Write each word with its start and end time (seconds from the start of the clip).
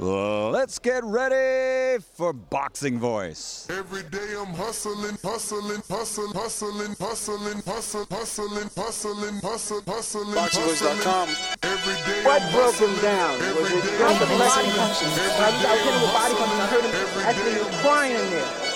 Let's 0.00 0.78
get 0.78 1.04
ready 1.04 2.02
for 2.16 2.32
Boxing 2.32 2.98
Voice. 2.98 3.66
Every 3.68 4.02
day 4.04 4.32
I'm 4.38 4.54
hustling, 4.54 5.18
hustling, 5.22 5.82
hustling, 5.90 6.32
hustling, 6.32 6.94
hustling, 6.98 7.66
hustling, 7.68 8.06
hustling, 8.08 8.68
hustling, 8.74 9.40
hustling, 9.42 9.82
hustling. 9.84 10.34
BoxingVoice.com. 10.34 11.28
Every 11.62 11.94
day 12.10 12.24
What 12.24 12.40
I'm 12.40 12.52
broke 12.52 12.76
him 12.76 12.96
down? 13.02 13.38
Was 13.40 13.44
every 13.44 13.76
it 13.76 14.00
I'm 14.00 14.16
the 14.16 14.24
body 14.24 14.40
hustling, 14.40 14.72
punches? 14.72 15.12
I 15.36 15.52
was 15.52 15.60
day 15.60 15.68
I 15.68 15.76
hit 15.76 15.92
him 15.92 16.00
with 16.00 16.12
body 16.16 16.34
punches. 16.40 16.60
I 16.60 16.66
heard 16.72 16.84
him. 16.84 16.92
hustling, 16.96 17.24
I 17.26 17.32
see 17.36 17.52
him 17.60 17.68
crying 17.84 18.16
in 18.16 18.30
there. 18.30 18.70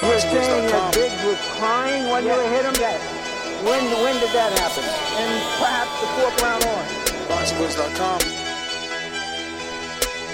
You're 0.00 0.20
saying 0.20 0.66
that 0.68 0.94
Biggs 0.94 1.24
was 1.24 1.38
crying 1.58 2.08
when 2.10 2.24
you 2.24 2.30
hit 2.30 2.64
him? 2.64 2.74
That 2.74 3.13
when 3.64 3.80
when 4.04 4.14
did 4.20 4.30
that 4.36 4.52
happen? 4.60 4.84
And 4.84 5.32
perhaps 5.56 5.92
the 6.00 6.08
fourth 6.20 6.36
round 6.44 6.64
on. 6.68 6.84
BoxingVoice.com. 7.32 8.20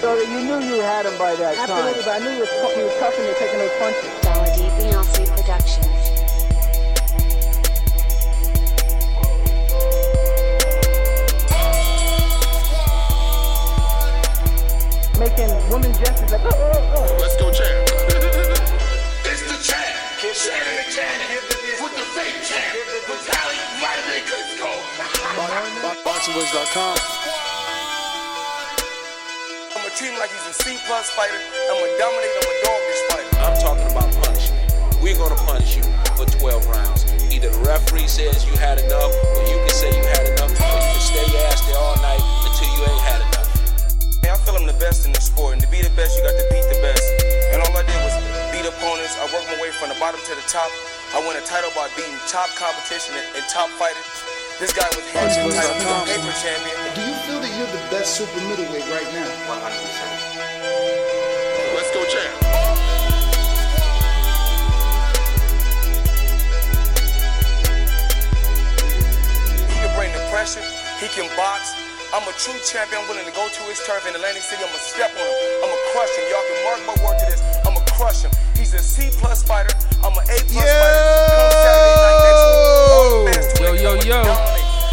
So 0.01 0.15
that 0.17 0.27
you 0.27 0.39
knew 0.43 0.59
you 0.59 0.81
had 0.81 1.05
him 1.05 1.17
by 1.17 1.35
that 1.35 1.55
time. 1.55 1.69
Absolutely, 1.69 2.03
but 2.03 2.11
I 2.11 2.25
knew 2.25 2.31
he 2.35 2.41
was, 2.41 2.51
he 2.75 2.83
was 2.83 2.95
tough 2.99 3.15
and 3.15 3.25
you're 3.25 3.35
taking 3.39 3.59
those 3.59 3.71
punches. 3.79 4.03
Dollar 4.21 4.51
Beyonce 4.75 5.23
Productions. 5.31 5.87
Making 15.17 15.53
women 15.69 15.93
gestures 16.03 16.31
like, 16.31 16.41
oh, 16.43 16.49
oh, 16.51 16.95
oh. 16.97 17.17
Let's 17.21 17.37
go, 17.37 17.51
champ. 17.53 17.87
it's 19.23 19.43
the 19.45 19.57
champ. 19.63 20.01
Shannon 20.33 20.75
the 20.75 20.81
the 20.81 20.83
fake 20.83 20.95
champ. 20.95 21.50
Vitaly 22.11 23.55
Vladimir 23.79 24.19
Klitschko. 24.27 24.67
BoxingVoice.com. 26.03 26.97
I'm 29.71 29.85
a 29.87 29.89
team 29.95 30.19
like 30.19 30.29
he's 30.31 30.47
a 30.51 30.53
C 30.59 30.75
plus 30.87 31.09
fighter. 31.11 31.39
I'm 31.71 31.79
gonna 31.79 31.97
dominate. 31.97 32.35
I'm 32.35 32.43
gonna 32.43 32.63
dog 32.67 32.81
this 32.91 33.01
fighter. 33.07 33.31
I'm 33.39 33.55
talking 33.63 33.87
about 33.95 34.11
punishment. 34.23 34.59
We're 35.01 35.15
gonna 35.15 35.39
punish 35.47 35.77
you 35.77 35.83
for 36.19 36.25
12 36.27 36.67
rounds. 36.67 37.07
Either 37.31 37.49
the 37.49 37.59
referee 37.63 38.07
says 38.07 38.45
you 38.45 38.57
had 38.59 38.79
enough, 38.79 39.15
or 39.39 39.43
you 39.47 39.55
can 39.63 39.69
say 39.71 39.95
you 39.95 40.03
had 40.11 40.27
enough, 40.35 40.51
or 40.51 40.67
you 40.67 40.91
can 40.91 40.99
stay 40.99 41.25
your 41.31 41.47
ass 41.47 41.63
there 41.63 41.79
all 41.79 41.95
night 42.03 42.19
until 42.43 42.67
you 42.75 42.91
ain't 42.91 43.05
had 43.07 43.21
enough. 43.23 43.47
Hey, 44.19 44.31
I 44.31 44.37
feel 44.43 44.57
I'm 44.59 44.67
the 44.67 44.75
best 44.83 45.05
in 45.07 45.13
the 45.13 45.21
sport, 45.21 45.53
and 45.53 45.61
to 45.63 45.67
be 45.71 45.81
the 45.81 45.95
best, 45.95 46.17
you 46.19 46.27
got 46.27 46.35
to 46.35 46.47
beat 46.51 46.67
the 46.67 46.79
best. 46.83 47.07
And 47.55 47.63
all 47.63 47.71
I 47.71 47.87
did 47.87 47.95
was 48.03 48.15
beat 48.51 48.67
opponents. 48.67 49.15
I 49.15 49.31
worked 49.31 49.47
my 49.47 49.63
way 49.63 49.71
from 49.71 49.89
the 49.89 49.95
bottom 49.95 50.19
to 50.19 50.35
the 50.35 50.43
top. 50.51 50.67
I 51.11 51.19
won 51.19 51.35
a 51.35 51.41
title 51.41 51.71
by 51.75 51.91
beating 51.97 52.15
top 52.31 52.47
competition 52.55 53.11
and, 53.19 53.35
and 53.35 53.43
top 53.51 53.67
fighters. 53.75 54.07
This 54.63 54.71
guy 54.71 54.87
was 54.95 55.03
hands 55.11 55.35
title. 55.35 55.51
He's 55.51 55.59
a 55.59 56.07
paper 56.07 56.31
champion. 56.39 56.71
Do 56.95 57.01
you 57.03 57.11
feel 57.27 57.43
that 57.43 57.51
you're 57.51 57.67
the 57.67 57.83
best 57.91 58.15
super 58.15 58.39
middleweight 58.47 58.87
right 58.87 59.11
now? 59.11 59.27
100%. 59.51 59.75
Let's 61.75 61.91
go, 61.91 62.07
champ. 62.07 62.31
He 69.67 69.75
can 69.83 69.91
bring 69.99 70.13
the 70.15 70.23
pressure. 70.31 70.63
He 71.01 71.09
can 71.11 71.27
box. 71.35 71.80
I'm 72.13 72.27
a 72.27 72.33
true 72.35 72.59
champion. 72.67 73.01
I'm 73.01 73.07
willing 73.07 73.25
to 73.25 73.31
go 73.31 73.47
to 73.47 73.61
his 73.71 73.79
turf 73.87 74.03
in 74.07 74.13
Atlantic 74.15 74.43
City. 74.43 74.61
I'm 74.63 74.67
gonna 74.69 74.83
step 74.83 75.11
on 75.15 75.23
him. 75.23 75.35
I'm 75.63 75.69
gonna 75.71 75.91
crush 75.95 76.11
him. 76.19 76.25
Y'all 76.27 76.43
can 76.43 76.57
mark 76.67 76.79
my 76.83 76.95
word 77.07 77.17
to 77.19 77.25
this. 77.31 77.41
I'm 77.65 77.73
gonna 77.73 77.85
crush 77.95 78.21
him. 78.23 78.31
He's 78.55 78.73
a 78.73 78.79
C 78.83 79.07
plus 79.15 79.43
fighter. 79.43 79.71
I'm 80.03 80.11
an 80.11 80.25
A 80.27 80.37
plus 80.51 80.59
fighter. 80.59 81.03
Come 81.31 81.51
Saturday 81.63 81.95
night 82.03 82.19
next 82.27 82.43
week. 82.51 82.91
All 82.91 83.07
the 83.11 83.31
fans 83.31 83.47
to 83.53 83.63
Yo, 83.63 83.71
yo, 83.79 83.91
yo. 84.03 84.19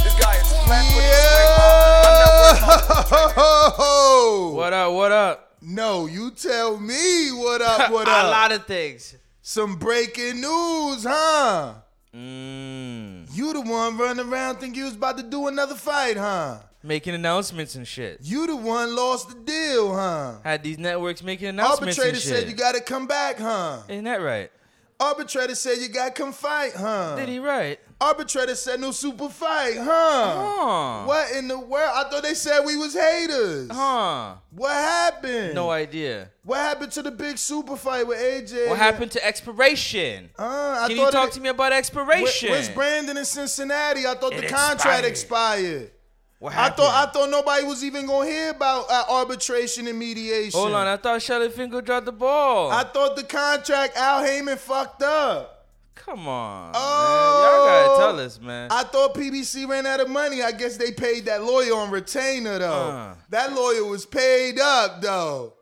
This 0.07 0.15
guy 0.15 0.35
is 0.39 0.47
flat 0.63 0.85
footed, 0.95 1.11
straight 1.11 1.53
bomb. 1.59 2.07
I'm 2.07 2.15
not 2.23 2.31
worried 2.39 3.33
about 3.35 3.75
Oh, 3.79 4.53
What 4.55 4.73
up? 4.73 4.93
What 4.93 5.13
up? 5.13 5.35
no, 5.61 6.07
you 6.07 6.31
tell 6.31 6.79
me 6.79 7.31
what 7.33 7.61
up, 7.61 7.91
what 7.93 8.07
up. 8.09 8.27
A 8.27 8.31
lot 8.31 8.53
of 8.53 8.65
things. 8.67 9.17
Some 9.43 9.77
breaking 9.77 10.41
news, 10.41 11.05
huh? 11.05 11.75
Mm, 12.17 13.29
You 13.35 13.53
the 13.53 13.61
one 13.61 13.99
running 13.99 14.27
around 14.27 14.57
think 14.57 14.77
you 14.77 14.85
was 14.85 14.95
about 14.95 15.19
to 15.19 15.23
do 15.23 15.47
another 15.49 15.75
fight, 15.75 16.17
huh? 16.17 16.61
making 16.83 17.15
announcements 17.15 17.75
and 17.75 17.87
shit. 17.87 18.19
You 18.23 18.47
the 18.47 18.57
one 18.57 18.95
lost 18.97 19.29
the 19.29 19.35
deal, 19.35 19.95
huh? 19.95 20.35
Had 20.45 20.63
these 20.63 20.79
networks 20.79 21.23
making 21.23 21.49
announcements 21.49 21.99
Arbitrator 21.99 22.17
and 22.17 22.23
shit. 22.23 22.43
said 22.45 22.49
you 22.49 22.55
gotta 22.55 22.81
come 22.81 23.07
back, 23.07 23.39
huh? 23.39 23.83
Ain't 23.89 24.05
that 24.05 24.23
right? 24.23 24.51
Arbitrator 25.01 25.55
said 25.55 25.79
you 25.79 25.89
gotta 25.89 26.11
come 26.11 26.33
fight, 26.33 26.73
huh? 26.77 27.15
Did 27.15 27.29
he 27.29 27.39
right? 27.39 27.79
Arbitrator 28.01 28.55
said 28.57 28.81
no 28.81 28.91
super 28.91 29.29
fight, 29.29 29.77
huh? 29.77 29.85
Huh. 29.85 31.05
What 31.07 31.31
in 31.37 31.47
the 31.49 31.59
world? 31.59 31.91
I 31.95 32.09
thought 32.11 32.23
they 32.25 32.35
said 32.35 32.63
we 32.65 32.77
was 32.77 32.95
haters. 32.95 33.69
Huh. 33.71 34.35
What 34.51 34.73
happened? 34.73 35.55
No 35.55 35.71
idea. 35.71 36.31
What 36.45 36.59
happened 36.59 36.91
to 36.93 37.03
the 37.03 37.11
big 37.13 37.39
super 37.39 37.77
fight 37.77 38.07
with 38.09 38.19
AJ? 38.19 38.69
What 38.69 38.79
happened 38.79 39.13
to 39.13 39.25
expiration? 39.25 40.31
Uh, 40.39 40.79
I 40.83 40.89
Can 40.89 40.97
you 40.97 41.11
talk 41.11 41.29
it- 41.29 41.35
to 41.35 41.41
me 41.41 41.49
about 41.49 41.73
expiration? 41.73 42.51
Where's 42.51 42.69
Brandon 42.69 43.17
in 43.17 43.25
Cincinnati? 43.25 44.05
I 44.07 44.15
thought 44.15 44.33
It 44.33 44.43
the 44.43 44.47
contract 44.49 45.05
expired. 45.05 45.05
expired. 45.05 45.91
What 46.41 46.55
I 46.55 46.71
thought 46.71 47.09
I 47.09 47.11
thought 47.11 47.31
nobody 47.31 47.65
was 47.65 47.83
even 47.83 48.07
gonna 48.07 48.29
hear 48.29 48.51
about 48.51 48.87
uh, 48.89 49.05
arbitration 49.11 49.89
and 49.89 49.99
mediation. 49.99 50.59
Hold 50.59 50.73
on, 50.73 50.87
I 50.87 50.97
thought 50.97 51.21
Shelly 51.21 51.49
Finkel 51.51 51.81
dropped 51.81 52.07
the 52.07 52.13
ball. 52.13 52.71
I 52.71 52.85
thought 52.85 53.17
the 53.17 53.25
contract 53.25 53.97
Al 53.97 54.25
Haymon 54.25 54.57
fucked 54.57 55.03
up. 55.03 55.67
Come 55.97 56.29
on, 56.29 56.73
Oh. 56.77 57.43
man. 57.43 57.45
Y'all 57.45 57.67
gotta 57.99 58.13
tell 58.17 58.25
us, 58.25 58.41
man. 58.41 58.69
I 58.71 58.85
thought 58.85 59.15
PBC 59.15 59.69
ran 59.69 59.85
out 59.85 59.99
of 59.99 60.09
money. 60.09 60.43
I 60.43 60.53
guess 60.53 60.77
they 60.77 60.93
paid 60.93 61.25
that 61.27 61.43
lawyer 61.43 61.75
on 61.75 61.91
retainer 61.91 62.61
though. 62.61 62.73
Uh. 62.91 63.15
That 63.31 63.53
lawyer 63.53 63.85
was 63.85 64.07
paid 64.07 64.61
up 64.61 65.03
though. 65.03 65.55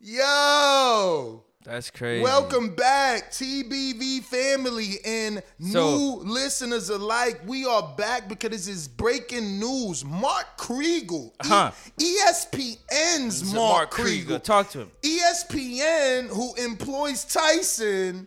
Yo. 0.00 1.43
That's 1.64 1.90
crazy. 1.90 2.22
Welcome 2.22 2.74
back, 2.74 3.30
TBV 3.32 4.22
family 4.22 4.98
and 5.02 5.42
So- 5.72 5.96
new 5.96 6.16
listeners 6.30 6.90
alike. 6.90 7.40
We 7.46 7.64
are 7.64 7.94
back 7.96 8.28
because 8.28 8.50
this 8.50 8.68
is 8.68 8.86
breaking 8.86 9.58
news. 9.58 10.04
Mark 10.04 10.58
Kriegel, 10.58 11.28
E- 11.28 11.32
Uh-huh. 11.40 11.70
ESPN's 11.98 13.44
Mark, 13.54 13.54
Mark 13.54 13.90
Kriegel. 13.94 14.26
Kriegel. 14.26 14.42
Talk 14.44 14.70
to 14.72 14.80
him. 14.80 14.92
ESPN, 15.02 16.28
who 16.28 16.54
employs 16.56 17.24
Tyson, 17.24 18.26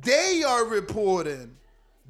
they 0.00 0.42
are 0.42 0.64
reporting 0.64 1.58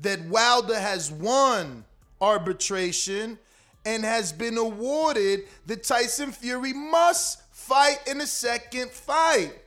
that 0.02 0.20
Wilder 0.26 0.78
has 0.78 1.10
won 1.10 1.84
arbitration 2.20 3.40
and 3.84 4.04
has 4.04 4.30
been 4.32 4.56
awarded 4.56 5.48
the 5.66 5.74
Tyson 5.76 6.30
Fury 6.30 6.72
must 6.72 7.40
fight 7.50 7.98
in 8.06 8.20
a 8.20 8.26
second 8.28 8.92
fight. 8.92 9.58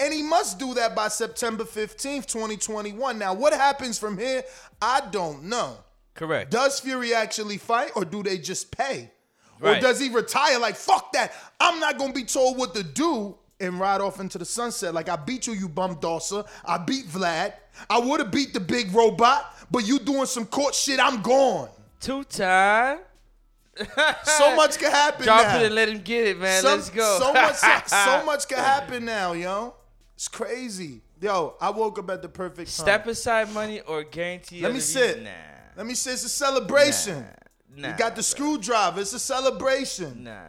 And 0.00 0.12
he 0.12 0.22
must 0.22 0.58
do 0.58 0.74
that 0.74 0.94
by 0.96 1.08
September 1.08 1.64
15th, 1.64 2.26
2021. 2.26 3.18
Now, 3.18 3.32
what 3.34 3.52
happens 3.52 3.98
from 3.98 4.18
here, 4.18 4.42
I 4.82 5.02
don't 5.10 5.44
know. 5.44 5.76
Correct. 6.14 6.50
Does 6.50 6.80
Fury 6.80 7.14
actually 7.14 7.58
fight 7.58 7.92
or 7.94 8.04
do 8.04 8.22
they 8.22 8.38
just 8.38 8.70
pay? 8.76 9.10
Right. 9.60 9.78
Or 9.78 9.80
does 9.80 10.00
he 10.00 10.08
retire 10.10 10.58
like, 10.58 10.74
fuck 10.76 11.12
that, 11.12 11.32
I'm 11.60 11.78
not 11.78 11.96
gonna 11.98 12.12
be 12.12 12.24
told 12.24 12.58
what 12.58 12.74
to 12.74 12.82
do 12.82 13.36
and 13.60 13.78
ride 13.78 14.00
off 14.00 14.18
into 14.20 14.36
the 14.38 14.44
sunset? 14.44 14.94
Like, 14.94 15.08
I 15.08 15.16
beat 15.16 15.46
you, 15.46 15.52
you 15.54 15.68
bum 15.68 15.94
dosser. 16.00 16.44
I 16.64 16.78
beat 16.78 17.06
Vlad. 17.06 17.54
I 17.88 17.98
would 17.98 18.20
have 18.20 18.30
beat 18.32 18.52
the 18.52 18.60
big 18.60 18.92
robot, 18.92 19.56
but 19.70 19.86
you 19.86 19.98
doing 20.00 20.26
some 20.26 20.46
court 20.46 20.74
shit, 20.74 20.98
I'm 21.00 21.22
gone. 21.22 21.68
Two 22.00 22.24
time. 22.24 22.98
So 24.24 24.54
much 24.54 24.78
can 24.78 24.90
happen 24.90 25.24
Drop 25.24 25.42
now. 25.46 25.58
it 25.60 25.66
and 25.66 25.74
let 25.74 25.88
him 25.88 26.00
get 26.00 26.26
it, 26.28 26.38
man. 26.38 26.62
Some- 26.62 26.78
Let's 26.78 26.90
go. 26.90 27.18
So 27.18 27.32
much, 27.32 27.56
so 27.56 28.22
much 28.26 28.46
can 28.48 28.58
happen 28.58 29.04
now, 29.04 29.32
yo. 29.32 29.74
It's 30.24 30.28
crazy. 30.30 31.02
Yo, 31.20 31.54
I 31.60 31.68
woke 31.68 31.98
up 31.98 32.08
at 32.08 32.22
the 32.22 32.30
perfect 32.30 32.74
time. 32.74 32.86
Step 32.86 33.06
aside 33.06 33.52
money 33.52 33.80
or 33.80 34.04
guarantee. 34.04 34.62
Let 34.62 34.72
me 34.72 34.80
sit. 34.80 35.22
Nah. 35.22 35.28
Let 35.76 35.84
me 35.84 35.92
sit. 35.92 36.14
it's 36.14 36.24
a 36.24 36.30
celebration. 36.30 37.26
Nah, 37.76 37.90
you 37.90 37.98
got 37.98 38.16
the 38.16 38.22
screwdriver. 38.22 39.02
It's 39.02 39.12
a 39.12 39.18
celebration. 39.18 40.24
Nah. 40.24 40.40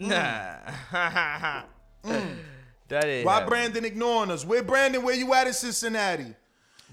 Mm. 0.00 0.08
Nah. 0.08 1.62
Mm. 2.04 2.36
that 2.88 3.04
is. 3.04 3.26
Why 3.26 3.44
Brandon 3.44 3.84
ignoring 3.84 4.30
us? 4.30 4.46
Where 4.46 4.62
Brandon? 4.62 5.02
Where 5.02 5.14
you 5.14 5.34
at 5.34 5.46
in 5.46 5.52
Cincinnati? 5.52 6.34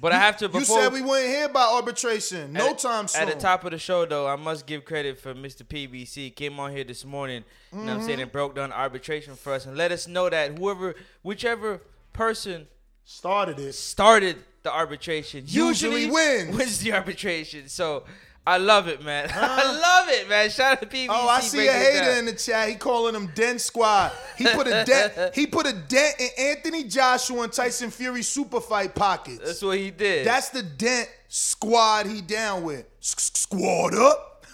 But 0.02 0.12
I 0.12 0.18
have 0.18 0.36
to. 0.38 0.50
You 0.52 0.66
said 0.66 0.92
we 0.92 1.02
wouldn't 1.02 1.30
hear 1.30 1.46
about 1.46 1.76
arbitration. 1.76 2.52
No 2.52 2.72
at, 2.72 2.80
time 2.80 3.08
soon. 3.08 3.22
At 3.22 3.34
the 3.34 3.40
top 3.40 3.64
of 3.64 3.72
the 3.72 3.78
show, 3.78 4.06
though, 4.06 4.28
I 4.28 4.36
must 4.36 4.66
give 4.66 4.84
credit 4.84 5.20
for 5.20 5.34
Mr. 5.36 5.64
PBC. 5.64 6.36
Came 6.36 6.60
on 6.60 6.76
here 6.76 6.84
this 6.84 7.06
morning, 7.06 7.46
you 7.72 7.78
know 7.78 7.86
what 7.86 7.92
I'm 7.94 8.00
saying, 8.00 8.14
mm-hmm. 8.14 8.24
and 8.24 8.32
broke 8.32 8.56
down 8.56 8.74
arbitration 8.74 9.36
for 9.36 9.54
us 9.54 9.66
and 9.66 9.78
let 9.78 9.92
us 9.92 10.08
know 10.08 10.30
that 10.30 10.58
whoever, 10.58 10.96
whichever 11.22 11.80
person 12.14 12.68
started 13.04 13.60
it, 13.60 13.74
started 13.74 14.38
the 14.64 14.72
arbitration, 14.72 15.44
Usually 15.46 16.04
usually, 16.04 16.12
wins. 16.12 16.58
wins 16.58 16.80
the 16.80 16.94
arbitration. 16.94 17.68
So 17.68 18.04
I 18.46 18.58
love 18.58 18.88
it, 18.88 19.04
man. 19.04 19.30
I 19.34 19.64
love 19.64 20.10
it, 20.10 20.28
man. 20.30 20.50
Shout 20.50 20.74
out 20.74 20.82
to 20.82 20.88
PBC. 20.88 21.08
Oh, 21.10 21.28
I 21.28 21.40
see 21.40 21.68
a 21.68 21.72
hater 21.72 22.12
in 22.20 22.26
the 22.26 22.34
chat. 22.34 22.70
He 22.70 22.76
calling 22.76 23.16
him 23.16 23.32
Dent 23.36 23.62
Squad. 23.62 24.12
He 24.38 24.46
put 24.46 24.68
a 24.68 24.84
dent. 24.86 25.36
he 25.36 25.48
put 25.48 25.66
a 25.66 25.74
dent 25.74 26.16
in 26.20 26.30
Anthony 26.38 26.84
Joshua 26.84 27.44
and 27.44 27.54
Tyson 27.54 27.90
Fury 27.90 28.22
super 28.22 28.60
fight 28.60 28.96
pockets. 28.96 29.40
That's 29.44 29.62
what 29.62 29.78
he 29.78 29.92
did. 29.92 30.28
That's 30.28 30.50
the 30.50 30.64
Dent 30.64 31.10
Squad 31.28 32.06
he 32.06 32.22
down 32.22 32.64
with. 32.64 32.86
Squad 33.00 33.96
up. 33.96 34.46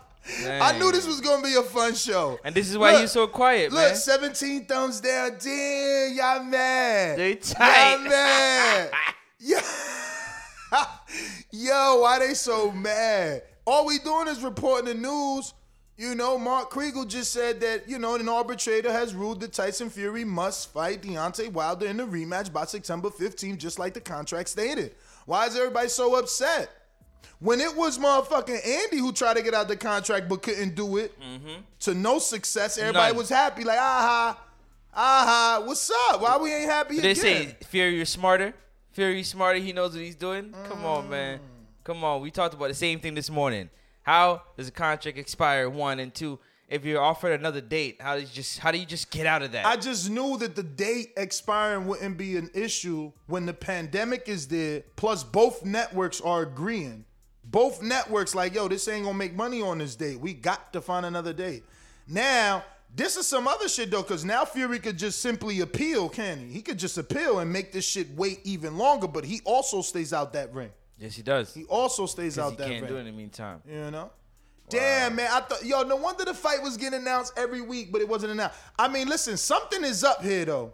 I 0.26 0.78
knew 0.78 0.90
this 0.90 1.06
was 1.06 1.20
gonna 1.20 1.42
be 1.42 1.54
a 1.54 1.62
fun 1.62 1.94
show. 1.94 2.38
And 2.44 2.54
this 2.54 2.70
is 2.70 2.78
why 2.78 2.92
Look, 2.92 3.02
you 3.02 3.06
so 3.08 3.26
quiet, 3.26 3.72
Look, 3.72 3.82
man. 3.82 3.94
17 3.96 4.66
thumbs 4.66 5.00
down. 5.00 5.36
Damn, 5.38 6.14
y'all 6.14 6.44
mad. 6.44 7.18
They 7.18 7.34
tight. 7.34 7.92
Y'all 7.92 8.08
mad. 8.08 8.90
Yo, 9.38 9.58
Yo, 11.50 12.00
why 12.00 12.18
they 12.20 12.34
so 12.34 12.72
mad? 12.72 13.42
All 13.66 13.86
we 13.86 13.98
doing 13.98 14.28
is 14.28 14.42
reporting 14.42 14.86
the 14.86 14.94
news. 14.94 15.52
You 15.96 16.14
know, 16.16 16.38
Mark 16.38 16.72
Kriegel 16.72 17.06
just 17.06 17.32
said 17.32 17.60
that, 17.60 17.88
you 17.88 18.00
know, 18.00 18.16
an 18.16 18.28
arbitrator 18.28 18.90
has 18.92 19.14
ruled 19.14 19.40
that 19.40 19.52
Tyson 19.52 19.90
Fury 19.90 20.24
must 20.24 20.72
fight 20.72 21.02
Deontay 21.02 21.52
Wilder 21.52 21.86
in 21.86 21.98
the 21.98 22.04
rematch 22.04 22.52
by 22.52 22.64
September 22.64 23.10
15th, 23.10 23.58
just 23.58 23.78
like 23.78 23.94
the 23.94 24.00
contract 24.00 24.48
stated. 24.48 24.96
Why 25.26 25.46
is 25.46 25.56
everybody 25.56 25.88
so 25.88 26.18
upset? 26.18 26.68
When 27.40 27.60
it 27.60 27.74
was 27.76 27.98
motherfucking 27.98 28.66
Andy 28.66 28.98
who 28.98 29.12
tried 29.12 29.36
to 29.36 29.42
get 29.42 29.54
out 29.54 29.68
the 29.68 29.76
contract 29.76 30.28
but 30.28 30.42
couldn't 30.42 30.74
do 30.74 30.96
it 30.98 31.12
to 31.80 31.94
no 31.94 32.18
success, 32.18 32.78
everybody 32.78 33.08
None. 33.12 33.16
was 33.18 33.28
happy. 33.28 33.64
Like, 33.64 33.78
aha, 33.78 34.40
aha, 34.94 35.62
what's 35.64 35.90
up? 36.10 36.20
Why 36.20 36.36
we 36.38 36.52
ain't 36.52 36.70
happy 36.70 37.00
They 37.00 37.10
again? 37.12 37.22
say 37.22 37.56
Fury 37.66 38.00
is 38.00 38.08
smarter. 38.08 38.54
Fury 38.92 39.20
is 39.20 39.28
smarter. 39.28 39.58
He 39.58 39.72
knows 39.72 39.92
what 39.92 40.02
he's 40.02 40.14
doing. 40.14 40.54
Come 40.68 40.84
on, 40.84 41.06
Mm. 41.06 41.10
man. 41.10 41.40
Come 41.82 42.04
on. 42.04 42.20
We 42.22 42.30
talked 42.30 42.54
about 42.54 42.68
the 42.68 42.74
same 42.74 43.00
thing 43.00 43.14
this 43.14 43.28
morning. 43.28 43.68
How 44.02 44.42
does 44.56 44.68
a 44.68 44.70
contract 44.72 45.18
expire? 45.18 45.68
One 45.68 45.98
and 45.98 46.14
two. 46.14 46.38
If 46.66 46.84
you're 46.84 47.00
offered 47.02 47.38
another 47.38 47.60
date, 47.60 48.00
how 48.00 48.14
do 48.14 48.22
you 48.22 48.26
just 48.26 48.58
how 48.58 48.70
do 48.72 48.78
you 48.78 48.86
just 48.86 49.10
get 49.10 49.26
out 49.26 49.42
of 49.42 49.52
that? 49.52 49.66
I 49.66 49.76
just 49.76 50.08
knew 50.08 50.38
that 50.38 50.56
the 50.56 50.62
date 50.62 51.12
expiring 51.16 51.86
wouldn't 51.86 52.16
be 52.16 52.36
an 52.38 52.50
issue 52.54 53.12
when 53.26 53.44
the 53.46 53.52
pandemic 53.52 54.28
is 54.28 54.48
there. 54.48 54.82
Plus, 54.96 55.22
both 55.24 55.64
networks 55.64 56.20
are 56.22 56.42
agreeing. 56.42 57.04
Both 57.54 57.82
networks 57.82 58.34
like, 58.34 58.52
yo, 58.52 58.66
this 58.66 58.88
ain't 58.88 59.04
gonna 59.04 59.16
make 59.16 59.32
money 59.32 59.62
on 59.62 59.78
this 59.78 59.94
date. 59.94 60.18
We 60.18 60.34
got 60.34 60.72
to 60.72 60.80
find 60.80 61.06
another 61.06 61.32
date. 61.32 61.62
Now, 62.08 62.64
this 62.92 63.16
is 63.16 63.28
some 63.28 63.46
other 63.46 63.68
shit 63.68 63.92
though, 63.92 64.02
because 64.02 64.24
now 64.24 64.44
Fury 64.44 64.80
could 64.80 64.98
just 64.98 65.20
simply 65.20 65.60
appeal, 65.60 66.08
can 66.08 66.40
he? 66.40 66.46
He 66.46 66.62
could 66.62 66.80
just 66.80 66.98
appeal 66.98 67.38
and 67.38 67.52
make 67.52 67.70
this 67.70 67.84
shit 67.86 68.10
wait 68.16 68.40
even 68.42 68.76
longer. 68.76 69.06
But 69.06 69.24
he 69.24 69.40
also 69.44 69.82
stays 69.82 70.12
out 70.12 70.32
that 70.32 70.52
ring. 70.52 70.72
yes, 70.98 71.14
he 71.14 71.22
does. 71.22 71.54
He 71.54 71.62
also 71.66 72.06
stays 72.06 72.40
out 72.40 72.58
that 72.58 72.64
ring. 72.64 72.72
he 72.72 72.80
that 72.80 72.80
can't 72.80 72.82
ring. 72.82 72.92
do 72.92 72.96
it 72.96 73.00
in 73.00 73.06
the 73.06 73.12
meantime. 73.12 73.62
You 73.70 73.90
know? 73.92 74.10
Damn, 74.68 75.14
man. 75.14 75.30
I 75.30 75.38
thought, 75.38 75.64
yo, 75.64 75.84
no 75.84 75.94
wonder 75.94 76.24
the 76.24 76.34
fight 76.34 76.60
was 76.60 76.76
getting 76.76 77.02
announced 77.02 77.34
every 77.36 77.60
week, 77.60 77.92
but 77.92 78.00
it 78.00 78.08
wasn't 78.08 78.32
announced. 78.32 78.58
I 78.76 78.88
mean, 78.88 79.06
listen, 79.06 79.36
something 79.36 79.84
is 79.84 80.02
up 80.02 80.24
here, 80.24 80.44
though. 80.44 80.72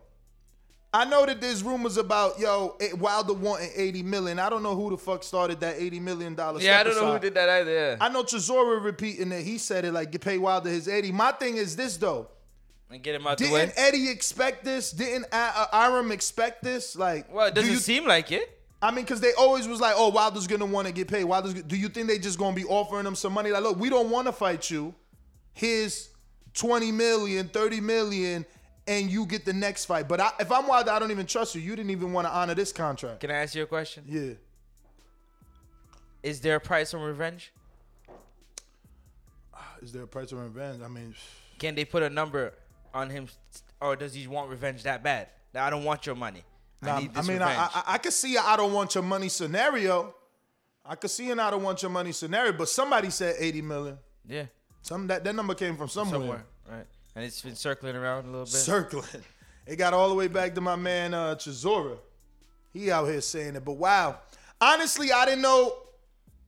I 0.92 1.04
know 1.04 1.24
that 1.24 1.40
there's 1.40 1.62
rumors 1.62 1.96
about, 1.96 2.40
yo, 2.40 2.76
eh, 2.80 2.92
Wilder 2.94 3.32
wanting 3.32 3.70
80 3.76 4.02
million. 4.02 4.38
I 4.40 4.50
don't 4.50 4.62
know 4.64 4.74
who 4.74 4.90
the 4.90 4.98
fuck 4.98 5.22
started 5.22 5.60
that 5.60 5.76
80 5.78 6.00
million 6.00 6.34
dollar. 6.34 6.60
Yeah, 6.60 6.80
I 6.80 6.82
don't 6.82 6.96
know 6.96 7.12
who 7.12 7.18
did 7.20 7.34
that 7.34 7.48
either. 7.48 7.72
Yeah. 7.72 7.96
I 8.00 8.08
know 8.08 8.24
Chisora 8.24 8.82
repeating 8.82 9.28
that 9.28 9.42
he 9.42 9.56
said 9.58 9.84
it 9.84 9.92
like, 9.92 10.12
you 10.12 10.18
pay 10.18 10.36
Wilder 10.36 10.68
his 10.68 10.88
80. 10.88 11.12
My 11.12 11.30
thing 11.32 11.56
is 11.58 11.76
this, 11.76 11.96
though. 11.96 12.28
and 12.90 13.00
get 13.02 13.14
him 13.14 13.24
out 13.24 13.38
the 13.38 13.52
way. 13.52 13.66
Didn't 13.66 13.74
Eddie 13.78 14.08
expect 14.08 14.64
this? 14.64 14.90
Didn't 14.90 15.26
uh, 15.30 15.66
Arum 15.72 16.10
expect 16.10 16.64
this? 16.64 16.96
Like, 16.96 17.32
Well, 17.32 17.46
it 17.46 17.54
doesn't 17.54 17.70
you- 17.70 17.76
seem 17.78 18.04
like 18.04 18.32
it. 18.32 18.56
I 18.82 18.90
mean, 18.90 19.04
because 19.04 19.20
they 19.20 19.34
always 19.34 19.68
was 19.68 19.78
like, 19.78 19.94
oh, 19.96 20.08
Wilder's 20.08 20.46
gonna 20.46 20.64
want 20.64 20.86
to 20.86 20.92
get 20.94 21.06
paid. 21.06 21.24
Wilder's. 21.24 21.52
Do 21.52 21.76
you 21.76 21.90
think 21.90 22.08
they 22.08 22.18
just 22.18 22.38
gonna 22.38 22.56
be 22.56 22.64
offering 22.64 23.06
him 23.06 23.14
some 23.14 23.34
money? 23.34 23.50
Like, 23.50 23.62
look, 23.62 23.78
we 23.78 23.90
don't 23.90 24.08
want 24.08 24.26
to 24.26 24.32
fight 24.32 24.70
you. 24.70 24.94
Here's 25.52 26.08
20 26.54 26.90
million, 26.90 27.48
30 27.48 27.80
million, 27.80 28.46
and 28.86 29.10
you 29.10 29.26
get 29.26 29.44
the 29.44 29.52
next 29.52 29.84
fight. 29.86 30.08
But 30.08 30.20
I, 30.20 30.30
if 30.40 30.50
I'm 30.50 30.66
Wilder, 30.66 30.90
I 30.90 30.98
don't 30.98 31.10
even 31.10 31.26
trust 31.26 31.54
you. 31.54 31.60
You 31.60 31.76
didn't 31.76 31.90
even 31.90 32.12
want 32.12 32.26
to 32.26 32.32
honor 32.32 32.54
this 32.54 32.72
contract. 32.72 33.20
Can 33.20 33.30
I 33.30 33.34
ask 33.34 33.54
you 33.54 33.62
a 33.62 33.66
question? 33.66 34.04
Yeah. 34.06 34.32
Is 36.22 36.40
there 36.40 36.56
a 36.56 36.60
price 36.60 36.92
on 36.92 37.00
revenge? 37.00 37.52
Ah, 39.54 39.74
is 39.82 39.92
there 39.92 40.02
a 40.02 40.06
price 40.06 40.32
of 40.32 40.38
revenge? 40.40 40.82
I 40.82 40.88
mean, 40.88 41.14
Can 41.58 41.74
they 41.74 41.84
put 41.84 42.02
a 42.02 42.10
number 42.10 42.54
on 42.94 43.10
him, 43.10 43.28
or 43.80 43.96
does 43.96 44.14
he 44.14 44.26
want 44.26 44.50
revenge 44.50 44.82
that 44.84 45.02
bad? 45.02 45.28
That 45.52 45.66
I 45.66 45.70
don't 45.70 45.84
want 45.84 46.06
your 46.06 46.14
money. 46.14 46.42
nah, 46.82 46.96
I 46.96 47.08
I 47.16 47.22
mean. 47.22 47.42
I, 47.42 47.52
I, 47.54 47.82
I 47.86 47.98
could 47.98 48.12
see 48.12 48.36
a 48.36 48.40
I 48.40 48.56
don't 48.56 48.72
want 48.72 48.94
your 48.94 49.04
money 49.04 49.28
scenario. 49.28 50.14
I 50.84 50.94
could 50.94 51.10
see 51.10 51.30
an 51.30 51.38
I 51.38 51.50
don't 51.50 51.62
want 51.62 51.82
your 51.82 51.90
money 51.90 52.12
scenario, 52.12 52.52
but 52.52 52.68
somebody 52.68 53.10
said 53.10 53.36
80 53.38 53.62
million. 53.62 53.98
yeah, 54.26 54.44
Some 54.82 55.06
that, 55.08 55.22
that 55.24 55.34
number 55.34 55.54
came 55.54 55.76
from 55.76 55.88
somewhere. 55.88 56.18
somewhere, 56.20 56.44
right? 56.70 56.86
And 57.16 57.24
it's 57.24 57.42
been 57.42 57.56
circling 57.56 57.96
around 57.96 58.24
a 58.24 58.28
little 58.28 58.44
bit. 58.44 58.52
circling. 58.52 59.24
It 59.66 59.76
got 59.76 59.94
all 59.94 60.08
the 60.08 60.14
way 60.14 60.28
back 60.28 60.54
to 60.54 60.60
my 60.60 60.76
man 60.76 61.14
uh 61.14 61.34
Chisora. 61.34 61.98
He 62.72 62.90
out 62.90 63.06
here 63.06 63.20
saying 63.20 63.56
it. 63.56 63.64
But 63.64 63.74
wow. 63.74 64.18
Honestly, 64.60 65.12
I 65.12 65.24
didn't 65.24 65.42
know 65.42 65.74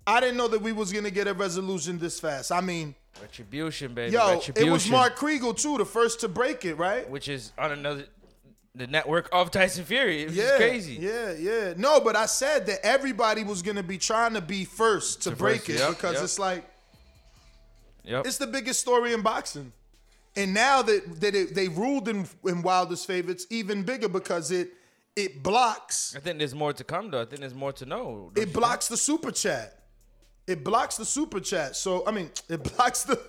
I 0.07 0.21
didn't 0.21 0.37
know 0.37 0.49
that 0.49 0.61
we 0.63 0.73
was 0.73 0.93
gonna 0.93 1.11
get 1.11 1.29
a 1.29 1.35
resolution 1.35 1.99
this 1.99 2.19
fast. 2.21 2.51
I 2.53 2.61
mean, 2.61 2.95
Retribution, 3.21 3.95
baby. 3.95 4.13
yo, 4.15 4.35
Retribution. 4.35 4.69
it 4.69 4.73
was 4.73 4.89
Mark 4.89 5.17
Kriegel 5.17 5.57
too, 5.57 5.79
the 5.79 5.85
first 5.85 6.21
to 6.21 6.29
break 6.29 6.65
it, 6.65 6.75
right? 6.75 7.09
which 7.09 7.29
is 7.29 7.53
on 7.59 7.73
another 7.73 8.07
the 8.75 8.87
network 8.87 9.29
of 9.33 9.51
Tyson 9.51 9.85
Fury. 9.85 10.23
It's 10.23 10.35
yeah, 10.35 10.57
crazy. 10.57 10.95
Yeah, 10.95 11.33
yeah. 11.33 11.75
No, 11.77 12.01
but 12.01 12.17
I 12.17 12.25
said 12.27 12.67
that 12.67 12.85
everybody 12.85 13.45
was 13.45 13.61
gonna 13.63 13.83
be 13.83 13.99
trying 13.99 14.33
to 14.35 14.41
be 14.41 14.65
first 14.65 15.23
to, 15.23 15.31
To 15.31 15.37
break 15.37 15.61
first, 15.61 15.71
it 15.71 15.79
yep, 15.79 15.91
because 15.91 16.15
yep. 16.15 16.25
it's 16.25 16.39
like 16.39 16.65
Yep. 18.05 18.27
it's 18.27 18.39
the 18.39 18.47
biggest 18.47 18.81
story 18.81 19.13
in 19.13 19.21
boxing. 19.23 19.73
And 20.35 20.55
now 20.55 20.83
that 20.83 21.21
that 21.21 21.35
it, 21.35 21.55
they 21.55 21.69
ruled 21.69 22.09
in 22.09 22.27
in 22.45 22.63
Wilder's 22.63 23.05
favor, 23.05 23.31
it's 23.31 23.47
even 23.51 23.83
bigger 23.83 24.09
because 24.09 24.51
it 24.51 24.73
it 25.15 25.43
blocks 25.43 26.15
I 26.17 26.21
think 26.21 26.39
there's 26.39 26.55
more 26.55 26.73
to 26.73 26.85
come 26.85 27.11
though. 27.11 27.23
I 27.23 27.25
think 27.27 27.41
there's 27.41 27.55
more 27.55 27.73
to 27.75 27.87
know. 27.87 28.31
Don't 28.35 28.43
it 28.43 28.49
you 28.49 28.55
blocks 28.55 28.89
the 28.89 28.97
super 28.97 29.31
chat. 29.31 29.79
It 30.47 30.65
blocks 30.65 30.97
the 30.97 31.05
super 31.05 31.41
chat. 31.41 31.77
So 31.77 32.07
I 32.07 32.13
mean, 32.13 32.31
it 32.49 32.63
blocks 32.77 33.05
the 33.05 33.21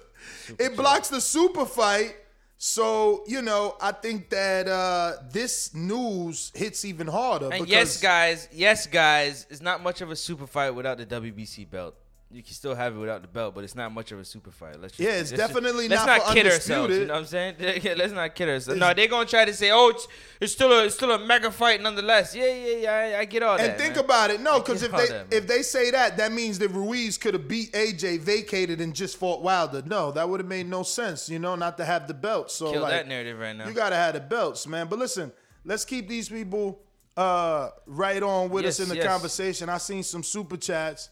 it 0.57 0.75
blocks 0.75 1.09
the 1.09 1.19
super 1.19 1.65
fight. 1.65 2.15
So 2.57 3.25
you 3.27 3.41
know, 3.41 3.75
I 3.81 3.91
think 3.91 4.29
that 4.29 4.69
uh 4.69 5.13
this 5.29 5.75
news 5.75 6.53
hits 6.55 6.85
even 6.85 7.07
harder. 7.07 7.49
And 7.51 7.65
because 7.65 7.69
yes, 7.69 8.01
guys, 8.01 8.47
yes, 8.53 8.87
guys, 8.87 9.45
it's 9.49 9.61
not 9.61 9.83
much 9.83 9.99
of 9.99 10.09
a 10.09 10.15
super 10.15 10.47
fight 10.47 10.71
without 10.71 10.97
the 10.97 11.05
WBC 11.05 11.69
belt. 11.69 11.95
You 12.33 12.41
can 12.43 12.53
still 12.53 12.73
have 12.75 12.95
it 12.95 12.99
without 12.99 13.21
the 13.21 13.27
belt, 13.27 13.53
but 13.55 13.63
it's 13.63 13.75
not 13.75 13.91
much 13.93 14.11
of 14.11 14.19
a 14.19 14.25
super 14.25 14.49
fight. 14.51 14.79
Let's 14.81 14.97
just, 14.97 14.99
Yeah, 14.99 15.09
it's 15.19 15.31
let's 15.31 15.41
just- 15.41 15.53
definitely 15.53 15.87
let's 15.87 16.05
not 16.05 16.17
not, 16.19 16.27
for 16.27 16.33
kid 16.33 16.45
ourselves. 16.47 16.97
You 16.97 17.05
know 17.05 17.13
what 17.13 17.19
I'm 17.19 17.25
saying? 17.25 17.55
Yeah, 17.83 17.93
let's 17.95 18.13
not 18.13 18.33
kid 18.35 18.49
ourselves. 18.49 18.79
No, 18.79 18.93
they're 18.93 19.07
gonna 19.07 19.25
try 19.27 19.45
to 19.45 19.53
say, 19.53 19.71
"Oh, 19.71 19.89
it's, 19.89 20.07
it's 20.41 20.53
still 20.53 20.71
a 20.71 20.85
it's 20.85 20.95
still 20.95 21.11
a 21.11 21.19
mega 21.19 21.51
fight 21.51 21.81
nonetheless." 21.81 22.35
Yeah, 22.35 22.45
yeah, 22.53 22.75
yeah. 22.77 22.91
I, 22.91 23.19
I 23.19 23.25
get 23.25 23.43
all 23.43 23.57
that. 23.57 23.69
And 23.69 23.79
think 23.79 23.95
man. 23.95 24.05
about 24.05 24.31
it, 24.31 24.41
no, 24.41 24.59
because 24.59 24.81
if 24.83 24.91
they 24.91 25.07
that, 25.07 25.27
if 25.31 25.47
they 25.47 25.61
say 25.61 25.91
that, 25.91 26.17
that 26.17 26.31
means 26.31 26.59
that 26.59 26.69
Ruiz 26.69 27.17
could 27.17 27.33
have 27.35 27.47
beat 27.47 27.71
AJ, 27.73 28.19
vacated, 28.21 28.81
and 28.81 28.93
just 28.95 29.17
fought 29.17 29.41
Wilder. 29.41 29.83
No, 29.85 30.11
that 30.11 30.27
would 30.27 30.39
have 30.39 30.49
made 30.49 30.67
no 30.67 30.83
sense, 30.83 31.29
you 31.29 31.39
know, 31.39 31.55
not 31.55 31.77
to 31.77 31.85
have 31.85 32.07
the 32.07 32.13
belt. 32.13 32.49
So 32.51 32.71
Kill 32.71 32.81
like, 32.81 32.91
that 32.91 33.07
narrative 33.07 33.37
right 33.39 33.55
now. 33.55 33.67
You 33.67 33.73
gotta 33.73 33.95
have 33.95 34.13
the 34.15 34.19
belts, 34.21 34.65
man. 34.67 34.87
But 34.87 34.99
listen, 34.99 35.31
let's 35.65 35.85
keep 35.85 36.07
these 36.07 36.29
people 36.29 36.81
uh, 37.15 37.69
right 37.85 38.23
on 38.23 38.49
with 38.49 38.63
Yes, 38.63 38.79
us 38.79 38.83
in 38.85 38.89
the 38.89 38.95
yes. 38.95 39.05
conversation. 39.07 39.69
I 39.69 39.77
seen 39.77 40.01
some 40.03 40.23
super 40.23 40.57
chats, 40.57 41.09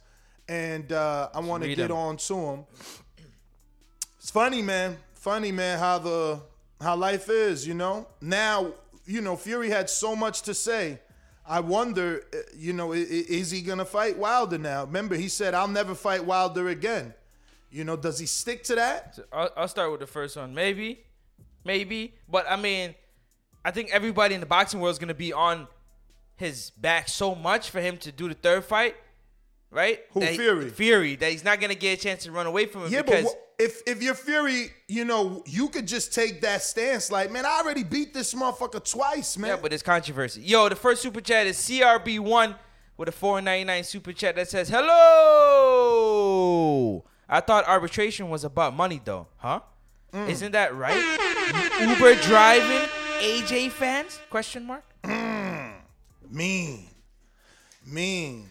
and 0.51 0.91
uh, 0.91 1.29
I 1.33 1.39
want 1.39 1.63
to 1.63 1.73
get 1.73 1.91
on 1.91 2.17
to 2.17 2.35
him. 2.35 2.65
It's 4.19 4.29
funny, 4.29 4.61
man. 4.61 4.97
Funny, 5.13 5.51
man. 5.51 5.79
How 5.79 5.97
the 5.97 6.41
how 6.81 6.97
life 6.97 7.29
is, 7.29 7.65
you 7.65 7.73
know. 7.73 8.05
Now, 8.19 8.73
you 9.05 9.21
know, 9.21 9.37
Fury 9.37 9.69
had 9.69 9.89
so 9.89 10.13
much 10.13 10.41
to 10.43 10.53
say. 10.53 10.99
I 11.47 11.61
wonder, 11.61 12.23
uh, 12.33 12.37
you 12.55 12.73
know, 12.73 12.91
is 12.91 13.49
he 13.49 13.61
gonna 13.61 13.85
fight 13.85 14.17
Wilder 14.17 14.57
now? 14.57 14.83
Remember, 14.83 15.15
he 15.15 15.29
said, 15.29 15.53
"I'll 15.53 15.69
never 15.69 15.95
fight 15.95 16.25
Wilder 16.25 16.67
again." 16.67 17.13
You 17.69 17.85
know, 17.85 17.95
does 17.95 18.19
he 18.19 18.25
stick 18.25 18.63
to 18.65 18.75
that? 18.75 19.15
So 19.15 19.23
I'll, 19.31 19.49
I'll 19.55 19.67
start 19.69 19.89
with 19.89 20.01
the 20.01 20.07
first 20.07 20.35
one. 20.35 20.53
Maybe, 20.53 20.99
maybe, 21.63 22.13
but 22.29 22.45
I 22.49 22.57
mean, 22.57 22.93
I 23.63 23.71
think 23.71 23.89
everybody 23.91 24.35
in 24.35 24.41
the 24.41 24.47
boxing 24.47 24.81
world 24.81 24.91
is 24.91 24.99
gonna 24.99 25.13
be 25.13 25.31
on 25.31 25.67
his 26.35 26.71
back 26.71 27.07
so 27.07 27.35
much 27.35 27.69
for 27.69 27.79
him 27.79 27.95
to 27.99 28.11
do 28.11 28.27
the 28.27 28.35
third 28.35 28.65
fight, 28.65 28.95
right? 29.71 29.99
Who, 30.11 30.19
That 30.19 30.31
he- 30.31 30.37
Fury? 30.37 30.69
Fury. 30.69 31.15
That 31.15 31.31
he's 31.31 31.43
not 31.43 31.59
gonna 31.59 31.73
get 31.75 31.97
a 31.99 32.01
chance 32.01 32.23
to 32.23 32.31
run 32.31 32.45
away 32.45 32.65
from 32.67 32.83
him. 32.85 32.91
Yeah, 32.93 33.01
because 33.01 33.23
but 33.23 33.33
wha- 33.33 33.39
if 33.59 33.81
if 33.87 34.01
you're 34.03 34.13
Fury, 34.15 34.71
you 34.87 35.05
know, 35.05 35.43
you 35.45 35.69
could 35.69 35.87
just 35.87 36.13
take 36.13 36.41
that 36.41 36.61
stance. 36.63 37.09
Like, 37.11 37.31
man, 37.31 37.45
I 37.45 37.59
already 37.63 37.83
beat 37.83 38.13
this 38.13 38.33
motherfucker 38.33 38.83
twice, 38.89 39.37
man. 39.37 39.49
Yeah, 39.51 39.57
but 39.61 39.71
it's 39.73 39.83
controversy. 39.83 40.41
Yo, 40.41 40.67
the 40.69 40.75
first 40.75 41.01
super 41.01 41.21
chat 41.21 41.47
is 41.47 41.57
CRB1 41.57 42.55
with 42.97 43.07
a 43.09 43.11
499 43.11 43.83
super 43.83 44.13
chat 44.13 44.35
that 44.35 44.47
says, 44.49 44.69
Hello! 45.71 47.03
I 47.29 47.39
thought 47.39 47.65
arbitration 47.67 48.29
was 48.29 48.43
about 48.43 48.75
money 48.75 48.99
though, 49.03 49.27
huh? 49.37 49.61
Mm. 50.13 50.29
Isn't 50.29 50.51
that 50.51 50.75
right? 50.75 50.97
Uber 51.79 52.15
driving 52.21 52.87
AJ 53.19 53.71
fans? 53.71 54.19
Question 54.29 54.65
mark? 54.65 54.83
Mean. 56.29 56.87
Mean. 57.85 58.49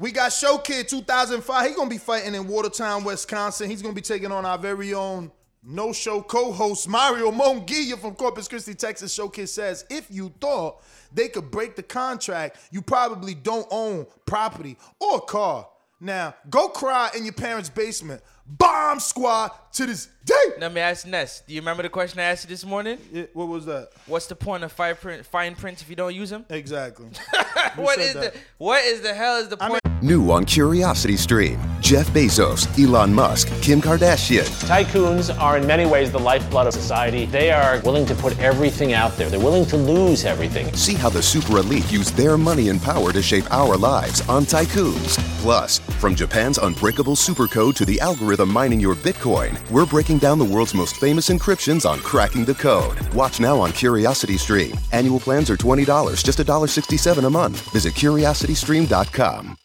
We 0.00 0.12
got 0.12 0.32
Show 0.32 0.58
Kid 0.58 0.88
2005. 0.88 1.68
He 1.68 1.74
gonna 1.74 1.90
be 1.90 1.98
fighting 1.98 2.36
in 2.36 2.46
Watertown, 2.46 3.02
Wisconsin. 3.02 3.68
He's 3.68 3.82
gonna 3.82 3.94
be 3.94 4.00
taking 4.00 4.30
on 4.30 4.46
our 4.46 4.56
very 4.56 4.94
own 4.94 5.32
no 5.60 5.92
show 5.92 6.22
co-host 6.22 6.88
Mario 6.88 7.32
Monguilla 7.32 7.98
from 7.98 8.14
Corpus 8.14 8.46
Christi, 8.46 8.74
Texas. 8.74 9.12
Show 9.12 9.28
Kid 9.28 9.48
says, 9.48 9.84
if 9.90 10.06
you 10.08 10.32
thought 10.40 10.84
they 11.12 11.26
could 11.26 11.50
break 11.50 11.74
the 11.74 11.82
contract, 11.82 12.58
you 12.70 12.80
probably 12.80 13.34
don't 13.34 13.66
own 13.72 14.06
property 14.24 14.76
or 15.00 15.20
car. 15.20 15.68
Now, 16.00 16.36
go 16.48 16.68
cry 16.68 17.10
in 17.16 17.24
your 17.24 17.34
parents' 17.34 17.68
basement. 17.68 18.22
Bomb 18.48 18.98
squad 18.98 19.50
to 19.72 19.84
this 19.84 20.08
day. 20.24 20.34
Let 20.58 20.72
me 20.72 20.80
ask 20.80 21.06
Ness. 21.06 21.42
Do 21.46 21.52
you 21.52 21.60
remember 21.60 21.82
the 21.82 21.90
question 21.90 22.18
I 22.18 22.24
asked 22.24 22.44
you 22.44 22.48
this 22.48 22.64
morning? 22.64 22.98
what 23.34 23.48
was 23.48 23.66
that? 23.66 23.90
What's 24.06 24.26
the 24.26 24.36
point 24.36 24.64
of 24.64 24.72
fine 24.72 24.96
print, 24.96 25.26
fine 25.26 25.54
prints 25.54 25.82
if 25.82 25.90
you 25.90 25.96
don't 25.96 26.14
use 26.14 26.30
them? 26.30 26.46
Exactly. 26.48 27.08
what 27.76 27.98
said 27.98 28.04
is 28.06 28.14
that. 28.14 28.32
the 28.32 28.40
what 28.56 28.82
is 28.84 29.02
the 29.02 29.12
hell 29.12 29.36
is 29.36 29.48
the 29.48 29.56
point? 29.58 29.80
New 30.00 30.30
on 30.30 30.44
Curiosity 30.44 31.16
Stream 31.16 31.60
Jeff 31.80 32.08
Bezos, 32.08 32.66
Elon 32.82 33.12
Musk, 33.12 33.48
Kim 33.62 33.82
Kardashian. 33.82 34.46
Tycoons 34.66 35.36
are 35.40 35.58
in 35.58 35.66
many 35.66 35.86
ways 35.86 36.12
the 36.12 36.18
lifeblood 36.18 36.66
of 36.66 36.72
society. 36.72 37.26
They 37.26 37.50
are 37.50 37.80
willing 37.80 38.06
to 38.06 38.14
put 38.14 38.38
everything 38.38 38.92
out 38.92 39.16
there. 39.16 39.28
They're 39.28 39.40
willing 39.40 39.66
to 39.66 39.76
lose 39.76 40.24
everything. 40.24 40.72
See 40.74 40.94
how 40.94 41.08
the 41.08 41.22
super 41.22 41.58
elite 41.58 41.90
use 41.90 42.10
their 42.12 42.38
money 42.38 42.68
and 42.68 42.80
power 42.80 43.12
to 43.12 43.22
shape 43.22 43.50
our 43.52 43.76
lives 43.76 44.26
on 44.28 44.44
Tycoons. 44.44 45.18
Plus, 45.40 45.78
from 46.00 46.14
Japan's 46.14 46.58
unbreakable 46.58 47.16
supercode 47.16 47.74
to 47.76 47.84
the 47.84 48.00
algorithm 48.00 48.37
mining 48.46 48.80
your 48.80 48.94
Bitcoin, 48.94 49.58
we're 49.70 49.86
breaking 49.86 50.18
down 50.18 50.38
the 50.38 50.44
world's 50.44 50.74
most 50.74 50.96
famous 50.96 51.28
encryptions 51.30 51.88
on 51.88 52.00
cracking 52.00 52.44
the 52.44 52.54
code. 52.54 53.00
Watch 53.14 53.40
now 53.40 53.58
on 53.58 53.72
Curiosity 53.72 54.36
Stream. 54.36 54.76
Annual 54.92 55.20
plans 55.20 55.50
are 55.50 55.56
$20, 55.56 56.22
just 56.24 56.38
$1.67 56.38 57.26
a 57.26 57.30
month. 57.30 57.60
Visit 57.72 57.94
curiositystream.com. 57.94 59.56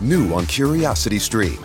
New 0.00 0.34
on 0.34 0.46
Curiosity 0.46 1.18
Stream. 1.18 1.64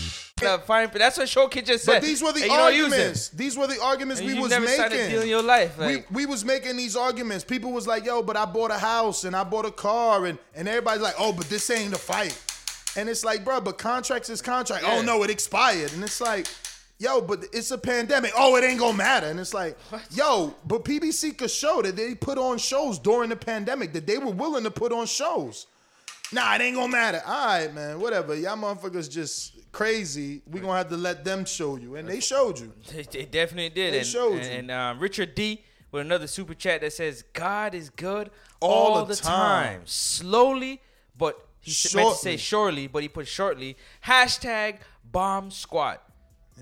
The 0.41 0.59
fine. 0.65 0.89
That's 0.93 1.17
what 1.17 1.27
Showkid 1.27 1.65
just 1.65 1.85
said. 1.85 1.93
But 1.93 2.01
these 2.01 2.21
were 2.21 2.31
the 2.31 2.41
And 2.43 2.51
you 2.51 2.57
don't 2.57 2.73
use 2.75 2.87
it. 2.87 2.93
arguments. 2.93 3.29
These 3.29 3.57
were 3.57 3.67
the 3.67 3.81
arguments 3.81 4.21
And 4.21 4.29
we 4.31 4.39
was 4.39 4.51
making. 4.51 4.67
signed 4.67 4.93
a 4.93 5.09
deal 5.09 5.21
in 5.21 5.27
your 5.29 5.41
life, 5.43 5.77
like- 5.77 6.09
we, 6.11 6.25
we 6.25 6.25
was 6.25 6.43
making 6.45 6.77
these 6.77 6.95
arguments. 6.95 7.43
People 7.43 7.71
was 7.71 7.87
like, 7.87 8.05
"Yo, 8.05 8.21
but 8.21 8.35
I 8.37 8.45
bought 8.45 8.71
a 8.71 8.77
house 8.79 9.23
and 9.23 9.35
I 9.35 9.43
bought 9.43 9.65
a 9.65 9.71
car," 9.71 10.25
and 10.25 10.37
and 10.55 10.67
everybody's 10.67 11.01
like, 11.01 11.15
"Oh, 11.17 11.31
but 11.33 11.47
this 11.49 11.69
ain't 11.69 11.93
a 11.93 11.97
fight." 11.97 12.37
And 12.97 13.07
it's 13.07 13.23
like, 13.23 13.45
bro, 13.45 13.61
but 13.61 13.77
contracts 13.77 14.29
is 14.29 14.41
contract. 14.41 14.83
Oh 14.85 15.01
no, 15.01 15.23
it 15.23 15.29
expired, 15.29 15.93
and 15.93 16.03
it's 16.03 16.19
like. 16.21 16.47
Yo, 16.99 17.19
but 17.19 17.43
it's 17.51 17.71
a 17.71 17.79
pandemic. 17.79 18.31
Oh, 18.37 18.55
it 18.57 18.63
ain't 18.63 18.79
gonna 18.79 18.95
matter. 18.95 19.25
And 19.25 19.39
it's 19.39 19.55
like, 19.55 19.75
yo, 20.11 20.53
but 20.67 20.85
PBC 20.85 21.35
could 21.35 21.49
show 21.49 21.81
that 21.81 21.95
they 21.95 22.13
put 22.13 22.37
on 22.37 22.59
shows 22.59 22.99
during 22.99 23.29
the 23.31 23.35
pandemic, 23.35 23.91
that 23.93 24.05
they 24.05 24.19
were 24.19 24.29
willing 24.31 24.63
to 24.65 24.69
put 24.69 24.91
on 24.93 25.07
shows. 25.07 25.65
Nah, 26.31 26.53
it 26.53 26.61
ain't 26.61 26.75
gonna 26.75 26.91
matter. 26.91 27.19
All 27.25 27.47
right, 27.47 27.73
man, 27.73 27.99
whatever. 27.99 28.35
Y'all 28.35 28.55
motherfuckers 28.55 29.09
just 29.09 29.53
crazy. 29.71 30.41
we're 30.45 30.61
gonna 30.61 30.77
have 30.77 30.89
to 30.89 30.97
let 30.97 31.23
them 31.23 31.45
show 31.45 31.75
you. 31.77 31.95
And 31.95 32.07
they 32.07 32.19
showed 32.19 32.59
you. 32.59 32.73
They, 33.11 33.25
definitely 33.25 33.69
did. 33.69 33.93
They 33.93 33.99
and 33.99 34.07
showed 34.07 34.33
and, 34.37 34.45
you. 34.45 34.51
and, 34.51 34.71
um, 34.71 34.99
Richard 34.99 35.35
D 35.35 35.61
with 35.91 36.01
another 36.01 36.27
super 36.27 36.53
chat 36.53 36.81
that 36.81 36.93
says, 36.93 37.23
"God 37.33 37.75
is 37.75 37.89
good 37.89 38.29
All 38.59 38.93
all, 38.93 39.05
the 39.05 39.15
the, 39.15 39.21
time. 39.21 39.77
time. 39.77 39.81
slowly, 39.85 40.81
but 41.17 41.45
he 41.59 41.71
s- 41.71 41.93
meant 41.95 42.09
to 42.09 42.15
say 42.15 42.37
Shortly. 42.37 42.37
surely, 42.37 42.87
but 42.87 43.01
he 43.03 43.09
put 43.09 43.27
shortly." 43.27 43.77
Hashtag 44.05 44.79
Bomb 45.03 45.51
Squad. 45.51 45.99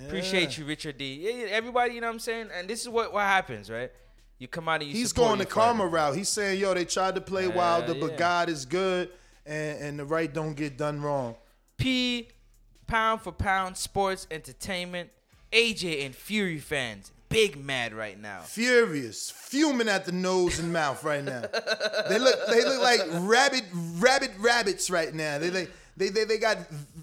Appreciate 0.06 0.58
you, 0.58 0.66
Richard 0.66 0.98
D. 0.98 1.16
Yeah, 1.22 1.32
yeah, 1.32 1.46
everybody, 1.52 1.94
you 1.94 2.02
know 2.02 2.08
what 2.08 2.14
I'm 2.14 2.20
saying. 2.20 2.50
And 2.56 2.70
this 2.70 2.82
is 2.82 2.90
what 2.90 3.12
what 3.12 3.24
happens, 3.24 3.70
right? 3.70 3.92
You 4.38 4.48
come 4.48 4.70
out 4.70 4.82
and 4.82 4.90
you. 4.90 4.96
He's 4.96 5.12
going 5.12 5.40
the 5.40 5.46
karma 5.46 5.86
route. 5.86 6.16
He's 6.16 6.30
saying, 6.30 6.62
yo, 6.62 6.74
they 6.74 6.86
tried 6.86 7.16
to 7.16 7.22
play 7.22 7.48
Wilder, 7.48 7.94
but. 7.94 8.18
God 8.18 8.50
is 8.50 8.66
good 8.66 9.10
and, 9.46 9.82
and 9.82 10.00
the 10.00 10.06
right 10.06 10.34
don't 10.34 10.54
get 10.56 10.78
done 10.78 11.02
wrong. 11.02 11.36
P 11.78 12.30
pound 12.90 13.22
for 13.22 13.32
pound 13.32 13.78
sports 13.78 14.28
entertainment. 14.30 15.12
AJ 15.52 16.06
and 16.06 16.16
Fury 16.16 16.60
fans 16.60 17.12
big 17.30 17.64
mad 17.64 17.94
right 17.94 18.20
now. 18.20 18.42
Furious, 18.42 19.32
fuming 19.32 19.88
at 19.88 20.06
the 20.06 20.12
nose 20.12 20.60
and 20.60 20.74
mouth 20.74 21.04
right 21.04 21.24
now. 21.24 21.42
they 22.10 22.20
look 22.20 22.36
they 22.50 22.64
look 22.64 22.82
like 22.82 23.02
rabid 23.22 23.64
rabid 23.72 24.32
rabbits 24.40 24.90
right 24.90 25.14
now. 25.14 25.38
They 25.38 25.52
like 25.52 25.72
they, 25.96 26.10
they 26.10 26.26
they 26.26 26.38
got 26.38 26.58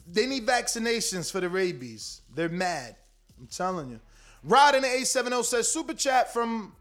they 0.07 0.27
need 0.27 0.47
vaccinations 0.47 1.31
for 1.31 1.41
the 1.41 1.49
rabies. 1.49 2.23
They're 2.35 2.49
mad. 2.49 2.97
I'm 3.39 3.47
telling 3.47 3.91
you. 3.91 4.01
Rod 4.43 4.75
in 4.75 4.83
the 4.83 4.89
A70 4.89 5.45
says 5.45 5.69
super 5.69 5.95
chat 5.95 6.33
from 6.33 6.73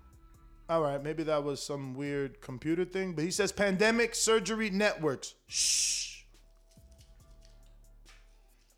all 0.67 0.81
right, 0.81 1.03
maybe 1.03 1.21
that 1.24 1.43
was 1.43 1.62
some 1.62 1.93
weird 1.93 2.41
computer 2.41 2.85
thing, 2.85 3.13
but 3.13 3.24
he 3.24 3.29
says 3.29 3.51
pandemic 3.51 4.15
surgery 4.15 4.71
networks. 4.71 5.35
Shh. 5.47 6.04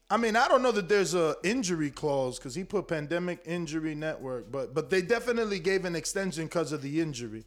I 0.09 0.15
mean, 0.15 0.37
I 0.37 0.47
don't 0.47 0.61
know 0.61 0.71
that 0.71 0.87
there's 0.87 1.13
a 1.13 1.35
injury 1.43 1.91
clause 1.91 2.37
because 2.37 2.55
he 2.55 2.63
put 2.63 2.87
pandemic 2.87 3.39
injury 3.45 3.93
network, 3.93 4.51
but 4.51 4.73
but 4.73 4.89
they 4.89 5.01
definitely 5.01 5.59
gave 5.59 5.83
an 5.83 5.95
extension 5.95 6.45
because 6.45 6.71
of 6.71 6.81
the 6.81 7.01
injury. 7.01 7.43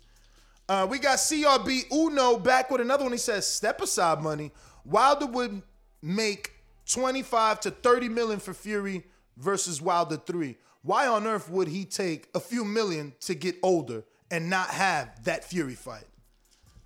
Uh, 0.68 0.86
we 0.88 0.98
got 0.98 1.18
CRB 1.18 1.90
Uno 1.90 2.38
back 2.38 2.70
with 2.70 2.80
another 2.80 3.02
one. 3.02 3.12
He 3.12 3.18
says 3.18 3.46
step 3.46 3.80
aside 3.80 4.20
money. 4.20 4.52
Wilder 4.84 5.26
would 5.26 5.62
make 6.02 6.52
25 6.86 7.60
to 7.60 7.70
30 7.70 8.08
million 8.08 8.38
for 8.38 8.54
Fury 8.54 9.04
versus 9.36 9.80
Wilder 9.80 10.16
3. 10.16 10.56
Why 10.82 11.06
on 11.06 11.26
earth 11.26 11.50
would 11.50 11.68
he 11.68 11.84
take 11.84 12.28
a 12.34 12.40
few 12.40 12.64
million 12.64 13.14
to 13.20 13.34
get 13.34 13.56
older 13.62 14.04
and 14.30 14.48
not 14.48 14.68
have 14.70 15.24
that 15.24 15.44
Fury 15.44 15.74
fight? 15.74 16.04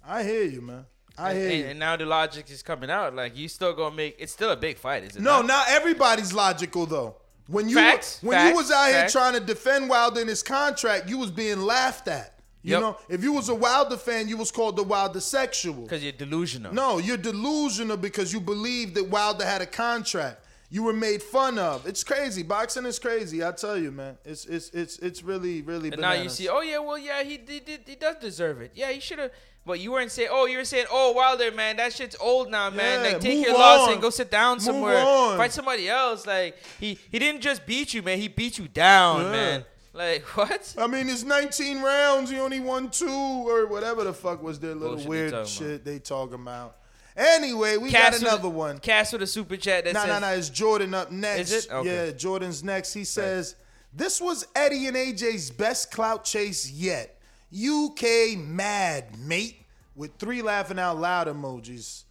I 0.07 0.23
hear 0.23 0.45
you, 0.45 0.61
man. 0.61 0.87
I 1.17 1.31
and, 1.33 1.39
hear 1.39 1.61
and, 1.61 1.71
and 1.71 1.79
now 1.79 1.97
the 1.97 2.07
logic 2.07 2.51
is 2.51 2.63
coming 2.63 2.91
out. 2.91 3.15
Like 3.15 3.37
you 3.37 3.49
still 3.49 3.73
gonna 3.73 3.95
make 3.95 4.17
it's 4.19 4.33
still 4.33 4.51
a 4.51 4.57
big 4.57 4.79
fight, 4.79 5.05
is 5.05 5.17
it? 5.17 5.23
No, 5.23 5.39
not? 5.39 5.47
not 5.47 5.67
everybody's 5.71 6.33
logical 6.33 6.87
though. 6.87 7.17
When 7.47 7.69
you 7.69 7.77
Facts, 7.77 8.23
when 8.23 8.49
you 8.49 8.55
was 8.55 8.71
out 8.71 8.91
facts. 8.91 9.13
here 9.13 9.21
trying 9.21 9.35
to 9.35 9.41
defend 9.41 9.91
Wilder 9.91 10.21
in 10.21 10.29
his 10.29 10.43
contract, 10.43 11.09
you 11.09 11.19
was 11.19 11.31
being 11.31 11.61
laughed 11.61 12.09
at. 12.09 12.31
You 12.63 12.73
Yep. 12.73 12.81
know, 12.81 12.97
if 13.11 13.23
you 13.23 13.35
was 13.35 13.51
a 13.51 13.55
Wilder 13.55 13.99
fan, 13.99 14.27
you 14.27 14.39
was 14.39 14.51
called 14.51 14.77
the 14.77 14.83
Wilder 14.83 15.21
sexual. 15.21 15.83
because 15.83 16.03
you're 16.03 16.13
delusional. 16.13 16.73
No, 16.73 16.97
you're 16.97 17.19
delusional 17.19 17.99
because 17.99 18.33
you 18.33 18.41
believe 18.41 18.95
that 18.95 19.05
Wilder 19.05 19.45
had 19.45 19.61
a 19.61 19.67
contract. 19.67 20.41
You 20.71 20.83
were 20.83 20.95
made 20.95 21.23
fun 21.23 21.59
of. 21.59 21.87
It's 21.87 22.03
crazy. 22.03 22.43
Boxing 22.43 22.87
is 22.87 22.99
crazy. 22.99 23.45
I 23.45 23.53
tell 23.53 23.77
you, 23.77 23.93
man. 23.93 24.17
It's 24.25 24.47
it's 24.47 24.71
it's 24.71 24.99
it's 25.01 25.23
really 25.23 25.61
really. 25.61 25.91
And 25.93 26.01
now 26.01 26.15
you 26.15 26.31
see, 26.31 26.49
oh 26.49 26.63
yeah, 26.63 26.79
well 26.79 26.97
yeah, 26.99 27.23
he 27.23 27.39
he, 27.47 27.61
did, 27.61 27.83
he 27.87 27.95
does 27.97 28.17
deserve 28.17 28.63
it. 28.63 28.73
Yeah, 28.75 28.91
he 28.91 28.99
should 29.01 29.19
have. 29.19 29.31
But 29.67 29.81
you 29.81 29.93
weren't 29.93 30.11
saying, 30.11 30.29
oh, 30.31 30.45
you 30.45 30.59
were 30.59 30.65
saying, 30.65 30.87
oh 30.91 31.13
Wilder, 31.13 31.51
man, 31.51 31.79
that 31.79 31.93
shit's 31.95 32.17
old 32.21 32.51
now, 32.51 32.69
man. 32.69 33.03
Yeah, 33.05 33.13
like 33.13 33.21
take 33.21 33.45
your 33.47 33.55
loss 33.55 33.91
and 33.91 34.01
go 34.03 34.11
sit 34.11 34.31
down 34.31 34.57
Move 34.57 34.63
somewhere, 34.63 34.99
on. 34.99 35.39
fight 35.39 35.53
somebody 35.53 35.89
else. 35.89 36.27
Like 36.27 36.57
he 36.79 36.99
he 37.11 37.19
didn't 37.19 37.41
just 37.41 37.65
beat 37.65 37.95
you, 37.95 38.03
man. 38.03 38.19
He 38.19 38.29
beat 38.29 38.59
you 38.59 38.69
down, 38.69 39.23
Yeah. 39.23 39.31
man. 39.31 39.65
Like 39.95 40.23
what? 40.37 40.75
I 40.77 40.87
mean, 40.87 41.09
it's 41.09 41.23
19 41.25 41.81
rounds. 41.81 42.31
He 42.31 42.39
only 42.39 42.61
won 42.61 42.91
two 42.91 43.09
or 43.09 43.67
whatever 43.67 44.05
the 44.05 44.13
fuck 44.13 44.43
was 44.43 44.59
their 44.59 44.75
little 44.75 44.97
Bullshit 44.97 45.09
weird 45.09 45.31
talking 45.33 45.47
shit 45.47 45.85
they 45.85 45.99
talking 45.99 46.35
about. 46.35 46.77
Anyway, 47.17 47.77
we 47.77 47.91
Cass 47.91 48.21
got 48.21 48.29
another 48.29 48.49
one. 48.49 48.79
Cass 48.81 49.13
with 49.13 49.23
a 49.23 49.27
super 49.27 49.57
chat 49.57 49.85
that 49.85 49.95
No, 49.95 50.01
says, 50.01 50.09
no, 50.09 50.19
no. 50.19 50.35
It's 50.35 50.51
Jordan 50.51 50.95
up 50.95 51.13
next. 51.13 51.53
Is 51.53 51.67
it? 51.67 51.73
Okay. 51.73 52.07
Yeah, 52.07 52.11
Jordan's 52.11 52.65
next. 52.65 52.93
He 52.93 53.05
says, 53.05 53.55
This 53.95 54.21
was 54.21 54.47
Eddie 54.57 54.89
and 54.89 54.97
AJ's 54.97 55.51
best 55.53 55.93
clout 55.93 56.25
chase 56.25 56.69
yet. 56.71 57.14
UK 57.55 58.39
mad, 58.39 59.19
mate. 59.19 59.57
With 59.97 60.17
three 60.19 60.43
laughing 60.43 60.79
out 60.79 60.99
loud 60.99 61.29
emojis. 61.29 62.03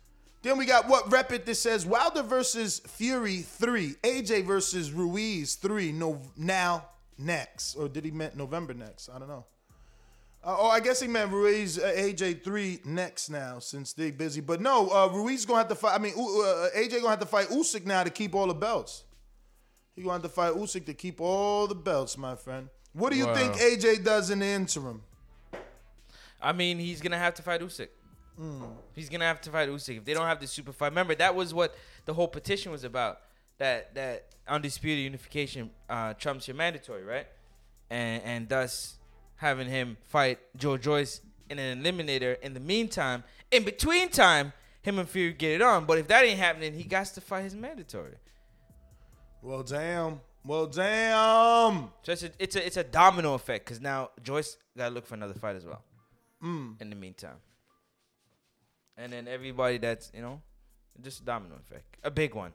Then 0.42 0.58
we 0.58 0.66
got 0.66 0.88
what 0.88 1.12
rep 1.12 1.32
it 1.34 1.46
that 1.46 1.56
says 1.56 1.86
Wilder 1.86 2.24
versus 2.24 2.80
Fury 2.88 3.40
3. 3.42 3.96
AJ 4.04 4.46
versus 4.46 4.92
Ruiz 4.92 5.56
3. 5.56 5.92
No 5.92 6.22
now 6.38 6.86
next. 7.18 7.76
Or 7.76 7.90
did 7.90 8.06
he 8.06 8.12
meant 8.12 8.38
November 8.38 8.74
next? 8.74 9.10
I 9.10 9.20
don't 9.20 9.28
know. 9.28 9.46
Uh, 10.46 10.56
oh, 10.60 10.68
I 10.70 10.82
guess 10.82 11.00
he 11.00 11.08
meant 11.08 11.32
Ruiz 11.32 11.80
uh, 11.80 11.94
AJ 11.96 12.44
three 12.44 12.82
next 12.84 13.30
now 13.30 13.60
since 13.60 13.94
they 13.94 14.12
busy. 14.12 14.42
But 14.42 14.60
no, 14.60 14.90
uh, 14.90 15.08
Ruiz 15.08 15.46
gonna 15.46 15.60
have 15.60 15.70
to 15.70 15.76
fight. 15.76 15.96
I 15.96 16.00
mean, 16.00 16.12
uh, 16.18 16.68
AJ 16.76 16.96
gonna 16.98 17.12
have 17.12 17.20
to 17.22 17.26
fight 17.26 17.48
Usyk 17.48 17.86
now 17.86 18.04
to 18.04 18.10
keep 18.10 18.36
all 18.36 18.48
the 18.48 18.54
belts. 18.54 19.04
He 19.96 20.02
gonna 20.02 20.14
have 20.14 20.22
to 20.24 20.28
fight 20.30 20.54
Usyk 20.54 20.86
to 20.88 20.94
keep 20.94 21.22
all 21.22 21.68
the 21.68 21.76
belts, 21.76 22.18
my 22.18 22.36
friend. 22.36 22.68
What 22.92 23.14
do 23.14 23.18
you 23.18 23.26
Wow. 23.28 23.36
think 23.36 23.54
AJ 23.56 24.04
does 24.04 24.30
in 24.32 24.40
the 24.40 24.46
interim? 24.48 25.04
I 26.44 26.52
mean, 26.52 26.78
he's 26.78 27.02
gonna 27.02 27.18
have 27.18 27.34
to 27.36 27.42
fight 27.42 27.62
Usyk. 27.62 27.88
Hmm. 28.38 28.64
He's 28.94 29.10
gonna 29.10 29.26
have 29.26 29.42
to 29.42 29.50
fight 29.50 29.70
Usyk 29.70 29.98
if 29.98 30.06
they 30.06 30.14
don't 30.14 30.28
have 30.28 30.40
the 30.40 30.48
super 30.48 30.74
fight. 30.74 30.88
Remember, 30.88 31.16
that 31.16 31.36
was 31.36 31.54
what 31.54 31.76
the 32.06 32.14
whole 32.14 32.28
petition 32.28 32.72
was 32.72 32.84
about. 32.84 33.20
That 33.60 33.96
that 33.96 34.26
undisputed 34.48 35.04
unification 35.04 35.70
uh, 35.90 36.14
trumps 36.14 36.48
your 36.48 36.56
mandatory, 36.56 37.04
right? 37.04 37.28
And 37.90 38.22
and 38.24 38.50
thus 38.50 38.98
having 39.38 39.70
him 39.70 39.98
fight 40.04 40.40
Joe 40.58 40.78
Joyce 40.78 41.22
in 41.50 41.60
an 41.60 41.84
eliminator. 41.84 42.40
In 42.42 42.54
the 42.54 42.60
meantime, 42.60 43.24
in 43.52 43.64
between 43.64 44.10
time, 44.10 44.54
him 44.82 45.00
and 45.00 45.08
Fury 45.08 45.34
get 45.34 45.52
it 45.52 45.62
on. 45.62 45.86
But 45.86 45.98
if 46.00 46.08
that 46.08 46.26
ain't 46.26 46.40
happening, 46.40 46.74
he 46.74 46.84
got 46.84 47.08
to 47.08 47.22
fight 47.22 47.44
his 47.44 47.56
mandatory. 47.56 48.16
Well, 49.42 49.64
damn. 49.64 50.22
Well, 50.46 50.66
damn. 50.68 51.90
So 52.04 52.12
it's 52.12 52.24
a 52.24 52.32
it's 52.40 52.56
a, 52.56 52.66
it's 52.66 52.78
a 52.78 52.84
domino 52.84 53.34
effect 53.34 53.66
because 53.66 53.80
now 53.80 54.10
Joyce 54.22 54.58
got 54.78 54.90
to 54.90 54.96
look 54.96 55.06
for 55.06 55.16
another 55.16 55.34
fight 55.34 55.56
as 55.56 55.66
well. 55.66 55.82
Mm. 56.44 56.82
In 56.82 56.90
the 56.90 56.96
meantime, 56.96 57.38
and 58.98 59.14
then 59.14 59.28
everybody 59.28 59.78
that's 59.78 60.12
you 60.14 60.22
know, 60.22 60.42
just 61.02 61.22
a 61.22 61.24
domino 61.24 61.56
effect, 61.56 61.98
a 62.04 62.12
big 62.12 62.36
one. 62.36 62.52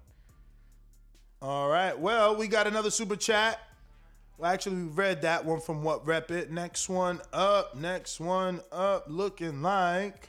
All 1.40 1.68
right. 1.68 1.96
Well, 1.98 2.36
we 2.36 2.48
got 2.48 2.66
another 2.66 2.90
super 2.90 3.16
chat. 3.16 3.60
Well, 4.36 4.50
actually, 4.50 4.76
we 4.76 4.82
read 4.88 5.22
that 5.22 5.44
one 5.44 5.60
from 5.60 5.82
what 5.82 6.06
rep 6.06 6.30
it. 6.30 6.50
Next 6.50 6.88
one 6.88 7.20
up. 7.32 7.76
Next 7.76 8.20
one 8.20 8.60
up. 8.72 9.06
Looking 9.08 9.62
like. 9.62 10.28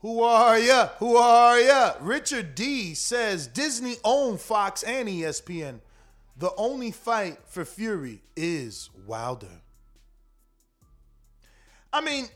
Who 0.00 0.20
are 0.22 0.58
ya? 0.58 0.88
Who 0.98 1.16
are 1.16 1.60
ya? 1.60 1.94
Richard 2.00 2.56
D 2.56 2.94
says 2.94 3.46
Disney 3.46 3.96
owned 4.02 4.40
Fox 4.40 4.82
and 4.82 5.08
ESPN. 5.08 5.78
The 6.36 6.52
only 6.56 6.90
fight 6.90 7.38
for 7.46 7.64
Fury 7.64 8.22
is 8.34 8.90
Wilder. 9.06 9.61
I 11.92 12.00
mean, 12.00 12.26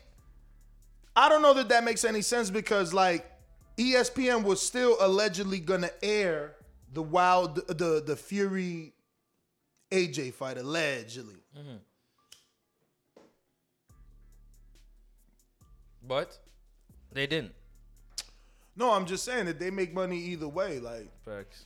I 1.15 1.29
don't 1.29 1.41
know 1.41 1.53
that 1.55 1.69
that 1.69 1.83
makes 1.83 2.05
any 2.05 2.21
sense 2.21 2.49
because 2.49 2.93
like 2.93 3.29
ESPN 3.77 4.43
was 4.43 4.61
still 4.61 4.97
allegedly 4.99 5.59
gonna 5.59 5.91
air 6.01 6.55
the 6.93 7.01
Wild 7.01 7.55
the 7.67 8.03
the 8.05 8.15
Fury 8.15 8.93
AJ 9.91 10.33
fight 10.33 10.57
allegedly. 10.57 11.43
Mm-hmm. 11.57 11.77
But 16.07 16.37
they 17.11 17.27
didn't. 17.27 17.53
No, 18.75 18.91
I'm 18.91 19.05
just 19.05 19.25
saying 19.25 19.47
that 19.47 19.59
they 19.59 19.71
make 19.71 19.93
money 19.93 20.19
either 20.19 20.47
way. 20.47 20.79
Like 20.79 21.09
Facts. 21.25 21.65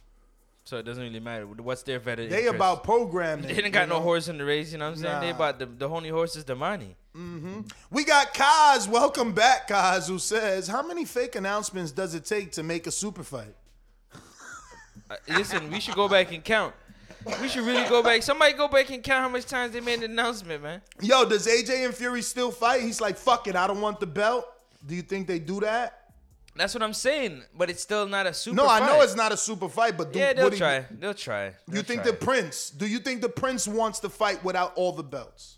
So 0.63 0.77
it 0.77 0.83
doesn't 0.83 1.03
really 1.03 1.19
matter. 1.19 1.45
What's 1.47 1.83
their 1.83 1.99
vetted 1.99 2.29
they 2.29 2.45
interest? 2.45 2.55
about 2.55 2.83
programming. 2.83 3.45
They 3.47 3.55
didn't 3.55 3.73
got 3.73 3.89
no 3.89 3.99
horse 3.99 4.27
in 4.27 4.37
the 4.37 4.45
race. 4.45 4.71
You 4.71 4.77
know 4.77 4.85
what 4.85 4.97
I'm 4.97 5.01
saying? 5.01 5.21
They 5.21 5.29
about 5.31 5.59
the 5.59 5.65
the 5.65 5.89
only 5.89 6.09
horse 6.09 6.35
is 6.35 6.45
the 6.45 6.55
money. 6.55 6.95
Hmm 7.13 7.61
We 7.89 8.05
got 8.05 8.33
Kaz. 8.33 8.87
Welcome 8.87 9.33
back, 9.33 9.67
Kaz, 9.67 10.07
who 10.07 10.17
says, 10.19 10.67
"How 10.67 10.81
many 10.81 11.05
fake 11.05 11.35
announcements 11.35 11.91
does 11.91 12.15
it 12.15 12.25
take 12.25 12.51
to 12.53 12.63
make 12.63 12.87
a 12.87 12.91
super 12.91 13.23
fight?" 13.23 13.55
Uh, 15.09 15.15
listen, 15.27 15.69
we 15.71 15.79
should 15.79 15.95
go 15.95 16.07
back 16.07 16.31
and 16.31 16.43
count. 16.43 16.73
We 17.41 17.49
should 17.49 17.65
really 17.65 17.87
go 17.87 18.01
back. 18.01 18.23
Somebody 18.23 18.53
go 18.53 18.67
back 18.67 18.89
and 18.89 19.03
count 19.03 19.23
how 19.23 19.29
much 19.29 19.45
times 19.45 19.73
they 19.73 19.81
made 19.81 19.99
an 20.03 20.11
announcement, 20.11 20.63
man. 20.63 20.81
Yo, 21.01 21.25
does 21.25 21.45
AJ 21.47 21.85
and 21.85 21.93
Fury 21.93 22.21
still 22.21 22.49
fight? 22.51 22.81
He's 22.81 23.01
like, 23.01 23.17
"Fuck 23.17 23.47
it, 23.47 23.55
I 23.55 23.67
don't 23.67 23.81
want 23.81 23.99
the 23.99 24.07
belt." 24.07 24.45
Do 24.85 24.95
you 24.95 25.01
think 25.03 25.27
they 25.27 25.37
do 25.39 25.59
that? 25.59 25.97
That's 26.55 26.73
what 26.73 26.81
I'm 26.83 26.93
saying. 26.93 27.43
But 27.57 27.69
it's 27.69 27.81
still 27.81 28.07
not 28.07 28.25
a 28.25 28.33
super. 28.33 28.55
no, 28.55 28.67
I 28.67 28.79
know 28.79 29.01
it's 29.01 29.15
not 29.15 29.31
a 29.31 29.37
super 29.37 29.69
fight, 29.69 29.97
but 29.97 30.11
do, 30.13 30.19
Yeah, 30.19 30.33
they'll 30.33 30.49
do 30.49 30.55
you- 30.55 30.59
try. 30.59 30.85
They'll 30.89 31.13
try. 31.13 31.45
You 31.47 31.53
They'll 31.67 31.83
think 31.83 32.01
try. 32.03 32.11
the 32.11 32.17
Prince? 32.17 32.69
Do 32.71 32.87
you 32.87 32.99
think 32.99 33.21
the 33.21 33.29
Prince 33.29 33.67
wants 33.67 33.99
to 33.99 34.09
fight 34.09 34.43
without 34.43 34.73
all 34.75 34.91
the 34.93 35.03
belts? 35.03 35.57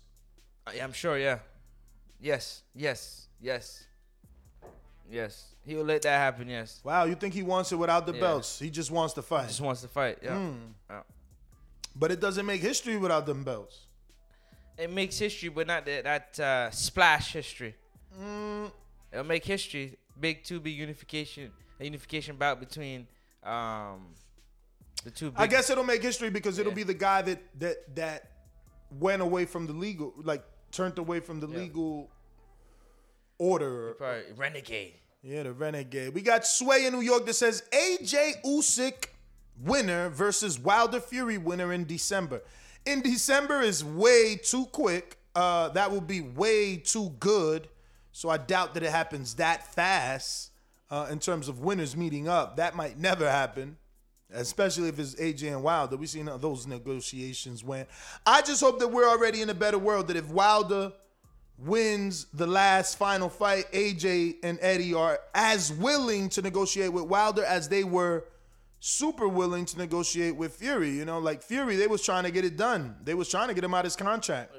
I'm 0.66 0.92
sure. 0.92 1.18
Yeah. 1.18 1.38
Yes. 2.20 2.62
Yes. 2.74 3.28
Yes. 3.40 3.84
Yes. 5.10 5.48
He 5.66 5.74
will 5.74 5.84
let 5.84 6.02
that 6.02 6.18
happen. 6.18 6.48
Yes. 6.48 6.80
Wow, 6.84 7.04
you 7.04 7.14
think 7.14 7.34
he 7.34 7.42
wants 7.42 7.72
it 7.72 7.76
without 7.76 8.06
the 8.06 8.14
Yeah. 8.14 8.20
belts? 8.20 8.58
He 8.58 8.70
just 8.70 8.90
wants 8.90 9.14
to 9.14 9.22
fight. 9.22 9.48
Just 9.48 9.60
wants 9.60 9.82
to 9.82 9.88
fight. 9.88 10.18
Yeah. 10.22 10.36
Hmm. 10.36 10.56
Yeah. 10.90 11.02
But 11.96 12.10
it 12.10 12.20
doesn't 12.20 12.44
make 12.44 12.60
history 12.60 12.96
without 12.96 13.26
them 13.26 13.44
belts. 13.44 13.86
It 14.76 14.90
makes 14.90 15.18
history, 15.18 15.48
but 15.50 15.66
not 15.66 15.86
that 15.86 16.04
that 16.04 16.40
uh, 16.40 16.70
splash 16.70 17.32
history. 17.32 17.76
Mm. 18.20 18.72
It'll 19.12 19.24
make 19.24 19.44
history. 19.44 19.96
Big 20.18 20.42
two 20.44 20.60
big 20.60 20.76
unification, 20.76 21.52
a 21.78 21.84
unification 21.84 22.36
bout 22.36 22.58
between 22.58 23.06
um 23.42 24.14
the 25.04 25.10
two. 25.10 25.30
Big, 25.30 25.40
I 25.40 25.46
guess 25.46 25.70
it'll 25.70 25.84
make 25.84 26.02
history 26.02 26.30
because 26.30 26.58
it'll 26.58 26.72
be 26.72 26.82
the 26.82 26.94
guy 26.94 27.22
that 27.22 27.40
that 27.60 27.94
that 27.94 28.30
went 28.98 29.22
away 29.22 29.44
from 29.44 29.66
the 29.66 29.72
legal, 29.72 30.12
like 30.22 30.42
turned 30.74 30.98
away 30.98 31.20
from 31.20 31.40
the 31.40 31.46
legal 31.46 32.10
order. 33.38 33.94
probably 33.94 34.24
renegade. 34.36 34.94
Yeah, 35.22 35.44
the 35.44 35.52
renegade. 35.52 36.12
We 36.12 36.20
got 36.20 36.46
Sway 36.46 36.84
in 36.86 36.92
New 36.92 37.00
York 37.00 37.24
that 37.26 37.34
says 37.34 37.62
AJ 37.72 38.42
Usyk 38.44 39.06
winner 39.58 40.10
versus 40.10 40.58
Wilder 40.58 41.00
Fury 41.00 41.38
winner 41.38 41.72
in 41.72 41.86
December. 41.86 42.42
In 42.84 43.00
December 43.00 43.62
is 43.62 43.82
way 43.82 44.36
too 44.36 44.66
quick. 44.66 45.16
Uh, 45.34 45.70
that 45.70 45.90
will 45.90 46.02
be 46.02 46.20
way 46.20 46.76
too 46.76 47.10
good. 47.18 47.68
So 48.12 48.28
I 48.28 48.36
doubt 48.36 48.74
that 48.74 48.82
it 48.82 48.90
happens 48.90 49.36
that 49.36 49.74
fast 49.74 50.50
uh, 50.90 51.08
in 51.10 51.18
terms 51.18 51.48
of 51.48 51.60
winners 51.60 51.96
meeting 51.96 52.28
up. 52.28 52.56
That 52.56 52.76
might 52.76 52.98
never 52.98 53.28
happen, 53.28 53.78
especially 54.32 54.88
if 54.88 54.98
it's 54.98 55.14
AJ 55.16 55.52
and 55.52 55.62
Wilder. 55.62 55.96
We've 55.96 56.08
seen 56.08 56.26
how 56.26 56.36
those 56.36 56.66
negotiations 56.66 57.62
went. 57.62 57.88
I 58.26 58.42
just 58.42 58.60
hope 58.60 58.78
that 58.80 58.88
we're 58.88 59.08
already 59.08 59.42
in 59.42 59.50
a 59.50 59.54
better 59.54 59.78
world. 59.78 60.08
That 60.08 60.16
if 60.16 60.28
Wilder 60.28 60.92
wins 61.58 62.26
the 62.34 62.46
last 62.46 62.98
final 62.98 63.28
fight, 63.28 63.70
AJ 63.72 64.36
and 64.42 64.58
Eddie 64.60 64.94
are 64.94 65.18
as 65.34 65.72
willing 65.72 66.28
to 66.30 66.42
negotiate 66.42 66.92
with 66.92 67.04
Wilder 67.04 67.44
as 67.44 67.68
they 67.68 67.84
were 67.84 68.24
super 68.80 69.26
willing 69.28 69.64
to 69.64 69.78
negotiate 69.78 70.36
with 70.36 70.56
Fury. 70.56 70.90
You 70.90 71.04
know, 71.04 71.18
like 71.18 71.42
Fury, 71.42 71.76
they 71.76 71.86
was 71.86 72.02
trying 72.02 72.24
to 72.24 72.30
get 72.30 72.44
it 72.44 72.56
done. 72.56 72.96
They 73.04 73.14
was 73.14 73.30
trying 73.30 73.48
to 73.48 73.54
get 73.54 73.64
him 73.64 73.72
out 73.72 73.80
of 73.80 73.84
his 73.84 73.96
contract. 73.96 74.52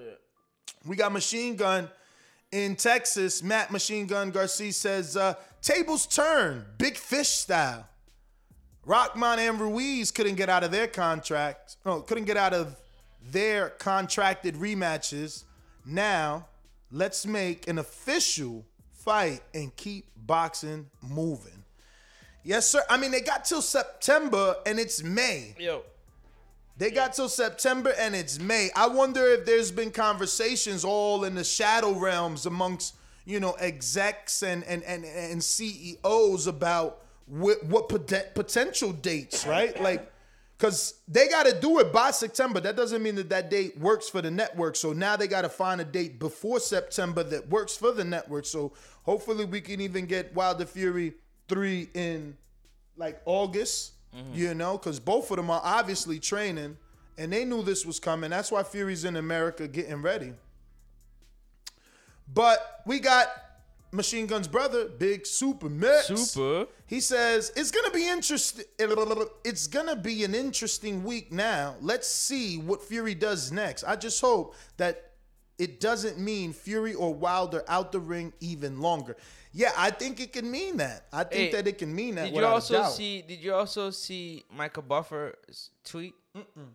We 0.86 0.96
got 0.96 1.12
Machine 1.12 1.56
Gun 1.56 1.90
in 2.52 2.76
Texas. 2.76 3.44
Matt 3.44 3.72
Machine 3.72 4.08
Gun 4.08 4.32
Garcia 4.32 4.72
says, 4.72 5.18
uh, 5.18 5.36
tables 5.62 6.06
turn, 6.06 6.66
big 6.78 6.96
fish 6.96 7.30
style. 7.30 7.88
Rockman 8.88 9.38
and 9.38 9.60
Ruiz 9.60 10.12
couldn't 10.12 10.36
get 10.36 10.50
out 10.50 10.64
of 10.64 10.72
their 10.72 10.88
contracts. 10.88 11.78
No, 11.86 12.02
couldn't 12.02 12.26
get 12.26 12.38
out 12.38 12.54
of 12.54 12.76
their 13.32 13.70
contracted 13.70 14.56
rematches. 14.56 15.44
Now, 15.86 16.48
let's 16.92 17.26
make 17.26 17.68
an 17.68 17.80
official 17.80 18.66
fight 18.92 19.42
and 19.54 19.76
keep 19.76 20.06
boxing 20.16 20.88
moving. 21.02 21.64
Yes, 22.44 22.68
sir. 22.68 22.84
I 22.90 22.98
mean, 22.98 23.10
they 23.10 23.22
got 23.22 23.46
till 23.46 23.62
September 23.62 24.56
and 24.68 24.80
it's 24.80 25.02
May. 25.02 25.56
Yo. 25.58 25.82
They 26.78 26.92
got 26.92 27.14
till 27.14 27.30
September 27.30 27.94
and 27.98 28.16
it's 28.16 28.40
May. 28.40 28.70
I 28.76 28.88
wonder 28.88 29.26
if 29.26 29.46
there's 29.46 29.72
been 29.72 29.92
conversations 29.92 30.84
all 30.84 31.24
in 31.24 31.34
the 31.34 31.44
shadow 31.44 31.94
realms 31.94 32.46
amongst, 32.46 32.96
you 33.26 33.40
know, 33.40 33.54
execs 33.54 34.44
and 34.44 34.64
and 34.66 34.84
and, 34.84 35.06
and 35.06 35.44
CEOs 35.44 36.46
about 36.48 37.05
what, 37.28 37.64
what 37.66 37.90
pot- 37.90 38.36
potential 38.36 38.92
dates, 38.92 39.46
right? 39.46 39.80
Like, 39.82 40.12
because 40.58 41.02
they 41.08 41.28
got 41.28 41.46
to 41.46 41.60
do 41.60 41.80
it 41.80 41.92
by 41.92 42.12
September. 42.12 42.60
That 42.62 42.78
doesn't 42.78 43.04
mean 43.04 43.16
that 43.16 43.30
that 43.30 43.50
date 43.50 43.78
works 43.78 44.08
for 44.08 44.22
the 44.22 44.32
network. 44.32 44.76
So 44.76 44.94
now 44.94 45.18
they 45.18 45.28
got 45.28 45.42
to 45.42 45.50
find 45.50 45.82
a 45.82 45.86
date 45.86 46.18
before 46.18 46.60
September 46.60 47.24
that 47.24 47.50
works 47.50 47.76
for 47.76 47.92
the 47.92 48.06
network. 48.06 48.46
So 48.46 48.72
hopefully 49.04 49.44
we 49.46 49.60
can 49.60 49.82
even 49.82 50.06
get 50.06 50.34
Wilder 50.34 50.66
Fury 50.66 51.14
3 51.50 51.90
in 51.94 52.38
like 52.96 53.22
August, 53.26 53.94
mm-hmm. 54.16 54.34
you 54.34 54.54
know, 54.54 54.78
because 54.78 55.00
both 55.00 55.30
of 55.30 55.38
them 55.38 55.50
are 55.50 55.62
obviously 55.64 56.20
training 56.20 56.78
and 57.18 57.34
they 57.34 57.44
knew 57.44 57.62
this 57.62 57.86
was 57.86 58.00
coming. 58.00 58.30
That's 58.30 58.52
why 58.52 58.64
Fury's 58.64 59.04
in 59.04 59.18
America 59.18 59.68
getting 59.68 60.02
ready. 60.02 60.34
But 62.34 62.82
we 62.86 63.00
got 63.00 63.28
Machine 63.96 64.28
Gun's 64.28 64.48
brother, 64.48 64.88
Big 64.88 65.26
Super 65.26 65.70
Mix. 65.70 66.08
Super. 66.08 66.68
He 66.86 67.00
says 67.00 67.52
it's 67.56 67.72
gonna 67.72 67.92
be 67.92 68.08
interesting. 68.08 68.66
It's 68.78 69.68
gonna 69.68 69.96
be 69.96 70.24
an 70.24 70.36
interesting 70.36 71.04
week 71.04 71.32
now. 71.32 71.76
Let's 71.82 72.08
see 72.08 72.58
what 72.58 72.84
Fury 72.84 73.16
does 73.16 73.52
next. 73.52 73.84
I 73.84 73.96
just 73.96 74.20
hope 74.22 74.56
that 74.78 75.12
it 75.58 75.80
doesn't 75.80 76.20
mean 76.20 76.52
Fury 76.54 76.94
or 76.94 77.14
Wilder 77.14 77.64
out 77.68 77.92
the 77.92 78.00
ring 78.00 78.34
even 78.40 78.82
longer. 78.82 79.16
Yeah, 79.54 79.72
I 79.78 79.90
think 79.90 80.20
it 80.20 80.34
can 80.34 80.52
mean 80.52 80.78
that. 80.78 81.06
I 81.14 81.24
think 81.24 81.34
Hey, 81.34 81.52
that 81.54 81.68
it 81.68 81.78
can 81.78 81.96
mean 81.96 82.16
that. 82.16 82.26
Did 82.26 82.36
you 82.36 82.46
also 82.46 82.84
see? 82.90 83.22
Did 83.22 83.40
you 83.40 83.54
also 83.54 83.90
see 83.90 84.44
Michael 84.54 84.84
Buffer's 84.84 85.72
tweet? 85.86 86.14
Mm-mm. 86.36 86.72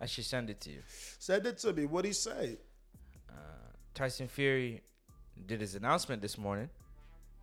I 0.00 0.06
should 0.06 0.24
send 0.24 0.50
it 0.50 0.60
to 0.62 0.70
you. 0.70 0.82
Send 1.18 1.46
it 1.46 1.58
to 1.58 1.72
me. 1.72 1.84
What 1.86 2.04
he 2.04 2.12
say? 2.12 2.58
Uh, 3.28 3.34
Tyson 3.94 4.26
Fury 4.26 4.82
did 5.46 5.60
his 5.60 5.74
announcement 5.74 6.22
this 6.22 6.36
morning, 6.38 6.68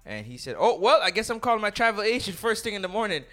and 0.06 0.26
he 0.26 0.38
said, 0.38 0.56
"Oh 0.58 0.80
well, 0.80 1.00
I 1.02 1.12
guess 1.12 1.30
I'm 1.30 1.40
calling 1.40 1.62
my 1.62 1.70
travel 1.70 2.04
agent 2.04 2.38
first 2.38 2.64
thing 2.64 2.74
in 2.76 2.82
the 2.82 2.88
morning." 2.88 3.24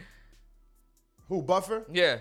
Who 1.29 1.43
Buffer? 1.43 1.85
Yeah. 1.93 2.19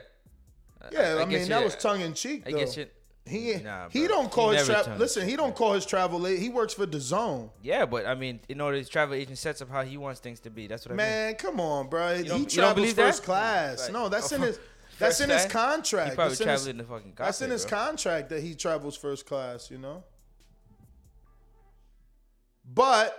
Yeah, 0.92 1.20
I, 1.22 1.26
mean 1.26 1.48
that 1.48 1.64
was 1.64 1.76
tongue 1.76 2.02
in 2.02 2.14
cheek. 2.14 2.44
I 2.46 2.52
though. 2.52 2.58
guess 2.60 2.76
you- 2.78 2.88
he 3.26 3.56
Nah, 3.64 3.88
he 3.88 4.06
don't 4.06 4.30
call 4.30 4.50
He 4.52 4.58
his 4.58 4.68
travel. 4.68 4.98
Listen, 4.98 5.26
he 5.28 5.38
don't 5.38 5.56
call 5.56 5.72
his 5.74 5.86
travel. 5.86 6.26
He 6.26 6.50
works 6.50 6.74
for 6.74 6.86
the 6.86 7.00
Zone. 7.00 7.52
Yeah, 7.62 7.86
but 7.86 8.06
I 8.06 8.16
mean, 8.16 8.42
in 8.50 8.60
order 8.60 8.76
his 8.78 8.90
travel 8.90 9.16
agent 9.16 9.38
sets 9.38 9.62
up 9.62 9.70
how 9.70 9.84
he 9.84 9.96
wants 9.96 10.20
things 10.20 10.42
to 10.42 10.50
be. 10.50 10.68
That's 10.68 10.86
what 10.86 10.92
I 10.92 10.96
mean. 10.96 11.06
Man, 11.08 11.36
come 11.36 11.62
on, 11.62 11.88
bro. 11.88 12.16
You 12.16 12.34
he 12.36 12.46
travels 12.46 12.92
first 12.92 13.20
that? 13.22 13.26
class. 13.26 13.90
No, 13.90 14.10
that's 14.10 14.34
Oh, 14.34 14.36
in 14.36 14.42
his. 14.42 14.60
That's 15.00 15.20
in 15.22 15.30
his 15.32 15.46
contract. 15.48 16.12
He 16.12 16.16
probably 16.16 16.36
That's 16.36 16.68
in 16.68 16.78
his- 16.78 16.86
the 16.88 16.94
fucking 16.94 17.14
That's 17.18 17.42
in 17.42 17.50
his 17.50 17.66
bro. 17.66 17.78
contract 17.80 18.30
that 18.30 18.44
he 18.44 18.54
travels 18.54 18.96
first 18.96 19.26
class. 19.26 19.72
You 19.72 19.78
know. 19.80 20.04
But 22.74 23.18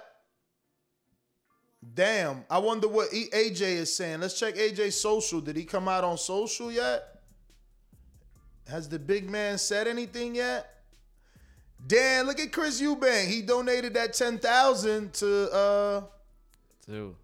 damn, 1.94 2.44
I 2.50 2.58
wonder 2.58 2.88
what 2.88 3.10
AJ 3.10 3.60
is 3.60 3.94
saying. 3.94 4.20
Let's 4.20 4.38
check 4.38 4.56
AJ's 4.56 5.00
social. 5.00 5.40
Did 5.40 5.56
he 5.56 5.64
come 5.64 5.88
out 5.88 6.04
on 6.04 6.18
social 6.18 6.72
yet? 6.72 7.20
Has 8.68 8.88
the 8.88 8.98
big 8.98 9.28
man 9.28 9.58
said 9.58 9.86
anything 9.86 10.34
yet? 10.34 10.70
Dan, 11.86 12.26
look 12.26 12.40
at 12.40 12.50
Chris 12.50 12.80
Eubank. 12.80 13.26
He 13.28 13.42
donated 13.42 13.94
that 13.94 14.14
ten 14.14 14.38
thousand 14.38 15.12
to 15.14 15.52
uh 15.52 16.02
Dude. 16.86 17.14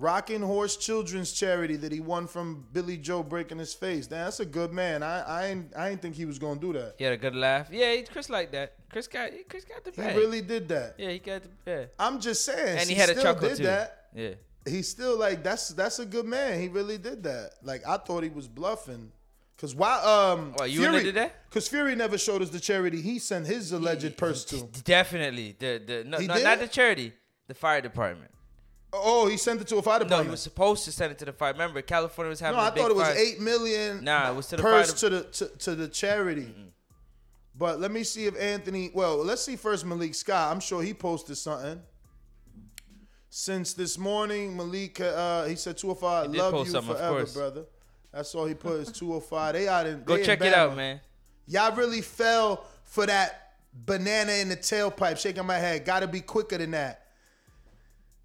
Rocking 0.00 0.40
Horse 0.40 0.78
Children's 0.78 1.32
Charity 1.32 1.76
that 1.76 1.92
he 1.92 2.00
won 2.00 2.26
from 2.26 2.66
Billy 2.72 2.96
Joe 2.96 3.22
breaking 3.22 3.58
his 3.58 3.74
face. 3.74 4.06
Dan, 4.06 4.24
that's 4.24 4.40
a 4.40 4.46
good 4.46 4.72
man. 4.72 5.02
I 5.02 5.20
I 5.20 5.46
ain't, 5.48 5.72
I 5.76 5.90
ain't 5.90 6.00
think 6.00 6.14
he 6.14 6.24
was 6.24 6.38
gonna 6.38 6.58
do 6.58 6.72
that. 6.72 6.94
He 6.96 7.04
had 7.04 7.12
a 7.12 7.18
good 7.18 7.36
laugh. 7.36 7.68
Yeah, 7.70 7.92
he- 7.94 8.02
Chris 8.04 8.30
like 8.30 8.50
that. 8.52 8.72
Chris 8.90 9.06
got 9.06 9.30
Chris 9.50 9.64
got 9.64 9.84
the 9.84 9.92
bag. 9.92 10.14
He 10.14 10.18
really 10.18 10.40
did 10.40 10.68
that. 10.68 10.94
Yeah, 10.96 11.10
he 11.10 11.18
got 11.18 11.42
the 11.42 11.50
yeah. 11.66 11.84
I'm 11.98 12.18
just 12.18 12.46
saying. 12.46 12.78
And 12.78 12.88
he 12.88 12.94
had 12.94 13.10
a 13.10 13.12
still 13.12 13.24
chuckle 13.24 13.48
did 13.48 13.58
too. 13.58 13.64
that. 13.64 14.06
Yeah. 14.14 14.30
He 14.66 14.80
still 14.82 15.18
like 15.18 15.42
that's 15.42 15.68
that's 15.68 15.98
a 15.98 16.06
good 16.06 16.24
man. 16.24 16.58
He 16.60 16.68
really 16.68 16.96
did 16.96 17.22
that. 17.24 17.52
Like 17.62 17.86
I 17.86 17.98
thought 17.98 18.22
he 18.22 18.30
was 18.30 18.48
bluffing. 18.48 19.12
Cause 19.58 19.74
why 19.74 20.00
um 20.02 20.54
What, 20.54 20.70
you 20.70 20.80
wouldn't 20.80 21.04
did 21.04 21.16
that? 21.16 21.50
Cause 21.50 21.68
Fury 21.68 21.94
never 21.94 22.16
showed 22.16 22.40
us 22.40 22.48
the 22.48 22.60
charity 22.60 23.02
he 23.02 23.18
sent 23.18 23.46
his 23.46 23.70
alleged 23.72 24.16
purse 24.16 24.46
to. 24.46 24.66
Definitely. 24.84 25.56
The 25.58 25.82
the 25.86 26.04
no, 26.04 26.16
no 26.16 26.42
not 26.42 26.58
the 26.58 26.68
charity, 26.68 27.12
the 27.48 27.54
fire 27.54 27.82
department. 27.82 28.30
Oh, 28.92 29.28
he 29.28 29.36
sent 29.36 29.60
it 29.60 29.68
to 29.68 29.76
a 29.76 29.82
fire 29.82 30.04
No, 30.04 30.22
he 30.22 30.28
was 30.28 30.40
supposed 30.40 30.84
to 30.84 30.92
send 30.92 31.12
it 31.12 31.18
to 31.18 31.24
the 31.24 31.32
fire. 31.32 31.52
Remember, 31.52 31.80
California 31.80 32.28
was 32.28 32.40
having 32.40 32.58
a 32.58 32.62
great 32.62 32.68
time. 32.68 32.76
no, 32.76 32.82
I 32.82 32.88
thought 32.88 32.90
it 32.90 32.96
was 32.96 33.06
fire. 33.08 33.16
eight 33.16 33.40
million. 33.40 34.04
Nah, 34.04 34.30
it 34.30 34.34
was 34.34 34.46
to 34.48 34.56
the 34.56 34.62
purse 34.62 35.00
fire 35.00 35.10
to 35.10 35.16
the 35.16 35.22
to, 35.24 35.46
to 35.58 35.74
the 35.74 35.88
charity. 35.88 36.52
But 37.56 37.78
let 37.78 37.90
me 37.90 38.02
see 38.04 38.26
if 38.26 38.40
Anthony. 38.40 38.90
Well, 38.92 39.18
let's 39.18 39.42
see 39.42 39.56
first 39.56 39.84
Malik 39.84 40.14
Scott. 40.14 40.50
I'm 40.50 40.60
sure 40.60 40.82
he 40.82 40.94
posted 40.94 41.36
something. 41.36 41.80
Since 43.28 43.74
this 43.74 43.96
morning, 43.96 44.56
Malik, 44.56 45.00
uh, 45.00 45.44
he 45.44 45.54
said 45.54 45.76
205. 45.78 46.32
He 46.32 46.38
Love 46.38 46.66
you 46.66 46.82
forever, 46.82 47.26
brother. 47.26 47.64
That's 48.12 48.34
all 48.34 48.46
he 48.46 48.54
put 48.54 48.80
is 48.80 48.90
205. 48.90 49.54
They 49.54 49.68
out 49.68 49.86
in 49.86 50.02
Go 50.02 50.14
they 50.14 50.20
in 50.20 50.26
check 50.26 50.40
it 50.40 50.52
out, 50.52 50.76
man. 50.76 51.00
Y'all 51.46 51.74
really 51.76 52.00
fell 52.00 52.64
for 52.84 53.06
that 53.06 53.52
banana 53.72 54.32
in 54.32 54.48
the 54.48 54.56
tailpipe, 54.56 55.18
shaking 55.18 55.46
my 55.46 55.58
head. 55.58 55.84
Got 55.84 56.00
to 56.00 56.08
be 56.08 56.20
quicker 56.20 56.58
than 56.58 56.72
that. 56.72 57.06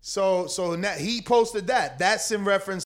So, 0.08 0.46
so 0.46 0.80
he 1.00 1.20
posted 1.20 1.66
that. 1.66 1.98
That's 1.98 2.32
in 2.32 2.46
reference. 2.46 2.86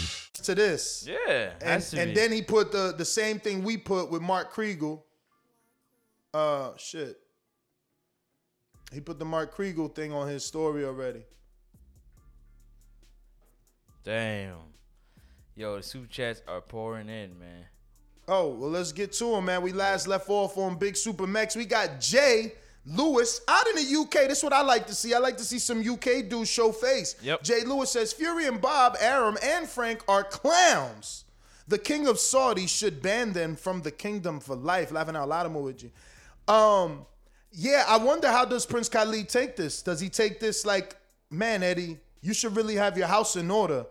to 0.55 0.61
this. 0.61 1.07
Yeah, 1.07 1.51
And, 1.61 1.93
and 1.97 2.15
then 2.15 2.31
he 2.31 2.41
put 2.41 2.71
the 2.71 2.93
the 2.97 3.05
same 3.05 3.39
thing 3.39 3.63
we 3.63 3.77
put 3.77 4.11
with 4.11 4.21
Mark 4.21 4.53
Kriegel. 4.53 5.01
Uh 6.33 6.71
shit. 6.77 7.17
He 8.93 8.99
put 8.99 9.19
the 9.19 9.25
Mark 9.25 9.55
Kriegel 9.55 9.93
thing 9.93 10.11
on 10.13 10.27
his 10.27 10.45
story 10.45 10.83
already. 10.85 11.23
Damn. 14.03 14.57
Yo, 15.55 15.77
the 15.77 15.83
super 15.83 16.07
chats 16.07 16.41
are 16.47 16.61
pouring 16.61 17.07
in, 17.07 17.37
man. 17.37 17.65
Oh, 18.27 18.49
well, 18.49 18.69
let's 18.69 18.91
get 18.91 19.11
to 19.13 19.35
him, 19.35 19.45
man. 19.45 19.61
We 19.61 19.73
last 19.73 20.07
left 20.07 20.29
off 20.29 20.57
on 20.57 20.77
Big 20.77 20.95
Super 20.95 21.27
Max. 21.27 21.55
We 21.55 21.65
got 21.65 21.99
Jay 21.99 22.53
Lewis 22.85 23.41
out 23.47 23.67
in 23.67 23.75
the 23.75 24.01
UK. 24.01 24.27
That's 24.27 24.43
what 24.43 24.53
I 24.53 24.61
like 24.61 24.87
to 24.87 24.95
see. 24.95 25.13
I 25.13 25.19
like 25.19 25.37
to 25.37 25.43
see 25.43 25.59
some 25.59 25.87
UK 25.87 26.27
dudes 26.27 26.49
show 26.49 26.71
face. 26.71 27.15
Yep. 27.21 27.43
Jay 27.43 27.63
Lewis 27.63 27.91
says 27.91 28.11
Fury 28.13 28.47
and 28.47 28.59
Bob, 28.59 28.97
Arum, 28.99 29.37
and 29.43 29.67
Frank 29.67 30.03
are 30.07 30.23
clowns. 30.23 31.25
The 31.67 31.77
king 31.77 32.07
of 32.07 32.19
Saudi 32.19 32.67
should 32.67 33.01
ban 33.01 33.33
them 33.33 33.55
from 33.55 33.81
the 33.81 33.91
kingdom 33.91 34.39
for 34.39 34.55
life. 34.55 34.91
Laughing 34.91 35.15
out 35.15 35.29
loud 35.29 35.51
emoji. 35.51 35.91
Um, 36.47 37.05
yeah, 37.51 37.85
I 37.87 37.97
wonder 37.97 38.29
how 38.29 38.45
does 38.45 38.65
Prince 38.65 38.89
Khalid 38.89 39.29
take 39.29 39.55
this? 39.55 39.81
Does 39.81 39.99
he 39.99 40.09
take 40.09 40.39
this 40.39 40.65
like, 40.65 40.97
man, 41.29 41.63
Eddie, 41.63 41.99
you 42.21 42.33
should 42.33 42.55
really 42.55 42.75
have 42.75 42.97
your 42.97 43.07
house 43.07 43.35
in 43.35 43.51
order. 43.51 43.85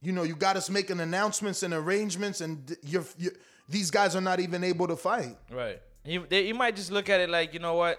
You 0.00 0.12
know, 0.12 0.22
you 0.22 0.34
got 0.34 0.56
us 0.56 0.70
making 0.70 1.00
announcements 1.00 1.62
and 1.62 1.72
arrangements, 1.72 2.40
and 2.40 2.76
you're, 2.82 3.04
you're 3.18 3.32
these 3.68 3.90
guys 3.90 4.14
are 4.14 4.20
not 4.20 4.40
even 4.40 4.62
able 4.62 4.86
to 4.86 4.96
fight. 4.96 5.36
Right. 5.50 5.80
You, 6.04 6.26
they, 6.28 6.46
you 6.46 6.54
might 6.54 6.76
just 6.76 6.90
look 6.90 7.08
at 7.08 7.20
it 7.20 7.30
like, 7.30 7.54
you 7.54 7.60
know 7.60 7.74
what? 7.74 7.98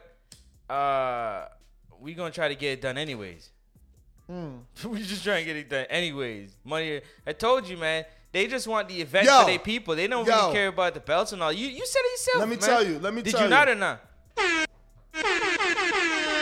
Uh, 0.70 1.46
we 2.00 2.14
gonna 2.14 2.32
try 2.32 2.48
to 2.48 2.56
get 2.56 2.74
it 2.74 2.82
done 2.82 2.98
anyways. 2.98 3.50
we 4.28 5.04
just 5.04 5.24
trying 5.24 5.42
to 5.42 5.46
get 5.46 5.56
it 5.56 5.70
done 5.70 5.86
anyways. 5.90 6.52
Money. 6.64 7.02
I 7.28 7.34
told 7.34 7.68
you, 7.68 7.78
man. 7.78 8.06
They 8.32 8.48
just 8.48 8.68
want 8.68 8.90
the 8.90 9.00
event 9.00 9.28
Yo. 9.28 9.42
for 9.42 9.46
their 9.46 9.60
people. 9.60 9.96
They 9.96 10.08
don't 10.08 10.26
Yo. 10.26 10.36
really 10.36 10.54
care 10.54 10.68
about 10.68 10.94
the 10.94 11.00
belts 11.00 11.32
and 11.32 11.42
all. 11.42 11.54
You 11.54 11.68
you 11.68 11.86
said 11.86 12.02
it 12.04 12.12
yourself. 12.12 12.40
Let 12.40 12.50
me 12.50 12.56
man. 12.58 12.66
tell 12.66 12.86
you, 12.86 13.00
let 13.00 13.14
me 13.14 13.22
Did 13.22 13.32
tell 13.32 13.44
you 13.44 13.50
not 13.50 13.68
you. 13.68 13.74
or 13.74 13.78
not? 13.78 14.02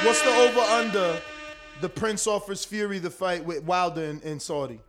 What's 0.04 0.22
the 0.22 0.32
over 0.32 0.60
under? 0.60 1.22
The 1.82 1.90
Prince 1.90 2.28
offers 2.28 2.64
Fury 2.66 3.00
the 3.00 3.10
fight 3.10 3.44
with 3.44 3.64
Wilder 3.64 4.04
in, 4.06 4.22
in 4.22 4.40
Saudi. 4.40 4.80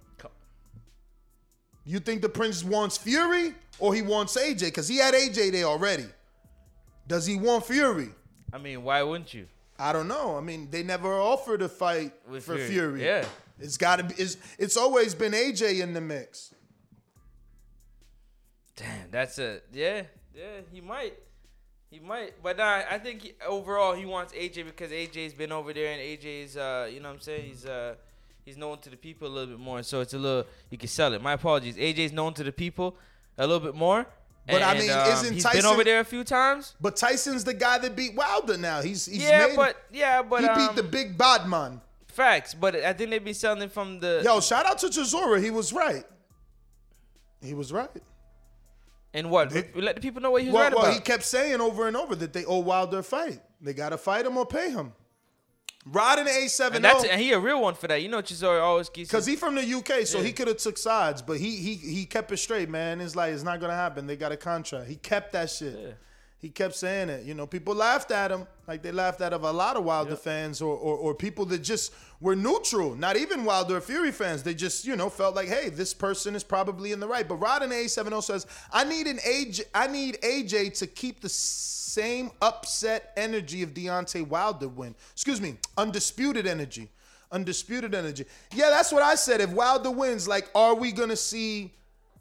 You 1.85 1.99
think 1.99 2.23
the 2.23 2.29
Prince 2.29 2.65
wants 2.65 2.97
Fury 2.97 3.55
or 3.79 3.95
he 3.95 4.01
wants 4.01 4.37
AJ? 4.37 4.61
Because 4.67 4.89
he 4.89 4.97
had 4.97 5.13
AJ 5.13 5.53
there 5.53 5.65
already. 5.65 6.07
Does 7.07 7.27
he 7.27 7.37
want 7.37 7.67
Fury? 7.67 8.09
I 8.55 8.59
mean, 8.59 8.85
why 8.85 9.03
wouldn't 9.03 9.35
you? 9.35 9.49
I 9.81 9.93
don't 9.93 10.07
know. 10.07 10.39
I 10.39 10.41
mean, 10.41 10.69
they 10.71 10.85
never 10.85 11.13
offered 11.13 11.61
a 11.61 11.69
fight 11.69 12.13
With 12.31 12.45
for 12.45 12.55
Fury. 12.55 12.69
Fury. 12.69 13.05
Yeah. 13.05 13.25
It's 13.59 13.77
got 13.77 13.97
to 13.97 14.05
be. 14.05 14.15
It's, 14.15 14.37
it's 14.59 14.77
always 14.77 15.13
been 15.13 15.33
AJ 15.33 15.81
in 15.81 15.93
the 15.93 16.01
mix. 16.01 16.55
Damn, 18.77 19.11
that's 19.11 19.39
a 19.39 19.61
yeah, 19.73 20.03
yeah. 20.35 20.61
He 20.73 20.81
might, 20.81 21.15
he 21.91 22.01
might, 22.01 22.43
but 22.43 22.57
nah, 22.57 22.83
I 22.91 22.99
think 22.99 23.23
he, 23.23 23.33
overall 23.47 23.93
he 23.93 24.05
wants 24.05 24.33
AJ 24.33 24.65
because 24.65 24.91
AJ's 24.91 25.33
been 25.33 25.53
over 25.53 25.73
there 25.73 25.93
and 25.93 26.01
AJ's, 26.01 26.57
uh, 26.57 26.91
you 26.93 26.99
know 26.99 27.09
what 27.09 27.15
I'm 27.15 27.21
saying? 27.21 27.47
He's 27.47 27.67
uh, 27.67 27.95
he's 28.45 28.57
known 28.57 28.79
to 28.79 28.91
the 28.91 28.97
people 28.97 29.29
a 29.29 29.33
little 29.33 29.55
bit 29.55 29.61
more, 29.61 29.85
so 29.85 30.01
it's 30.01 30.15
a 30.15 30.19
little 30.19 30.45
you 30.71 30.79
can 30.79 30.89
sell 30.89 31.13
it. 31.13 31.23
My 31.23 31.35
apologies. 31.35 31.77
AJ's 31.77 32.13
known 32.13 32.35
to 32.35 32.43
the 32.43 32.53
people 32.53 32.97
a 33.39 33.47
little 33.47 33.65
bit 33.65 33.77
more. 33.77 34.07
But 34.47 34.63
I 34.63 34.79
mean, 34.79 34.91
um, 34.91 35.09
isn't 35.11 35.35
he's 35.35 35.43
Tyson 35.43 35.63
been 35.63 35.67
over 35.67 35.85
there 35.85 36.01
a 36.01 36.05
few 36.05 36.23
times? 36.23 36.75
But 36.81 36.97
Tyson's 36.97 37.45
the 37.45 37.55
guy 37.55 37.79
that 37.79 37.97
beat 37.97 38.15
Wilder 38.15 38.59
now. 38.59 38.83
He's 38.83 39.07
he's 39.07 39.23
yeah, 39.23 39.47
made, 39.47 39.57
but 39.57 39.77
yeah, 39.91 40.23
but 40.23 40.43
he 40.43 40.47
um, 40.49 40.59
beat 40.59 40.77
the 40.77 40.83
big 40.83 41.17
bad 41.17 41.49
man. 41.49 41.81
facts. 42.09 42.53
But 42.53 42.77
I 42.77 42.93
think 42.93 43.11
they've 43.11 43.25
been 43.25 43.33
selling 43.35 43.63
it 43.63 43.73
from 43.73 44.01
the 44.01 44.21
Yo, 44.23 44.41
shout 44.41 44.67
out 44.67 44.79
to 44.81 44.87
Chisora. 44.89 45.43
He 45.43 45.51
was 45.51 45.73
right. 45.73 46.05
He 47.43 47.55
was 47.55 47.73
right. 47.73 47.91
and 49.15 49.31
what 49.31 49.53
we 49.53 49.81
let 49.81 49.97
the 49.97 50.03
people 50.03 50.21
know 50.21 50.31
what 50.31 50.43
he 50.43 50.49
was 50.49 50.55
well, 50.55 50.65
right 50.65 50.75
well, 50.75 50.85
about. 50.85 50.95
he 50.95 51.01
kept 51.01 51.23
saying 51.23 51.61
over 51.61 51.89
and 51.89 51.97
over 51.97 52.15
that 52.15 52.33
they 52.33 52.45
owe 52.45 52.59
Wilder 52.59 52.99
a 52.99 53.03
fight. 53.03 53.41
They 53.61 53.73
got 53.73 53.91
to 53.91 53.99
fight 53.99 54.27
him 54.27 54.37
or 54.37 54.45
pay 54.45 54.71
him. 54.71 54.93
Rod 55.87 56.19
in 56.19 56.25
the 56.25 56.31
A7 56.31 56.75
and 56.77 56.85
that's 56.85 57.05
and 57.05 57.21
he 57.21 57.33
a 57.33 57.39
real 57.39 57.61
one 57.61 57.75
for 57.75 57.89
that. 57.89 58.01
You 58.03 58.09
know, 58.09 58.23
Chisora 58.23 58.63
always 58.63 58.89
keeps 58.89 59.11
Cause 59.11 59.27
he 59.27 59.37
from 59.37 59.55
the 59.55 59.63
UK, 59.63 60.07
so 60.07 60.19
Yeah. 60.19 60.25
he 60.25 60.33
could 60.33 60.49
have 60.49 60.57
took 60.57 60.79
sides, 60.79 61.21
but 61.21 61.39
he 61.39 61.57
he 61.57 61.75
he 61.75 62.07
kept 62.07 62.33
it 62.33 62.39
straight, 62.39 62.71
man. 62.71 63.01
It's 63.03 63.15
like 63.15 63.35
it's 63.35 63.43
not 63.43 63.61
gonna 63.61 63.75
happen. 63.75 64.07
They 64.07 64.17
got 64.17 64.33
a 64.33 64.37
contract. 64.37 64.89
He 64.89 64.97
kept 64.97 65.33
that 65.33 65.51
shit. 65.51 65.99
He 66.39 66.51
kept 66.51 66.75
saying 66.75 67.09
it. 67.09 67.25
You 67.25 67.33
know, 67.33 67.47
people 67.47 67.75
laughed 67.75 68.11
at 68.11 68.31
him 68.31 68.47
like 68.69 68.83
they 68.83 68.93
laughed 68.93 69.23
at 69.23 69.33
of 69.33 69.45
a 69.45 69.51
lot 69.51 69.77
of 69.79 69.85
Wilder 69.85 70.17
fans 70.17 70.61
or, 70.61 70.75
or 70.77 70.97
or 70.97 71.15
people 71.15 71.45
that 71.47 71.59
just 71.61 71.93
were 72.21 72.37
neutral, 72.37 72.95
not 72.95 73.17
even 73.17 73.45
Wilder 73.45 73.77
or 73.77 73.81
Fury 73.81 74.13
fans. 74.13 74.43
They 74.43 74.55
just 74.55 74.87
you 74.87 74.95
know 74.97 75.09
felt 75.11 75.35
like, 75.35 75.49
hey, 75.49 75.69
this 75.71 75.93
person 75.95 76.35
is 76.35 76.45
probably 76.45 76.93
in 76.93 77.01
the 77.01 77.09
right. 77.09 77.27
But 77.27 77.37
Rod 77.37 77.63
in 77.63 77.71
the 77.71 77.77
A70 77.77 78.23
says, 78.23 78.47
I 78.73 78.85
need 78.85 79.07
an 79.07 79.19
AJ, 79.19 79.65
I 79.75 79.87
need 79.87 80.19
AJ 80.23 80.79
to 80.79 80.87
keep 80.87 81.21
the 81.21 81.29
same 81.95 82.31
upset 82.43 83.13
energy 83.17 83.63
of 83.63 83.73
Deontay 83.73 84.27
Wilder 84.27 84.69
win. 84.69 84.95
Excuse 85.13 85.41
me, 85.41 85.57
undisputed 85.77 86.47
energy. 86.47 86.91
Undisputed 87.31 87.95
energy. 87.95 88.25
Yeah, 88.53 88.71
that's 88.71 88.93
what 88.93 89.03
I 89.03 89.15
said. 89.15 89.41
If 89.41 89.51
Wilder 89.51 89.91
wins, 89.91 90.27
like, 90.27 90.51
are 90.55 90.75
we 90.75 90.93
gonna 90.93 91.17
see 91.17 91.73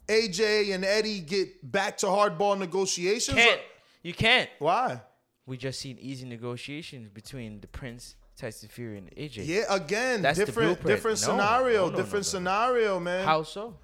AJ 0.08 0.74
and 0.74 0.84
Eddie 0.84 1.20
get 1.20 1.70
back 1.70 1.96
to 1.98 2.06
hardball 2.06 2.58
negotiations? 2.58 3.36
can't. 3.36 3.60
You 4.02 4.12
can't. 4.12 4.50
Why? 4.58 5.00
We 5.46 5.56
just 5.56 5.80
seen 5.80 5.98
easy 5.98 6.26
negotiations 6.26 7.08
between 7.08 7.60
the 7.60 7.66
Prince, 7.66 8.14
Tyson 8.36 8.68
Fury, 8.68 8.98
and 8.98 9.10
AJ. 9.16 9.46
Yeah, 9.46 9.64
again, 9.70 10.22
That's 10.22 10.38
different 10.38 10.84
different 10.84 11.20
No, 11.20 11.26
scenario, 11.32 11.86
no, 11.86 11.90
no, 11.90 11.96
different 11.96 12.26
scenario, 12.26 13.00
man. 13.00 13.24
How 13.24 13.42
so? 13.42 13.74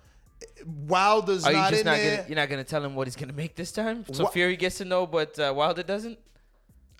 Wilder's 0.66 1.44
Are 1.44 1.52
you 1.52 1.58
not 1.58 1.70
just 1.70 1.80
in 1.80 1.86
not 1.86 1.96
there. 1.96 2.16
gonna? 2.18 2.28
You're 2.28 2.36
not 2.36 2.48
gonna 2.48 2.64
tell 2.64 2.84
him 2.84 2.94
what 2.94 3.06
he's 3.06 3.16
gonna 3.16 3.32
make 3.32 3.56
this 3.56 3.72
time? 3.72 4.04
So 4.12 4.24
Wha- 4.24 4.30
Fury 4.30 4.56
gets 4.56 4.78
to 4.78 4.84
know, 4.84 5.06
but 5.06 5.38
uh, 5.38 5.52
Wilder 5.56 5.82
doesn't. 5.82 6.18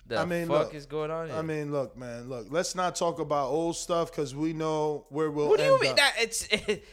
The 0.07 0.17
I 0.17 0.25
mean, 0.25 0.47
fuck 0.47 0.65
look, 0.65 0.73
is 0.75 0.85
going 0.85 1.09
on 1.09 1.27
here? 1.27 1.37
I 1.37 1.41
mean, 1.41 1.71
look, 1.71 1.95
man, 1.95 2.27
look. 2.27 2.47
Let's 2.49 2.75
not 2.75 2.95
talk 2.97 3.19
about 3.19 3.47
old 3.49 3.77
stuff 3.77 4.11
because 4.11 4.35
we 4.35 4.51
know 4.51 5.05
where 5.09 5.31
we'll 5.31 5.47
what 5.47 5.59
do 5.59 5.63
end 5.63 5.73
you 5.75 5.79
mean? 5.79 5.91
up. 5.91 5.97
That 5.97 6.13
it's 6.17 6.47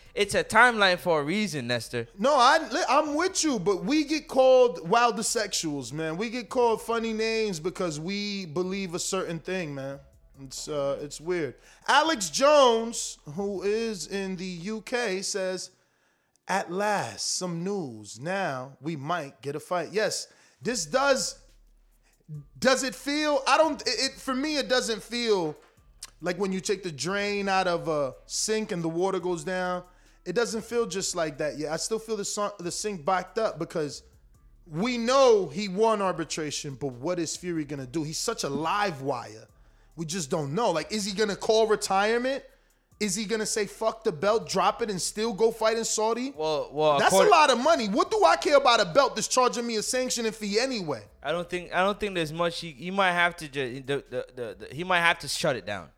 it's 0.15 0.35
a 0.35 0.45
timeline 0.45 0.99
for 0.99 1.21
a 1.21 1.25
reason, 1.25 1.67
Nestor. 1.67 2.07
No, 2.19 2.35
I 2.37 2.61
I'm 2.89 3.15
with 3.17 3.43
you, 3.43 3.59
but 3.59 3.85
we 3.85 4.05
get 4.05 4.29
called 4.29 4.89
wilder 4.89 5.23
sexuals, 5.23 5.93
man. 5.93 6.17
We 6.17 6.31
get 6.31 6.49
called 6.49 6.81
funny 6.81 7.13
names 7.13 7.59
because 7.59 7.99
we 7.99 8.47
believe 8.47 8.95
a 8.95 9.01
certain 9.01 9.41
thing, 9.41 9.75
man. 9.75 9.99
It's 10.45 10.69
uh 10.69 10.99
it's 11.03 11.21
weird. 11.21 11.55
Alex 11.89 12.31
Jones, 12.31 13.19
who 13.35 13.63
is 13.63 14.07
in 14.07 14.37
the 14.37 14.71
UK, 14.77 15.25
says, 15.25 15.71
"At 16.49 16.73
last, 16.73 17.37
some 17.37 17.63
news. 17.63 18.19
Now 18.19 18.77
we 18.81 18.97
might 18.97 19.41
get 19.43 19.55
a 19.55 19.61
fight." 19.61 19.91
Yes, 19.93 20.27
this 20.63 20.87
does 20.87 21.39
does 22.59 22.83
it 22.83 22.95
feel 22.95 23.43
I 23.47 23.57
don't 23.57 23.83
it, 23.87 24.13
for 24.13 24.35
me 24.35 24.57
it 24.57 24.69
doesn't 24.69 25.03
feel 25.03 25.57
like 26.21 26.37
when 26.39 26.53
you 26.53 26.61
take 26.61 26.83
the 26.83 26.93
drain 26.93 27.49
out 27.49 27.67
of 27.67 27.89
a 27.89 28.15
sink 28.27 28.73
and 28.73 28.83
the 28.83 28.89
water 28.89 29.21
goes 29.21 29.45
down. 29.45 29.83
It 30.25 30.35
doesn't 30.35 30.65
feel 30.65 30.85
just 30.85 31.15
like 31.15 31.39
that 31.39 31.59
yet. 31.59 31.73
I 31.73 31.77
still 31.77 31.99
feel 31.99 32.17
the 32.17 32.53
the 32.59 32.71
sink 32.71 33.05
backed 33.05 33.39
up 33.39 33.59
because 33.59 34.03
we 34.67 34.99
know 34.99 35.49
he 35.49 35.69
won 35.69 36.03
arbitration, 36.03 36.75
but 36.75 36.93
what 36.93 37.19
is 37.19 37.37
Fury 37.37 37.65
gonna 37.65 37.87
do? 37.87 38.03
He's 38.03 38.19
such 38.19 38.45
a 38.45 38.49
live 38.49 39.01
wire. 39.01 39.49
We 39.97 40.05
just 40.05 40.31
don't 40.31 40.55
know. 40.55 40.71
Like, 40.71 40.93
is 40.93 41.05
he 41.05 41.15
gonna 41.15 41.37
call 41.37 41.67
retirement? 41.67 42.45
Is 43.01 43.15
he 43.15 43.27
gonna 43.27 43.47
say 43.47 43.67
fuck 43.67 44.03
the 44.03 44.11
belt, 44.11 44.49
drop 44.49 44.83
it, 44.83 44.91
and 44.91 45.01
still 45.01 45.33
go 45.33 45.53
fight 45.53 45.77
in 45.77 45.85
Saudi? 45.85 46.33
Well, 46.37 46.69
well, 46.73 46.99
That's 46.99 47.15
a 47.15 47.23
lot 47.23 47.51
of 47.51 47.59
money. 47.59 47.87
What 47.89 48.11
do 48.11 48.25
I 48.25 48.35
care 48.37 48.57
about 48.57 48.81
a 48.81 48.87
belt 48.87 49.15
that's 49.15 49.29
charging 49.29 49.67
me 49.67 49.77
a 49.77 49.83
sanctioning 49.83 50.33
fee 50.33 50.59
anyway? 50.59 51.03
I 51.23 51.31
don't 51.31 51.49
think 51.49 51.73
I 51.73 51.85
don't 51.85 51.99
think 51.99 52.15
there's 52.15 52.33
much. 52.33 52.61
He, 52.61 52.73
he 52.73 52.91
might 52.91 53.13
have 53.13 53.37
to 53.37 53.49
just 53.49 53.87
the, 53.87 54.05
the, 54.11 54.27
the, 54.35 54.57
the 54.59 54.75
he 54.75 54.83
might 54.83 55.01
have 55.01 55.21
to 55.21 55.29
shut 55.29 55.55
it 55.55 55.65
down. 55.65 55.89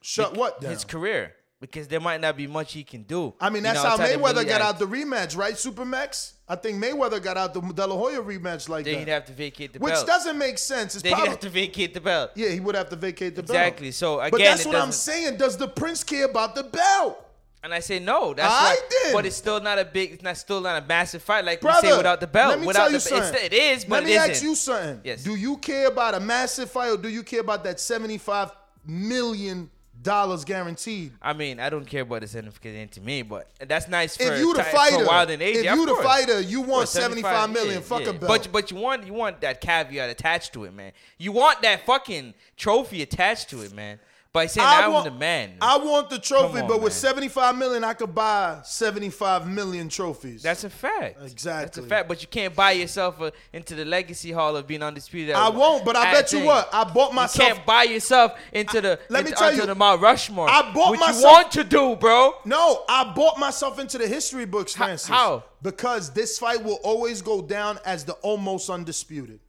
Shut 0.00 0.34
what 0.34 0.62
His 0.62 0.84
career 0.84 1.34
because 1.60 1.88
there 1.88 2.00
might 2.00 2.20
not 2.20 2.36
be 2.36 2.46
much 2.46 2.72
he 2.72 2.82
can 2.82 3.02
do. 3.02 3.34
I 3.40 3.50
mean, 3.50 3.56
you 3.56 3.62
that's 3.62 3.82
know, 3.82 3.90
how 3.90 3.98
Mayweather 3.98 4.48
got 4.48 4.62
out 4.62 4.78
the 4.78 4.86
rematch, 4.86 5.36
right? 5.36 5.54
Supermax. 5.54 6.32
I 6.48 6.56
think 6.56 6.82
Mayweather 6.82 7.22
got 7.22 7.36
out 7.36 7.52
the 7.54 7.60
De 7.60 7.86
La 7.86 7.94
Hoya 7.94 8.22
rematch 8.22 8.68
like 8.68 8.84
Then 8.84 8.94
that, 8.94 9.00
he'd 9.00 9.08
have 9.08 9.26
to 9.26 9.32
vacate 9.32 9.74
the 9.74 9.78
which 9.78 9.92
belt. 9.92 10.06
Which 10.06 10.12
doesn't 10.14 10.38
make 10.38 10.58
sense. 10.58 10.94
It's 10.94 11.02
Then 11.02 11.16
he'd 11.16 11.28
have 11.28 11.40
to 11.40 11.50
vacate 11.50 11.94
the 11.94 12.00
belt. 12.00 12.30
yeah, 12.34 12.48
he 12.48 12.60
would 12.60 12.74
have 12.74 12.88
to 12.88 12.96
vacate 12.96 13.36
the 13.36 13.42
belt. 13.42 13.50
Exactly. 13.50 13.92
So 13.92 14.20
again, 14.20 14.30
but 14.30 14.38
that's 14.40 14.64
what 14.64 14.76
I'm 14.76 14.90
saying. 14.92 15.36
Does 15.36 15.56
the 15.58 15.68
Prince 15.68 16.02
care 16.02 16.24
about 16.24 16.54
the 16.54 16.64
belt? 16.64 17.26
And 17.62 17.74
I 17.74 17.80
say 17.80 17.98
no. 17.98 18.32
That's 18.32 18.50
I 18.50 18.74
why, 18.74 18.80
did. 18.88 19.12
But 19.12 19.26
it's 19.26 19.36
still 19.36 19.60
not 19.60 19.78
a 19.78 19.84
big. 19.84 20.12
It's 20.12 20.22
not 20.22 20.38
still 20.38 20.62
not 20.62 20.82
a 20.82 20.86
massive 20.86 21.22
fight 21.22 21.44
like 21.44 21.60
Brother, 21.60 21.80
we 21.82 21.90
say 21.90 21.96
without 21.98 22.20
the 22.20 22.26
belt. 22.26 22.52
Let 22.52 22.60
me 22.60 22.66
without 22.66 22.84
tell 22.84 22.92
you 22.92 22.96
the, 22.96 23.00
something. 23.00 23.44
it 23.44 23.52
is, 23.52 23.84
but 23.84 24.02
let 24.02 24.04
me 24.04 24.14
it 24.14 24.30
ask 24.30 24.42
you 24.42 24.54
something. 24.54 25.02
Yes. 25.04 25.22
Do 25.22 25.34
you 25.34 25.58
care 25.58 25.88
about 25.88 26.14
a 26.14 26.20
massive 26.20 26.70
fight 26.70 26.88
or 26.88 26.96
do 26.96 27.10
you 27.10 27.22
care 27.22 27.40
about 27.40 27.62
that 27.64 27.78
75 27.78 28.50
million 28.86 29.68
dollars 30.02 30.44
guaranteed? 30.44 31.12
I 31.20 31.32
mean, 31.32 31.60
I 31.60 31.70
don't 31.70 31.86
care 31.86 32.02
about 32.02 32.22
the 32.22 32.28
significant 32.28 32.92
to 32.92 33.00
me, 33.00 33.22
but 33.22 33.48
that's 33.66 33.88
nice 33.88 34.16
for 34.16 34.24
If 34.32 34.38
you 34.38 34.54
the 34.54 34.64
fighter, 34.64 35.04
Wilder 35.06 35.34
and 35.34 35.42
AJ. 35.42 35.54
if 35.56 35.64
you 35.64 35.86
the 35.86 35.92
course. 35.92 36.04
fighter, 36.04 36.40
you 36.40 36.60
want 36.60 36.70
course, 36.70 36.90
75 36.90 37.50
million. 37.50 37.82
Fuck 37.82 38.02
a 38.02 38.12
belt. 38.12 38.20
But 38.20 38.52
but 38.52 38.70
you 38.70 38.76
want 38.76 39.06
you 39.06 39.12
want 39.12 39.40
that 39.40 39.60
caveat 39.60 40.10
attached 40.10 40.52
to 40.54 40.64
it, 40.64 40.72
man. 40.74 40.92
You 41.18 41.32
want 41.32 41.62
that 41.62 41.84
fucking 41.86 42.34
trophy 42.56 43.02
attached 43.02 43.50
to 43.50 43.62
it, 43.62 43.72
man. 43.74 43.98
By 44.32 44.46
saying 44.46 44.64
I 44.66 44.82
I'm 44.84 44.92
want- 44.92 45.04
the 45.06 45.10
man. 45.10 45.54
I 45.60 45.76
want 45.78 46.08
the 46.08 46.18
trophy, 46.18 46.60
on, 46.60 46.68
but 46.68 46.76
with 46.80 46.92
man. 46.92 47.00
75 47.00 47.56
million, 47.58 47.82
I 47.82 47.94
could 47.94 48.14
buy 48.14 48.60
75 48.62 49.48
million 49.48 49.88
trophies. 49.88 50.40
That's 50.42 50.62
a 50.62 50.70
fact. 50.70 51.16
Exactly. 51.24 51.64
That's 51.64 51.78
a 51.78 51.82
fact. 51.82 52.08
But 52.08 52.22
you 52.22 52.28
can't 52.28 52.54
buy 52.54 52.72
yourself 52.72 53.20
uh 53.20 53.32
into 53.52 53.74
the 53.74 53.84
legacy 53.84 54.30
hall 54.30 54.56
of 54.56 54.68
being 54.68 54.84
undisputed. 54.84 55.34
I 55.34 55.48
won't, 55.48 55.84
but 55.84 55.96
I 55.96 56.12
bet 56.12 56.32
you 56.32 56.44
what, 56.44 56.68
I 56.72 56.84
bought 56.84 57.12
myself- 57.12 57.48
You 57.48 57.54
can't 57.54 57.66
buy 57.66 57.82
yourself 57.84 58.32
into 58.52 58.80
the 58.80 59.00
Let 59.08 59.24
me 59.24 59.30
into, 59.30 59.38
tell 59.38 59.48
onto 59.48 59.60
you, 59.62 59.66
the 59.66 59.74
Mount 59.74 60.00
Rushmore. 60.00 60.48
I 60.48 60.62
bought 60.72 60.90
what 60.90 61.00
myself- 61.00 61.18
you 61.18 61.24
want 61.26 61.52
to 61.52 61.64
do, 61.64 61.96
bro. 61.96 62.34
No, 62.44 62.84
I 62.88 63.12
bought 63.12 63.36
myself 63.38 63.80
into 63.80 63.98
the 63.98 64.06
history 64.06 64.44
books, 64.44 64.74
Francis. 64.76 65.08
how? 65.08 65.42
Because 65.60 66.10
this 66.12 66.38
fight 66.38 66.62
will 66.62 66.78
always 66.84 67.20
go 67.20 67.42
down 67.42 67.80
as 67.84 68.04
the 68.04 68.12
almost 68.22 68.70
undisputed. 68.70 69.40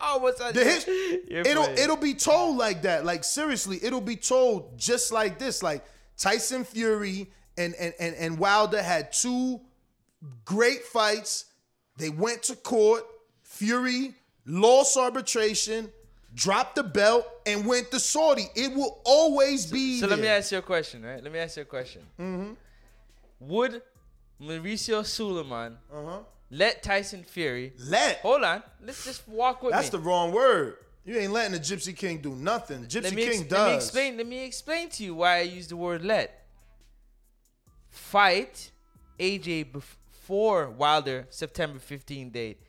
Almost 0.00 0.38
The 0.38 0.64
his- 0.64 0.86
it'll 1.28 1.64
funny. 1.64 1.80
it'll 1.80 1.96
be 1.96 2.14
told 2.14 2.56
like 2.56 2.82
that. 2.82 3.04
Like 3.04 3.22
seriously, 3.24 3.78
it'll 3.82 4.00
be 4.00 4.16
told 4.16 4.78
just 4.78 5.12
like 5.12 5.38
this. 5.38 5.62
Like 5.62 5.84
Tyson 6.16 6.64
Fury 6.64 7.30
and 7.58 7.74
and 7.74 7.94
and, 8.00 8.14
and 8.16 8.38
Wilder 8.38 8.82
had 8.82 9.12
two 9.12 9.60
great 10.44 10.84
fights. 10.84 11.46
They 11.96 12.08
went 12.10 12.42
to 12.44 12.56
court. 12.56 13.04
Fury 13.42 14.14
lost 14.46 14.96
arbitration, 14.96 15.90
dropped 16.34 16.76
the 16.76 16.82
belt, 16.82 17.26
and 17.46 17.66
went 17.66 17.90
to 17.90 18.00
Saudi. 18.00 18.46
It 18.54 18.74
will 18.74 19.00
always 19.04 19.66
be. 19.66 20.00
So 20.00 20.06
let 20.06 20.18
me 20.18 20.28
ask 20.28 20.50
you 20.52 20.58
a 20.58 20.62
question, 20.62 21.02
right? 21.04 21.22
Let 21.22 21.30
me 21.32 21.38
ask 21.38 21.56
you 21.56 21.62
a 21.62 21.66
question. 21.66 22.02
Mm-hmm. 22.18 22.52
Would 23.40 23.82
Mauricio 24.40 25.04
Sulaiman 25.04 25.76
Uh-huh. 25.92 26.20
Let 26.50 26.82
Tyson 26.82 27.22
Fury 27.22 27.72
let? 27.78 28.18
Hold 28.18 28.44
on. 28.44 28.62
Let's 28.84 29.04
just 29.04 29.26
walk 29.28 29.62
with 29.62 29.72
me. 29.72 29.76
That's 29.76 29.92
me. 29.92 29.98
the 29.98 30.04
wrong 30.04 30.32
word. 30.32 30.76
You 31.04 31.16
ain't 31.16 31.32
letting 31.32 31.52
the 31.52 31.58
Gypsy 31.58 31.96
King 31.96 32.18
do 32.18 32.34
nothing. 32.34 32.84
Gypsy 32.84 33.16
King 33.16 33.40
ex- 33.40 33.42
does. 33.42 33.50
let 33.50 33.68
me 33.68 33.74
explain. 33.74 34.16
Let 34.16 34.26
me 34.26 34.44
explain 34.44 34.88
to 34.90 35.04
you 35.04 35.14
why 35.14 35.38
I 35.38 35.42
use 35.42 35.68
the 35.68 35.76
word 35.76 36.04
"let." 36.04 36.46
Fight 37.88 38.70
AJ 39.18 39.72
before 39.72 40.70
Wilder 40.70 41.26
September 41.30 41.78
15 41.78 42.30
date, 42.30 42.60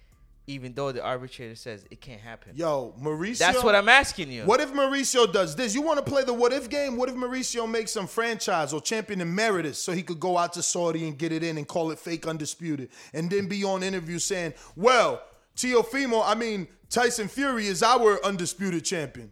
even 0.52 0.74
though 0.74 0.92
the 0.92 1.04
arbitrator 1.04 1.56
says 1.56 1.86
it 1.90 2.02
can't 2.02 2.22
happen. 2.22 2.52
Yo, 2.56 2.94
Mauricio. 3.02 3.40
That's 3.40 3.64
what 3.64 3.76
I'm 3.76 3.90
asking 3.90 4.32
you. 4.32 4.44
What 4.44 4.60
if 4.60 4.74
Mauricio 4.74 5.32
does 5.32 5.56
this? 5.56 5.74
You 5.74 5.82
want 5.82 6.04
to 6.04 6.10
play 6.10 6.24
the 6.24 6.34
what 6.34 6.54
if 6.54 6.70
game? 6.70 6.98
What 6.98 7.10
if 7.10 7.16
Mauricio 7.16 7.70
makes 7.70 7.92
some 7.92 8.08
franchise 8.08 8.74
or 8.74 8.82
champion 8.82 9.22
emeritus 9.22 9.78
so 9.80 9.92
he 9.92 10.04
could 10.04 10.20
go 10.20 10.38
out 10.38 10.54
to 10.54 10.64
Saudi 10.64 11.08
and 11.08 11.18
get 11.18 11.32
it 11.32 11.44
in 11.44 11.58
and 11.58 11.68
call 11.68 11.92
it 11.92 12.00
fake 12.00 12.28
undisputed 12.28 12.90
and 13.14 13.30
then 13.30 13.48
be 13.48 13.64
on 13.64 13.84
interview 13.84 14.20
saying, 14.20 14.54
well, 14.76 15.22
Teofimo, 15.56 16.24
I 16.26 16.36
mean, 16.36 16.68
Tyson 16.90 17.28
Fury 17.28 17.68
is 17.68 17.82
our 17.84 18.24
undisputed 18.26 18.84
champion. 18.84 19.32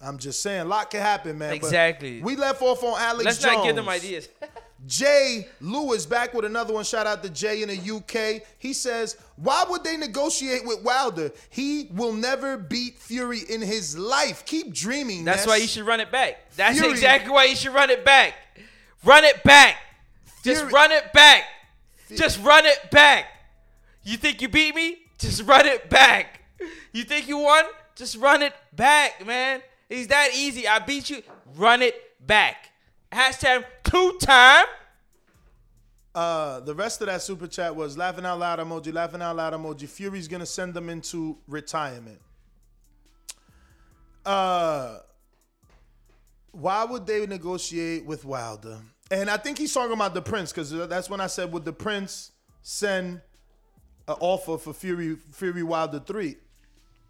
I'm 0.00 0.18
just 0.18 0.42
saying, 0.42 0.60
a 0.60 0.64
lot 0.64 0.90
can 0.90 1.00
happen, 1.00 1.38
man. 1.38 1.54
Exactly. 1.54 2.20
we 2.20 2.36
left 2.36 2.60
off 2.60 2.84
on 2.84 3.00
Alex 3.00 3.24
Let's 3.24 3.38
Jones. 3.38 3.56
not 3.56 3.64
give 3.64 3.76
them 3.76 3.88
ideas. 3.88 4.28
Jay 4.84 5.48
Lewis 5.60 6.04
back 6.06 6.34
with 6.34 6.44
another 6.44 6.74
one. 6.74 6.84
Shout 6.84 7.06
out 7.06 7.22
to 7.22 7.30
Jay 7.30 7.62
in 7.62 7.68
the 7.68 7.96
UK. 7.96 8.42
He 8.58 8.72
says, 8.72 9.16
Why 9.36 9.64
would 9.68 9.82
they 9.82 9.96
negotiate 9.96 10.66
with 10.66 10.82
Wilder? 10.82 11.32
He 11.50 11.88
will 11.92 12.12
never 12.12 12.56
beat 12.56 12.98
Fury 12.98 13.40
in 13.48 13.62
his 13.62 13.96
life. 13.96 14.44
Keep 14.44 14.74
dreaming. 14.74 15.24
That's 15.24 15.38
Ness. 15.38 15.46
why 15.46 15.56
you 15.56 15.66
should 15.66 15.86
run 15.86 16.00
it 16.00 16.12
back. 16.12 16.50
That's 16.56 16.78
Fury- 16.78 16.92
exactly 16.92 17.30
why 17.32 17.44
you 17.44 17.56
should 17.56 17.72
run 17.74 17.90
it 17.90 18.04
back. 18.04 18.34
Run 19.04 19.24
it 19.24 19.42
back. 19.42 19.76
Just 20.44 20.70
run 20.70 20.92
it 20.92 21.12
back. 21.12 21.44
Just 22.14 22.42
run 22.44 22.66
it 22.66 22.90
back. 22.90 23.26
You 24.04 24.16
think 24.16 24.40
you 24.42 24.48
beat 24.48 24.74
me? 24.74 24.98
Just 25.18 25.42
run 25.42 25.66
it 25.66 25.88
back. 25.90 26.40
You 26.92 27.02
think 27.04 27.26
you 27.28 27.38
won? 27.38 27.64
Just 27.96 28.16
run 28.16 28.42
it 28.42 28.52
back, 28.74 29.26
man. 29.26 29.62
It's 29.88 30.08
that 30.08 30.30
easy. 30.36 30.68
I 30.68 30.78
beat 30.80 31.10
you. 31.10 31.22
Run 31.56 31.82
it 31.82 31.94
back. 32.24 32.70
Hashtag 33.12 33.64
two 33.96 34.18
time. 34.18 34.66
Uh, 36.14 36.60
the 36.60 36.74
rest 36.74 37.00
of 37.02 37.08
that 37.08 37.20
super 37.20 37.46
chat 37.46 37.74
was 37.74 37.98
laughing 37.98 38.24
out 38.24 38.38
loud 38.38 38.58
emoji, 38.58 38.92
laughing 38.92 39.20
out 39.20 39.36
loud 39.36 39.52
emoji. 39.52 39.88
Fury's 39.88 40.28
gonna 40.28 40.46
send 40.46 40.72
them 40.74 40.88
into 40.88 41.36
retirement. 41.46 42.20
Uh, 44.24 44.98
why 46.52 46.84
would 46.84 47.06
they 47.06 47.26
negotiate 47.26 48.04
with 48.06 48.24
Wilder? 48.24 48.78
And 49.10 49.30
I 49.30 49.36
think 49.36 49.58
he's 49.58 49.72
talking 49.72 49.92
about 49.92 50.14
the 50.14 50.22
Prince 50.22 50.52
because 50.52 50.70
that's 50.88 51.08
when 51.10 51.20
I 51.20 51.26
said, 51.28 51.52
would 51.52 51.64
the 51.64 51.72
Prince 51.72 52.32
send 52.62 53.20
an 54.08 54.16
offer 54.20 54.56
for 54.58 54.72
Fury 54.72 55.16
Fury 55.32 55.62
Wilder 55.62 56.00
three? 56.00 56.36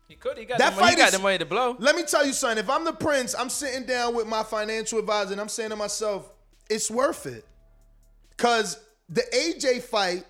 He 0.09 0.15
could. 0.17 0.37
He 0.39 0.45
got, 0.45 0.59
That 0.59 0.75
the, 0.75 0.81
money, 0.81 0.83
fight 0.87 0.91
he 0.91 0.97
got 0.97 1.09
is- 1.09 1.15
the 1.17 1.23
money 1.23 1.39
to 1.39 1.47
blow. 1.47 1.77
Let 1.79 1.95
me 1.97 2.03
tell 2.05 2.27
you 2.27 2.33
something. 2.33 2.59
If 2.59 2.69
I'm 2.69 2.85
the 2.85 2.93
prince, 2.93 3.35
I'm 3.37 3.49
sitting 3.51 3.85
down 3.87 4.15
with 4.15 4.27
my 4.27 4.43
financial 4.43 4.99
advisor 4.99 5.33
and 5.33 5.41
I'm 5.41 5.49
saying 5.49 5.71
to 5.71 5.77
myself, 5.77 6.33
it's 6.69 6.91
worth 6.91 7.27
it. 7.27 7.45
Cause 8.37 8.79
the 9.09 9.23
AJ 9.33 9.83
fight 9.83 10.25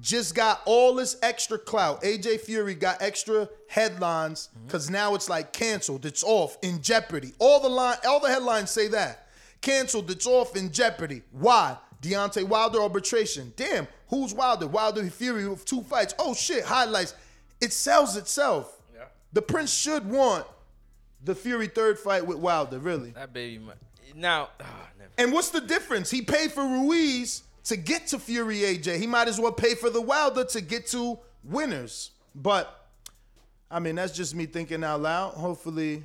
just 0.00 0.34
got 0.34 0.60
all 0.64 0.94
this 0.94 1.16
extra 1.22 1.58
clout. 1.58 2.02
AJ 2.02 2.40
Fury 2.40 2.74
got 2.74 3.02
extra 3.02 3.48
headlines 3.68 4.50
because 4.66 4.90
now 4.90 5.14
it's 5.14 5.28
like 5.28 5.52
canceled, 5.52 6.06
it's 6.06 6.22
off, 6.22 6.58
in 6.62 6.82
jeopardy. 6.82 7.32
All 7.38 7.60
the 7.60 7.68
line, 7.68 7.96
all 8.06 8.20
the 8.20 8.28
headlines 8.28 8.70
say 8.70 8.88
that. 8.88 9.26
Canceled, 9.60 10.10
it's 10.10 10.26
off 10.26 10.56
in 10.56 10.72
jeopardy. 10.72 11.22
Why? 11.32 11.76
Deontay 12.02 12.44
Wilder 12.44 12.80
arbitration. 12.80 13.52
Damn, 13.56 13.88
who's 14.08 14.32
Wilder? 14.32 14.68
Wilder 14.68 15.02
Fury 15.10 15.48
with 15.48 15.64
two 15.64 15.82
fights. 15.82 16.14
Oh 16.18 16.34
shit, 16.34 16.64
highlights. 16.64 17.14
It 17.60 17.72
sells 17.72 18.16
itself. 18.16 18.80
Yeah. 18.94 19.04
The 19.32 19.42
Prince 19.42 19.72
should 19.72 20.08
want 20.08 20.46
the 21.24 21.34
Fury 21.34 21.66
third 21.66 21.98
fight 21.98 22.24
with 22.24 22.38
Wilder, 22.38 22.78
really. 22.78 23.10
That 23.10 23.32
baby. 23.32 23.60
Now, 24.14 24.50
ah, 24.60 24.88
never. 24.98 25.10
And 25.18 25.32
what's 25.32 25.50
the 25.50 25.60
difference? 25.60 26.10
He 26.10 26.22
paid 26.22 26.52
for 26.52 26.62
Ruiz 26.62 27.42
to 27.64 27.76
get 27.76 28.06
to 28.08 28.18
Fury 28.18 28.58
AJ. 28.58 28.98
He 28.98 29.06
might 29.06 29.28
as 29.28 29.40
well 29.40 29.52
pay 29.52 29.74
for 29.74 29.90
the 29.90 30.00
Wilder 30.00 30.44
to 30.44 30.60
get 30.60 30.86
to 30.88 31.18
winners. 31.44 32.12
But 32.34 32.88
I 33.70 33.80
mean, 33.80 33.96
that's 33.96 34.12
just 34.12 34.34
me 34.34 34.46
thinking 34.46 34.82
out 34.82 35.02
loud. 35.02 35.34
Hopefully, 35.34 36.04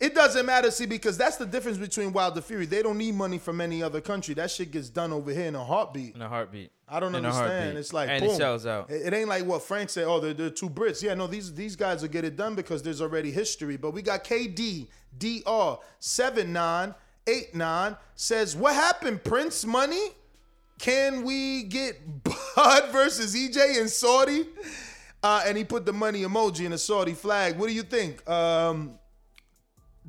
it 0.00 0.14
doesn't 0.14 0.44
matter. 0.46 0.70
See, 0.70 0.86
because 0.86 1.16
that's 1.16 1.36
the 1.36 1.46
difference 1.46 1.78
between 1.78 2.12
Wilder 2.12 2.40
Fury. 2.40 2.66
They 2.66 2.82
don't 2.82 2.98
need 2.98 3.14
money 3.14 3.38
from 3.38 3.60
any 3.60 3.82
other 3.82 4.00
country. 4.00 4.34
That 4.34 4.50
shit 4.50 4.70
gets 4.70 4.88
done 4.88 5.12
over 5.12 5.30
here 5.32 5.46
in 5.46 5.54
a 5.54 5.64
heartbeat. 5.64 6.14
in 6.14 6.22
a 6.22 6.28
heartbeat. 6.28 6.70
I 6.88 7.00
don't 7.00 7.14
In 7.14 7.24
understand. 7.24 7.76
It's 7.78 7.92
like 7.92 8.08
and 8.08 8.22
boom. 8.22 8.30
it 8.30 8.36
sells 8.36 8.64
out. 8.66 8.90
It, 8.90 9.06
it 9.06 9.14
ain't 9.14 9.28
like 9.28 9.44
what 9.44 9.62
Frank 9.62 9.90
said. 9.90 10.04
Oh, 10.04 10.20
they're, 10.20 10.34
they're 10.34 10.50
two 10.50 10.70
Brits. 10.70 11.02
Yeah, 11.02 11.14
no, 11.14 11.26
these 11.26 11.52
these 11.54 11.74
guys 11.74 12.02
will 12.02 12.08
get 12.10 12.24
it 12.24 12.36
done 12.36 12.54
because 12.54 12.82
there's 12.82 13.00
already 13.00 13.30
history. 13.32 13.76
But 13.76 13.90
we 13.92 14.02
got 14.02 14.22
KD 14.22 14.86
DR 15.18 15.78
seven 15.98 16.52
nine 16.52 16.94
eight 17.26 17.54
nine 17.54 17.96
says, 18.14 18.54
"What 18.54 18.74
happened, 18.74 19.24
Prince? 19.24 19.64
Money? 19.64 20.10
Can 20.78 21.24
we 21.24 21.64
get 21.64 22.22
Bud 22.22 22.84
versus 22.92 23.34
EJ 23.34 23.80
and 23.80 23.90
Saudi?" 23.90 24.46
Uh, 25.22 25.42
and 25.44 25.56
he 25.58 25.64
put 25.64 25.86
the 25.86 25.92
money 25.92 26.22
emoji 26.22 26.66
in 26.66 26.72
a 26.72 26.78
Saudi 26.78 27.14
flag. 27.14 27.58
What 27.58 27.66
do 27.68 27.72
you 27.74 27.82
think? 27.82 28.28
Um, 28.30 28.98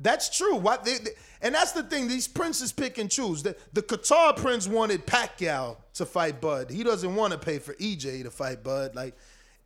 that's 0.00 0.34
true. 0.36 0.56
What 0.56 0.84
they, 0.84 0.98
they- 0.98 1.10
and 1.40 1.54
that's 1.54 1.72
the 1.72 1.82
thing. 1.84 2.08
These 2.08 2.26
princes 2.28 2.72
pick 2.72 2.98
and 2.98 3.08
choose. 3.10 3.42
The, 3.44 3.56
the 3.72 3.82
Qatar 3.82 4.36
prince 4.36 4.66
wanted 4.66 5.06
Pacquiao 5.06 5.76
to 5.94 6.04
fight 6.06 6.40
Bud. 6.40 6.70
He 6.70 6.82
doesn't 6.82 7.14
want 7.14 7.32
to 7.32 7.38
pay 7.38 7.58
for 7.60 7.74
EJ 7.74 8.24
to 8.24 8.30
fight 8.30 8.64
Bud. 8.64 8.96
Like 8.96 9.14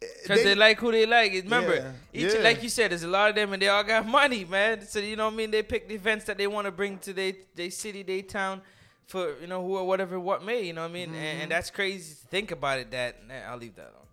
Because 0.00 0.42
they, 0.44 0.54
like 0.54 0.78
who 0.78 0.92
they 0.92 1.06
like. 1.06 1.32
Remember, 1.32 1.76
Yeah, 1.76 1.92
each 2.26 2.34
yeah. 2.34 2.40
like 2.40 2.62
you 2.62 2.68
said, 2.68 2.90
there's 2.90 3.04
a 3.04 3.08
lot 3.08 3.30
of 3.30 3.36
them, 3.36 3.52
and 3.54 3.62
they 3.62 3.68
all 3.68 3.84
got 3.84 4.06
money, 4.20 4.44
man. 4.44 4.82
So 4.86 4.98
you 4.98 5.16
know 5.16 5.24
what 5.26 5.34
I 5.34 5.36
mean. 5.36 5.50
They 5.50 5.62
pick 5.62 5.88
the 5.88 5.94
events 5.94 6.26
that 6.26 6.36
they 6.36 6.46
want 6.46 6.66
to 6.66 6.72
bring 6.72 6.98
to 6.98 7.12
their 7.14 7.32
they 7.54 7.70
city, 7.70 8.02
their 8.02 8.20
town, 8.22 8.60
for 9.06 9.34
you 9.40 9.46
know 9.46 9.64
who 9.64 9.76
or 9.76 9.86
whatever 9.86 10.20
what 10.20 10.44
may. 10.44 10.62
You 10.62 10.74
know 10.74 10.82
what 10.82 10.90
I 10.90 10.94
mean. 10.94 11.08
And, 11.14 11.16
Mm-hmm. 11.16 11.40
and 11.42 11.50
that's 11.50 11.70
crazy 11.70 12.14
to 12.14 12.26
think 12.28 12.50
about 12.50 12.80
it. 12.80 12.90
That 12.90 13.26
nah, 13.26 13.34
I'll 13.50 13.56
leave 13.58 13.76
that 13.76 13.90
alone. 13.94 14.06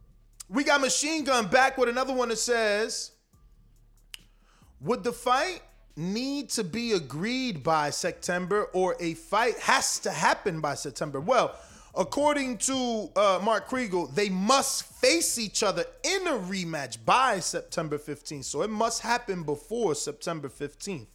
We 0.48 0.64
got 0.64 0.80
Machine 0.80 1.26
Gun 1.26 1.48
back 1.48 1.78
with 1.78 1.90
another 1.90 2.14
one 2.14 2.30
that 2.30 2.38
says, 2.40 3.12
Would 4.82 5.04
the 5.04 5.12
fight 5.14 5.62
need 6.00 6.50
to 6.50 6.64
be 6.64 6.94
agreed 6.94 7.62
by 7.62 7.90
September 7.90 8.64
or 8.74 8.96
a 9.00 9.14
fight 9.14 9.60
has 9.60 10.00
to 10.00 10.12
happen 10.12 10.62
by 10.62 10.76
September? 10.76 11.20
Well, 11.20 11.56
according 11.96 12.58
to 12.60 13.10
uh, 13.16 13.40
Mark 13.44 13.70
Kriegel, 13.70 14.14
they 14.16 14.30
must 14.30 14.84
face 14.84 15.38
each 15.38 15.62
other 15.62 15.86
in 16.04 16.28
a 16.28 16.32
rematch 16.32 16.98
by 17.06 17.40
September 17.40 17.98
15th. 17.98 18.46
So 18.46 18.62
it 18.62 18.70
must 18.70 19.02
happen 19.02 19.44
before 19.44 19.94
September 19.96 20.50
15th, 20.50 21.08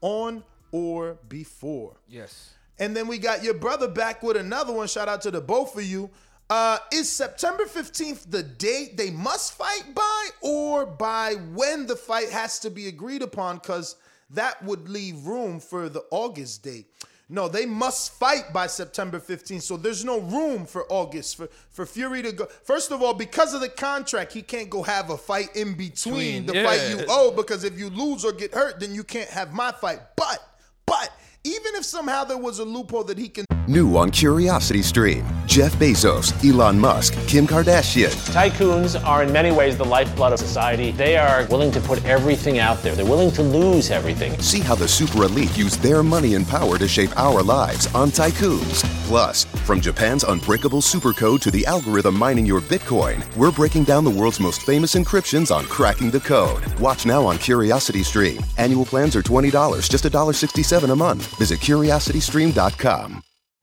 on 0.00 0.42
or 0.72 1.18
before. 1.28 1.96
Yes. 2.08 2.54
And 2.78 2.96
then 2.96 3.06
we 3.06 3.18
got 3.18 3.44
your 3.44 3.54
brother 3.54 3.88
back 3.88 4.22
with 4.22 4.36
another 4.36 4.72
one. 4.72 4.88
Shout 4.88 5.08
out 5.08 5.20
to 5.22 5.30
the 5.30 5.40
both 5.40 5.76
of 5.76 5.84
you. 5.84 6.10
Uh, 6.48 6.78
is 6.92 7.08
September 7.08 7.64
15th 7.64 8.28
the 8.28 8.42
date 8.42 8.96
they 8.96 9.10
must 9.10 9.52
fight 9.52 9.84
by 9.94 10.28
or 10.40 10.84
by 10.84 11.34
when 11.52 11.86
the 11.86 11.94
fight 11.94 12.28
has 12.30 12.58
to 12.58 12.70
be 12.70 12.88
agreed 12.88 13.22
upon? 13.22 13.56
Because 13.56 13.96
that 14.30 14.62
would 14.64 14.88
leave 14.88 15.26
room 15.26 15.60
for 15.60 15.88
the 15.88 16.04
August 16.10 16.62
date. 16.62 16.86
No, 17.32 17.46
they 17.46 17.64
must 17.64 18.18
fight 18.18 18.52
by 18.52 18.66
September 18.66 19.20
15th. 19.20 19.62
So 19.62 19.76
there's 19.76 20.04
no 20.04 20.18
room 20.18 20.66
for 20.66 20.84
August 20.88 21.36
for, 21.36 21.48
for 21.70 21.86
Fury 21.86 22.22
to 22.22 22.32
go. 22.32 22.46
First 22.64 22.90
of 22.90 23.02
all, 23.02 23.14
because 23.14 23.54
of 23.54 23.60
the 23.60 23.68
contract, 23.68 24.32
he 24.32 24.42
can't 24.42 24.68
go 24.68 24.82
have 24.82 25.10
a 25.10 25.16
fight 25.16 25.54
in 25.54 25.74
between 25.74 26.44
Between, 26.44 26.46
the 26.46 26.54
yeah. 26.54 26.66
fight 26.66 26.90
you 26.90 27.04
owe. 27.08 27.30
Because 27.30 27.62
if 27.62 27.78
you 27.78 27.88
lose 27.90 28.24
or 28.24 28.32
get 28.32 28.52
hurt, 28.52 28.80
then 28.80 28.92
you 28.92 29.04
can't 29.04 29.30
have 29.30 29.52
my 29.52 29.70
fight. 29.70 30.00
But, 30.16 30.38
but 30.86 31.12
even 31.44 31.74
if 31.74 31.84
somehow 31.84 32.24
there 32.24 32.36
was 32.36 32.58
a 32.58 32.64
loophole 32.64 33.04
that 33.04 33.18
he 33.18 33.28
can 33.28 33.44
New 33.66 33.96
on 33.96 34.10
Curiosity 34.10 34.82
Stream 34.82 35.24
Jeff 35.46 35.72
Bezos, 35.74 36.32
Elon 36.48 36.78
Musk, 36.78 37.12
Kim 37.26 37.44
Kardashian. 37.44 38.12
Tycoons 38.32 38.94
are 39.04 39.24
in 39.24 39.32
many 39.32 39.50
ways 39.50 39.76
the 39.76 39.84
lifeblood 39.84 40.32
of 40.32 40.38
society. 40.38 40.92
They 40.92 41.16
are 41.16 41.44
willing 41.46 41.72
to 41.72 41.80
put 41.80 42.04
everything 42.04 42.60
out 42.60 42.80
there. 42.82 42.94
They're 42.94 43.04
willing 43.04 43.32
to 43.32 43.42
lose 43.42 43.90
everything. 43.90 44.40
See 44.40 44.60
how 44.60 44.76
the 44.76 44.86
super 44.86 45.24
elite 45.24 45.56
use 45.58 45.76
their 45.76 46.04
money 46.04 46.36
and 46.36 46.46
power 46.46 46.78
to 46.78 46.86
shape 46.86 47.16
our 47.18 47.42
lives 47.42 47.92
on 47.94 48.10
Tycoons. 48.10 48.84
Plus, 49.08 49.44
from 49.66 49.80
Japan's 49.80 50.22
unbreakable 50.22 50.80
supercode 50.80 51.40
to 51.40 51.50
the 51.50 51.66
algorithm 51.66 52.16
mining 52.16 52.46
your 52.46 52.60
Bitcoin, 52.60 53.24
we're 53.36 53.50
breaking 53.50 53.82
down 53.82 54.04
the 54.04 54.10
world's 54.10 54.38
most 54.38 54.62
famous 54.62 54.94
encryptions 54.94 55.54
on 55.54 55.64
cracking 55.64 56.12
the 56.12 56.20
code. 56.20 56.64
Watch 56.78 57.06
now 57.06 57.26
on 57.26 57.36
Curiosity 57.38 58.04
Stream. 58.04 58.40
Annual 58.56 58.86
plans 58.86 59.16
are 59.16 59.22
$20, 59.22 59.90
just 59.90 60.04
$1.67 60.04 60.92
a 60.92 60.94
month. 60.94 61.29
Visit 61.38 61.60
curiositystream.com. 61.60 63.29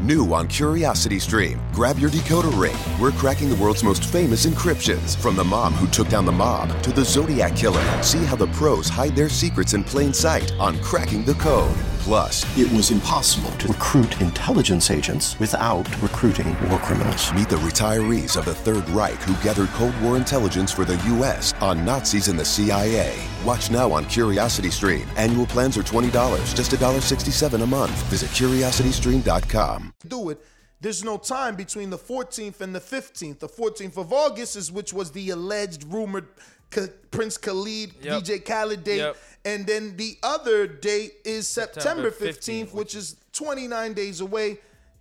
New 0.00 0.32
on 0.32 0.48
Curiosity 0.48 1.18
Stream. 1.18 1.60
Grab 1.72 1.98
your 1.98 2.08
decoder 2.08 2.58
ring. 2.58 2.76
We're 2.98 3.12
cracking 3.12 3.50
the 3.50 3.56
world's 3.56 3.84
most 3.84 4.06
famous 4.06 4.46
encryptions. 4.46 5.14
From 5.14 5.36
the 5.36 5.44
mom 5.44 5.74
who 5.74 5.86
took 5.88 6.08
down 6.08 6.24
the 6.24 6.32
mob 6.32 6.82
to 6.82 6.90
the 6.90 7.04
Zodiac 7.04 7.54
Killer. 7.54 8.02
See 8.02 8.24
how 8.24 8.36
the 8.36 8.46
pros 8.48 8.88
hide 8.88 9.14
their 9.14 9.28
secrets 9.28 9.74
in 9.74 9.84
plain 9.84 10.14
sight 10.14 10.52
on 10.58 10.80
Cracking 10.80 11.24
the 11.24 11.34
Code. 11.34 11.76
Plus, 12.10 12.44
It 12.58 12.68
was 12.72 12.90
impossible 12.90 13.52
to 13.58 13.68
recruit 13.68 14.20
intelligence 14.20 14.90
agents 14.90 15.38
without 15.38 15.86
recruiting 16.02 16.56
war 16.68 16.80
criminals. 16.80 17.32
Meet 17.34 17.48
the 17.48 17.54
retirees 17.58 18.36
of 18.36 18.44
the 18.44 18.52
Third 18.52 18.88
Reich 18.88 19.14
who 19.22 19.34
gathered 19.44 19.68
Cold 19.78 19.94
War 20.02 20.16
intelligence 20.16 20.72
for 20.72 20.84
the 20.84 20.96
U.S. 21.14 21.54
on 21.60 21.84
Nazis 21.84 22.26
and 22.26 22.36
the 22.36 22.44
CIA. 22.44 23.14
Watch 23.44 23.70
now 23.70 23.92
on 23.92 24.06
Curiosity 24.06 24.70
Stream. 24.70 25.06
Annual 25.16 25.46
plans 25.46 25.76
are 25.78 25.84
$20, 25.84 26.10
just 26.56 26.72
$1.67 26.72 27.62
a 27.62 27.66
month. 27.66 27.92
Visit 28.06 28.30
curiositystream.com. 28.30 29.94
do 30.08 30.30
it. 30.30 30.44
There's 30.80 31.04
no 31.04 31.16
time 31.16 31.54
between 31.54 31.90
the 31.90 31.98
14th 31.98 32.60
and 32.60 32.74
the 32.74 32.80
15th. 32.80 33.38
The 33.38 33.48
14th 33.48 33.96
of 33.98 34.12
August 34.12 34.56
is 34.56 34.72
which 34.72 34.92
was 34.92 35.12
the 35.12 35.30
alleged 35.30 35.84
rumored 35.84 36.26
K- 36.72 36.88
Prince 37.12 37.36
Khalid, 37.36 37.92
Yep. 38.02 38.22
DJ 38.24 38.44
Khaled 38.44 38.82
date. 38.82 38.98
Yep. 38.98 39.16
And 39.44 39.66
then 39.66 39.96
the 39.96 40.18
other 40.22 40.66
date 40.66 41.14
is 41.24 41.48
September, 41.48 42.10
September 42.10 42.10
15th, 42.10 42.66
15th, 42.66 42.74
which 42.74 42.94
is 42.94 43.16
29 43.32 43.94
days 43.94 44.20
away. 44.20 44.58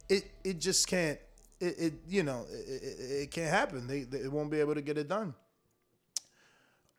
It 0.07 0.31
it 0.43 0.59
just 0.59 0.87
can't. 0.87 1.19
It, 1.59 1.75
it 1.77 1.93
you 2.07 2.23
know 2.23 2.45
it, 2.49 2.83
it, 2.83 3.21
it 3.23 3.31
can't 3.31 3.49
happen. 3.49 3.85
They, 3.87 4.03
they 4.03 4.27
won't 4.27 4.49
be 4.49 4.59
able 4.59 4.75
to 4.75 4.81
get 4.81 4.97
it 4.97 5.09
done. 5.09 5.33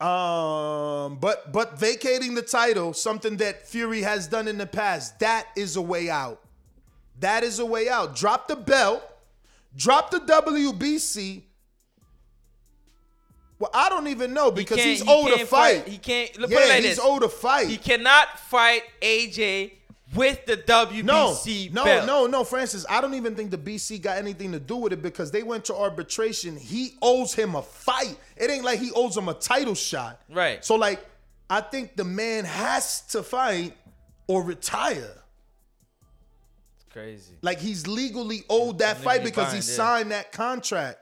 Um, 0.01 1.17
but 1.17 1.53
but 1.53 1.79
vacating 1.79 2.35
the 2.35 2.43
title, 2.43 2.95
something 2.95 3.37
that 3.39 3.67
Fury 3.67 4.01
has 4.03 4.27
done 4.27 4.49
in 4.49 4.57
the 4.57 4.67
past, 4.67 5.19
that 5.19 5.49
is 5.57 5.77
a 5.77 5.83
way 5.83 6.09
out. 6.09 6.41
That 7.19 7.43
is 7.43 7.59
a 7.59 7.67
way 7.67 7.89
out. 7.89 8.17
Drop 8.17 8.49
the 8.49 8.57
belt, 8.57 9.03
drop 9.77 10.11
the 10.11 10.21
WBC. 10.21 11.43
Well, 13.61 13.71
I 13.75 13.91
don't 13.91 14.09
even 14.09 14.33
know 14.33 14.51
because 14.51 14.79
can't- 14.79 14.89
he's 14.89 15.03
he 15.03 15.09
old 15.09 15.29
to 15.29 15.37
can't 15.37 15.49
fight. 15.49 15.87
He 15.87 15.99
can't. 15.99 16.37
Look, 16.39 16.51
yeah, 16.51 16.57
put 16.57 16.65
it 16.65 16.69
like 16.71 16.83
he's 16.83 16.97
this. 16.97 16.99
old 16.99 17.23
to 17.23 17.29
fight. 17.29 17.69
He 17.69 17.77
cannot 17.77 18.41
fight 18.41 18.83
AJ 19.03 19.73
with 20.15 20.47
the 20.47 20.57
WBC 20.57 21.03
no, 21.71 21.83
no, 21.83 21.85
belt. 21.85 22.07
no, 22.07 22.27
no, 22.27 22.43
Francis. 22.43 22.87
I 22.89 23.03
don't 23.03 23.13
even 23.15 23.37
think 23.37 23.51
the 23.51 23.59
BC 23.59 24.01
got 24.01 24.17
anything 24.17 24.51
to 24.53 24.59
do 24.59 24.77
with 24.77 24.95
it 24.95 25.03
because 25.03 25.31
they 25.31 25.43
went 25.43 25.67
to 25.67 25.77
arbitration. 25.77 26.57
He 26.57 26.95
owes 27.03 27.35
him 27.35 27.55
a 27.55 27.61
fight. 27.61 28.17
It 28.35 28.51
ain't 28.51 28.65
like 28.65 28.81
he 28.81 28.93
owes 28.93 29.15
him 29.15 29.29
a 29.29 29.35
title 29.35 29.75
shot. 29.75 30.21
Right. 30.31 30.65
So, 30.65 30.75
like, 30.77 31.05
I 31.51 31.61
think 31.61 31.97
the 31.97 32.05
man 32.05 32.47
has 32.47 33.03
to 33.09 33.23
fight 33.23 33.77
or 34.27 34.43
retire. 34.43 35.19
It's 36.77 36.85
crazy. 36.91 37.35
Like 37.43 37.61
he's 37.61 37.87
legally 37.87 38.45
owed 38.49 38.79
that 38.79 38.97
fight 38.97 39.23
because 39.23 39.53
he 39.53 39.61
signed 39.61 40.13
that 40.13 40.33
contract. 40.33 40.99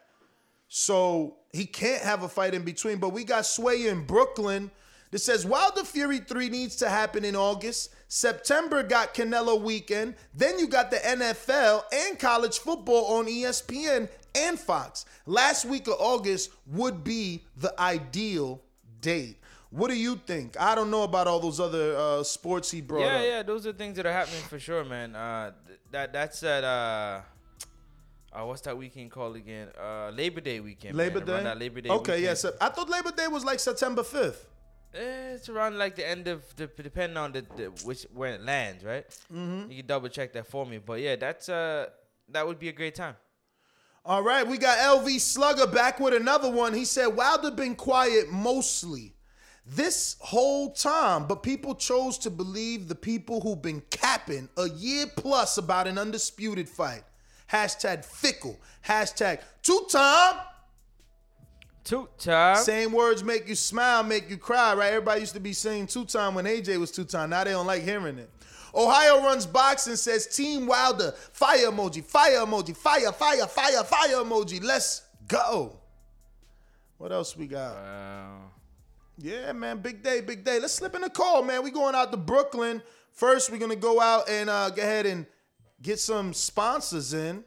So 0.66 1.37
he 1.52 1.64
can't 1.66 2.02
have 2.02 2.22
a 2.22 2.28
fight 2.28 2.54
in 2.54 2.62
between. 2.62 2.98
But 2.98 3.10
we 3.10 3.24
got 3.24 3.46
Sway 3.46 3.86
in 3.88 4.04
Brooklyn 4.04 4.70
that 5.10 5.18
says 5.20 5.46
Wilder 5.46 5.84
Fury 5.84 6.18
3 6.18 6.48
needs 6.50 6.76
to 6.76 6.88
happen 6.88 7.24
in 7.24 7.34
August. 7.34 7.94
September 8.08 8.82
got 8.82 9.14
Canelo 9.14 9.60
weekend. 9.60 10.14
Then 10.34 10.58
you 10.58 10.66
got 10.66 10.90
the 10.90 10.96
NFL 10.98 11.82
and 11.92 12.18
college 12.18 12.58
football 12.58 13.18
on 13.18 13.26
ESPN 13.26 14.08
and 14.34 14.58
Fox. 14.58 15.04
Last 15.26 15.64
week 15.64 15.86
of 15.88 15.94
August 15.98 16.50
would 16.66 17.02
be 17.04 17.44
the 17.56 17.78
ideal 17.80 18.62
date. 19.00 19.36
What 19.70 19.88
do 19.88 19.96
you 19.96 20.16
think? 20.16 20.58
I 20.58 20.74
don't 20.74 20.90
know 20.90 21.02
about 21.02 21.26
all 21.26 21.40
those 21.40 21.60
other 21.60 21.94
uh, 21.96 22.22
sports 22.22 22.70
he 22.70 22.80
brought 22.80 23.00
Yeah, 23.02 23.16
up. 23.16 23.24
yeah, 23.26 23.42
those 23.42 23.66
are 23.66 23.72
things 23.72 23.96
that 23.96 24.06
are 24.06 24.12
happening 24.12 24.40
for 24.42 24.58
sure, 24.58 24.82
man. 24.84 25.14
Uh, 25.14 25.52
th- 25.66 25.78
that 25.90 26.12
that's 26.12 26.42
at 26.42 26.64
uh, 26.64 27.20
uh, 28.32 28.44
what's 28.44 28.60
that 28.62 28.76
weekend 28.76 29.10
called 29.10 29.36
again? 29.36 29.68
Uh, 29.80 30.10
Labor 30.10 30.40
Day 30.40 30.60
weekend. 30.60 30.96
Labor 30.96 31.18
Around 31.18 31.26
Day. 31.26 31.42
That 31.44 31.58
Labor 31.58 31.80
Day. 31.80 31.88
Okay, 31.90 32.22
yes. 32.22 32.44
I 32.60 32.68
thought 32.68 32.88
Labor 32.88 33.12
Day 33.12 33.28
was 33.28 33.44
like 33.44 33.60
September 33.60 34.02
5th. 34.02 34.44
Eh, 34.94 35.32
it's 35.34 35.48
around 35.50 35.76
like 35.76 35.96
the 35.96 36.08
end 36.08 36.28
of 36.28 36.42
the 36.56 36.66
depending 36.66 37.18
on 37.18 37.32
the, 37.32 37.44
the 37.56 37.64
which 37.84 38.06
when 38.14 38.32
it 38.32 38.42
lands, 38.42 38.82
right? 38.82 39.04
Mhm. 39.32 39.68
You 39.70 39.76
can 39.78 39.86
double 39.86 40.08
check 40.08 40.32
that 40.32 40.46
for 40.46 40.64
me, 40.64 40.78
but 40.78 41.00
yeah, 41.00 41.16
that's 41.16 41.48
uh 41.50 41.88
that 42.30 42.46
would 42.46 42.58
be 42.58 42.70
a 42.70 42.72
great 42.72 42.94
time. 42.94 43.14
All 44.04 44.22
right, 44.22 44.46
we 44.46 44.56
got 44.56 44.78
LV 44.78 45.20
Slugger 45.20 45.66
back 45.66 46.00
with 46.00 46.14
another 46.14 46.50
one. 46.50 46.72
He 46.72 46.86
said 46.86 47.08
Wilder 47.08 47.50
been 47.50 47.74
quiet 47.76 48.30
mostly 48.30 49.14
this 49.66 50.16
whole 50.20 50.72
time, 50.72 51.26
but 51.26 51.42
people 51.42 51.74
chose 51.74 52.16
to 52.18 52.30
believe 52.30 52.88
the 52.88 52.94
people 52.94 53.42
who've 53.42 53.60
been 53.60 53.82
capping 53.90 54.48
a 54.56 54.70
year 54.70 55.04
plus 55.14 55.58
about 55.58 55.86
an 55.86 55.98
undisputed 55.98 56.66
fight. 56.66 57.02
Hashtag 57.50 58.04
fickle. 58.04 58.58
Hashtag 58.86 59.40
two 59.62 59.86
time. 59.90 60.36
Two 61.84 62.08
time. 62.18 62.56
Same 62.56 62.92
words 62.92 63.24
make 63.24 63.48
you 63.48 63.54
smile, 63.54 64.02
make 64.02 64.28
you 64.28 64.36
cry, 64.36 64.74
right? 64.74 64.88
Everybody 64.88 65.20
used 65.20 65.34
to 65.34 65.40
be 65.40 65.54
saying 65.54 65.86
two 65.86 66.04
time 66.04 66.34
when 66.34 66.44
AJ 66.44 66.78
was 66.78 66.90
two 66.90 67.04
time. 67.04 67.30
Now 67.30 67.44
they 67.44 67.52
don't 67.52 67.66
like 67.66 67.82
hearing 67.82 68.18
it. 68.18 68.28
Ohio 68.74 69.22
runs 69.22 69.46
boxing 69.46 69.96
says 69.96 70.26
Team 70.26 70.66
Wilder, 70.66 71.12
fire 71.32 71.70
emoji, 71.70 72.04
fire 72.04 72.44
emoji, 72.44 72.76
fire, 72.76 73.10
fire, 73.12 73.46
fire, 73.46 73.82
fire 73.84 74.16
emoji. 74.16 74.62
Let's 74.62 75.02
go. 75.26 75.78
What 76.98 77.12
else 77.12 77.36
we 77.36 77.46
got? 77.46 77.76
Yeah, 79.16 79.52
man, 79.52 79.78
big 79.78 80.02
day, 80.02 80.20
big 80.20 80.44
day. 80.44 80.60
Let's 80.60 80.74
slip 80.74 80.94
in 80.94 81.02
a 81.04 81.10
call, 81.10 81.42
man. 81.42 81.64
We 81.64 81.70
going 81.70 81.94
out 81.94 82.10
to 82.12 82.16
Brooklyn. 82.16 82.82
First, 83.12 83.50
we're 83.50 83.58
gonna 83.58 83.76
go 83.76 84.00
out 84.00 84.28
and 84.28 84.50
uh, 84.50 84.70
go 84.70 84.82
ahead 84.82 85.06
and 85.06 85.26
get 85.82 85.98
some 85.98 86.32
sponsors 86.32 87.12
in. 87.12 87.44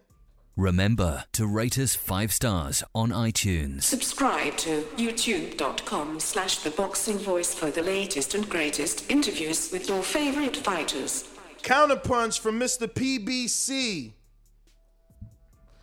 Remember 0.57 1.23
to 1.31 1.47
rate 1.47 1.77
us 1.77 1.95
five 1.95 2.31
stars 2.31 2.83
on 2.93 3.09
iTunes. 3.09 3.83
Subscribe 3.83 4.57
to 4.57 4.81
youtube.com 4.97 6.19
slash 6.19 6.57
the 6.57 6.71
boxing 6.71 7.17
voice 7.17 7.53
for 7.53 7.71
the 7.71 7.81
latest 7.81 8.35
and 8.35 8.47
greatest 8.49 9.09
interviews 9.09 9.71
with 9.71 9.87
your 9.87 10.03
favorite 10.03 10.57
fighters. 10.57 11.25
Counterpunch 11.63 12.39
from 12.39 12.59
Mr. 12.59 12.87
PBC. 12.87 14.11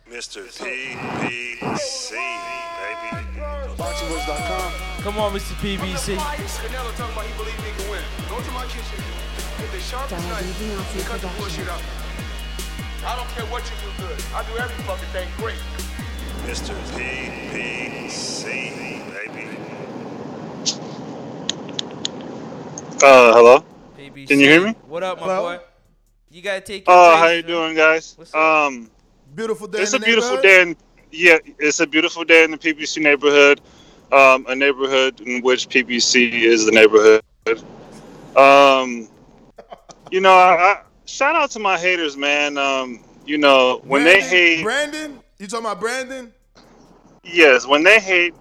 Mr. 0.09 0.41
PBC, 0.47 2.11
baby. 2.11 3.39
BoxingVoice.com. 3.77 4.73
Come 5.03 5.17
on, 5.17 5.33
Mr. 5.33 5.53
PBC. 5.61 6.15
Canelo 6.17 6.95
talking 6.95 7.13
about 7.13 7.25
he 7.25 7.37
believe 7.37 7.55
he 7.63 7.81
can 7.81 7.91
win. 7.91 8.03
Go 8.29 8.41
to 8.41 8.51
my 8.51 8.65
kitchen. 8.65 9.03
Get 9.57 9.71
the 9.71 9.79
sharpest 9.79 10.27
knife 10.27 11.05
cut 11.07 11.21
the 11.21 11.29
bullshit 11.37 11.67
out. 11.69 11.81
I 13.05 13.15
don't 13.15 13.27
care 13.29 13.45
what 13.45 13.63
you 13.63 13.75
do 13.81 14.07
good. 14.07 14.23
I 14.33 14.43
do 14.45 14.57
every 14.57 14.83
fucking 14.83 15.07
thing 15.09 15.27
great. 15.37 15.55
Mr. 16.45 16.75
PBC, 16.97 18.43
baby. 19.13 19.57
Uh, 23.01 23.33
hello? 23.33 23.63
PBC. 23.97 24.27
Can 24.27 24.39
you 24.39 24.49
hear 24.49 24.61
me? 24.67 24.75
What 24.87 25.03
up, 25.03 25.19
my 25.19 25.25
Hello? 25.25 25.57
boy? 25.57 25.63
You 26.29 26.41
gotta 26.41 26.61
take. 26.61 26.87
Your 26.87 26.95
Oh, 26.95 27.09
place, 27.11 27.19
how 27.19 27.27
you 27.29 27.41
man. 27.43 27.51
doing, 27.51 27.75
guys? 27.75 28.13
What's 28.17 28.35
um, 28.35 28.91
beautiful 29.33 29.67
day. 29.67 29.81
It's 29.81 29.93
in 29.93 29.97
a 29.97 29.99
the 29.99 30.05
beautiful 30.05 30.41
day 30.41 30.61
in 30.61 30.75
yeah, 31.11 31.37
it's 31.57 31.79
a 31.79 31.87
beautiful 31.87 32.23
day 32.23 32.43
in 32.43 32.51
the 32.51 32.57
PBC 32.57 33.01
neighborhood. 33.01 33.61
Um, 34.11 34.45
a 34.47 34.55
neighborhood 34.55 35.21
in 35.21 35.41
which 35.41 35.69
PBC 35.69 36.31
is 36.43 36.65
the 36.65 36.71
neighborhood. 36.71 37.21
Um, 38.35 39.07
you 40.11 40.19
know, 40.19 40.33
I, 40.33 40.55
I, 40.55 40.81
shout 41.09 41.35
out 41.35 41.51
to 41.51 41.59
my 41.59 41.77
haters, 41.77 42.15
man. 42.15 42.57
Um, 42.57 42.99
you 43.25 43.37
know, 43.37 43.81
when 43.83 44.03
they 44.03 44.21
hate, 44.21 44.63
Brandon, 44.63 45.19
you 45.37 45.47
talking 45.47 45.65
about 45.65 45.79
Brandon? 45.79 46.31
yes, 47.23 47.65
when 47.67 47.83
they 47.83 47.99
hate, 47.99 48.33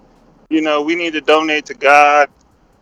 you 0.50 0.60
know, 0.60 0.82
we 0.82 0.94
need 0.94 1.12
to 1.14 1.20
donate 1.20 1.66
to 1.66 1.74
God. 1.74 2.28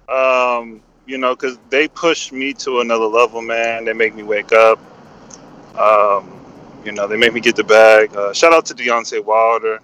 Um, 0.09 0.83
you 1.07 1.19
know, 1.19 1.35
because 1.35 1.59
they 1.71 1.89
push 1.89 2.33
me 2.33 2.53
to 2.55 2.81
another 2.81 3.07
level, 3.07 3.41
man. 3.43 3.85
They 3.85 3.93
make 3.93 4.15
me 4.15 4.23
wake 4.23 4.53
up. 4.53 4.79
Um, 5.79 6.33
you 6.85 6.93
know, 6.93 7.07
they 7.07 7.17
make 7.17 7.33
me 7.33 7.41
get 7.41 7.57
the 7.57 7.65
bag. 7.65 8.15
Uh, 8.17 8.33
shout 8.33 8.53
out 8.53 8.67
to 8.67 8.75
Deontay 8.75 9.25
Wilder. 9.25 9.81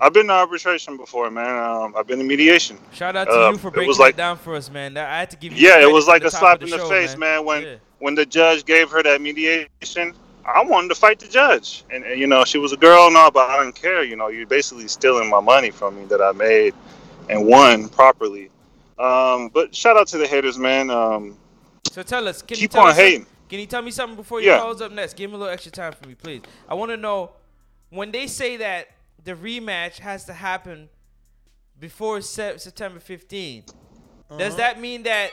I've 0.00 0.12
been 0.12 0.26
to 0.26 0.32
arbitration 0.32 0.96
before, 0.96 1.30
man. 1.30 1.62
Um, 1.62 1.94
I've 1.96 2.08
been 2.08 2.18
to 2.18 2.24
mediation. 2.24 2.76
Shout 2.92 3.14
out 3.14 3.28
to 3.28 3.32
Uh, 3.46 3.50
you 3.50 3.58
for 3.58 3.68
it 3.68 3.74
breaking 3.74 3.88
was 3.88 3.98
like, 4.00 4.16
that 4.16 4.22
down 4.22 4.36
for 4.36 4.56
us, 4.56 4.68
man. 4.68 4.96
I 4.96 5.18
had 5.20 5.30
to 5.30 5.36
give 5.36 5.52
you. 5.52 5.68
yeah, 5.68 5.80
it 5.80 5.90
was 5.92 6.08
like 6.08 6.24
a 6.24 6.30
slap 6.30 6.56
of 6.56 6.62
in 6.64 6.70
the 6.70 6.76
the 6.76 6.82
show, 6.82 6.88
face, 6.88 7.16
man. 7.16 7.44
When 7.44 7.62
Yeah. 7.62 7.74
When 8.02 8.16
the 8.16 8.26
judge 8.26 8.64
gave 8.64 8.90
her 8.90 9.00
that 9.00 9.20
mediation, 9.20 10.12
I 10.44 10.64
wanted 10.64 10.88
to 10.88 10.96
fight 10.96 11.20
the 11.20 11.28
judge, 11.28 11.84
and, 11.88 12.04
and 12.04 12.18
you 12.18 12.26
know 12.26 12.44
she 12.44 12.58
was 12.58 12.72
a 12.72 12.76
girl 12.76 13.06
and 13.06 13.16
all, 13.16 13.30
but 13.30 13.48
I 13.48 13.62
didn't 13.62 13.76
care. 13.76 14.02
You 14.02 14.16
know, 14.16 14.26
you're 14.26 14.44
basically 14.46 14.88
stealing 14.88 15.30
my 15.30 15.38
money 15.38 15.70
from 15.70 15.96
me 15.96 16.04
that 16.06 16.20
I 16.20 16.32
made 16.32 16.74
and 17.30 17.46
won 17.46 17.88
properly. 17.88 18.50
Um, 18.98 19.50
but 19.54 19.72
shout 19.72 19.96
out 19.96 20.08
to 20.08 20.18
the 20.18 20.26
haters, 20.26 20.58
man. 20.58 20.90
Um, 20.90 21.38
So 21.92 22.02
tell 22.02 22.26
us, 22.26 22.42
can 22.42 22.56
you 22.56 22.62
Keep 22.62 22.72
tell 22.72 22.82
on 22.82 22.88
us 22.88 22.96
some- 22.96 23.04
hating. 23.04 23.26
Can 23.48 23.60
you 23.60 23.66
tell 23.66 23.82
me 23.82 23.90
something 23.92 24.16
before 24.16 24.40
you 24.40 24.48
Yeah. 24.50 24.58
calls 24.58 24.80
up 24.82 24.90
next? 24.90 25.14
Give 25.14 25.30
me 25.30 25.36
a 25.36 25.38
little 25.38 25.52
extra 25.52 25.70
time 25.70 25.92
for 25.92 26.08
me, 26.08 26.14
please. 26.16 26.42
I 26.68 26.74
want 26.74 26.90
to 26.90 26.96
know 26.96 27.32
when 27.90 28.10
they 28.10 28.26
say 28.26 28.56
that 28.56 28.88
the 29.22 29.34
rematch 29.34 29.98
has 29.98 30.24
to 30.24 30.32
happen 30.32 30.88
before 31.78 32.20
Se- 32.22 32.56
September 32.58 32.98
15. 32.98 33.64
Does 34.38 34.54
Uh-huh. 34.54 34.56
that 34.56 34.80
mean 34.80 35.02
that 35.04 35.30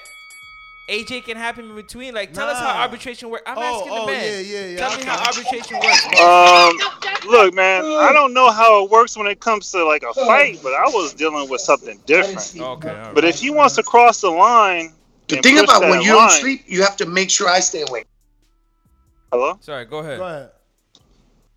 AJ 0.89 1.23
can 1.25 1.37
happen 1.37 1.69
in 1.69 1.75
between? 1.75 2.13
Like, 2.13 2.33
tell 2.33 2.47
us 2.47 2.57
how 2.59 2.81
arbitration 2.81 3.29
works. 3.29 3.43
I'm 3.45 3.57
Oh, 3.57 3.61
asking 3.61 3.93
the 3.93 3.99
oh, 4.01 4.05
man. 4.07 4.23
yeah, 4.23 4.39
yeah, 4.39 4.65
yeah, 4.67 4.77
Tell 4.77 4.97
me 4.97 5.03
how 5.05 5.25
arbitration 5.25 5.77
works. 5.79 6.05
Um, 6.19 7.29
look, 7.29 7.53
man, 7.53 7.85
I 7.85 8.11
don't 8.11 8.33
know 8.33 8.49
how 8.51 8.83
it 8.83 8.89
works 8.89 9.15
when 9.15 9.27
it 9.27 9.39
comes 9.39 9.71
to 9.71 9.85
like 9.85 10.03
a 10.03 10.13
fight, 10.13 10.59
but 10.63 10.73
I 10.73 10.85
was 10.89 11.13
dealing 11.13 11.49
with 11.49 11.61
something 11.61 11.99
different. 12.05 12.53
Okay, 12.59 12.89
all 12.89 12.95
right. 12.95 13.15
But 13.15 13.23
if 13.25 13.39
he 13.39 13.49
wants 13.51 13.75
to 13.75 13.83
cross 13.83 14.21
the 14.21 14.31
line, 14.31 14.93
The 15.27 15.37
thing 15.37 15.59
about 15.59 15.81
when 15.81 16.01
you 16.01 16.11
don't 16.11 16.31
sleep, 16.31 16.63
you 16.65 16.81
have 16.81 16.97
to 16.97 17.05
make 17.05 17.29
sure 17.29 17.47
I 17.47 17.59
stay 17.59 17.83
awake. 17.87 18.07
Hello. 19.31 19.57
Sorry, 19.61 19.85
go 19.85 19.99
ahead. 19.99 20.17
Go 20.17 20.25
ahead. 20.25 20.49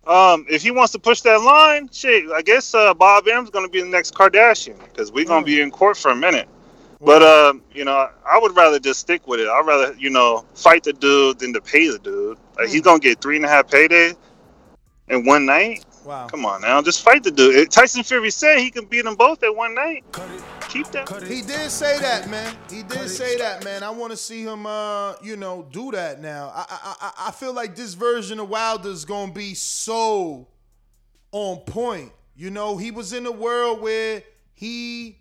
Um, 0.05 0.45
if 0.49 0.61
he 0.61 0.69
wants 0.69 0.91
to 0.91 0.99
push 0.99 1.21
that 1.21 1.41
line, 1.41 1.89
shit, 1.91 2.29
I 2.31 2.41
guess 2.41 2.75
uh, 2.75 2.93
Bob 2.93 3.27
M's 3.27 3.49
gonna 3.49 3.69
be 3.69 3.81
the 3.81 3.87
next 3.87 4.13
Kardashian 4.13 4.77
because 4.91 5.11
we're 5.11 5.25
gonna 5.25 5.45
be 5.45 5.61
in 5.61 5.71
court 5.71 5.95
for 5.97 6.11
a 6.11 6.15
minute. 6.15 6.47
But 7.03 7.21
um, 7.21 7.61
you 7.73 7.83
know, 7.83 8.09
I 8.29 8.39
would 8.39 8.55
rather 8.55 8.79
just 8.79 9.01
stick 9.01 9.27
with 9.27 9.39
it. 9.39 9.47
I'd 9.47 9.65
rather 9.65 9.93
you 9.95 10.09
know 10.09 10.45
fight 10.55 10.83
the 10.83 10.93
dude 10.93 11.39
than 11.39 11.53
to 11.53 11.61
pay 11.61 11.89
the 11.89 11.99
dude. 11.99 12.37
Like 12.57 12.69
he's 12.69 12.81
gonna 12.81 12.99
get 12.99 13.21
three 13.21 13.35
and 13.35 13.45
a 13.45 13.49
half 13.49 13.69
payday 13.69 14.13
in 15.09 15.25
one 15.25 15.45
night. 15.45 15.85
Wow. 16.05 16.27
Come 16.27 16.45
on 16.45 16.61
now, 16.61 16.81
just 16.81 17.01
fight 17.01 17.23
the 17.23 17.31
dude. 17.31 17.71
Tyson 17.71 18.03
Fury 18.03 18.29
said 18.29 18.59
he 18.59 18.69
can 18.69 18.85
beat 18.85 19.05
them 19.05 19.15
both 19.15 19.41
at 19.43 19.55
one 19.55 19.73
night. 19.73 20.03
Keep 20.67 20.87
that. 20.91 21.23
He 21.23 21.41
did 21.41 21.71
say 21.71 21.97
that, 21.99 22.29
man. 22.29 22.55
He 22.69 22.83
did 22.83 23.09
say 23.09 23.37
that, 23.37 23.63
man. 23.63 23.83
I 23.83 23.89
want 23.89 24.11
to 24.11 24.17
see 24.17 24.43
him, 24.43 24.65
uh, 24.65 25.13
you 25.21 25.37
know, 25.37 25.65
do 25.71 25.91
that 25.91 26.21
now. 26.21 26.51
I, 26.53 26.65
I, 26.69 26.95
I, 26.99 27.27
I 27.27 27.31
feel 27.31 27.53
like 27.53 27.75
this 27.75 27.93
version 27.93 28.39
of 28.39 28.49
Wilder 28.49 28.89
is 28.89 29.05
gonna 29.05 29.31
be 29.31 29.53
so 29.53 30.47
on 31.31 31.57
point. 31.59 32.11
You 32.35 32.49
know, 32.49 32.77
he 32.77 32.91
was 32.91 33.13
in 33.13 33.25
a 33.25 33.31
world 33.31 33.79
where 33.81 34.23
he 34.53 35.17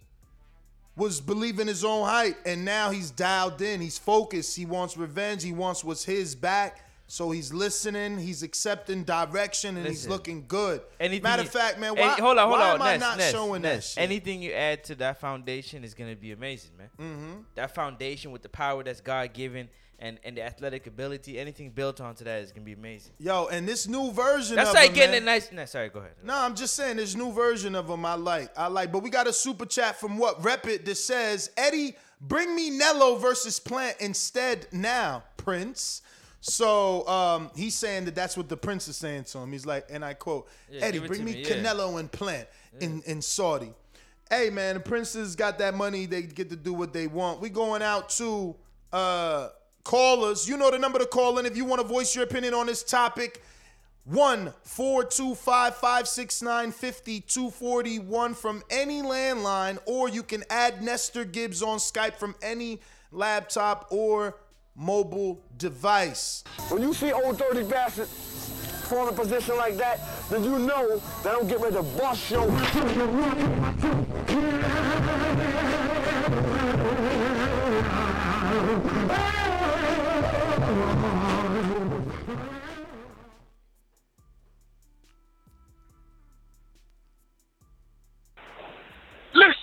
was 0.96 1.20
believing 1.20 1.66
his 1.66 1.84
own 1.84 2.06
hype, 2.06 2.36
and 2.44 2.64
now 2.64 2.90
he's 2.90 3.10
dialed 3.10 3.62
in. 3.62 3.80
He's 3.80 3.98
focused. 3.98 4.56
He 4.56 4.66
wants 4.66 4.96
revenge. 4.96 5.42
He 5.42 5.52
wants 5.52 5.82
what's 5.82 6.04
his 6.04 6.34
back. 6.34 6.84
So 7.06 7.30
he's 7.30 7.52
listening. 7.52 8.18
He's 8.18 8.42
accepting 8.42 9.04
direction, 9.04 9.76
and 9.76 9.86
he's 9.86 10.08
looking 10.08 10.46
good. 10.48 10.80
Anything 10.98 11.22
Matter 11.22 11.42
of 11.42 11.50
fact, 11.50 11.78
man, 11.78 11.92
any- 11.92 12.00
why, 12.00 12.14
hold 12.14 12.38
on, 12.38 12.48
hold 12.48 12.60
why 12.60 12.70
on. 12.70 12.74
am 12.76 12.82
I 12.82 12.96
not 12.96 13.18
Ness, 13.18 13.32
showing 13.32 13.62
Ness? 13.62 13.98
Anything 13.98 14.40
you 14.40 14.52
add 14.52 14.84
to 14.84 14.94
that 14.94 15.20
foundation 15.20 15.84
is 15.84 15.92
gonna 15.92 16.16
be 16.16 16.32
amazing, 16.32 16.70
man. 16.78 16.88
Mm-hmm. 16.98 17.40
That 17.54 17.74
foundation 17.74 18.30
with 18.30 18.40
the 18.42 18.48
power 18.48 18.82
that's 18.82 19.02
God 19.02 19.34
given 19.34 19.68
and 19.98 20.18
and 20.24 20.36
the 20.36 20.42
athletic 20.42 20.86
ability, 20.86 21.38
anything 21.38 21.70
built 21.70 22.00
onto 22.00 22.24
that 22.24 22.42
is 22.42 22.52
gonna 22.52 22.64
be 22.64 22.72
amazing. 22.72 23.12
Yo, 23.18 23.46
and 23.46 23.66
this 23.66 23.86
new 23.86 24.12
version 24.12 24.56
That's 24.56 24.74
like 24.74 24.90
him, 24.90 24.94
getting 24.94 25.12
man, 25.12 25.22
a 25.22 25.26
nice. 25.26 25.52
No, 25.52 25.64
sorry, 25.64 25.88
go 25.88 26.00
ahead. 26.00 26.12
No, 26.22 26.36
I'm 26.36 26.54
just 26.54 26.74
saying 26.74 26.96
this 26.96 27.14
new 27.14 27.32
version 27.32 27.74
of 27.74 27.88
him 27.88 28.04
I 28.04 28.14
like. 28.14 28.50
I 28.56 28.66
like. 28.66 28.92
But 28.92 29.02
we 29.02 29.10
got 29.10 29.26
a 29.26 29.32
super 29.32 29.66
chat 29.66 29.98
from 29.98 30.18
what 30.18 30.42
Rep 30.44 30.66
It 30.66 30.84
that 30.84 30.96
says, 30.96 31.50
Eddie, 31.56 31.96
bring 32.20 32.54
me 32.54 32.70
Nello 32.70 33.16
versus 33.16 33.60
Plant 33.60 33.96
instead 34.00 34.66
now, 34.72 35.22
Prince. 35.36 36.02
So 36.40 37.06
um, 37.06 37.50
he's 37.54 37.76
saying 37.76 38.06
that 38.06 38.16
that's 38.16 38.36
what 38.36 38.48
the 38.48 38.56
Prince 38.56 38.88
is 38.88 38.96
saying 38.96 39.24
to 39.24 39.38
him. 39.38 39.52
He's 39.52 39.64
like, 39.64 39.86
and 39.88 40.04
I 40.04 40.14
quote, 40.14 40.48
Yeah, 40.68 40.86
Eddie, 40.86 40.98
bring 40.98 41.24
me 41.24 41.34
me, 41.34 41.42
yeah. 41.42 41.48
Canelo 41.48 42.00
and 42.00 42.10
Plant 42.10 42.48
in, 42.80 43.02
in 43.06 43.22
Saudi. 43.22 43.72
Hey 44.28 44.50
man, 44.50 44.74
the 44.74 44.80
Princes 44.80 45.36
got 45.36 45.58
that 45.58 45.74
money. 45.74 46.06
They 46.06 46.22
get 46.22 46.50
to 46.50 46.56
do 46.56 46.72
what 46.72 46.92
they 46.92 47.06
want. 47.06 47.40
We 47.40 47.48
going 47.48 47.82
out 47.82 48.08
to 48.10 48.56
uh, 48.92 49.50
callers. 49.84 50.48
You 50.48 50.56
know 50.56 50.70
the 50.70 50.78
number 50.78 50.98
to 50.98 51.06
call 51.06 51.38
in 51.38 51.46
if 51.46 51.56
you 51.56 51.64
want 51.64 51.80
to 51.80 51.86
voice 51.86 52.14
your 52.14 52.24
opinion 52.24 52.54
on 52.54 52.66
this 52.66 52.82
topic. 52.82 53.42
One 54.04 54.52
four 54.64 55.04
two 55.04 55.36
five 55.36 55.76
five 55.76 56.08
six 56.08 56.42
nine 56.42 56.72
fifty 56.72 57.20
two 57.20 57.50
forty 57.50 58.00
one 58.00 58.34
from 58.34 58.62
any 58.68 59.00
landline, 59.00 59.78
or 59.86 60.08
you 60.08 60.24
can 60.24 60.42
add 60.50 60.82
Nestor 60.82 61.24
Gibbs 61.24 61.62
on 61.62 61.78
Skype 61.78 62.14
from 62.14 62.34
any 62.42 62.80
laptop 63.12 63.86
or 63.90 64.36
mobile 64.74 65.40
device. 65.56 66.42
When 66.68 66.82
you 66.82 66.94
see 66.94 67.12
old 67.12 67.38
dirty 67.38 67.62
fall 67.62 69.06
in 69.06 69.14
a 69.14 69.16
position 69.16 69.56
like 69.56 69.76
that, 69.76 70.00
then 70.28 70.42
you 70.42 70.58
know 70.58 71.00
that 71.22 71.36
I'm 71.36 71.46
getting 71.46 71.62
ready 71.62 71.76
to 71.76 71.82
bust 71.82 72.30
your. 72.30 72.48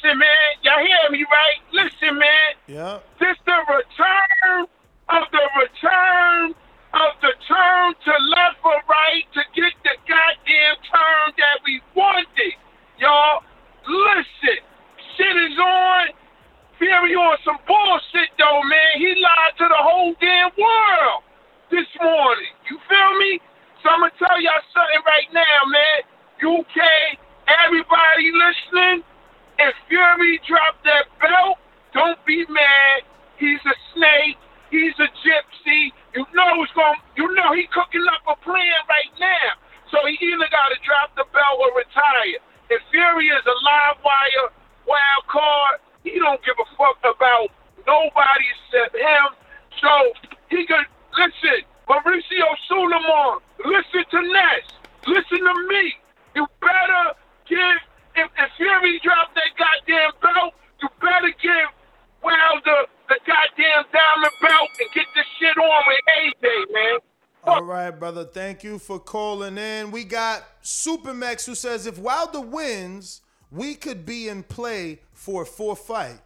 Listen, 0.10 0.20
man, 0.20 0.50
y'all 0.64 0.82
hear 0.82 1.12
me, 1.12 1.24
right? 1.30 1.62
Listen, 1.72 2.18
man. 2.18 2.50
Yeah. 2.66 2.98
This 3.20 3.38
the 3.46 3.54
return 3.70 4.66
of 5.10 5.24
the 5.30 5.46
return 5.62 6.56
of 6.98 7.14
the 7.22 7.30
turn 7.46 7.94
to 7.94 8.14
left 8.34 8.58
or 8.66 8.82
right 8.90 9.22
to 9.38 9.42
get 9.54 9.70
the 9.86 9.94
goddamn 10.10 10.76
turn 10.90 11.26
that 11.38 11.62
we 11.64 11.82
wanted. 11.94 12.58
Y'all, 12.98 13.44
listen. 13.86 14.66
Shit 15.16 15.36
is 15.38 15.60
on. 15.60 16.08
Fury 16.80 17.14
on 17.14 17.38
some 17.46 17.60
bullshit 17.68 18.34
though, 18.40 18.64
man. 18.66 18.92
He 18.98 19.14
lied 19.14 19.54
to 19.62 19.66
the 19.70 19.78
whole 19.78 20.16
damn 20.20 20.50
world 20.58 21.22
this 21.70 21.88
morning. 22.02 22.50
You 22.66 22.80
feel 22.90 23.14
me? 23.20 23.40
So 23.84 23.90
I'm 23.94 24.02
gonna 24.02 24.12
tell 24.18 24.42
y'all 24.42 24.66
something 24.74 25.04
right 25.06 25.30
now, 25.34 25.60
man. 25.70 26.00
UK, 26.42 27.20
everybody 27.46 28.32
listening, 28.34 29.04
if 29.60 29.76
Fury 29.88 30.40
dropped 30.48 30.84
that 30.86 31.06
belt, 31.20 31.58
don't 31.94 32.20
be 32.26 32.46
mad. 32.48 33.04
He's 33.38 33.60
a 33.66 33.76
snake. 33.94 34.38
He's 34.72 34.94
a 35.00 35.10
gypsy. 35.26 35.92
You 36.16 36.26
know 36.34 36.62
he's 36.62 36.72
going. 36.76 37.00
You 37.16 37.34
know 37.34 37.54
he 37.54 37.68
cooking 37.74 38.06
up 38.14 38.24
a 38.28 38.36
plan 38.44 38.80
right 38.88 39.14
now. 39.20 39.58
So 39.92 39.98
he 40.06 40.14
either 40.22 40.48
got 40.52 40.70
to 40.70 40.78
drop 40.86 41.16
the 41.16 41.26
belt 41.34 41.58
or 41.60 41.74
retire. 41.76 42.40
If 42.70 42.82
Fury 42.92 43.28
is 43.28 43.46
a 43.46 43.58
live 43.66 43.98
wire 44.06 44.54
wild 44.86 45.26
card, 45.28 45.82
he 46.04 46.20
don't 46.20 46.44
give 46.46 46.56
a 46.62 46.68
fuck 46.78 47.00
about 47.02 47.50
nobody 47.88 48.46
except 48.54 48.96
him. 48.96 49.28
So 49.82 49.92
he 50.50 50.66
could 50.66 50.86
listen. 51.18 51.66
Mauricio 51.90 52.46
Sulaiman, 52.68 53.42
listen 53.66 54.06
to 54.12 54.22
Ness. 54.22 54.66
Listen 55.08 55.40
to 55.42 55.68
me. 55.70 55.94
You 56.36 56.46
better 56.62 57.18
give 57.50 57.82
if, 58.20 58.32
if 58.38 58.52
Fury 58.58 59.00
drop 59.04 59.34
that 59.36 59.52
goddamn 59.58 60.12
belt, 60.22 60.54
you 60.82 60.90
better 61.02 61.34
give 61.42 61.70
Wilder 62.24 62.86
the 63.08 63.18
goddamn 63.26 63.84
diamond 63.92 64.34
belt 64.42 64.70
and 64.80 64.90
get 64.94 65.06
this 65.16 65.26
shit 65.40 65.58
on 65.58 65.84
with 65.88 66.44
AJ, 66.44 66.74
man. 66.74 67.00
All 67.46 67.64
right, 67.64 67.92
brother. 67.92 68.26
Thank 68.26 68.64
you 68.64 68.80
for 68.80 69.00
calling 69.00 69.58
in. 69.58 69.92
We 69.92 70.04
got 70.04 70.44
Supermax 70.62 71.46
who 71.46 71.56
says 71.56 71.88
if 71.88 71.98
Wilder 71.98 72.42
wins, 72.42 73.22
we 73.52 73.76
could 73.76 74.06
be 74.06 74.28
in 74.28 74.44
play 74.44 75.00
for 75.14 75.44
a 75.44 75.46
four 75.46 75.76
fight. 75.76 76.20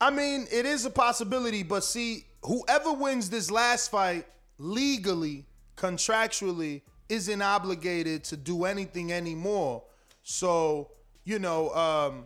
I 0.00 0.10
mean, 0.10 0.46
it 0.50 0.66
is 0.66 0.84
a 0.84 0.90
possibility, 0.90 1.62
but 1.62 1.84
see, 1.84 2.24
whoever 2.42 2.92
wins 2.92 3.30
this 3.30 3.50
last 3.50 3.90
fight 3.90 4.26
legally 4.58 5.46
contractually 5.76 6.82
isn't 7.08 7.42
obligated 7.42 8.24
to 8.24 8.36
do 8.36 8.64
anything 8.64 9.12
anymore. 9.12 9.84
So 10.22 10.90
you 11.26 11.38
know, 11.38 11.68
um, 11.74 12.24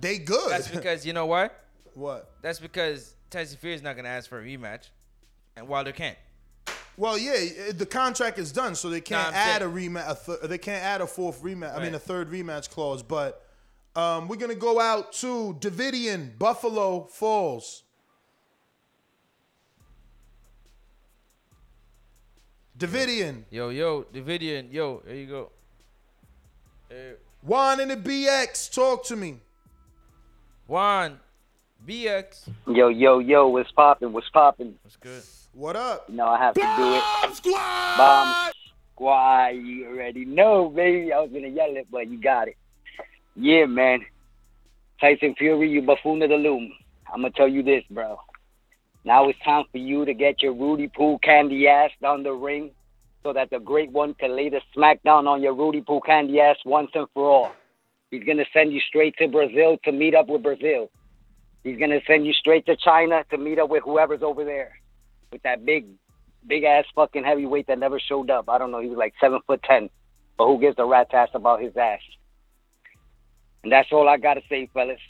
they 0.00 0.18
good. 0.18 0.50
That's 0.50 0.66
because 0.76 1.06
you 1.06 1.12
know 1.12 1.26
why? 1.26 1.50
What? 1.94 2.28
That's 2.42 2.58
because 2.58 3.14
Tyson 3.30 3.58
Fury 3.58 3.74
is 3.76 3.82
not 3.82 3.94
gonna 3.94 4.08
ask 4.08 4.28
for 4.28 4.40
a 4.40 4.44
rematch, 4.44 4.88
and 5.56 5.68
Wilder 5.68 5.92
can't. 5.92 6.16
Well, 6.96 7.16
yeah, 7.16 7.70
the 7.72 7.86
contract 7.86 8.40
is 8.40 8.50
done, 8.50 8.74
so 8.74 8.90
they 8.90 9.00
can't 9.00 9.28
I'm 9.28 9.34
add 9.34 9.60
saying- 9.62 9.70
a 9.70 9.74
rematch. 10.00 10.10
A 10.10 10.14
th- 10.26 10.50
they 10.50 10.58
can't 10.58 10.82
add 10.82 11.00
a 11.00 11.06
fourth 11.06 11.40
rematch. 11.44 11.76
I 11.78 11.84
mean, 11.84 11.94
a 11.94 11.98
third 12.00 12.28
rematch 12.30 12.70
clause. 12.70 13.04
But 13.04 13.46
um, 13.94 14.26
we're 14.26 14.36
gonna 14.36 14.56
go 14.56 14.80
out 14.80 15.12
to 15.14 15.56
Davidian, 15.60 16.36
Buffalo 16.38 17.04
Falls. 17.04 17.84
Davidian, 22.78 23.42
Yo, 23.50 23.70
yo, 23.70 24.04
Davidian, 24.04 24.72
yo, 24.72 25.02
there 25.04 25.16
you 25.16 25.26
go. 25.26 25.50
Hey, 26.88 27.14
Juan 27.42 27.80
in 27.80 27.88
the 27.88 27.96
BX, 27.96 28.74
talk 28.74 29.04
to 29.04 29.16
me. 29.16 29.36
Juan, 30.66 31.20
BX. 31.86 32.48
Yo, 32.66 32.88
yo, 32.88 33.20
yo, 33.20 33.48
what's 33.48 33.70
poppin'? 33.70 34.12
What's 34.12 34.28
poppin'? 34.30 34.74
What's 34.82 34.96
good? 34.96 35.22
What 35.52 35.76
up? 35.76 36.06
You 36.08 36.16
know 36.16 36.26
I 36.26 36.38
have 36.38 36.54
to 36.54 36.60
do 36.60 36.94
it. 36.94 37.02
Bomb 37.22 37.34
Squad! 37.34 37.96
Bomb 37.96 38.52
Squad, 38.94 39.48
you 39.50 39.86
already 39.86 40.24
know, 40.24 40.68
baby. 40.68 41.12
I 41.12 41.20
was 41.20 41.30
gonna 41.30 41.48
yell 41.48 41.76
it, 41.76 41.86
but 41.90 42.08
you 42.10 42.20
got 42.20 42.48
it. 42.48 42.56
Yeah, 43.36 43.66
man. 43.66 44.04
Tyson 45.00 45.36
Fury, 45.38 45.70
you 45.70 45.80
buffoon 45.80 46.20
of 46.22 46.30
the 46.30 46.36
loom. 46.36 46.72
I'm 47.06 47.22
gonna 47.22 47.30
tell 47.30 47.48
you 47.48 47.62
this, 47.62 47.84
bro. 47.88 48.18
Now 49.04 49.28
it's 49.28 49.38
time 49.44 49.64
for 49.70 49.78
you 49.78 50.04
to 50.04 50.12
get 50.12 50.42
your 50.42 50.54
Rudy 50.54 50.88
Poo 50.88 51.18
candy 51.22 51.68
ass 51.68 51.92
down 52.02 52.24
the 52.24 52.32
ring 52.32 52.72
so 53.22 53.32
that 53.32 53.50
the 53.50 53.58
great 53.58 53.90
one 53.90 54.14
can 54.14 54.36
lay 54.36 54.48
the 54.48 54.60
smackdown 54.76 55.26
on 55.26 55.42
your 55.42 55.54
Rudy 55.54 55.80
Poo 55.80 56.00
candy 56.00 56.40
ass 56.40 56.56
once 56.64 56.90
and 56.94 57.06
for 57.14 57.28
all. 57.30 57.52
He's 58.10 58.24
gonna 58.24 58.46
send 58.52 58.72
you 58.72 58.80
straight 58.80 59.16
to 59.18 59.28
Brazil 59.28 59.78
to 59.84 59.92
meet 59.92 60.14
up 60.14 60.28
with 60.28 60.42
Brazil. 60.42 60.90
He's 61.64 61.78
gonna 61.78 62.00
send 62.06 62.26
you 62.26 62.32
straight 62.32 62.64
to 62.66 62.76
China 62.76 63.24
to 63.30 63.38
meet 63.38 63.58
up 63.58 63.68
with 63.68 63.82
whoever's 63.84 64.22
over 64.22 64.44
there 64.44 64.72
with 65.30 65.42
that 65.42 65.64
big, 65.64 65.86
big 66.46 66.64
ass 66.64 66.84
fucking 66.94 67.24
heavyweight 67.24 67.66
that 67.66 67.78
never 67.78 68.00
showed 68.00 68.30
up. 68.30 68.48
I 68.48 68.56
don't 68.58 68.70
know. 68.70 68.80
He 68.80 68.88
was 68.88 68.98
like 68.98 69.14
seven 69.20 69.40
foot 69.46 69.62
ten, 69.62 69.90
but 70.36 70.46
who 70.46 70.58
gives 70.58 70.78
a 70.78 70.86
rat's 70.86 71.12
ass 71.12 71.28
about 71.34 71.60
his 71.60 71.76
ass? 71.76 72.00
And 73.62 73.72
that's 73.72 73.88
all 73.92 74.08
I 74.08 74.16
gotta 74.16 74.42
say, 74.48 74.70
fellas. 74.72 75.00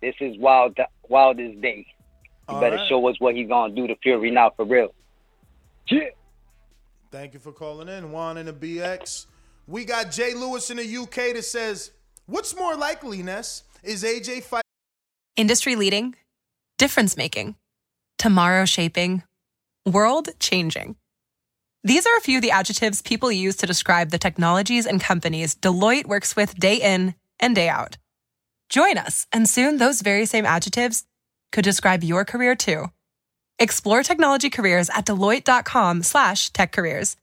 This 0.00 0.14
is 0.20 0.36
wild, 0.38 0.76
wildest 1.08 1.60
day. 1.60 1.86
You 2.48 2.56
All 2.56 2.60
better 2.60 2.76
right. 2.76 2.88
show 2.88 3.06
us 3.06 3.14
what 3.20 3.36
he's 3.36 3.48
gonna 3.48 3.72
do 3.72 3.86
to 3.86 3.94
Fury 4.02 4.32
now 4.32 4.50
for 4.56 4.64
real. 4.64 4.92
Yeah. 5.88 6.08
Thank 7.12 7.34
you 7.34 7.40
for 7.40 7.52
calling 7.52 7.90
in, 7.90 8.10
Juan 8.10 8.38
in 8.38 8.46
the 8.46 8.54
BX. 8.54 9.26
We 9.66 9.84
got 9.84 10.10
Jay 10.10 10.32
Lewis 10.32 10.70
in 10.70 10.78
the 10.78 10.96
UK 10.96 11.34
that 11.34 11.44
says, 11.44 11.90
"What's 12.24 12.56
more 12.56 12.74
likely, 12.74 13.22
Ness? 13.22 13.64
Is 13.82 14.02
AJ 14.02 14.40
fight?" 14.40 14.64
Industry 15.36 15.76
leading, 15.76 16.16
difference 16.78 17.14
making, 17.14 17.56
tomorrow 18.16 18.64
shaping, 18.64 19.24
world 19.84 20.30
changing. 20.40 20.96
These 21.84 22.06
are 22.06 22.16
a 22.16 22.22
few 22.22 22.38
of 22.38 22.42
the 22.42 22.50
adjectives 22.50 23.02
people 23.02 23.30
use 23.30 23.56
to 23.56 23.66
describe 23.66 24.08
the 24.08 24.18
technologies 24.18 24.86
and 24.86 24.98
companies 24.98 25.54
Deloitte 25.54 26.06
works 26.06 26.34
with 26.34 26.58
day 26.58 26.76
in 26.76 27.14
and 27.38 27.54
day 27.54 27.68
out. 27.68 27.98
Join 28.70 28.96
us, 28.96 29.26
and 29.30 29.46
soon 29.46 29.76
those 29.76 30.00
very 30.00 30.24
same 30.24 30.46
adjectives 30.46 31.04
could 31.50 31.64
describe 31.64 32.02
your 32.02 32.24
career 32.24 32.56
too. 32.56 32.86
Explore 33.62 34.02
technology 34.02 34.50
careers 34.50 34.90
at 34.90 35.06
Deloitte.com 35.06 36.02
slash 36.02 36.50
tech 36.50 36.72
careers 36.72 37.14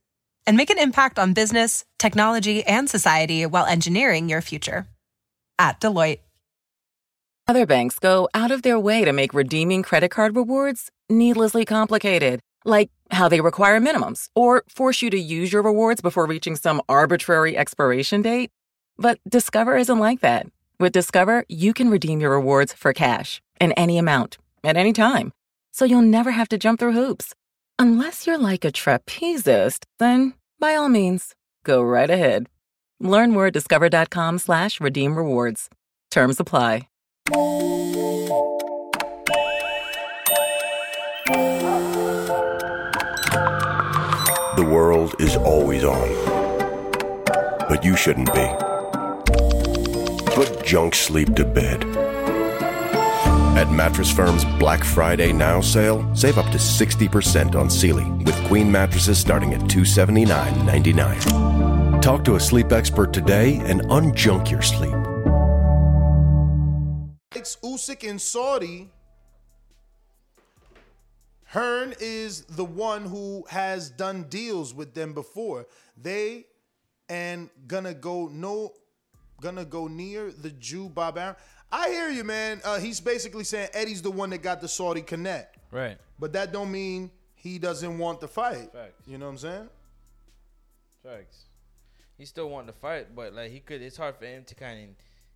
and 0.47 0.55
make 0.55 0.69
an 0.69 0.79
impact 0.79 1.19
on 1.19 1.33
business, 1.33 1.83
technology, 1.97 2.63
and 2.63 2.89
society 2.89 3.45
while 3.45 3.65
engineering 3.65 4.29
your 4.29 4.39
future. 4.39 4.87
At 5.59 5.81
Deloitte. 5.81 6.19
Other 7.49 7.65
banks 7.65 7.99
go 7.99 8.29
out 8.33 8.51
of 8.51 8.61
their 8.61 8.79
way 8.79 9.03
to 9.03 9.11
make 9.11 9.33
redeeming 9.33 9.83
credit 9.83 10.11
card 10.11 10.37
rewards 10.37 10.89
needlessly 11.09 11.65
complicated, 11.65 12.39
like 12.63 12.89
how 13.11 13.27
they 13.27 13.41
require 13.41 13.81
minimums 13.81 14.29
or 14.33 14.63
force 14.69 15.01
you 15.01 15.09
to 15.09 15.19
use 15.19 15.51
your 15.51 15.63
rewards 15.63 15.99
before 15.99 16.25
reaching 16.25 16.55
some 16.55 16.81
arbitrary 16.87 17.57
expiration 17.57 18.21
date. 18.21 18.49
But 18.97 19.19
Discover 19.27 19.75
isn't 19.75 19.99
like 19.99 20.21
that. 20.21 20.47
With 20.79 20.93
Discover, 20.93 21.43
you 21.49 21.73
can 21.73 21.89
redeem 21.89 22.21
your 22.21 22.31
rewards 22.31 22.71
for 22.71 22.93
cash 22.93 23.41
in 23.59 23.73
any 23.73 23.97
amount 23.97 24.37
at 24.63 24.77
any 24.77 24.93
time, 24.93 25.33
so 25.71 25.85
you'll 25.85 26.01
never 26.01 26.31
have 26.31 26.49
to 26.49 26.57
jump 26.57 26.79
through 26.79 26.93
hoops. 26.93 27.33
Unless 27.77 28.25
you're 28.25 28.37
like 28.37 28.65
a 28.65 28.71
trapezist, 28.71 29.85
then 29.99 30.33
by 30.59 30.75
all 30.75 30.89
means, 30.89 31.35
go 31.63 31.81
right 31.81 32.09
ahead. 32.09 32.47
Learn 32.99 33.31
more 33.31 33.47
at 33.47 33.53
discover.com 33.53 34.39
slash 34.39 34.81
redeem 34.81 35.15
rewards. 35.17 35.69
Terms 36.11 36.39
apply. 36.39 36.89
The 44.59 44.65
world 44.65 45.15
is 45.19 45.37
always 45.37 45.85
on. 45.85 46.09
But 47.69 47.85
you 47.85 47.95
shouldn't 47.95 48.33
be. 48.33 48.47
Put 50.33 50.65
junk 50.65 50.95
sleep 50.95 51.33
to 51.35 51.45
bed. 51.45 52.08
At 53.59 53.69
Mattress 53.69 54.09
Firm's 54.09 54.45
Black 54.57 54.83
Friday 54.85 55.33
Now 55.33 55.59
sale, 55.59 56.09
save 56.15 56.37
up 56.37 56.49
to 56.53 56.57
60% 56.57 57.55
on 57.55 57.69
Sealy 57.69 58.09
with 58.09 58.41
queen 58.45 58.71
mattresses 58.71 59.19
starting 59.19 59.53
at 59.53 59.59
$279.99. 59.63 62.01
Talk 62.01 62.23
to 62.23 62.35
a 62.35 62.39
sleep 62.39 62.71
expert 62.71 63.11
today 63.11 63.57
and 63.65 63.81
unjunk 63.81 64.49
your 64.49 64.61
sleep. 64.61 64.95
It's 67.35 67.57
Usyk 67.57 68.09
and 68.09 68.21
Saudi. 68.21 68.91
Hearn 71.47 71.93
is 71.99 72.43
the 72.43 72.63
one 72.63 73.03
who 73.03 73.43
has 73.49 73.89
done 73.89 74.23
deals 74.29 74.73
with 74.73 74.93
them 74.93 75.13
before. 75.13 75.67
They 75.97 76.45
and 77.09 77.49
gonna 77.67 77.93
go 77.93 78.29
no, 78.29 78.71
gonna 79.41 79.65
go 79.65 79.87
near 79.87 80.31
the 80.31 80.51
Jew 80.51 80.87
Bob 80.87 81.17
Arum. 81.17 81.35
I 81.71 81.89
hear 81.89 82.09
you, 82.09 82.23
man. 82.23 82.61
Uh, 82.63 82.79
he's 82.79 82.99
basically 82.99 83.43
saying 83.43 83.69
Eddie's 83.73 84.01
the 84.01 84.11
one 84.11 84.29
that 84.31 84.39
got 84.41 84.59
the 84.61 84.67
Saudi 84.67 85.01
connect, 85.01 85.57
Right. 85.71 85.97
but 86.19 86.33
that 86.33 86.51
don't 86.51 86.71
mean 86.71 87.11
he 87.35 87.59
doesn't 87.59 87.97
want 87.97 88.19
the 88.19 88.27
fight. 88.27 88.71
Facts. 88.73 89.07
You 89.07 89.17
know 89.17 89.25
what 89.25 89.31
I'm 89.33 89.37
saying? 89.37 89.69
Facts. 91.03 91.45
He 92.17 92.25
still 92.25 92.49
wanting 92.49 92.73
to 92.73 92.79
fight, 92.79 93.15
but 93.15 93.33
like 93.33 93.51
he 93.51 93.59
could. 93.59 93.81
It's 93.81 93.95
hard 93.97 94.15
for 94.17 94.25
him 94.25 94.43
to 94.45 94.55
kind 94.55 94.79
of, 94.83 94.89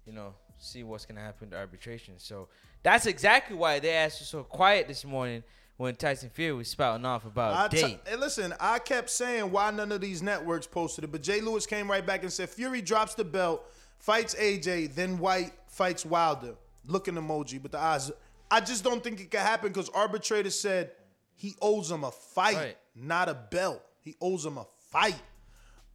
you 0.06 0.12
know, 0.14 0.34
see 0.58 0.84
what's 0.84 1.06
gonna 1.06 1.22
happen 1.22 1.50
to 1.52 1.58
arbitration. 1.58 2.16
So 2.18 2.50
that's 2.84 3.06
exactly 3.06 3.56
why 3.56 3.80
they 3.80 3.92
asked 3.92 4.20
you 4.20 4.26
so 4.26 4.44
quiet 4.44 4.88
this 4.88 5.06
morning 5.06 5.44
when 5.78 5.96
Tyson 5.96 6.30
Fury 6.30 6.52
was 6.54 6.68
spouting 6.68 7.06
off 7.06 7.26
about 7.26 7.54
I 7.54 7.68
t- 7.70 7.82
date. 7.82 8.00
listen, 8.20 8.54
I 8.60 8.80
kept 8.80 9.10
saying 9.10 9.50
why 9.52 9.72
none 9.72 9.92
of 9.92 10.02
these 10.02 10.22
networks 10.22 10.68
posted 10.68 11.06
it, 11.06 11.12
but 11.12 11.24
Jay 11.24 11.40
Lewis 11.42 11.66
came 11.66 11.90
right 11.90 12.06
back 12.06 12.24
and 12.24 12.32
said 12.32 12.50
Fury 12.50 12.82
drops 12.82 13.16
the 13.16 13.24
belt, 13.24 13.64
fights 14.04 14.36
AJ, 14.36 14.94
then 14.96 15.18
Whyte 15.18 15.54
fights 15.68 16.06
Wilder. 16.06 16.56
Looking 16.86 17.16
emoji, 17.16 17.62
but 17.62 17.72
the 17.72 17.80
eyes. 17.80 18.12
I 18.52 18.60
just 18.60 18.84
don't 18.84 19.02
think 19.04 19.20
it 19.22 19.32
could 19.32 19.40
happen 19.40 19.70
because 19.70 19.90
arbitrator 19.90 20.50
said 20.50 20.92
he 21.36 21.56
owes 21.62 21.90
him 21.90 22.04
a 22.04 22.12
fight, 22.12 22.56
Right. 22.58 22.78
not 22.96 23.30
a 23.30 23.34
belt. 23.34 23.82
He 24.02 24.16
owes 24.22 24.46
him 24.46 24.58
a 24.58 24.66
fight. 24.92 25.20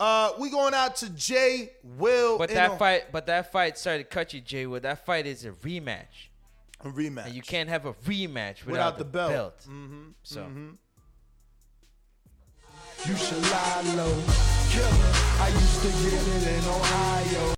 Uh, 0.01 0.33
we 0.39 0.49
going 0.49 0.73
out 0.75 0.97
to 0.97 1.11
Jay 1.11 1.73
Will. 1.83 2.39
But 2.39 2.51
that 2.51 2.73
a- 2.73 2.77
fight, 2.79 3.13
but 3.13 3.27
that 3.27 3.53
fight, 3.53 3.77
sorry 3.77 3.99
to 3.99 4.05
cut 4.05 4.33
you, 4.33 4.41
Jay 4.41 4.65
Wood. 4.67 4.83
That 4.85 5.05
fight 5.05 5.27
is 5.27 5.45
a 5.45 5.51
rematch. 5.51 6.31
A 6.85 6.89
rematch. 6.89 7.27
And 7.27 7.35
you 7.35 7.43
can't 7.43 7.69
have 7.69 7.85
a 7.85 7.93
rematch 7.93 8.65
without, 8.65 8.97
without 8.97 8.99
the, 8.99 9.05
the 9.05 9.11
belt. 9.11 9.31
belt. 9.33 9.67
Mhm, 9.69 10.13
So 10.23 10.41
mhm. 10.43 10.77
You 13.07 13.17
should 13.17 13.43
lie 13.43 13.83
low. 13.97 14.23
Killer, 14.71 15.13
I 15.41 15.49
used 15.53 15.83
to 15.83 15.89
get 15.89 16.27
it 16.27 16.59
in 16.59 16.69
Ohio. 16.69 17.55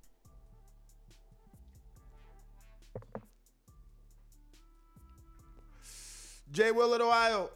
Jay 6.53 6.73
Will 6.73 6.95
at 6.95 7.01
Ohio. 7.01 7.51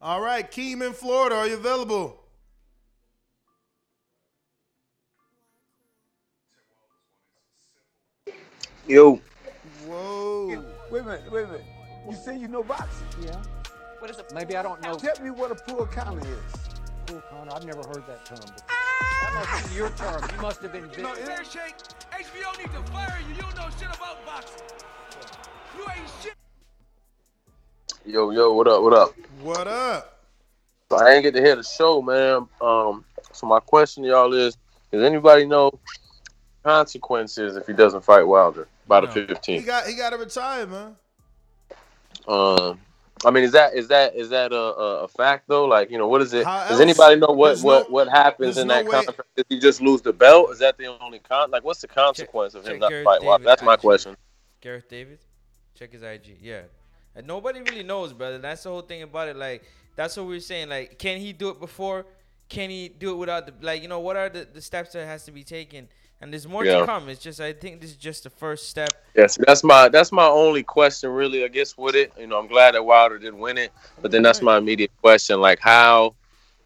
All 0.00 0.20
right, 0.20 0.48
Keem 0.50 0.86
in 0.86 0.92
Florida, 0.92 1.36
are 1.36 1.46
you 1.48 1.54
available? 1.54 2.22
Yo. 8.86 9.20
Whoa. 9.86 10.64
Wait 10.90 11.00
a 11.00 11.04
minute, 11.04 11.32
wait 11.32 11.44
a 11.44 11.46
minute. 11.48 11.64
You 12.08 12.16
say 12.16 12.38
you 12.38 12.48
know 12.48 12.62
boxing? 12.62 13.06
Yeah. 13.22 13.42
What 13.98 14.10
is 14.10 14.18
it? 14.18 14.32
Maybe 14.32 14.56
I 14.56 14.62
don't 14.62 14.80
know. 14.80 14.94
Tell 14.94 15.22
me 15.22 15.30
what 15.30 15.50
a 15.50 15.56
pool 15.56 15.86
counter 15.86 16.20
is. 16.20 16.70
Pool 17.06 17.22
counter. 17.30 17.54
I've 17.54 17.66
never 17.66 17.82
heard 17.82 18.06
that 18.06 18.24
term 18.24 18.38
before. 18.38 18.68
That 19.22 19.34
must 19.34 19.68
be 19.68 19.74
your 19.74 19.90
term. 19.90 20.22
You 20.34 20.40
must 20.40 20.62
have 20.62 20.72
been. 20.72 20.88
No, 21.02 21.14
fair 21.14 21.44
shake. 21.44 21.74
HBO 22.18 22.58
need 22.58 22.72
to 22.72 22.92
fire 22.92 23.16
you. 23.28 23.34
You 23.36 23.42
don't 23.42 23.54
know 23.54 23.68
shit 23.78 23.88
about 23.96 24.26
boxing. 24.26 24.62
You 25.76 25.84
ain't 25.84 26.10
shit. 26.20 26.34
Yo, 28.04 28.30
yo, 28.30 28.52
what 28.54 28.66
up? 28.66 28.82
What 28.82 28.92
up? 28.92 29.14
What 29.40 29.68
up? 29.68 30.18
So 30.90 30.96
I 30.96 31.12
ain't 31.12 31.22
get 31.22 31.34
to 31.34 31.40
hear 31.40 31.54
the 31.54 31.62
show, 31.62 32.02
man. 32.02 32.48
Um, 32.60 33.04
so 33.32 33.46
my 33.46 33.60
question 33.60 34.02
to 34.02 34.08
y'all 34.08 34.32
is: 34.32 34.56
Does 34.90 35.04
anybody 35.04 35.46
know 35.46 35.78
consequences 36.64 37.56
if 37.56 37.68
he 37.68 37.72
doesn't 37.72 38.02
fight 38.02 38.26
Wilder 38.26 38.66
by 38.88 39.00
the 39.02 39.06
15th? 39.06 39.46
He 39.46 39.60
got 39.60 39.86
he 39.86 39.94
got 39.94 40.10
to 40.10 40.16
retire, 40.16 40.66
man. 40.66 40.96
Um, 42.26 42.80
I 43.24 43.30
mean, 43.30 43.44
is 43.44 43.52
that 43.52 43.74
is 43.74 43.88
that 43.88 44.14
is 44.14 44.30
that 44.30 44.52
a, 44.52 44.56
a, 44.56 45.08
fact 45.08 45.48
though? 45.48 45.64
Like, 45.64 45.90
you 45.90 45.98
know, 45.98 46.06
what 46.08 46.22
is 46.22 46.32
it? 46.32 46.44
How 46.44 46.60
Does 46.68 46.72
else? 46.72 46.80
anybody 46.80 47.16
know 47.20 47.32
what 47.32 47.58
what 47.60 47.88
no- 47.88 47.92
what 47.92 48.08
happens 48.08 48.58
in 48.58 48.68
no 48.68 48.74
that 48.74 48.84
way- 48.84 49.04
contract? 49.04 49.22
Does 49.36 49.44
he 49.48 49.58
just 49.58 49.80
lose 49.80 50.02
the 50.02 50.12
belt? 50.12 50.50
Is 50.52 50.58
that 50.60 50.78
the 50.78 50.86
only 50.86 51.18
con? 51.18 51.50
Like, 51.50 51.64
what's 51.64 51.80
the 51.80 51.88
consequence 51.88 52.54
of 52.54 52.66
him 52.66 52.78
not 52.78 52.92
fighting? 53.04 53.44
That's 53.44 53.62
my 53.62 53.74
IG. 53.74 53.80
question. 53.80 54.16
Gareth 54.60 54.88
Davies, 54.88 55.20
check 55.74 55.92
his 55.92 56.02
IG. 56.02 56.38
Yeah, 56.40 56.62
and 57.14 57.26
nobody 57.26 57.60
really 57.60 57.82
knows, 57.82 58.12
brother. 58.12 58.38
That's 58.38 58.62
the 58.62 58.70
whole 58.70 58.82
thing 58.82 59.02
about 59.02 59.28
it. 59.28 59.36
Like 59.36 59.64
that's 59.96 60.16
what 60.16 60.26
we 60.26 60.36
are 60.36 60.40
saying. 60.40 60.68
Like, 60.68 60.98
can 60.98 61.18
he 61.18 61.32
do 61.32 61.50
it 61.50 61.60
before? 61.60 62.06
Can 62.48 62.70
he 62.70 62.88
do 62.88 63.12
it 63.12 63.16
without 63.16 63.46
the 63.46 63.54
like? 63.64 63.82
You 63.82 63.88
know, 63.88 64.00
what 64.00 64.16
are 64.16 64.28
the, 64.28 64.46
the 64.52 64.62
steps 64.62 64.92
that 64.92 65.06
has 65.06 65.24
to 65.24 65.32
be 65.32 65.44
taken? 65.44 65.88
And 66.20 66.32
there's 66.32 66.48
more 66.48 66.64
Yeah. 66.64 66.80
to 66.80 66.86
come. 66.86 67.08
It's 67.08 67.22
just 67.22 67.40
I 67.40 67.52
think 67.52 67.80
this 67.80 67.90
is 67.90 67.96
just 67.96 68.24
the 68.24 68.30
first 68.30 68.68
step. 68.68 68.90
Yes, 69.14 69.38
that's 69.46 69.62
my 69.62 69.88
that's 69.88 70.10
my 70.10 70.26
only 70.26 70.62
question, 70.64 71.10
really. 71.10 71.44
I 71.44 71.48
guess 71.48 71.78
with 71.78 71.94
it, 71.94 72.12
you 72.18 72.26
know, 72.26 72.38
I'm 72.38 72.48
glad 72.48 72.74
that 72.74 72.84
Wilder 72.84 73.18
didn't 73.18 73.38
win 73.38 73.56
it, 73.56 73.72
but 74.02 74.10
then 74.10 74.22
that's 74.22 74.42
my 74.42 74.56
immediate 74.58 74.90
question, 75.00 75.40
like 75.40 75.60
how, 75.60 76.14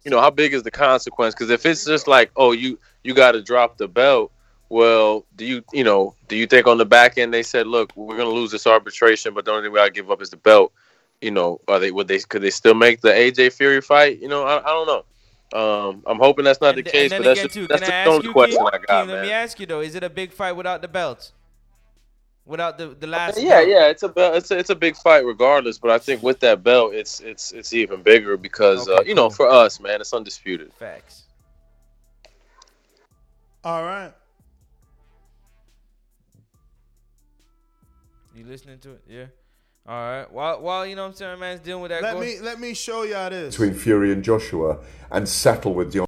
you 0.03 0.11
know, 0.11 0.19
how 0.19 0.31
big 0.31 0.53
is 0.53 0.63
the 0.63 0.71
consequence? 0.71 1.35
Because 1.35 1.51
if 1.51 1.65
it's 1.65 1.85
just 1.85 2.07
like, 2.07 2.31
oh, 2.35 2.51
you 2.51 2.79
you 3.03 3.13
got 3.13 3.33
to 3.33 3.41
drop 3.43 3.77
the 3.77 3.87
belt, 3.87 4.31
well, 4.69 5.23
do 5.35 5.45
you 5.45 5.63
you 5.71 5.83
know, 5.83 6.15
do 6.27 6.35
you 6.35 6.47
think 6.47 6.65
on 6.65 6.79
the 6.79 6.85
back 6.85 7.19
end 7.19 7.31
they 7.31 7.43
said, 7.43 7.67
look, 7.67 7.95
we're 7.95 8.17
gonna 8.17 8.29
lose 8.29 8.49
this 8.51 8.65
arbitration, 8.65 9.35
but 9.35 9.45
the 9.45 9.51
only 9.51 9.63
thing 9.63 9.71
we 9.71 9.77
gotta 9.77 9.91
give 9.91 10.09
up 10.09 10.21
is 10.21 10.31
the 10.31 10.37
belt? 10.37 10.73
You 11.21 11.29
know, 11.31 11.61
are 11.67 11.79
they 11.79 11.91
would 11.91 12.07
they 12.07 12.17
could 12.19 12.41
they 12.41 12.49
still 12.49 12.73
make 12.73 13.01
the 13.01 13.09
AJ 13.09 13.53
Fury 13.53 13.81
fight? 13.81 14.19
You 14.19 14.29
know, 14.29 14.43
I, 14.43 14.57
I 14.61 14.67
don't 14.73 14.87
know. 14.87 15.05
Um, 15.53 16.03
I'm 16.07 16.17
hoping 16.17 16.45
that's 16.45 16.61
not 16.61 16.75
the 16.75 16.83
case, 16.83 17.11
but 17.11 17.23
that's 17.23 17.39
again, 17.39 17.45
just, 17.45 17.53
too, 17.53 17.67
that's 17.67 17.81
can 17.81 17.91
just 17.91 17.91
I 17.91 18.03
the 18.05 18.09
only 18.09 18.27
question 18.29 18.59
Keem? 18.59 18.73
I 18.73 18.77
got, 18.79 18.87
Keem, 18.87 19.07
let 19.07 19.07
man. 19.07 19.21
me 19.21 19.31
ask 19.31 19.59
you 19.59 19.67
though: 19.67 19.81
Is 19.81 19.93
it 19.95 20.03
a 20.03 20.09
big 20.09 20.31
fight 20.31 20.53
without 20.53 20.81
the 20.81 20.87
belts? 20.87 21.31
Without 22.45 22.77
the 22.77 22.87
the 22.89 23.07
last? 23.07 23.39
Yeah, 23.39 23.59
belt? 23.59 23.69
yeah, 23.69 23.87
it's 23.87 24.03
a 24.03 24.09
belt. 24.09 24.35
It's 24.35 24.51
a, 24.51 24.57
it's 24.57 24.69
a 24.71 24.75
big 24.75 24.95
fight 24.95 25.25
regardless, 25.25 25.77
but 25.77 25.91
I 25.91 25.99
think 25.99 26.23
with 26.23 26.39
that 26.39 26.63
belt, 26.63 26.93
it's 26.93 27.19
it's 27.19 27.51
it's 27.51 27.71
even 27.73 28.01
bigger 28.01 28.35
because 28.35 28.87
uh, 28.89 28.95
Okay, 28.95 29.09
you 29.09 29.15
know 29.15 29.29
for 29.29 29.47
us, 29.47 29.79
man, 29.79 30.01
it's 30.01 30.13
undisputed. 30.13 30.73
Facts. 30.73 31.23
All 33.63 33.83
right. 33.83 34.11
You 38.35 38.45
listening 38.45 38.79
to 38.79 38.93
it? 38.93 39.03
Yeah. 39.07 39.25
All 39.85 39.95
right. 39.95 40.31
While 40.31 40.61
while 40.61 40.85
you 40.85 40.95
know 40.95 41.03
what 41.03 41.09
I'm 41.09 41.13
saying, 41.15 41.39
my 41.39 41.47
man's 41.47 41.59
dealing 41.59 41.81
with 41.81 41.91
that. 41.91 42.01
Let 42.01 42.13
go- 42.13 42.21
me 42.21 42.39
let 42.39 42.59
me 42.59 42.73
show 42.73 43.03
y'all 43.03 43.29
this. 43.29 43.55
between 43.57 43.73
Fury 43.73 44.11
and 44.13 44.23
Joshua 44.23 44.79
and 45.11 45.27
settle 45.27 45.73
with 45.73 45.93
Deontay. 45.93 46.05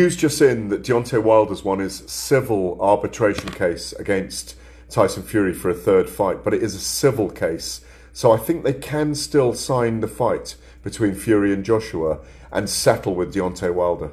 News 0.00 0.16
just 0.16 0.42
in 0.42 0.68
that 0.68 0.82
Deontay 0.82 1.22
Wilder's 1.22 1.64
won 1.64 1.78
his 1.78 1.98
civil 2.06 2.76
arbitration 2.80 3.50
case 3.50 3.92
against 3.92 4.56
Tyson 4.90 5.22
Fury 5.22 5.54
for 5.54 5.70
a 5.70 5.74
third 5.74 6.10
fight, 6.10 6.44
but 6.44 6.52
it 6.52 6.62
is 6.62 6.74
a 6.74 6.80
civil 6.80 7.30
case, 7.30 7.80
so 8.12 8.32
I 8.32 8.36
think 8.36 8.64
they 8.64 8.72
can 8.74 9.14
still 9.14 9.54
sign 9.54 10.00
the 10.00 10.08
fight 10.08 10.56
between 10.82 11.14
Fury 11.14 11.52
and 11.54 11.64
Joshua 11.64 12.18
and 12.52 12.68
settle 12.68 13.14
with 13.14 13.32
Deontay 13.34 13.72
Wilder. 13.72 14.10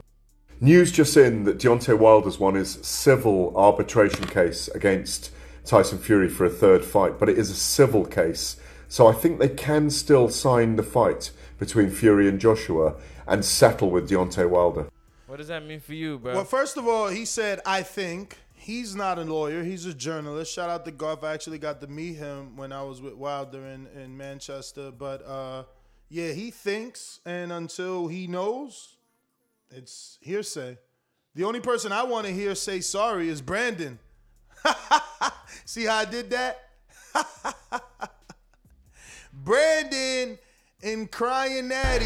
News 0.62 0.92
just 0.92 1.18
in 1.18 1.44
that 1.46 1.58
Deontay 1.58 1.98
Wilder's 1.98 2.40
won 2.40 2.54
his 2.54 2.74
civil 2.84 3.52
arbitration 3.58 4.28
case 4.28 4.68
against 4.70 5.32
Tyson 5.66 5.98
Fury 5.98 6.30
for 6.30 6.46
a 6.46 6.50
third 6.50 6.84
fight, 6.84 7.20
but 7.20 7.30
it 7.30 7.38
is 7.38 7.50
a 7.50 7.56
civil 7.56 8.06
case, 8.06 8.58
so 8.88 9.08
I 9.08 9.14
think 9.14 9.40
they 9.40 9.50
can 9.50 9.90
still 9.90 10.30
sign 10.30 10.76
the 10.76 10.84
fight 10.84 11.32
between 11.60 11.90
Fury 11.90 12.28
and 12.28 12.40
Joshua 12.40 12.96
and 13.28 13.46
settle 13.46 13.90
with 13.90 14.10
Deontay 14.10 14.50
Wilder. 14.50 14.90
What 15.28 15.38
does 15.38 15.48
that 15.48 15.66
mean 15.66 15.80
for 15.80 15.94
you, 15.94 16.20
bro? 16.20 16.34
Well, 16.34 16.44
first 16.44 16.76
of 16.76 16.88
all, 16.88 17.08
he 17.08 17.24
said, 17.24 17.62
I 17.66 17.84
think. 17.84 18.38
He's 18.54 18.96
not 18.96 19.18
a 19.18 19.24
lawyer. 19.24 19.64
He's 19.64 19.88
a 19.88 19.94
journalist. 19.94 20.54
Shout 20.54 20.70
out 20.70 20.86
to 20.86 20.92
Garth. 20.92 21.24
I 21.24 21.34
actually 21.34 21.58
got 21.58 21.82
to 21.82 21.88
meet 21.88 22.18
him 22.18 22.56
when 22.56 22.72
I 22.72 22.84
was 22.84 23.02
with 23.02 23.16
Wilder 23.16 23.66
in, 23.66 23.88
in 23.96 24.16
Manchester. 24.16 24.92
But 24.92 25.26
uh, 25.26 25.64
yeah, 26.10 26.34
he 26.34 26.52
thinks. 26.52 27.22
And 27.26 27.52
until 27.52 28.08
he 28.08 28.28
knows, 28.28 28.98
it's 29.72 30.20
hearsay. 30.22 30.78
The 31.34 31.44
only 31.44 31.60
person 31.60 31.92
I 31.92 32.04
want 32.04 32.28
to 32.28 32.34
hear 32.34 32.54
say 32.54 32.82
sorry 32.82 33.30
is 33.30 33.42
Brandon. 33.42 33.98
See 35.66 35.86
how 35.86 35.98
I 35.98 36.06
did 36.06 36.30
that? 36.32 36.70
Brandon 39.34 40.38
and 40.84 41.12
crying 41.12 41.68
natty. 41.68 42.06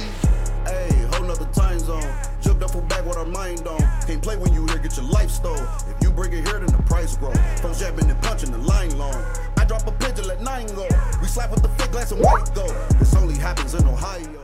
Hey, 0.66 0.90
whole 1.14 1.28
nother 1.28 1.46
time 1.54 1.80
zone. 1.80 2.02
Jumped 2.42 2.64
up 2.64 2.72
from 2.72 2.88
back 2.88 3.06
with 3.06 3.18
our 3.18 3.26
mind 3.26 3.68
on. 3.68 3.80
Can't 4.06 4.22
play 4.22 4.36
when 4.38 4.54
you 4.54 4.66
here, 4.68 4.78
get 4.80 4.98
your 4.98 5.06
life 5.06 5.30
stole. 5.30 5.56
If 5.56 5.96
you 6.02 6.12
bring 6.12 6.34
it 6.34 6.48
here, 6.48 6.60
then 6.60 6.68
the 6.76 6.84
price 6.84 7.18
grow. 7.18 7.34
From 7.62 7.74
jabbing 7.74 8.10
and 8.10 8.22
punching 8.22 8.52
the 8.52 8.58
line 8.58 8.98
long. 8.98 9.16
I 9.58 9.66
drop 9.66 9.88
a 9.88 9.92
pigeon, 9.92 10.28
let 10.28 10.42
nine 10.42 10.68
go. 10.68 10.88
We 11.22 11.28
slap 11.28 11.52
with 11.52 11.62
the 11.62 11.70
fake 11.70 11.92
glass 11.92 12.12
and 12.12 12.22
white 12.22 12.54
go. 12.54 12.68
This 13.00 13.16
only 13.16 13.36
happens 13.36 13.74
in 13.74 13.86
Ohio. 13.86 14.44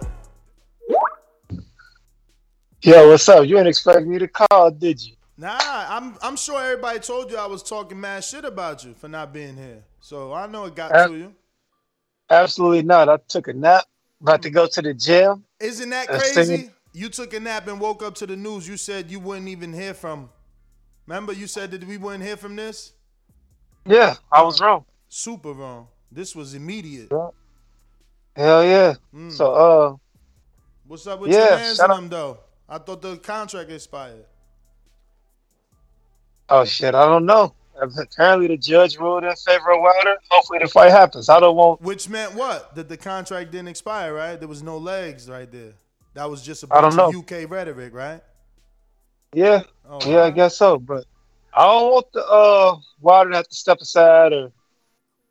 Yo, 2.84 3.10
what's 3.10 3.30
up? 3.30 3.46
You 3.46 3.56
didn't 3.56 3.68
expect 3.68 4.08
me 4.08 4.18
to 4.18 4.28
call, 4.28 4.72
did 4.72 5.02
you? 5.04 5.16
Nah, 5.42 5.58
I'm 5.60 6.14
I'm 6.22 6.36
sure 6.36 6.62
everybody 6.62 7.00
told 7.00 7.32
you 7.32 7.38
I 7.38 7.48
was 7.48 7.64
talking 7.64 8.00
mad 8.00 8.24
shit 8.24 8.46
about 8.46 8.86
you 8.86 8.94
for 8.94 9.08
not 9.08 9.34
being 9.34 9.58
here. 9.58 9.84
So 10.00 10.34
I 10.34 10.46
know 10.46 10.66
it 10.66 10.76
got 10.76 10.92
Uh, 10.92 11.08
to 11.08 11.16
you. 11.18 11.36
Absolutely 12.30 12.84
not. 12.84 13.10
I 13.10 13.18
took 13.28 13.48
a 13.48 13.54
nap, 13.54 13.86
about 14.22 14.44
to 14.44 14.52
go 14.52 14.68
to 14.68 14.82
the 14.84 14.94
gym. 14.94 15.44
Isn't 15.60 15.90
that 15.90 16.12
Uh, 16.12 16.20
crazy? 16.20 16.34
singing- 16.46 16.72
You 16.94 17.10
took 17.10 17.34
a 17.34 17.40
nap 17.40 17.68
and 17.68 17.80
woke 17.80 18.04
up 18.04 18.14
to 18.16 18.28
the 18.28 18.36
news. 18.36 18.68
You 18.68 18.78
said 18.78 19.10
you 19.10 19.20
wouldn't 19.20 19.48
even 19.48 19.74
hear 19.74 19.96
from. 19.96 20.30
Remember, 21.08 21.34
you 21.34 21.48
said 21.48 21.72
that 21.72 21.84
we 21.86 21.98
wouldn't 21.98 22.24
hear 22.24 22.38
from 22.38 22.56
this. 22.56 22.92
Yeah, 23.86 24.18
I 24.32 24.44
was 24.44 24.62
wrong. 24.62 24.86
Super 25.10 25.54
wrong. 25.54 25.88
This 26.12 26.36
was 26.36 26.54
immediate. 26.54 27.10
Hell 27.10 27.34
yeah. 28.64 28.94
Mm. 29.12 29.32
So, 29.32 29.54
uh, 29.54 29.96
What's 30.86 31.08
up 31.08 31.22
with 31.22 31.32
Yeah, 31.32 31.48
your 31.50 31.58
hands 31.58 31.80
on 31.80 31.90
out- 31.90 31.96
them 31.96 32.10
though? 32.10 32.38
I 32.70 32.78
thought 32.78 33.02
the 33.02 33.18
contract 33.18 33.72
expired. 33.72 34.26
Oh 36.52 36.66
shit, 36.66 36.94
I 36.94 37.06
don't 37.06 37.26
know. 37.26 37.54
Apparently, 37.82 38.48
the 38.48 38.58
judge 38.58 38.98
ruled 38.98 39.24
in 39.24 39.36
favor 39.38 39.72
of 39.72 39.82
Wilder. 39.82 40.16
Hopefully, 40.30 40.60
the 40.62 40.68
fight 40.68 40.92
happens. 40.92 41.30
I 41.30 41.40
don't 41.40 41.56
want. 41.56 41.82
Which 41.82 42.08
meant 42.10 42.36
what? 42.36 42.76
That 42.76 42.88
the 42.88 42.98
contract 42.98 43.50
didn't 43.52 43.70
expire, 43.70 44.14
right? 44.14 44.38
There 44.38 44.48
was 44.48 44.62
no 44.62 44.78
legs 44.78 45.28
right 45.28 45.52
there. 45.52 45.74
That 46.14 46.30
was 46.30 46.44
just 46.44 46.64
a 46.64 46.68
I 46.70 46.82
don't 46.82 46.96
bunch 46.96 47.16
of. 47.16 47.22
UK 47.44 47.50
rhetoric, 47.50 47.94
right? 47.94 48.22
Yeah, 49.34 49.64
Oh, 49.90 50.00
yeah, 50.08 50.24
I 50.24 50.32
guess 50.32 50.58
so. 50.58 50.78
But 50.78 51.06
I 51.56 51.64
don't 51.66 51.92
want 51.92 52.12
the 52.14 52.24
uh 52.26 52.76
Wilder 53.00 53.32
to 53.32 53.36
have 53.38 53.48
to 53.48 53.56
step 53.56 53.80
aside 53.82 54.34
or 54.34 54.52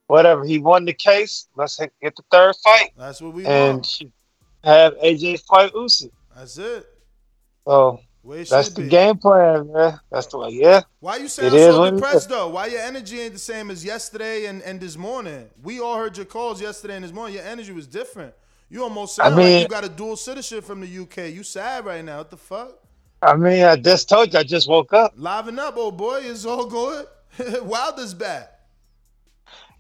whatever. 0.07 0.45
He 0.45 0.59
won 0.59 0.85
the 0.87 0.93
case. 0.95 1.47
Let's 1.55 1.77
get 1.79 2.17
the 2.17 2.23
third 2.31 2.57
fight 2.65 2.91
That's 2.97 3.21
what 3.21 3.35
we 3.35 3.45
and 3.47 3.77
want. 3.77 4.03
have 4.65 4.95
AJ 4.95 5.43
fight 5.43 5.73
Usyk. 5.75 6.11
That's 6.35 6.57
it. 6.59 6.87
So 7.67 8.01
that's 8.25 8.71
the 8.71 8.83
be. 8.83 8.89
game 8.89 9.17
plan, 9.19 9.73
man. 9.73 9.99
That's 10.11 10.27
the 10.27 10.39
way. 10.39 10.51
Yeah. 10.51 10.83
Why 11.01 11.17
you 11.17 11.25
It 11.25 11.31
sound 11.31 11.55
is 11.55 11.75
so 11.75 11.91
depressed 11.91 12.29
though? 12.29 12.49
Why 12.51 12.67
your 12.67 12.81
energy 12.81 13.21
ain't 13.21 13.33
the 13.33 13.39
same 13.39 13.71
as 13.71 13.85
yesterday 13.85 14.47
and, 14.47 14.63
and 14.63 14.81
this 14.81 14.97
morning? 14.97 15.49
We 15.63 15.81
all 15.81 15.97
heard 15.97 16.17
your 16.17 16.27
calls 16.27 16.61
yesterday 16.61 16.97
and 16.97 17.05
this 17.05 17.13
morning. 17.13 17.37
Your 17.37 17.45
energy 17.45 17.73
was 17.73 17.87
different. 17.87 18.35
You 18.69 18.83
almost 18.85 19.19
I 19.19 19.25
sound 19.25 19.37
like 19.37 19.45
mean- 19.45 19.63
you 19.63 19.69
got 19.69 19.85
a 19.85 19.89
dual 19.89 20.17
citizenship 20.17 20.65
from 20.65 20.81
the 20.81 20.99
UK. 21.03 21.33
You 21.35 21.43
sad 21.43 21.85
right 21.87 22.05
now. 22.05 22.19
What 22.19 22.31
the 22.31 22.37
fuck? 22.37 22.79
I 23.23 23.37
mean, 23.37 23.65
I 23.65 23.77
just 23.77 24.09
told 24.09 24.33
you. 24.33 24.39
I 24.39 24.45
just 24.45 24.69
woke 24.69 24.93
up. 24.93 25.13
Liven 25.17 25.59
up, 25.59 25.77
old 25.77 25.97
boy. 25.97 26.21
It's 26.23 26.45
all 26.47 26.67
good. 26.67 27.07
Wilder's 27.63 28.15
back. 28.15 28.51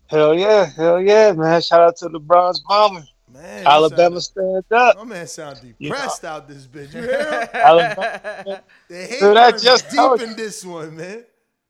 Hell 0.08 0.34
yeah, 0.34 0.64
hell 0.66 1.00
yeah, 1.00 1.32
man! 1.32 1.62
Shout 1.62 1.80
out 1.80 1.96
to 1.98 2.08
the 2.08 2.18
Bronze 2.18 2.60
Bomber. 2.68 3.04
Man, 3.32 3.66
Alabama 3.66 4.20
stand 4.20 4.64
up. 4.72 4.96
My 4.96 5.04
man 5.04 5.26
sound 5.26 5.60
You 5.62 5.90
know- 5.90 5.94
depressed 5.96 6.24
out 6.24 6.48
this 6.48 6.66
bitch. 6.66 6.92
You 6.94 7.02
hear? 7.02 7.48
Alabama. 7.54 8.62
the 8.88 8.96
hate 9.06 9.20
Dude, 9.20 9.36
I 9.36 9.52
just 9.52 9.88
deep 9.90 9.96
told 9.98 10.22
in 10.22 10.34
this 10.34 10.64
one, 10.64 10.96
man. 10.96 11.24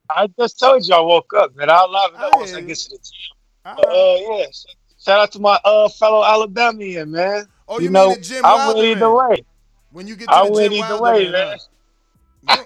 I 0.08 0.26
just 0.38 0.58
told 0.58 0.86
you 0.86 0.94
I 0.94 1.00
woke 1.00 1.32
up, 1.36 1.54
man. 1.54 1.68
I'll 1.70 1.90
live 1.90 2.14
it 2.14 2.20
up 2.20 2.34
once 2.34 2.54
I 2.54 2.62
get 2.62 2.76
to 2.78 2.90
the 2.90 2.96
gym. 2.96 3.36
But, 3.64 3.86
uh, 3.86 4.16
yeah. 4.20 4.44
Shout 4.98 5.20
out 5.20 5.32
to 5.32 5.38
my 5.38 5.58
uh 5.64 5.88
fellow 5.88 6.24
Alabamian, 6.24 7.10
man. 7.10 7.46
Oh, 7.68 7.78
you, 7.78 7.90
know, 7.90 8.08
mean 8.08 8.18
the 8.18 8.24
Jim 8.24 8.44
I 8.44 8.66
went 8.66 8.78
either 8.78 9.14
way. 9.14 9.44
When 9.92 10.06
you 10.06 10.16
get 10.16 10.28
to 10.28 10.34
I 10.34 10.46
the 10.46 10.52
went 10.52 10.72
Jim 10.72 10.84
either 10.84 11.00
way, 11.00 11.26
in, 11.26 11.32
man. 11.32 11.58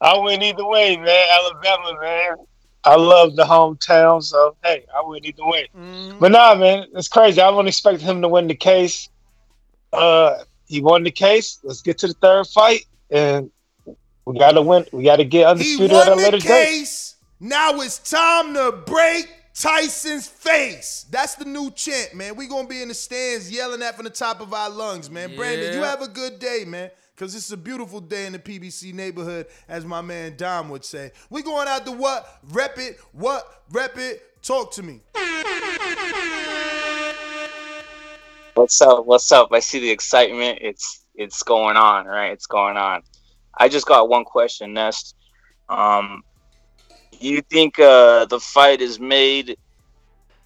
I 0.00 0.18
went 0.18 0.42
either 0.42 0.66
way, 0.66 0.96
man. 0.96 1.26
Alabama, 1.30 2.00
man. 2.00 2.36
I 2.84 2.96
love 2.96 3.36
the 3.36 3.44
hometown, 3.44 4.22
so 4.22 4.56
hey, 4.64 4.84
I 4.94 5.06
went 5.06 5.24
either 5.24 5.44
way. 5.44 5.68
Mm-hmm. 5.76 6.18
But 6.18 6.32
nah, 6.32 6.54
man, 6.54 6.86
it's 6.94 7.08
crazy. 7.08 7.40
I 7.40 7.50
wouldn't 7.50 7.68
expect 7.68 8.00
him 8.00 8.22
to 8.22 8.28
win 8.28 8.46
the 8.46 8.54
case. 8.54 9.08
Uh, 9.92 10.38
he 10.66 10.80
won 10.80 11.02
the 11.02 11.10
case. 11.10 11.58
Let's 11.62 11.82
get 11.82 11.98
to 11.98 12.08
the 12.08 12.14
third 12.14 12.46
fight, 12.46 12.86
and 13.10 13.50
we 14.24 14.38
gotta 14.38 14.62
win. 14.62 14.86
We 14.92 15.04
gotta 15.04 15.24
get 15.24 15.38
He 15.38 15.44
undisputed 15.44 15.96
at 15.96 16.06
a 16.06 16.10
won 16.10 16.18
the 16.18 16.24
later 16.24 16.38
date. 16.38 17.14
Now 17.40 17.80
it's 17.80 17.98
time 17.98 18.54
to 18.54 18.72
break 18.86 19.28
Tyson's 19.54 20.28
face. 20.28 21.06
That's 21.10 21.34
the 21.34 21.44
new 21.44 21.70
chant, 21.70 22.14
man. 22.14 22.36
We 22.36 22.46
gonna 22.46 22.68
be 22.68 22.82
in 22.82 22.88
the 22.88 22.94
stands 22.94 23.50
yelling 23.50 23.80
that 23.80 23.96
from 23.96 24.04
the 24.04 24.10
top 24.10 24.40
of 24.40 24.52
our 24.52 24.70
lungs, 24.70 25.10
man. 25.10 25.34
Brandon, 25.34 25.72
you 25.72 25.82
have 25.82 26.02
a 26.02 26.08
good 26.08 26.38
day, 26.38 26.64
man. 26.66 26.90
Cause 27.18 27.34
it's 27.34 27.50
a 27.50 27.56
beautiful 27.56 28.00
day 28.00 28.26
in 28.26 28.32
the 28.32 28.38
PBC 28.38 28.94
neighborhood, 28.94 29.46
as 29.68 29.84
my 29.84 30.00
man 30.00 30.36
Dom 30.36 30.68
would 30.68 30.84
say. 30.84 31.10
We 31.30 31.42
going 31.42 31.66
out 31.66 31.84
to 31.86 31.90
what? 31.90 32.38
Rep 32.52 32.78
it. 32.78 33.00
What? 33.10 33.64
Rep 33.72 33.98
it. 33.98 34.40
Talk 34.40 34.70
to 34.74 34.84
me. 34.84 35.00
What's 38.54 38.80
up? 38.80 39.04
What's 39.04 39.32
up? 39.32 39.48
I 39.50 39.58
see 39.58 39.80
the 39.80 39.90
excitement. 39.90 40.60
It's 40.62 41.06
it's 41.16 41.42
going 41.42 41.76
on, 41.76 42.06
right? 42.06 42.30
It's 42.30 42.46
going 42.46 42.76
on. 42.76 43.02
I 43.52 43.68
just 43.68 43.86
got 43.86 44.08
one 44.08 44.24
question, 44.24 44.72
Nest. 44.72 45.16
Um, 45.68 46.22
you 47.18 47.42
think 47.50 47.80
uh, 47.80 48.26
the 48.26 48.38
fight 48.38 48.80
is 48.80 49.00
made 49.00 49.58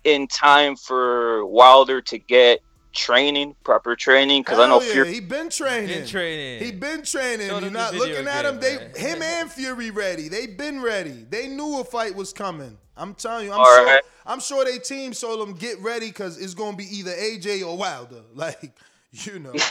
in 0.05 0.27
time 0.27 0.77
for 0.77 1.45
Wilder 1.45 2.01
to 2.01 2.19
get 2.19 2.61
training, 2.93 3.57
proper 3.65 3.97
training? 3.97 4.43
Because 4.43 4.59
I 4.59 4.67
know 4.67 4.79
Hell 4.79 4.89
yeah, 4.89 4.93
Fury. 4.95 5.15
he 5.15 5.21
been 5.21 5.49
training. 5.51 5.89
Been 5.89 6.07
training. 6.07 6.65
He 6.65 6.73
been 6.73 7.03
training. 7.03 7.49
Show 7.49 7.59
You're 7.61 7.71
not 7.71 7.95
looking 7.95 8.27
at 8.27 8.43
game, 8.43 8.55
him. 8.55 8.61
They 8.61 8.77
man. 8.77 8.95
him 8.95 9.23
and 9.23 9.51
Fury 9.51 9.91
ready. 9.91 10.29
They 10.29 10.47
been 10.47 10.81
ready. 10.83 11.27
They 11.29 11.49
knew 11.49 11.81
a 11.81 11.85
fight 11.85 12.15
was 12.15 12.33
coming. 12.33 12.79
I'm 12.97 13.15
telling 13.15 13.47
you. 13.47 13.53
I'm 13.53 13.61
All 13.61 13.65
sure. 13.67 13.87
right. 13.87 14.03
I'm 14.27 14.41
sure 14.41 14.65
they 14.65 14.79
team 14.79 15.13
told 15.13 15.41
them 15.41 15.55
get 15.55 15.81
ready 15.81 16.09
because 16.09 16.41
it's 16.41 16.55
gonna 16.55 16.77
be 16.77 16.85
either 16.85 17.13
AJ 17.13 17.67
or 17.67 17.77
Wilder. 17.77 18.23
Like 18.35 18.73
you 19.11 19.39
know. 19.39 19.53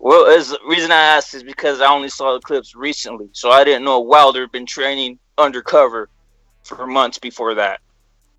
Well, 0.00 0.26
as 0.26 0.50
the 0.50 0.58
reason 0.66 0.90
I 0.90 1.00
asked 1.00 1.34
is 1.34 1.42
because 1.42 1.80
I 1.80 1.86
only 1.86 2.10
saw 2.10 2.34
the 2.34 2.40
clips 2.40 2.74
recently, 2.74 3.30
so 3.32 3.50
I 3.50 3.64
didn't 3.64 3.84
know 3.84 4.00
Wilder 4.00 4.46
been 4.46 4.66
training 4.66 5.18
undercover 5.38 6.10
for 6.62 6.86
months 6.86 7.18
before 7.18 7.54
that. 7.54 7.80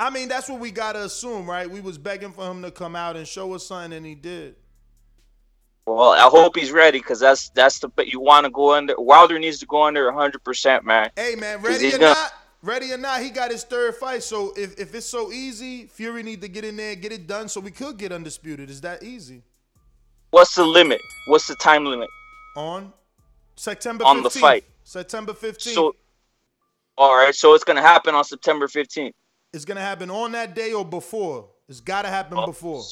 I 0.04 0.10
mean, 0.10 0.28
that's 0.28 0.50
what 0.50 0.60
we 0.60 0.70
gotta 0.70 1.02
assume, 1.06 1.50
right? 1.50 1.70
We 1.70 1.80
was 1.80 1.98
begging 1.98 2.34
for 2.34 2.52
him 2.52 2.62
to 2.64 2.72
come 2.72 2.94
out 2.94 3.16
and 3.16 3.26
show 3.26 3.54
us 3.54 3.66
something, 3.66 3.94
and 3.94 4.06
he 4.06 4.16
did. 4.16 4.56
Well, 5.86 6.10
I 6.10 6.28
hope 6.30 6.58
he's 6.58 6.72
ready 6.74 7.00
because 7.00 7.22
that's 7.22 7.50
that's 7.50 7.80
the 7.80 7.90
you 8.06 8.20
want 8.20 8.44
to 8.46 8.50
go 8.50 8.74
under. 8.74 8.96
Wilder 8.98 9.40
needs 9.40 9.60
to 9.60 9.66
go 9.66 9.84
under 9.84 10.06
100, 10.12 10.44
percent 10.44 10.84
man. 10.84 11.10
Hey 11.16 11.36
man, 11.36 11.62
ready 11.62 11.88
or 11.88 11.92
gonna- 11.92 12.14
not, 12.16 12.34
ready 12.62 12.92
or 12.92 12.98
not, 12.98 13.22
he 13.22 13.30
got 13.30 13.50
his 13.50 13.64
third 13.64 13.96
fight. 13.96 14.24
So 14.24 14.54
if, 14.58 14.78
if 14.78 14.94
it's 14.94 15.06
so 15.06 15.32
easy, 15.32 15.86
Fury 15.86 16.22
need 16.22 16.42
to 16.42 16.50
get 16.50 16.66
in 16.66 16.76
there, 16.76 16.96
get 16.96 17.14
it 17.14 17.26
done, 17.26 17.48
so 17.48 17.62
we 17.62 17.72
could 17.72 17.98
get 17.98 18.12
undisputed. 18.12 18.70
Is 18.70 18.82
that 18.82 19.04
easy? 19.04 19.42
What's 20.32 20.56
the 20.56 20.66
limit? 20.66 21.00
What's 21.28 21.48
the 21.48 21.56
time 21.56 21.86
limit? 21.86 22.10
On 22.58 22.92
September 23.56 24.04
15th. 24.04 24.08
On 24.08 24.24
the 24.24 24.30
fight. 24.30 24.66
September 24.84 25.32
15th. 25.32 25.74
So, 25.74 25.96
all 26.98 27.16
right, 27.16 27.34
so 27.34 27.54
it's 27.54 27.64
gonna 27.64 27.82
happen 27.82 28.16
on 28.16 28.26
September 28.26 28.68
15th. 28.68 29.14
It's 29.54 29.66
gonna 29.66 29.82
happen 29.82 30.10
on 30.10 30.32
that 30.34 30.56
day 30.56 30.74
or 30.74 30.84
before. 30.84 31.50
It's 31.70 31.80
gotta 31.80 32.10
happen 32.10 32.38
before. 32.46 32.84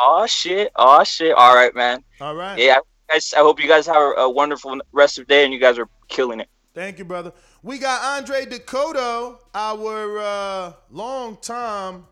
Oh 0.00 0.26
shit! 0.26 0.70
Oh 0.76 1.02
shit! 1.04 1.34
All 1.34 1.54
right, 1.54 1.74
man. 1.74 2.04
All 2.20 2.34
right. 2.34 2.58
Yeah, 2.58 2.78
guys. 3.08 3.32
I 3.34 3.40
hope 3.40 3.60
you 3.62 3.68
guys 3.68 3.86
have 3.86 3.96
a, 3.96 4.22
a 4.22 4.30
wonderful 4.30 4.78
rest 4.92 5.18
of 5.18 5.26
the 5.26 5.34
day 5.34 5.44
and 5.44 5.52
you 5.52 5.60
guys 5.60 5.78
are 5.78 5.88
killing 6.08 6.40
it. 6.40 6.48
Thank 6.74 6.98
you, 6.98 7.04
brother. 7.04 7.32
We 7.62 7.78
got 7.78 8.02
Andre 8.02 8.46
Dakota, 8.46 9.36
our 9.54 10.18
uh, 10.18 10.72
long 10.90 11.36
time 11.38 12.06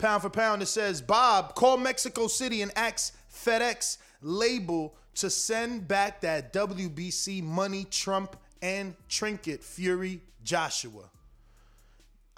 pound 0.00 0.22
for 0.22 0.30
pound 0.30 0.62
It 0.62 0.66
says, 0.66 1.00
Bob, 1.00 1.54
call 1.54 1.76
Mexico 1.76 2.26
City 2.26 2.62
and 2.62 2.72
ask 2.74 3.14
FedEx 3.32 3.98
label 4.22 4.96
to 5.14 5.30
send 5.30 5.86
back 5.86 6.20
that 6.22 6.52
WBC 6.52 7.42
money, 7.42 7.86
Trump, 7.90 8.36
and 8.62 8.94
Trinket 9.08 9.62
Fury 9.62 10.22
Joshua. 10.42 11.10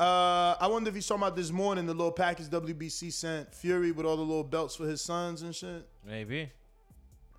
Uh, 0.02 0.56
I 0.60 0.66
wonder 0.66 0.88
if 0.90 0.96
you 0.96 1.00
saw 1.00 1.14
about 1.14 1.36
this 1.36 1.52
morning 1.52 1.86
the 1.86 1.94
little 1.94 2.10
package 2.10 2.46
WBC 2.48 3.12
sent 3.12 3.54
Fury 3.54 3.92
with 3.92 4.04
all 4.04 4.16
the 4.16 4.22
little 4.22 4.42
belts 4.42 4.74
for 4.74 4.84
his 4.84 5.00
sons 5.00 5.42
and 5.42 5.54
shit. 5.54 5.86
Maybe. 6.04 6.50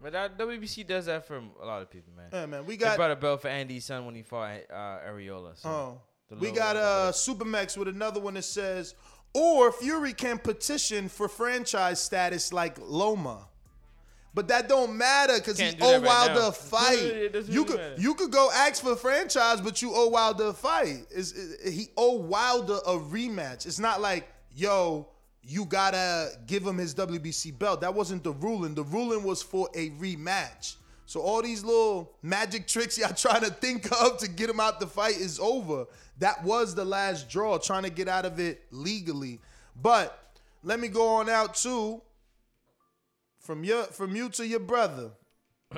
But 0.01 0.13
that 0.13 0.37
WBC 0.37 0.87
does 0.87 1.07
that 1.07 1.27
for 1.27 1.41
a 1.61 1.65
lot 1.65 1.81
of 1.81 1.89
people, 1.89 2.13
man. 2.15 2.29
Yeah, 2.31 2.45
man, 2.45 2.65
we 2.65 2.77
They 2.77 2.85
got- 2.85 2.95
brought 2.95 3.11
a 3.11 3.17
belt 3.17 3.41
for 3.41 3.49
Andy's 3.49 3.83
son 3.83 4.05
when 4.05 4.15
he 4.15 4.21
fought 4.21 4.61
uh, 4.71 4.99
Arreola. 5.09 5.57
So 5.61 5.69
Oh, 5.69 6.01
the 6.29 6.35
we 6.35 6.41
little- 6.51 6.55
got 6.55 6.77
uh 6.77 7.11
Supermax 7.11 7.75
with 7.75 7.89
another 7.89 8.21
one 8.21 8.35
that 8.35 8.43
says, 8.43 8.95
or 9.33 9.73
Fury 9.73 10.13
can 10.13 10.37
petition 10.39 11.09
for 11.09 11.27
franchise 11.27 11.99
status 12.01 12.53
like 12.53 12.77
Loma. 12.79 13.49
But 14.33 14.47
that 14.47 14.67
don't 14.67 14.97
matter 14.97 15.35
because 15.37 15.59
he 15.59 15.65
Can't 15.65 15.81
owe 15.81 15.93
right 15.93 16.03
Wilder 16.03 16.39
now. 16.41 16.47
a 16.47 16.51
fight. 16.51 16.97
It 16.99 17.49
you 17.49 17.65
could 17.65 17.77
matter. 17.77 17.95
you 17.99 18.15
could 18.15 18.31
go 18.31 18.49
ask 18.53 18.81
for 18.81 18.93
a 18.93 18.95
franchise, 18.95 19.61
but 19.61 19.81
you 19.81 19.91
owe 19.93 20.07
Wilder 20.09 20.47
a 20.47 20.53
fight. 20.53 21.05
Is 21.11 21.55
he 21.63 21.89
owe 21.95 22.15
Wilder 22.17 22.79
a 22.85 22.97
rematch? 22.97 23.67
It's 23.67 23.79
not 23.79 24.01
like 24.01 24.27
yo, 24.55 25.07
you 25.43 25.65
gotta 25.65 26.29
give 26.47 26.65
him 26.65 26.77
his 26.77 26.95
WBC 26.95 27.57
belt. 27.59 27.81
That 27.81 27.93
wasn't 27.93 28.23
the 28.23 28.31
ruling. 28.31 28.73
The 28.73 28.83
ruling 28.83 29.23
was 29.23 29.43
for 29.43 29.69
a 29.75 29.91
rematch. 29.91 30.77
So 31.05 31.21
all 31.21 31.41
these 31.43 31.63
little 31.63 32.11
magic 32.23 32.65
tricks 32.67 32.97
y'all 32.97 33.13
trying 33.15 33.41
to 33.41 33.51
think 33.51 33.91
of 34.01 34.17
to 34.19 34.27
get 34.27 34.49
him 34.49 34.59
out 34.59 34.79
the 34.79 34.87
fight 34.87 35.17
is 35.17 35.39
over. 35.39 35.85
That 36.19 36.43
was 36.43 36.73
the 36.73 36.85
last 36.85 37.29
draw, 37.29 37.57
trying 37.59 37.83
to 37.83 37.89
get 37.91 38.07
out 38.07 38.25
of 38.25 38.39
it 38.39 38.61
legally. 38.71 39.39
But 39.79 40.17
let 40.63 40.79
me 40.79 40.87
go 40.87 41.07
on 41.15 41.29
out 41.29 41.53
too. 41.55 42.01
From 43.43 43.65
your 43.65 43.83
from 43.83 44.15
you 44.15 44.29
to 44.29 44.47
your 44.47 44.61
brother. 44.61 45.11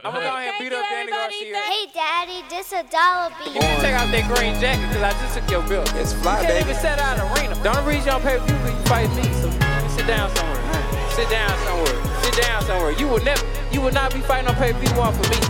I'm 0.04 0.14
gonna 0.14 0.20
go 0.20 0.36
ahead 0.38 0.54
and 0.54 0.64
beat 0.64 0.72
up 0.72 0.86
Danny 0.88 1.10
Garcia. 1.10 1.58
Hey, 1.58 1.88
Daddy, 1.92 2.44
this 2.48 2.72
a 2.72 2.84
dollar 2.94 3.34
beat. 3.44 3.56
You 3.56 3.60
can 3.60 3.82
take 3.82 3.96
out 3.96 4.12
that 4.12 4.30
green 4.30 4.54
jacket 4.62 4.88
because 4.90 5.02
I 5.02 5.10
just 5.18 5.34
took 5.34 5.50
your 5.50 5.64
bill. 5.68 5.82
It's 5.98 6.14
fly, 6.14 6.42
you 6.42 6.46
can't 6.46 6.64
even 6.64 6.76
set 6.76 7.00
out 7.00 7.18
an 7.18 7.26
arena. 7.34 7.56
The 7.64 7.76
only 7.76 7.96
reason 7.96 8.06
you 8.06 8.12
don't 8.12 8.22
pay 8.22 8.38
per 8.38 8.46
view 8.46 8.56
because 8.58 8.78
you 8.78 8.86
fight 8.86 9.10
me. 9.18 9.24
So 9.42 9.50
sit 9.98 10.06
down 10.06 10.30
somewhere. 10.36 10.62
Sit 11.18 11.28
down 11.32 11.58
somewhere. 11.66 12.22
Sit 12.22 12.36
down 12.44 12.62
somewhere. 12.66 12.92
You 12.92 13.08
will 13.08 13.24
never, 13.24 13.44
you 13.72 13.82
will 13.82 13.94
not 13.94 14.14
be 14.14 14.20
fighting 14.22 14.48
on 14.48 14.54
pay 14.62 14.72
per 14.72 14.78
view 14.78 14.94
one 14.94 15.12
for 15.16 15.26
me. 15.34 15.42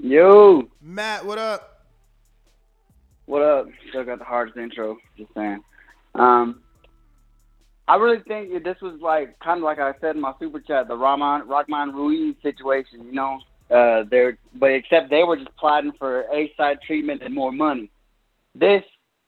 Yo, 0.00 0.66
Matt, 0.80 1.26
what 1.26 1.36
up? 1.36 1.84
what 3.26 3.42
up? 3.42 3.68
Still 3.90 4.04
got 4.04 4.18
the 4.18 4.24
hardest 4.24 4.56
intro. 4.56 4.96
Just 5.18 5.28
saying. 5.34 5.62
Um, 6.14 6.63
I 7.86 7.96
really 7.96 8.22
think 8.26 8.64
this 8.64 8.80
was 8.80 8.98
like 9.00 9.38
kind 9.40 9.58
of 9.58 9.64
like 9.64 9.78
I 9.78 9.92
said 10.00 10.16
in 10.16 10.22
my 10.22 10.32
super 10.40 10.60
chat, 10.60 10.88
the 10.88 10.96
Rahman 10.96 11.46
Rahman 11.46 11.94
Ruiz 11.94 12.34
situation. 12.42 13.04
You 13.04 13.12
know, 13.12 13.40
uh, 13.70 14.04
but 14.54 14.70
except 14.70 15.10
they 15.10 15.22
were 15.22 15.36
just 15.36 15.54
plotting 15.56 15.92
for 15.98 16.22
A 16.32 16.52
side 16.56 16.78
treatment 16.86 17.22
and 17.22 17.34
more 17.34 17.52
money. 17.52 17.90
This, 18.54 18.82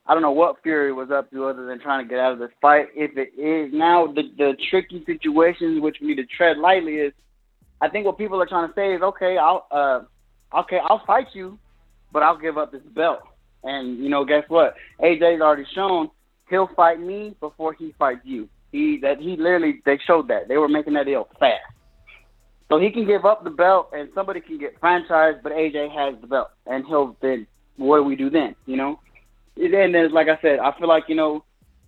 I 0.06 0.14
don't 0.14 0.22
know 0.22 0.32
what 0.32 0.62
Fury 0.62 0.92
was 0.92 1.10
up 1.10 1.30
to 1.32 1.46
other 1.46 1.66
than 1.66 1.80
trying 1.80 2.04
to 2.04 2.08
get 2.08 2.18
out 2.18 2.32
of 2.32 2.38
this 2.38 2.50
fight. 2.62 2.86
If 2.94 3.16
it 3.18 3.38
is 3.38 3.72
now 3.74 4.06
the 4.06 4.22
the 4.38 4.56
tricky 4.70 5.02
situations 5.04 5.82
which 5.82 5.98
we 6.00 6.08
need 6.08 6.16
to 6.16 6.26
tread 6.26 6.56
lightly 6.56 6.94
is, 6.94 7.12
I 7.82 7.88
think 7.88 8.06
what 8.06 8.16
people 8.16 8.40
are 8.40 8.46
trying 8.46 8.68
to 8.68 8.74
say 8.74 8.94
is 8.94 9.02
okay, 9.02 9.36
I'll 9.36 9.66
uh, 9.70 10.00
okay, 10.60 10.78
I'll 10.82 11.04
fight 11.06 11.26
you, 11.34 11.58
but 12.10 12.22
I'll 12.22 12.38
give 12.38 12.56
up 12.56 12.72
this 12.72 12.82
belt. 12.94 13.20
And 13.64 13.98
you 13.98 14.08
know, 14.08 14.24
guess 14.24 14.44
what? 14.48 14.76
AJ's 15.02 15.42
already 15.42 15.66
shown 15.74 16.10
he'll 16.48 16.68
fight 16.74 17.00
me 17.00 17.34
before 17.40 17.72
he 17.72 17.94
fights 17.98 18.20
you. 18.24 18.48
He 18.72 18.98
that 19.02 19.18
he 19.18 19.36
literally 19.36 19.80
they 19.84 19.98
showed 20.06 20.28
that 20.28 20.48
they 20.48 20.56
were 20.56 20.68
making 20.68 20.94
that 20.94 21.06
deal 21.06 21.28
fast. 21.38 21.62
So 22.68 22.78
he 22.80 22.90
can 22.90 23.06
give 23.06 23.24
up 23.24 23.44
the 23.44 23.50
belt 23.50 23.90
and 23.92 24.08
somebody 24.14 24.40
can 24.40 24.58
get 24.58 24.80
franchised, 24.80 25.42
but 25.42 25.52
AJ 25.52 25.94
has 25.94 26.20
the 26.20 26.26
belt, 26.26 26.50
and 26.66 26.84
he'll 26.86 27.16
then 27.20 27.46
what 27.76 27.98
do 27.98 28.04
we 28.04 28.16
do 28.16 28.28
then? 28.30 28.56
You 28.66 28.76
know, 28.76 29.00
and 29.56 29.94
then 29.94 30.12
like 30.12 30.28
I 30.28 30.40
said, 30.42 30.58
I 30.58 30.76
feel 30.78 30.88
like 30.88 31.04
you 31.08 31.14
know 31.14 31.44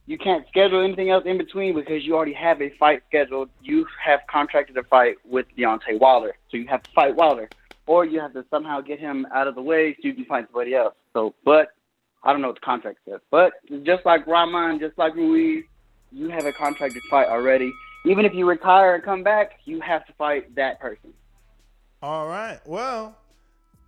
you 0.07 0.17
can't 0.17 0.47
schedule 0.49 0.83
anything 0.83 1.11
else 1.11 1.25
in 1.27 1.37
between 1.37 1.75
because 1.75 2.05
you 2.05 2.17
already 2.17 2.33
have 2.33 2.63
a 2.63 2.71
fight 2.79 3.03
scheduled. 3.09 3.51
You 3.63 3.87
have 4.03 4.21
contracted 4.31 4.77
a 4.79 4.83
fight 4.85 5.17
with 5.29 5.47
Deontay 5.57 6.01
Wilder, 6.01 6.35
so 6.51 6.57
you 6.57 6.67
have 6.69 6.83
to 6.83 6.91
fight 6.93 7.15
Wilder, 7.15 7.51
or 7.87 8.07
you 8.07 8.21
have 8.21 8.33
to 8.33 8.45
somehow 8.51 8.81
get 8.81 9.01
him 9.01 9.27
out 9.35 9.49
of 9.49 9.55
the 9.55 9.63
way 9.63 9.95
so 9.95 10.09
you 10.09 10.15
can 10.15 10.25
fight 10.25 10.47
somebody 10.47 10.75
else. 10.75 10.95
So, 11.13 11.35
but 11.45 11.73
I 12.23 12.33
don't 12.33 12.43
know 12.43 12.49
what 12.49 12.57
the 12.57 12.67
contract 12.67 12.99
says. 13.09 13.21
But 13.31 13.53
just 13.85 14.05
like 14.05 14.27
Rahman, 14.27 14.79
just 14.81 14.99
like 14.99 15.15
Ruiz, 15.15 15.65
you 16.13 16.29
have 16.31 16.47
a 16.47 16.53
contracted 16.53 17.03
fight 17.11 17.29
already. 17.29 17.73
Even 18.07 18.25
if 18.25 18.35
you 18.35 18.47
retire 18.49 18.95
and 18.95 19.05
come 19.05 19.23
back, 19.23 19.61
you 19.65 19.81
have 19.81 20.07
to 20.07 20.13
fight 20.15 20.55
that 20.55 20.81
person. 20.81 21.13
All 22.03 22.27
right. 22.27 22.61
Well, 22.65 23.17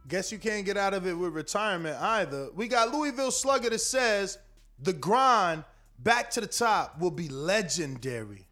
guess 0.09 0.33
you 0.33 0.39
can't 0.39 0.67
get 0.67 0.77
out 0.77 0.95
of 0.95 1.07
it 1.07 1.15
with 1.15 1.33
retirement 1.33 2.01
either. 2.01 2.49
We 2.55 2.69
got 2.69 2.93
Louisville 2.93 3.31
Slugger 3.31 3.71
that 3.71 3.79
says 3.79 4.39
the 4.83 4.93
grind 4.93 5.65
back 5.99 6.31
to 6.31 6.41
the 6.41 6.47
top 6.47 7.01
will 7.01 7.11
be 7.11 7.29
legendary. 7.29 8.47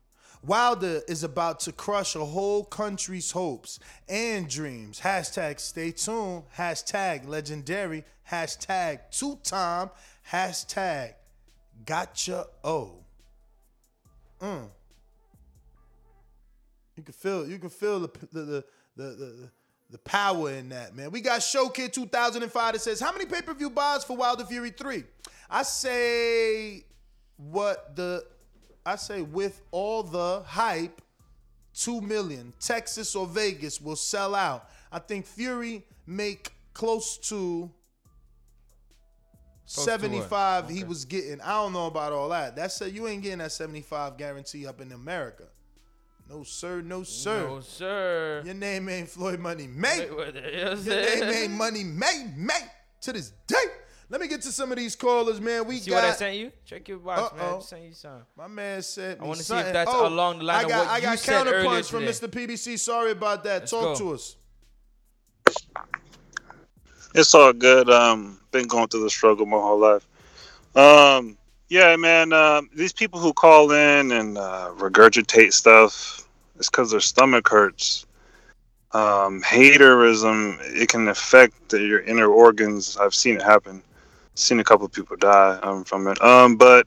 Wilder 0.44 1.00
is 1.08 1.24
about 1.24 1.58
to 1.60 1.72
crush 1.72 2.14
a 2.14 2.24
whole 2.24 2.64
country's 2.64 3.32
hopes 3.32 3.80
and 4.08 4.48
dreams. 4.48 5.00
Hashtag 5.00 5.58
stay 5.58 5.90
tuned. 5.90 6.44
Hashtag 6.56 7.26
legendary. 7.26 8.04
Hashtag 8.30 9.00
two 9.10 9.38
time. 9.42 9.90
Hashtag 10.30 11.14
gotcha 11.84 12.46
O. 12.62 13.04
Mm. 14.40 14.68
You 16.96 17.02
can 17.02 17.14
feel 17.14 17.48
you 17.48 17.58
can 17.58 17.70
feel 17.70 18.00
the 18.00 18.10
the 18.32 18.40
the 18.40 18.64
the, 18.96 19.04
the, 19.04 19.50
The 19.90 19.98
power 19.98 20.50
in 20.50 20.68
that, 20.68 20.94
man. 20.94 21.10
We 21.10 21.20
got 21.22 21.42
Show 21.42 21.68
Kid 21.68 21.92
2005 21.94 22.72
that 22.72 22.80
says, 22.80 23.00
How 23.00 23.12
many 23.12 23.24
pay 23.24 23.40
per 23.40 23.54
view 23.54 23.70
buys 23.70 24.04
for 24.04 24.16
Wilder 24.16 24.44
Fury 24.44 24.70
3? 24.70 25.04
I 25.48 25.62
say, 25.62 26.84
what 27.36 27.96
the, 27.96 28.24
I 28.84 28.96
say, 28.96 29.22
with 29.22 29.62
all 29.70 30.02
the 30.02 30.42
hype, 30.44 31.00
2 31.74 32.02
million. 32.02 32.52
Texas 32.60 33.16
or 33.16 33.26
Vegas 33.26 33.80
will 33.80 33.96
sell 33.96 34.34
out. 34.34 34.68
I 34.92 34.98
think 34.98 35.24
Fury 35.24 35.86
make 36.06 36.52
close 36.74 37.16
to 37.28 37.70
to 39.74 39.80
what? 39.80 39.84
75 39.84 40.68
he 40.68 40.84
was 40.84 41.04
getting. 41.04 41.40
I 41.40 41.52
don't 41.62 41.72
know 41.72 41.86
about 41.86 42.12
all 42.12 42.28
that. 42.30 42.56
That's 42.56 42.80
a, 42.80 42.90
you 42.90 43.06
ain't 43.06 43.22
getting 43.22 43.38
that 43.38 43.52
75 43.52 44.16
guarantee 44.16 44.66
up 44.66 44.80
in 44.80 44.92
America. 44.92 45.44
No 46.28 46.42
sir, 46.42 46.82
no 46.82 47.02
sir. 47.04 47.48
No, 47.48 47.60
sir. 47.60 48.42
Your 48.44 48.54
name 48.54 48.88
ain't 48.88 49.08
Floyd 49.08 49.40
Money 49.40 49.66
May. 49.66 50.06
Mayweather, 50.10 50.52
you 50.52 50.64
know 50.64 50.70
what 50.70 50.78
I'm 50.78 50.84
Your 50.84 50.96
name 51.26 51.34
ain't 51.34 51.52
Money 51.52 51.84
May 51.84 52.26
May 52.36 52.60
to 53.02 53.12
this 53.12 53.32
day. 53.46 53.56
Let 54.10 54.22
me 54.22 54.28
get 54.28 54.40
to 54.42 54.52
some 54.52 54.70
of 54.72 54.78
these 54.78 54.96
callers, 54.96 55.38
man. 55.38 55.66
We 55.66 55.78
See 55.78 55.90
got. 55.90 55.96
what 56.02 56.04
I 56.04 56.12
sent 56.12 56.36
you? 56.36 56.50
Check 56.64 56.88
your 56.88 56.98
box, 56.98 57.34
man. 57.36 57.44
I 57.44 57.48
Uh-oh. 57.48 57.56
just 57.58 57.68
sent 57.68 57.82
you 57.84 57.92
something. 57.92 58.22
My 58.38 58.46
man 58.46 58.80
said. 58.82 59.18
I 59.20 59.24
want 59.24 59.36
to 59.38 59.44
see 59.44 59.48
something. 59.48 59.66
if 59.66 59.72
that's 59.74 59.90
Oh, 59.92 60.06
along 60.08 60.38
the 60.38 60.44
line 60.44 60.64
I 60.64 60.68
got, 60.68 60.80
of 60.80 60.86
what 60.86 60.88
I 60.96 61.00
got 61.00 61.10
you 61.12 61.16
said 61.18 61.46
earlier 61.46 61.62
counterpunch 61.68 61.90
from 61.90 62.00
today. 62.06 62.12
Mr. 62.12 62.28
PBC. 62.48 62.78
Sorry 62.78 63.10
about 63.10 63.44
that. 63.44 63.60
Let's 63.60 63.70
Talk 63.70 63.98
go. 63.98 64.04
to 64.08 64.14
us. 64.14 64.36
It's 67.18 67.34
all 67.34 67.52
good. 67.52 67.90
Um, 67.90 68.38
been 68.52 68.68
going 68.68 68.86
through 68.86 69.02
the 69.02 69.10
struggle 69.10 69.44
my 69.44 69.56
whole 69.56 69.80
life. 69.80 70.06
Um, 70.76 71.36
yeah, 71.68 71.96
man. 71.96 72.32
Um, 72.32 72.70
these 72.72 72.92
people 72.92 73.18
who 73.18 73.32
call 73.32 73.72
in 73.72 74.12
and 74.12 74.38
uh, 74.38 74.70
regurgitate 74.76 75.52
stuff, 75.52 76.28
it's 76.54 76.70
because 76.70 76.92
their 76.92 77.00
stomach 77.00 77.48
hurts. 77.48 78.06
Um, 78.92 79.42
haterism 79.42 80.58
it 80.62 80.90
can 80.90 81.08
affect 81.08 81.72
your 81.72 82.02
inner 82.02 82.28
organs. 82.28 82.96
I've 82.96 83.16
seen 83.16 83.34
it 83.34 83.42
happen. 83.42 83.82
Seen 84.36 84.60
a 84.60 84.64
couple 84.64 84.86
of 84.86 84.92
people 84.92 85.16
die 85.16 85.58
um, 85.64 85.82
from 85.82 86.06
it. 86.06 86.22
Um, 86.22 86.56
but 86.56 86.86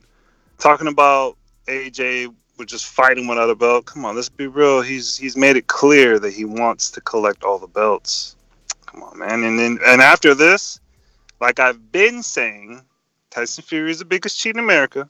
talking 0.59 0.87
about 0.87 1.35
AJ 1.67 2.33
with 2.57 2.69
just 2.69 2.85
fighting 2.85 3.27
one 3.27 3.37
other 3.37 3.53
belt. 3.53 3.85
Come 3.85 4.05
on, 4.05 4.15
let's 4.15 4.29
be 4.29 4.47
real. 4.47 4.81
He's 4.81 5.17
he's 5.17 5.35
made 5.35 5.57
it 5.57 5.67
clear 5.67 6.19
that 6.19 6.31
he 6.31 6.45
wants 6.45 6.89
to 6.91 7.01
collect 7.01 7.43
all 7.43 7.59
the 7.59 7.67
belts. 7.67 8.37
Come 8.91 9.03
on, 9.03 9.19
man. 9.19 9.43
And 9.43 9.57
then 9.57 9.79
and 9.85 10.01
after 10.01 10.35
this, 10.35 10.79
like 11.39 11.59
I've 11.59 11.91
been 11.91 12.21
saying, 12.23 12.81
Tyson 13.29 13.63
Fury 13.63 13.91
is 13.91 13.99
the 13.99 14.05
biggest 14.05 14.39
cheat 14.39 14.55
in 14.55 14.59
America. 14.59 15.09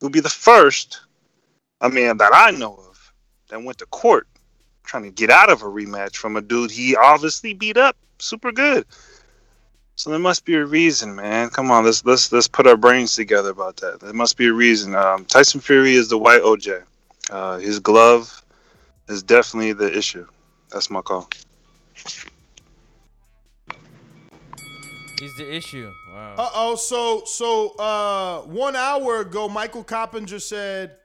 He'll 0.00 0.10
be 0.10 0.20
the 0.20 0.28
first, 0.28 1.00
I 1.80 1.88
mean, 1.88 2.16
that 2.16 2.30
I 2.34 2.50
know 2.50 2.74
of, 2.74 3.12
that 3.48 3.62
went 3.62 3.78
to 3.78 3.86
court 3.86 4.26
trying 4.84 5.04
to 5.04 5.10
get 5.10 5.30
out 5.30 5.50
of 5.50 5.62
a 5.62 5.66
rematch 5.66 6.16
from 6.16 6.36
a 6.36 6.40
dude 6.40 6.70
he 6.70 6.96
obviously 6.96 7.54
beat 7.54 7.76
up 7.76 7.96
super 8.18 8.50
good. 8.50 8.84
So 9.94 10.10
there 10.10 10.18
must 10.18 10.44
be 10.44 10.54
a 10.54 10.64
reason, 10.64 11.14
man. 11.14 11.50
Come 11.50 11.70
on, 11.70 11.84
let's 11.84 12.04
let's 12.04 12.32
let's 12.32 12.48
put 12.48 12.66
our 12.66 12.76
brains 12.76 13.14
together 13.14 13.50
about 13.50 13.76
that. 13.78 14.00
There 14.00 14.12
must 14.14 14.36
be 14.36 14.46
a 14.46 14.52
reason. 14.52 14.96
Um, 14.96 15.26
Tyson 15.26 15.60
Fury 15.60 15.94
is 15.94 16.08
the 16.08 16.18
white 16.18 16.40
OJ. 16.40 16.82
Uh, 17.28 17.58
his 17.58 17.78
glove 17.78 18.42
is 19.08 19.22
definitely 19.22 19.74
the 19.74 19.96
issue. 19.96 20.26
That's 20.70 20.90
my 20.90 21.02
call. 21.02 21.28
He's 25.20 25.36
the 25.36 25.54
issue. 25.54 25.92
Wow. 26.10 26.34
Uh 26.38 26.50
oh. 26.54 26.74
So 26.76 27.22
so 27.26 27.76
uh 27.76 28.40
one 28.42 28.74
hour 28.74 29.20
ago, 29.20 29.48
Michael 29.48 29.84
Coppinger 29.84 30.40
said 30.40 30.96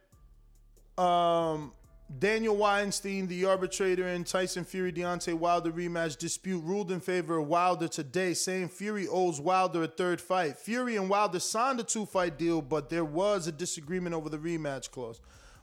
um 0.97 1.73
Daniel 2.19 2.55
Weinstein, 2.55 3.27
the 3.27 3.45
arbitrator 3.45 4.07
in 4.07 4.23
Tyson 4.23 4.63
Fury 4.63 4.93
Deontay 4.93 5.33
Wilder 5.33 5.71
rematch 5.71 6.17
dispute, 6.17 6.63
ruled 6.63 6.91
in 6.91 6.99
favor 6.99 7.39
of 7.39 7.47
Wilder 7.47 7.87
today, 7.87 8.33
saying 8.33 8.69
Fury 8.69 9.07
owes 9.07 9.41
Wilder 9.41 9.83
a 9.83 9.87
third 9.87 10.21
fight. 10.21 10.57
Fury 10.57 10.95
and 10.95 11.09
Wilder 11.09 11.39
signed 11.39 11.79
a 11.79 11.83
two 11.83 12.05
fight 12.05 12.37
deal, 12.37 12.61
but 12.61 12.89
there 12.89 13.03
was 13.03 13.47
a 13.47 13.51
disagreement 13.51 14.15
over 14.15 14.29
the 14.29 14.37
rematch 14.37 14.91
clause. 14.91 15.19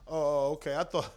Oh, 0.07 0.53
okay. 0.53 0.77
I 0.77 0.83
thought 0.83 1.11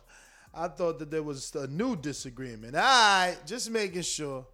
I 0.54 0.68
thought 0.70 1.00
that 1.00 1.12
there 1.12 1.24
was 1.24 1.54
a 1.56 1.68
new 1.68 1.96
disagreement. 1.98 2.76
All 2.76 2.82
right, 2.82 3.36
just 3.46 3.70
making 3.70 4.04
sure. 4.04 4.46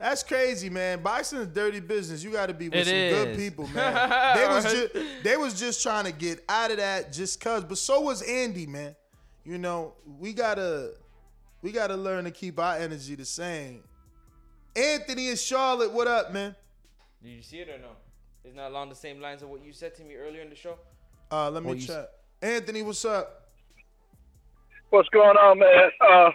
That's 0.00 0.22
crazy, 0.22 0.70
man. 0.70 1.02
Boxing 1.02 1.40
is 1.40 1.46
dirty 1.48 1.78
business. 1.78 2.24
You 2.24 2.30
got 2.30 2.46
to 2.46 2.54
be 2.54 2.70
with 2.70 2.78
It 2.78 2.86
some 2.86 3.24
good 3.24 3.36
people, 3.36 3.66
man. 3.74 4.34
they 4.34 4.46
was 4.48 4.64
just 4.64 5.22
they 5.22 5.36
was 5.36 5.60
just 5.60 5.82
trying 5.82 6.06
to 6.06 6.12
get 6.12 6.42
out 6.48 6.70
of 6.70 6.78
that 6.78 7.12
just 7.12 7.38
cause. 7.38 7.64
But 7.64 7.76
so 7.76 8.00
was 8.00 8.22
Andy, 8.22 8.66
man. 8.66 8.96
You 9.44 9.58
know, 9.58 9.92
we 10.18 10.32
gotta 10.32 10.92
we 11.60 11.70
gotta 11.70 11.96
learn 11.96 12.24
to 12.24 12.30
keep 12.30 12.58
our 12.58 12.76
energy 12.76 13.14
the 13.14 13.26
same. 13.26 13.82
Anthony 14.74 15.28
and 15.28 15.38
Charlotte, 15.38 15.92
what 15.92 16.08
up, 16.08 16.32
man? 16.32 16.56
Did 17.22 17.28
you 17.28 17.42
see 17.42 17.58
it 17.58 17.68
or 17.68 17.78
no? 17.78 17.90
It's 18.42 18.56
not 18.56 18.70
along 18.70 18.88
the 18.88 18.94
same 18.94 19.20
lines 19.20 19.42
of 19.42 19.50
what 19.50 19.62
you 19.62 19.72
said 19.74 19.94
to 19.96 20.02
me 20.04 20.14
earlier 20.14 20.40
in 20.40 20.48
the 20.48 20.56
show. 20.56 20.76
Uh, 21.30 21.50
let 21.50 21.62
me 21.62 21.68
What 21.68 21.78
you 21.78 21.86
check. 21.86 22.06
Anthony, 22.40 22.80
what's 22.82 23.04
up? 23.04 23.48
What's 24.88 25.08
going 25.10 25.36
on, 25.36 25.58
man? 25.58 25.90
Uh, 26.00 26.30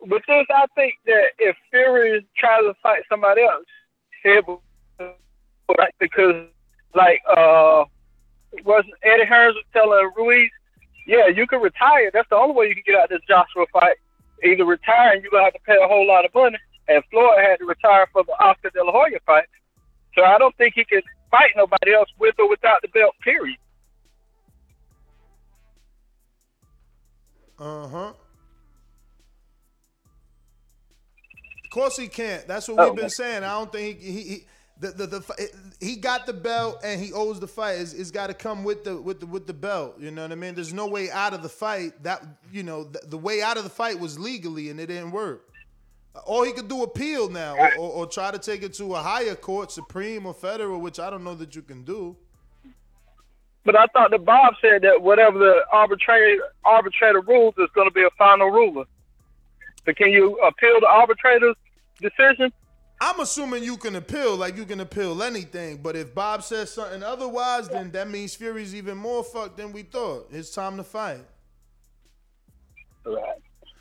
with 0.00 0.22
this, 0.26 0.46
I 0.50 0.66
think 0.74 0.94
that 1.06 1.30
if 1.38 1.56
Fury 1.70 2.26
tries 2.36 2.62
to 2.62 2.74
fight 2.82 3.02
somebody 3.08 3.42
else, 3.42 3.64
will, 4.24 4.62
right? 5.78 5.94
Because, 5.98 6.46
like, 6.94 7.20
uh, 7.28 7.84
was 8.64 8.84
Eddie 9.02 9.24
Hearns 9.24 9.54
was 9.54 9.64
telling 9.72 10.10
Ruiz, 10.16 10.50
yeah, 11.06 11.28
you 11.28 11.46
can 11.46 11.60
retire. 11.60 12.10
That's 12.12 12.28
the 12.28 12.36
only 12.36 12.54
way 12.54 12.68
you 12.68 12.74
can 12.74 12.84
get 12.86 12.96
out 12.96 13.04
of 13.04 13.10
this 13.10 13.20
Joshua 13.28 13.66
fight. 13.72 13.96
Either 14.44 14.64
retire 14.64 15.12
and 15.12 15.22
you're 15.22 15.30
gonna 15.30 15.44
have 15.44 15.52
to 15.52 15.60
pay 15.60 15.76
a 15.82 15.86
whole 15.86 16.06
lot 16.06 16.24
of 16.24 16.34
money. 16.34 16.58
And 16.88 17.02
Floyd 17.10 17.38
had 17.38 17.58
to 17.58 17.64
retire 17.64 18.06
for 18.12 18.24
the 18.24 18.32
Oscar 18.32 18.70
De 18.70 18.84
La 18.84 18.92
Hoya 18.92 19.18
fight. 19.24 19.44
So 20.14 20.24
I 20.24 20.38
don't 20.38 20.56
think 20.56 20.74
he 20.74 20.84
can 20.84 21.02
fight 21.30 21.52
nobody 21.56 21.94
else 21.94 22.08
with 22.18 22.34
or 22.38 22.48
without 22.48 22.82
the 22.82 22.88
belt. 22.88 23.14
Period. 23.22 23.56
Uh 27.58 27.88
huh. 27.88 28.12
Course 31.72 31.96
he 31.96 32.08
can't. 32.08 32.46
That's 32.46 32.68
what 32.68 32.78
Oh, 32.78 32.86
we've 32.88 32.96
been 33.00 33.10
saying. 33.10 33.44
I 33.44 33.50
don't 33.58 33.72
think 33.72 34.00
he 34.00 34.12
he, 34.12 34.22
he 34.22 34.46
the, 34.80 34.88
the, 34.92 35.06
the 35.06 35.50
he 35.80 35.96
got 35.96 36.26
the 36.26 36.32
belt 36.32 36.80
and 36.84 37.00
he 37.00 37.12
owes 37.12 37.40
the 37.40 37.46
fight. 37.48 37.78
It's, 37.80 37.92
it's 37.92 38.10
got 38.10 38.28
to 38.28 38.34
come 38.34 38.64
with 38.64 38.84
the 38.84 39.00
with 39.00 39.20
the 39.20 39.26
with 39.26 39.46
the 39.46 39.54
belt. 39.54 39.96
You 40.00 40.10
know 40.10 40.22
what 40.22 40.32
I 40.32 40.36
mean? 40.36 40.54
There's 40.54 40.72
no 40.74 40.86
way 40.86 41.10
out 41.10 41.34
of 41.34 41.42
the 41.42 41.48
fight. 41.48 42.02
That 42.02 42.24
you 42.52 42.62
know 42.62 42.84
the, 42.84 43.00
the 43.06 43.18
way 43.18 43.42
out 43.42 43.56
of 43.56 43.64
the 43.64 43.70
fight 43.70 43.98
was 44.00 44.18
legally 44.18 44.70
and 44.70 44.80
it 44.80 44.86
didn't 44.86 45.12
work. 45.12 45.48
Or 46.26 46.44
he 46.44 46.52
could 46.52 46.68
do 46.68 46.82
appeal 46.82 47.30
now, 47.30 47.56
or, 47.56 47.74
or, 47.78 47.90
or 47.92 48.06
try 48.06 48.30
to 48.30 48.38
take 48.38 48.62
it 48.62 48.74
to 48.74 48.94
a 48.96 49.00
higher 49.00 49.34
court, 49.34 49.72
Supreme 49.72 50.26
or 50.26 50.34
Federal, 50.34 50.78
which 50.80 50.98
I 51.00 51.08
don't 51.08 51.24
know 51.24 51.34
that 51.36 51.56
you 51.56 51.62
can 51.62 51.84
do. 51.84 52.16
But 53.64 53.76
I 53.76 53.86
thought 53.94 54.10
that 54.10 54.24
Bob 54.24 54.54
said 54.60 54.82
that 54.82 55.00
whatever 55.00 55.38
the 55.38 55.62
arbitrator 55.72 56.42
arbitrator 56.64 57.20
rules 57.20 57.54
is 57.58 57.68
going 57.74 57.88
to 57.88 57.94
be 57.94 58.02
a 58.02 58.10
final 58.18 58.50
ruler. 58.50 58.84
So 59.84 59.92
can 59.92 60.10
you 60.10 60.38
appeal 60.38 60.80
the 60.80 60.88
arbitrator's 60.90 61.56
decision? 62.00 62.52
I'm 63.00 63.18
assuming 63.18 63.64
you 63.64 63.76
can 63.76 63.96
appeal, 63.96 64.36
like 64.36 64.56
you 64.56 64.64
can 64.64 64.78
appeal 64.78 65.24
anything. 65.24 65.78
But 65.78 65.96
if 65.96 66.14
Bob 66.14 66.44
says 66.44 66.70
something 66.72 67.02
otherwise, 67.02 67.68
then 67.68 67.90
that 67.92 68.08
means 68.08 68.34
Fury's 68.36 68.76
even 68.76 68.96
more 68.96 69.24
fucked 69.24 69.56
than 69.56 69.72
we 69.72 69.82
thought. 69.82 70.28
It's 70.30 70.50
time 70.54 70.76
to 70.76 70.84
fight. 70.84 71.18
Right. 73.04 73.18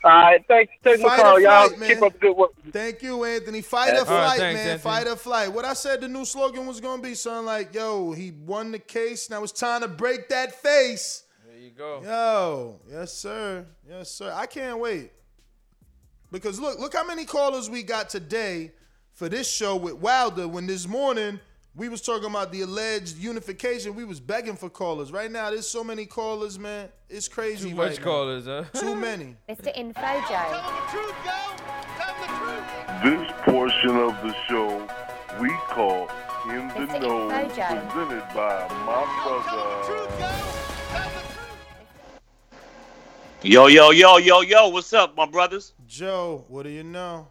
All 0.03 0.11
right. 0.11 0.43
Thanks 0.47 0.73
for 0.81 0.89
taking 0.89 1.03
the 1.03 1.09
Fight 1.09 1.19
or 1.19 1.23
call, 1.23 1.39
y'all. 1.39 1.69
flight, 1.69 1.89
Keep 1.89 2.01
up 2.01 2.13
the 2.13 2.19
good 2.19 2.35
work. 2.35 2.51
Thank 2.71 3.03
you, 3.03 3.23
Anthony. 3.23 3.61
Fight 3.61 3.93
or 3.93 3.99
All 3.99 4.05
right, 4.05 4.05
flight, 4.05 4.39
thanks, 4.39 4.59
man. 4.59 4.69
Anthony. 4.69 4.95
Fight 4.95 5.07
or 5.07 5.15
flight. 5.15 5.53
What 5.53 5.65
I 5.65 5.73
said 5.73 6.01
the 6.01 6.07
new 6.07 6.25
slogan 6.25 6.65
was 6.65 6.79
gonna 6.81 7.03
be 7.03 7.13
something 7.13 7.45
like, 7.45 7.75
yo, 7.75 8.13
he 8.13 8.31
won 8.31 8.71
the 8.71 8.79
case. 8.79 9.29
Now 9.29 9.43
it's 9.43 9.51
time 9.51 9.81
to 9.81 9.87
break 9.87 10.29
that 10.29 10.59
face. 10.59 11.25
There 11.47 11.59
you 11.59 11.69
go. 11.69 12.01
Yo, 12.03 12.79
yes, 12.89 13.13
sir. 13.13 13.67
Yes, 13.87 14.09
sir. 14.09 14.33
I 14.35 14.47
can't 14.47 14.79
wait. 14.79 15.11
Because 16.31 16.59
look, 16.59 16.79
look 16.79 16.93
how 16.93 17.05
many 17.05 17.25
callers 17.25 17.69
we 17.69 17.83
got 17.83 18.09
today 18.09 18.71
for 19.11 19.27
this 19.27 19.51
show 19.51 19.75
with 19.75 19.95
Wilder. 19.95 20.47
When 20.47 20.65
this 20.65 20.87
morning 20.87 21.39
we 21.75 21.89
was 21.89 22.01
talking 22.01 22.29
about 22.29 22.51
the 22.53 22.61
alleged 22.61 23.17
unification, 23.17 23.95
we 23.95 24.05
was 24.05 24.21
begging 24.21 24.55
for 24.55 24.69
callers. 24.69 25.11
Right 25.11 25.29
now, 25.29 25.49
there's 25.49 25.67
so 25.67 25.83
many 25.83 26.05
callers, 26.05 26.57
man. 26.57 26.87
It's 27.09 27.27
crazy. 27.27 27.71
Too 27.71 27.75
right 27.75 27.89
much 27.89 27.97
now. 27.99 28.03
callers, 28.05 28.45
huh? 28.45 28.63
Too 28.73 28.95
many. 28.95 29.35
Mr. 29.49 29.75
Infojo. 29.75 30.41
This 33.03 33.31
portion 33.43 33.97
of 33.97 34.13
the 34.23 34.35
show 34.47 34.87
we 35.41 35.49
call 35.67 36.09
In 36.49 36.67
the 36.69 36.99
Know, 36.99 37.29
presented 37.29 38.23
by 38.33 38.67
my 38.85 39.03
brother. 39.23 40.60
Yo, 43.43 43.65
yo, 43.65 43.89
yo, 43.89 44.17
yo, 44.17 44.41
yo, 44.41 44.67
what's 44.67 44.93
up, 44.93 45.17
my 45.17 45.25
brothers? 45.25 45.73
Joe, 45.87 46.45
what 46.47 46.61
do 46.61 46.69
you 46.69 46.83
know? 46.83 47.27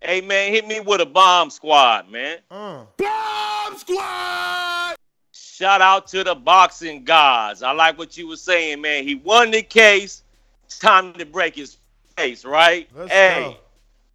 Hey, 0.00 0.20
man, 0.20 0.52
hit 0.52 0.64
me 0.64 0.78
with 0.78 1.00
a 1.00 1.06
bomb 1.06 1.50
squad, 1.50 2.08
man. 2.08 2.38
Uh. 2.48 2.84
Bomb 2.96 3.76
squad! 3.76 4.94
Shout 5.32 5.80
out 5.80 6.06
to 6.06 6.22
the 6.22 6.36
boxing 6.36 7.02
gods. 7.02 7.64
I 7.64 7.72
like 7.72 7.98
what 7.98 8.16
you 8.16 8.28
were 8.28 8.36
saying, 8.36 8.80
man. 8.80 9.02
He 9.02 9.16
won 9.16 9.50
the 9.50 9.62
case. 9.62 10.22
It's 10.66 10.78
time 10.78 11.14
to 11.14 11.26
break 11.26 11.56
his 11.56 11.78
face, 12.16 12.44
right? 12.44 12.88
Let's 12.94 13.10
hey, 13.10 13.40
go. 13.40 13.56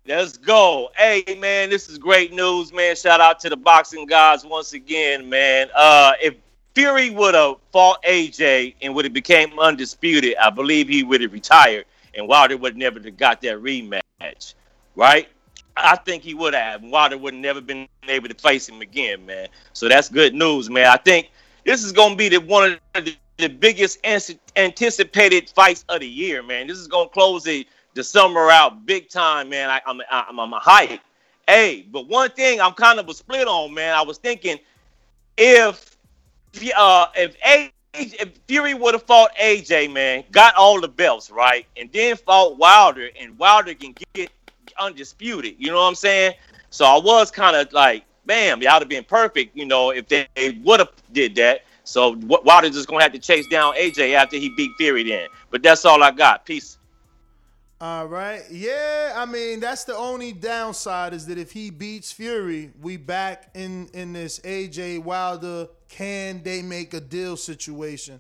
Let's 0.08 0.38
go. 0.38 0.90
Hey 0.96 1.24
man, 1.38 1.70
this 1.70 1.90
is 1.90 1.98
great 1.98 2.32
news, 2.32 2.72
man. 2.72 2.96
Shout 2.96 3.20
out 3.20 3.40
to 3.42 3.50
the 3.50 3.58
boxing 3.58 4.06
gods 4.06 4.46
once 4.46 4.72
again, 4.72 5.28
man. 5.28 5.68
Uh 5.76 6.14
if 6.22 6.36
Fury 6.76 7.10
would 7.10 7.34
have 7.34 7.56
fought 7.72 8.04
AJ 8.04 8.76
and 8.82 8.94
would 8.94 9.06
have 9.06 9.14
became 9.14 9.58
undisputed, 9.58 10.36
I 10.38 10.50
believe 10.50 10.88
he 10.88 11.04
would 11.04 11.22
have 11.22 11.34
retired 11.34 11.86
and 12.16 12.28
Wilder 12.28 12.58
would 12.58 12.78
never 12.78 13.00
have 13.00 13.18
got 13.18 13.42
that 13.42 13.58
rematch. 13.58 14.54
Right? 14.96 15.28
I 15.78 15.98
think 15.98 16.24
he 16.24 16.34
would 16.34 16.54
have. 16.54 16.84
Wilder 16.84 17.18
would 17.18 17.34
have 17.34 17.42
never 17.42 17.62
been 17.62 17.88
able 18.08 18.30
to 18.30 18.36
face 18.36 18.68
him 18.68 18.82
again, 18.82 19.26
man. 19.26 19.50
So 19.74 19.90
that's 19.90 20.10
good 20.10 20.34
news, 20.34 20.70
man. 20.70 20.88
I 20.88 20.98
think 20.98 21.32
this 21.66 21.84
is 21.84 21.92
gonna 21.92 22.16
be 22.16 22.30
the 22.30 22.38
one 22.40 22.80
of 22.96 23.06
the, 23.06 23.16
the 23.38 23.50
biggest 23.50 24.00
anticipated 24.56 25.50
fights 25.50 25.84
of 25.90 26.00
the 26.00 26.08
year, 26.08 26.42
man. 26.42 26.68
This 26.68 26.78
is 26.78 26.88
gonna 26.88 27.10
close 27.10 27.44
the, 27.44 27.68
the 27.94 28.04
summer 28.04 28.50
out 28.50 28.86
big 28.86 29.10
time, 29.10 29.50
man. 29.50 29.70
I, 29.70 29.82
I'm 29.86 30.02
I'm 30.10 30.40
I'm 30.40 30.54
a 30.54 30.60
hype. 30.60 31.02
Hey, 31.48 31.86
but 31.92 32.08
one 32.08 32.32
thing 32.32 32.62
I'm 32.62 32.74
kind 32.74 33.00
of 33.00 33.10
a 33.10 33.14
split 33.14 33.48
on, 33.48 33.74
man. 33.74 33.96
I 33.96 34.02
was 34.02 34.18
thinking 34.18 34.58
if 35.38 35.95
uh 36.78 37.08
if 37.16 37.38
if 37.98 38.30
Fury 38.48 38.74
would 38.74 38.94
have 38.94 39.04
fought 39.04 39.36
AJ, 39.36 39.92
man, 39.92 40.24
got 40.32 40.56
all 40.56 40.82
the 40.82 40.88
belts, 40.88 41.32
right, 41.32 41.66
and 41.78 41.90
then 41.92 42.16
fought 42.18 42.58
Wilder, 42.58 43.10
and 43.20 43.38
Wilder 43.38 43.74
can 43.74 43.96
get 44.14 44.32
undisputed. 44.80 45.56
You 45.58 45.72
know 45.72 45.78
what 45.78 45.88
I'm 45.88 45.96
saying? 45.96 46.34
So 46.70 46.86
I 46.86 46.98
was 46.98 47.32
kind 47.32 47.56
of 47.56 47.72
like, 47.72 48.04
bam, 48.26 48.62
y'all 48.62 48.80
have 48.80 48.90
been 48.90 49.04
perfect, 49.04 49.56
you 49.56 49.66
know, 49.66 49.92
if 49.92 50.08
they, 50.08 50.28
they 50.36 50.52
would 50.64 50.80
have 50.80 50.92
did 51.14 51.36
that. 51.36 51.62
So 51.84 52.16
Wilder's 52.16 52.72
just 52.72 52.88
gonna 52.88 53.04
have 53.04 53.14
to 53.14 53.20
chase 53.20 53.48
down 53.48 53.76
AJ 53.76 54.14
after 54.16 54.38
he 54.38 54.50
beat 54.50 54.72
Fury 54.78 55.04
then. 55.04 55.30
But 55.52 55.62
that's 55.62 55.86
all 55.86 56.02
I 56.04 56.12
got. 56.12 56.46
Peace. 56.46 56.78
All 57.80 58.08
right. 58.08 58.42
Yeah, 58.50 59.14
I 59.16 59.26
mean 59.26 59.60
that's 59.60 59.84
the 59.84 59.96
only 59.96 60.32
downside 60.32 61.14
is 61.14 61.28
that 61.28 61.38
if 61.38 61.52
he 61.52 61.70
beats 61.70 62.12
Fury, 62.12 62.72
we 62.82 62.98
back 62.98 63.52
in 63.54 63.88
in 63.94 64.14
this 64.14 64.40
AJ 64.40 65.04
Wilder 65.04 65.68
can 65.96 66.44
they 66.44 66.62
make 66.62 66.94
a 66.94 67.00
deal 67.00 67.38
situation. 67.38 68.20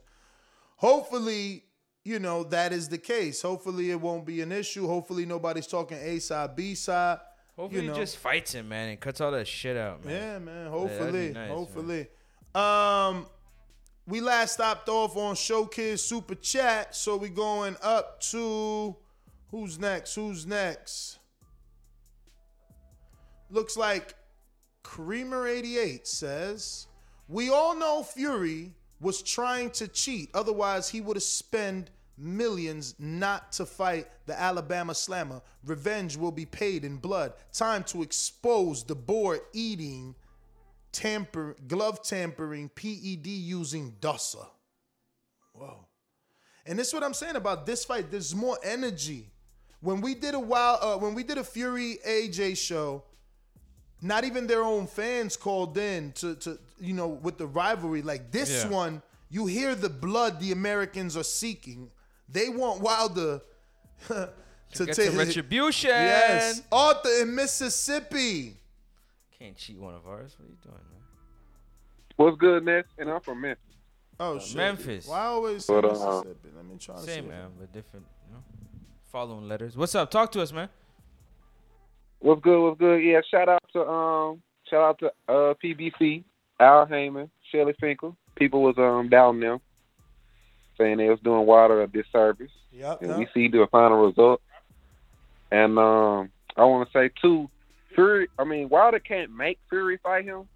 Hopefully, 0.77 1.63
you 2.05 2.19
know 2.19 2.43
that 2.45 2.71
is 2.71 2.87
the 2.87 2.97
case. 2.97 3.41
Hopefully 3.41 3.91
it 3.91 3.99
won't 3.99 4.25
be 4.25 4.41
an 4.41 4.51
issue. 4.51 4.87
Hopefully 4.87 5.25
nobody's 5.25 5.67
talking 5.67 5.97
A 5.97 6.19
side 6.19 6.55
B 6.55 6.73
side. 6.73 7.19
Hopefully 7.57 7.81
you 7.81 7.87
know. 7.87 7.93
he 7.93 7.99
just 7.99 8.17
fights 8.17 8.53
him, 8.53 8.69
man, 8.69 8.89
and 8.89 8.99
cuts 8.99 9.19
all 9.19 9.31
that 9.31 9.47
shit 9.47 9.75
out, 9.75 10.05
man. 10.05 10.13
Yeah, 10.13 10.39
man. 10.39 10.55
Yeah, 10.55 10.63
that'd 10.63 10.71
Hopefully, 10.71 11.33
man. 11.33 11.49
hopefully. 11.49 12.07
Um, 12.53 13.25
we 14.07 14.21
last 14.21 14.53
stopped 14.53 14.87
off 14.87 15.17
on 15.17 15.35
Showkids 15.35 15.99
Super 15.99 16.35
Chat, 16.35 16.95
so 16.95 17.17
we 17.17 17.29
going 17.29 17.75
up 17.81 18.21
to 18.31 18.95
who's 19.51 19.79
next? 19.79 20.15
Who's 20.15 20.45
next? 20.45 21.19
Looks 23.49 23.75
like 23.75 24.15
Creamer88 24.83 26.07
says, 26.07 26.87
We 27.27 27.49
all 27.49 27.75
know 27.75 28.03
Fury 28.03 28.71
was 28.99 29.21
trying 29.21 29.71
to 29.71 29.87
cheat. 29.87 30.29
Otherwise, 30.33 30.89
he 30.89 31.01
would 31.01 31.17
have 31.17 31.23
spent 31.23 31.89
millions 32.17 32.95
not 32.97 33.51
to 33.53 33.65
fight 33.65 34.07
the 34.25 34.39
Alabama 34.39 34.95
Slammer. 34.95 35.41
Revenge 35.65 36.17
will 36.17 36.31
be 36.31 36.45
paid 36.45 36.85
in 36.85 36.97
blood. 36.97 37.33
Time 37.51 37.83
to 37.85 38.03
expose 38.03 38.83
the 38.83 38.95
boar 38.95 39.39
eating, 39.53 40.15
tamper, 40.91 41.55
glove 41.67 42.01
tampering, 42.03 42.69
PED 42.69 43.27
using 43.27 43.93
DOSA. 43.99 44.45
Whoa. 45.53 45.87
And 46.65 46.79
this 46.79 46.87
is 46.87 46.93
what 46.93 47.03
I'm 47.03 47.13
saying 47.13 47.35
about 47.35 47.65
this 47.65 47.85
fight. 47.85 48.09
There's 48.09 48.33
more 48.33 48.57
energy. 48.63 49.31
When 49.81 50.01
we 50.01 50.15
did 50.15 50.33
a 50.33 50.39
while, 50.39 50.79
uh, 50.81 50.97
when 50.97 51.13
we 51.13 51.23
did 51.23 51.37
a 51.37 51.43
Fury 51.43 51.97
AJ 52.07 52.57
show, 52.57 53.03
not 54.01 54.23
even 54.23 54.47
their 54.47 54.63
own 54.63 54.87
fans 54.87 55.37
called 55.37 55.77
in 55.77 56.11
to, 56.13 56.35
to 56.35 56.59
you 56.79 56.93
know, 56.93 57.07
with 57.07 57.37
the 57.37 57.47
rivalry. 57.47 58.01
Like 58.01 58.31
this 58.31 58.63
Yeah. 58.63 58.69
one, 58.69 59.01
you 59.29 59.45
hear 59.45 59.75
the 59.75 59.89
blood 59.89 60.39
the 60.39 60.51
Americans 60.51 61.15
are 61.17 61.23
seeking. 61.23 61.89
They 62.29 62.49
want 62.49 62.81
Wilder 62.81 63.41
to, 64.07 64.29
take 64.73 64.93
some 64.93 65.17
retribution. 65.17 65.89
Yes, 65.89 66.61
Arthur 66.71 67.09
in 67.21 67.35
Mississippi. 67.35 68.57
Can't 69.37 69.55
cheat 69.55 69.77
one 69.77 69.93
of 69.93 70.07
ours. 70.07 70.35
What 70.37 70.45
are 70.47 70.49
you 70.49 70.57
doing, 70.63 70.75
man? 70.75 71.01
What's 72.17 72.37
good, 72.37 72.63
Ness? 72.65 72.85
And 72.97 73.09
I'm 73.09 73.21
from 73.21 73.41
Memphis. 73.41 73.61
Oh 74.19 74.37
Uh, 74.37 74.39
shit. 74.39 74.55
Memphis. 74.57 75.07
Why 75.07 75.19
I 75.19 75.25
always 75.25 75.65
say 75.65 75.73
But, 75.73 75.85
uh, 75.85 75.89
Mississippi? 75.91 76.49
Let 76.55 76.65
me 76.65 76.77
try 76.79 76.95
to 76.95 77.01
Same, 77.01 77.27
man, 77.27 77.49
but 77.59 77.71
different. 77.73 78.05
You 78.27 78.35
know, 78.35 78.43
following 79.11 79.47
letters. 79.47 79.75
What's 79.75 79.93
up? 79.95 80.09
Talk 80.09 80.31
to 80.33 80.41
us, 80.41 80.51
man. 80.53 80.69
What's 82.19 82.41
good? 82.41 82.59
What's 82.61 82.79
good? 82.79 82.97
Yeah, 83.03 83.19
shout 83.29 83.49
out 83.49 83.61
to 83.73 83.81
um, 83.85 84.41
shout 84.69 84.81
out 84.81 84.99
to 84.99 85.07
uh 85.27 85.53
PBC, 85.63 86.23
Al 86.59 86.85
Haymon, 86.85 87.29
Shelly 87.51 87.73
Finkel. 87.79 88.15
People 88.35 88.61
was 88.61 88.77
um 88.77 89.09
down 89.09 89.39
them, 89.39 89.59
saying 90.77 90.97
they 90.97 91.09
was 91.09 91.19
doing 91.21 91.45
Wilder 91.45 91.81
a 91.81 91.87
disservice. 91.87 92.51
Yep. 92.71 93.01
and 93.01 93.09
yep. 93.11 93.19
we 93.19 93.27
see 93.33 93.47
the 93.47 93.67
final 93.71 94.05
result. 94.05 94.41
And 95.49 95.79
um, 95.79 96.29
I 96.57 96.65
want 96.65 96.89
to 96.89 96.97
say 96.97 97.09
too, 97.21 97.49
Fury. 97.93 98.27
I 98.37 98.43
mean, 98.43 98.69
Wilder 98.69 98.99
can't 98.99 99.35
make 99.35 99.59
Fury 99.69 99.97
fight 100.03 100.25
him, 100.25 100.47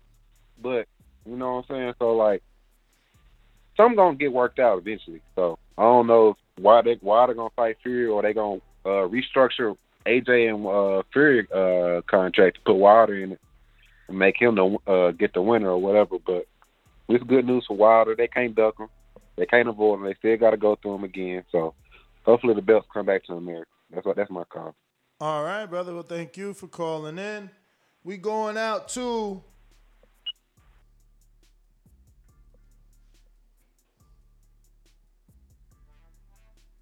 but 0.62 0.88
you 1.26 1.38
know 1.38 1.56
what 1.56 1.66
I'm 1.70 1.76
saying. 1.76 1.94
So 2.00 2.16
like, 2.16 2.44
some 3.78 3.96
gonna 3.96 4.18
get 4.18 4.34
worked 4.34 4.60
out 4.60 4.80
eventually. 4.80 5.22
So 5.36 5.58
I 5.78 5.84
don't 5.84 6.08
know 6.08 6.30
if 6.30 6.38
why 6.62 6.82
they 6.82 6.98
Wilder 7.02 7.34
gonna 7.34 7.50
fight 7.56 7.78
Fury 7.82 8.08
or 8.08 8.22
they 8.22 8.34
gonna 8.34 8.60
uh, 8.86 9.08
restructure 9.08 9.76
AJ 10.06 10.54
and 10.54 10.66
uh, 10.66 11.04
Fury 11.14 11.48
uh, 11.54 12.02
contract 12.02 12.58
to 12.58 12.62
put 12.66 12.76
Wilder 12.76 13.16
in 13.16 13.34
it 13.34 13.42
and 14.10 14.20
make 14.20 14.36
him 14.40 14.56
the 14.56 14.92
uh, 14.92 15.12
get 15.12 15.34
the 15.34 15.42
winner 15.42 15.70
or 15.70 15.82
whatever. 15.82 16.18
But 16.26 16.48
it's 17.08 17.24
good 17.24 17.46
news 17.46 17.66
for 17.68 17.78
Wilder. 17.78 18.16
They 18.16 18.28
can't 18.28 18.56
duck 18.56 18.80
him. 18.80 18.90
They 19.38 19.46
can't 19.46 19.70
avoid 19.70 20.00
him. 20.00 20.06
They 20.06 20.16
still 20.16 20.38
got 20.38 20.52
to 20.52 20.58
go 20.58 20.76
through 20.76 20.96
him 20.96 21.04
again. 21.06 21.44
So 21.52 21.74
hopefully 22.24 22.56
the 22.56 22.62
belts 22.62 22.88
come 22.94 23.06
back 23.06 23.24
to 23.26 23.34
America. 23.34 23.70
That's 23.94 24.06
what. 24.06 24.18
That's 24.18 24.30
my 24.30 24.44
call. 24.44 24.76
All 25.22 25.44
right, 25.44 25.66
brother. 25.66 25.94
Well, 25.94 26.04
thank 26.04 26.36
you 26.36 26.54
for 26.54 26.68
calling 26.68 27.18
in. 27.18 27.50
We 28.04 28.18
going 28.18 28.58
out 28.58 28.90
to 28.90 29.44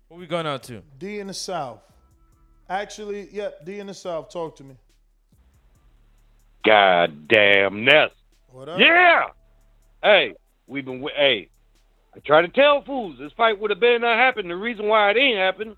What 0.07 0.21
we 0.21 0.28
going 0.28 0.47
out 0.47 0.63
to? 0.63 0.82
D 0.97 1.19
in 1.19 1.28
the 1.28 1.34
South. 1.34 1.82
Actually, 2.69 3.30
yep, 3.32 3.65
D 3.65 3.80
in 3.80 3.88
the 3.88 3.93
South. 3.93 4.30
Talk 4.30 4.55
to 4.55 4.63
me. 4.63 4.75
God 6.68 7.30
damn 7.30 7.86
Ness. 7.86 8.09
What 8.51 8.68
up? 8.68 8.78
Yeah. 8.78 9.28
Hey, 10.03 10.34
we've 10.68 10.84
been. 10.84 11.01
Hey, 11.15 11.47
I 12.13 12.20
try 12.20 12.41
to 12.41 12.49
tell 12.49 12.84
fools 12.84 13.15
this 13.18 13.32
fight 13.38 13.57
would 13.57 13.70
have 13.70 13.80
been 13.80 14.01
not 14.01 14.18
happened. 14.18 14.49
The 14.49 14.55
reason 14.57 14.89
why 14.89 15.11
it 15.11 15.18
ain't 15.18 15.38
happened 15.38 15.78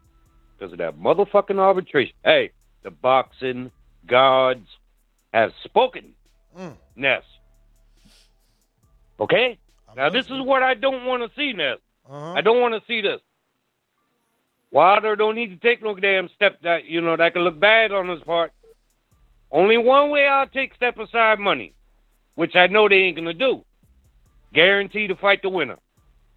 because 0.57 0.71
of 0.71 0.79
that 0.79 0.97
motherfucking 0.97 1.59
arbitration. 1.59 2.15
Hey, 2.23 2.49
the 2.81 2.89
boxing 2.89 3.69
gods 4.07 4.65
have 5.31 5.51
spoken. 5.63 6.15
Mm. 6.57 6.75
Ness. 6.95 7.23
Okay. 9.19 9.59
Now 9.95 10.09
this 10.09 10.25
is 10.25 10.41
what 10.41 10.63
I 10.63 10.73
don't 10.73 11.05
want 11.05 11.21
to 11.21 11.29
see, 11.39 11.53
Ness. 11.53 11.77
Uh-huh. 12.09 12.33
I 12.33 12.41
don't 12.41 12.61
want 12.61 12.73
to 12.73 12.81
see 12.87 13.01
this. 13.01 13.21
Wilder 14.71 15.15
don't 15.15 15.35
need 15.35 15.49
to 15.49 15.57
take 15.57 15.83
no 15.83 15.93
damn 15.93 16.29
step 16.35 16.59
that 16.63 16.85
you 16.85 16.99
know 16.99 17.15
that 17.15 17.33
could 17.33 17.43
look 17.43 17.59
bad 17.59 17.91
on 17.91 18.07
his 18.09 18.21
part. 18.21 18.53
Only 19.51 19.77
one 19.77 20.09
way 20.09 20.27
I'll 20.27 20.47
take 20.47 20.75
step 20.75 20.97
aside 20.99 21.39
money, 21.39 21.73
which 22.35 22.55
I 22.55 22.67
know 22.67 22.87
they 22.87 22.95
ain't 22.95 23.17
gonna 23.17 23.33
do. 23.33 23.63
Guarantee 24.53 25.07
to 25.07 25.15
fight 25.15 25.41
the 25.41 25.49
winner. 25.49 25.77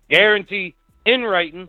Guarantee 0.08 0.74
in 1.04 1.22
writing. 1.22 1.68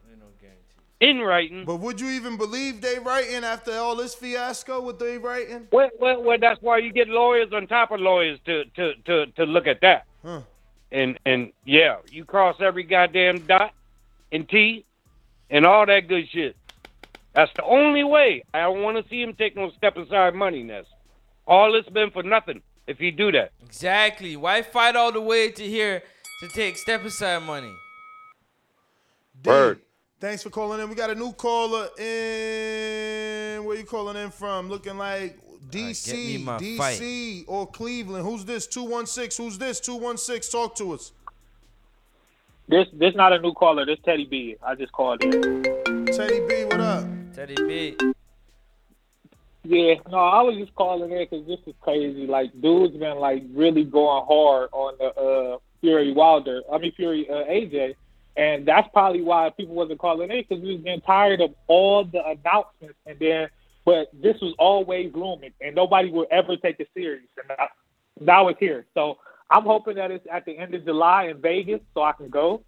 In 1.00 1.20
writing. 1.20 1.66
But 1.66 1.78
would 1.78 2.00
you 2.00 2.08
even 2.12 2.38
believe 2.38 2.80
they 2.80 2.98
writing 2.98 3.44
after 3.44 3.74
all 3.74 3.96
this 3.98 4.16
fiasco? 4.16 4.80
What 4.80 5.00
they 5.00 5.18
writing? 5.18 5.68
Well, 5.70 5.90
well, 6.00 6.24
well, 6.24 6.38
that's 6.40 6.62
why 6.62 6.78
you 6.78 6.94
get 6.94 7.10
lawyers 7.10 7.52
on 7.52 7.68
top 7.68 7.92
of 7.92 8.00
lawyers 8.00 8.40
to 8.46 8.64
to 8.76 8.94
to, 9.06 9.26
to 9.26 9.44
look 9.44 9.68
at 9.68 9.82
that. 9.82 10.06
Huh. 10.24 10.42
And 10.94 11.20
and 11.26 11.52
yeah, 11.66 11.98
you 12.10 12.24
cross 12.24 12.56
every 12.62 12.84
goddamn 12.84 13.40
dot 13.40 13.74
and 14.32 14.48
T 14.48 14.86
and 15.50 15.66
all 15.66 15.86
that 15.86 16.08
good 16.08 16.30
shit. 16.30 16.56
That's 17.34 17.52
the 17.56 17.64
only 17.64 18.06
way. 18.06 18.44
I 18.54 18.62
don't 18.62 18.82
want 18.82 19.04
to 19.04 19.10
see 19.10 19.22
him 19.22 19.34
take 19.34 19.58
no 19.58 19.72
step 19.72 19.98
aside 19.98 20.36
money, 20.36 20.64
Ness. 20.64 20.86
All 21.46 21.74
this 21.74 21.86
been 21.88 22.12
for 22.12 22.24
nothing 22.24 22.62
if 22.88 23.00
you 23.00 23.12
do 23.12 23.32
that. 23.32 23.52
Exactly. 23.66 24.36
Why 24.36 24.62
fight 24.62 24.96
all 24.96 25.12
the 25.12 25.22
way 25.22 25.52
to 25.52 25.64
here 25.64 26.02
to 26.42 26.48
take 26.50 26.78
step 26.78 27.04
aside 27.04 27.44
money? 27.44 27.74
D, 29.42 29.74
Thanks 30.20 30.42
for 30.42 30.50
calling 30.50 30.80
in. 30.80 30.90
We 30.90 30.96
got 30.96 31.10
a 31.10 31.16
new 31.16 31.34
caller 31.34 31.90
in. 31.98 33.64
Where 33.66 33.78
you 33.78 33.84
calling 33.86 34.16
in 34.16 34.32
from? 34.32 34.70
Looking 34.70 34.98
like 34.98 35.38
uh, 35.38 35.68
DC, 35.70 36.14
me 36.14 36.38
my 36.38 36.58
DC, 36.58 37.44
or 37.46 37.68
Cleveland. 37.68 38.26
Who's 38.26 38.46
this? 38.46 38.66
216. 38.68 39.46
Who's 39.46 39.58
this? 39.58 39.82
216. 39.82 40.50
Talk 40.50 40.76
to 40.78 40.94
us. 40.94 41.12
This 42.70 42.88
this 42.94 43.14
not 43.16 43.34
a 43.34 43.40
new 43.40 43.54
caller. 43.54 43.86
This 43.86 44.00
Teddy 44.06 44.26
B. 44.26 44.56
I 44.66 44.76
just 44.76 44.94
called 44.94 45.22
in. 45.24 45.64
Teddy 46.06 46.40
B, 46.48 46.64
what 46.66 46.80
up? 46.80 47.06
Teddy 47.36 47.56
B. 47.56 47.98
Yeah, 49.66 49.96
no, 50.10 50.18
I 50.18 50.42
was 50.42 50.58
just 50.58 50.76
calling 50.76 51.12
in 51.12 51.26
because 51.30 51.48
this 51.48 51.60
is 51.66 51.74
crazy. 51.80 52.28
Like, 52.28 52.52
dude's 52.62 52.98
been 52.98 53.18
like 53.18 53.44
really 53.54 53.86
going 53.86 54.26
hard 54.28 54.70
on 54.74 54.96
the 55.00 55.06
uh, 55.06 55.58
Fury 55.80 56.12
Wilder. 56.12 56.62
I 56.72 56.78
mean 56.80 56.92
Fury 56.94 57.28
uh, 57.30 57.46
AJ, 57.50 57.96
and 58.36 58.66
that's 58.66 58.90
probably 58.92 59.22
why 59.22 59.52
people 59.56 59.76
wasn't 59.76 60.00
calling 60.00 60.32
in 60.32 60.44
because 60.48 60.62
we 60.62 60.76
was 60.76 60.84
getting 60.84 61.02
tired 61.02 61.40
of 61.40 61.52
all 61.68 62.04
the 62.04 62.20
announcements. 62.26 63.00
And 63.06 63.18
then, 63.20 63.48
but 63.86 64.10
this 64.14 64.36
was 64.42 64.54
always 64.60 65.14
looming, 65.14 65.52
and 65.62 65.76
nobody 65.76 66.12
would 66.12 66.28
ever 66.30 66.58
take 66.58 66.82
it 66.82 66.90
serious. 66.94 67.24
And 67.38 67.58
now, 67.58 67.68
now 68.20 68.48
it's 68.50 68.60
here. 68.60 68.86
So 68.94 69.18
I'm 69.50 69.64
hoping 69.64 69.96
that 69.96 70.12
it's 70.12 70.28
at 70.30 70.44
the 70.46 70.58
end 70.58 70.74
of 70.74 70.84
July 70.84 71.28
in 71.28 71.42
Vegas, 71.42 71.80
so 71.94 72.04
I 72.04 72.12
can 72.12 72.30
go. 72.30 72.64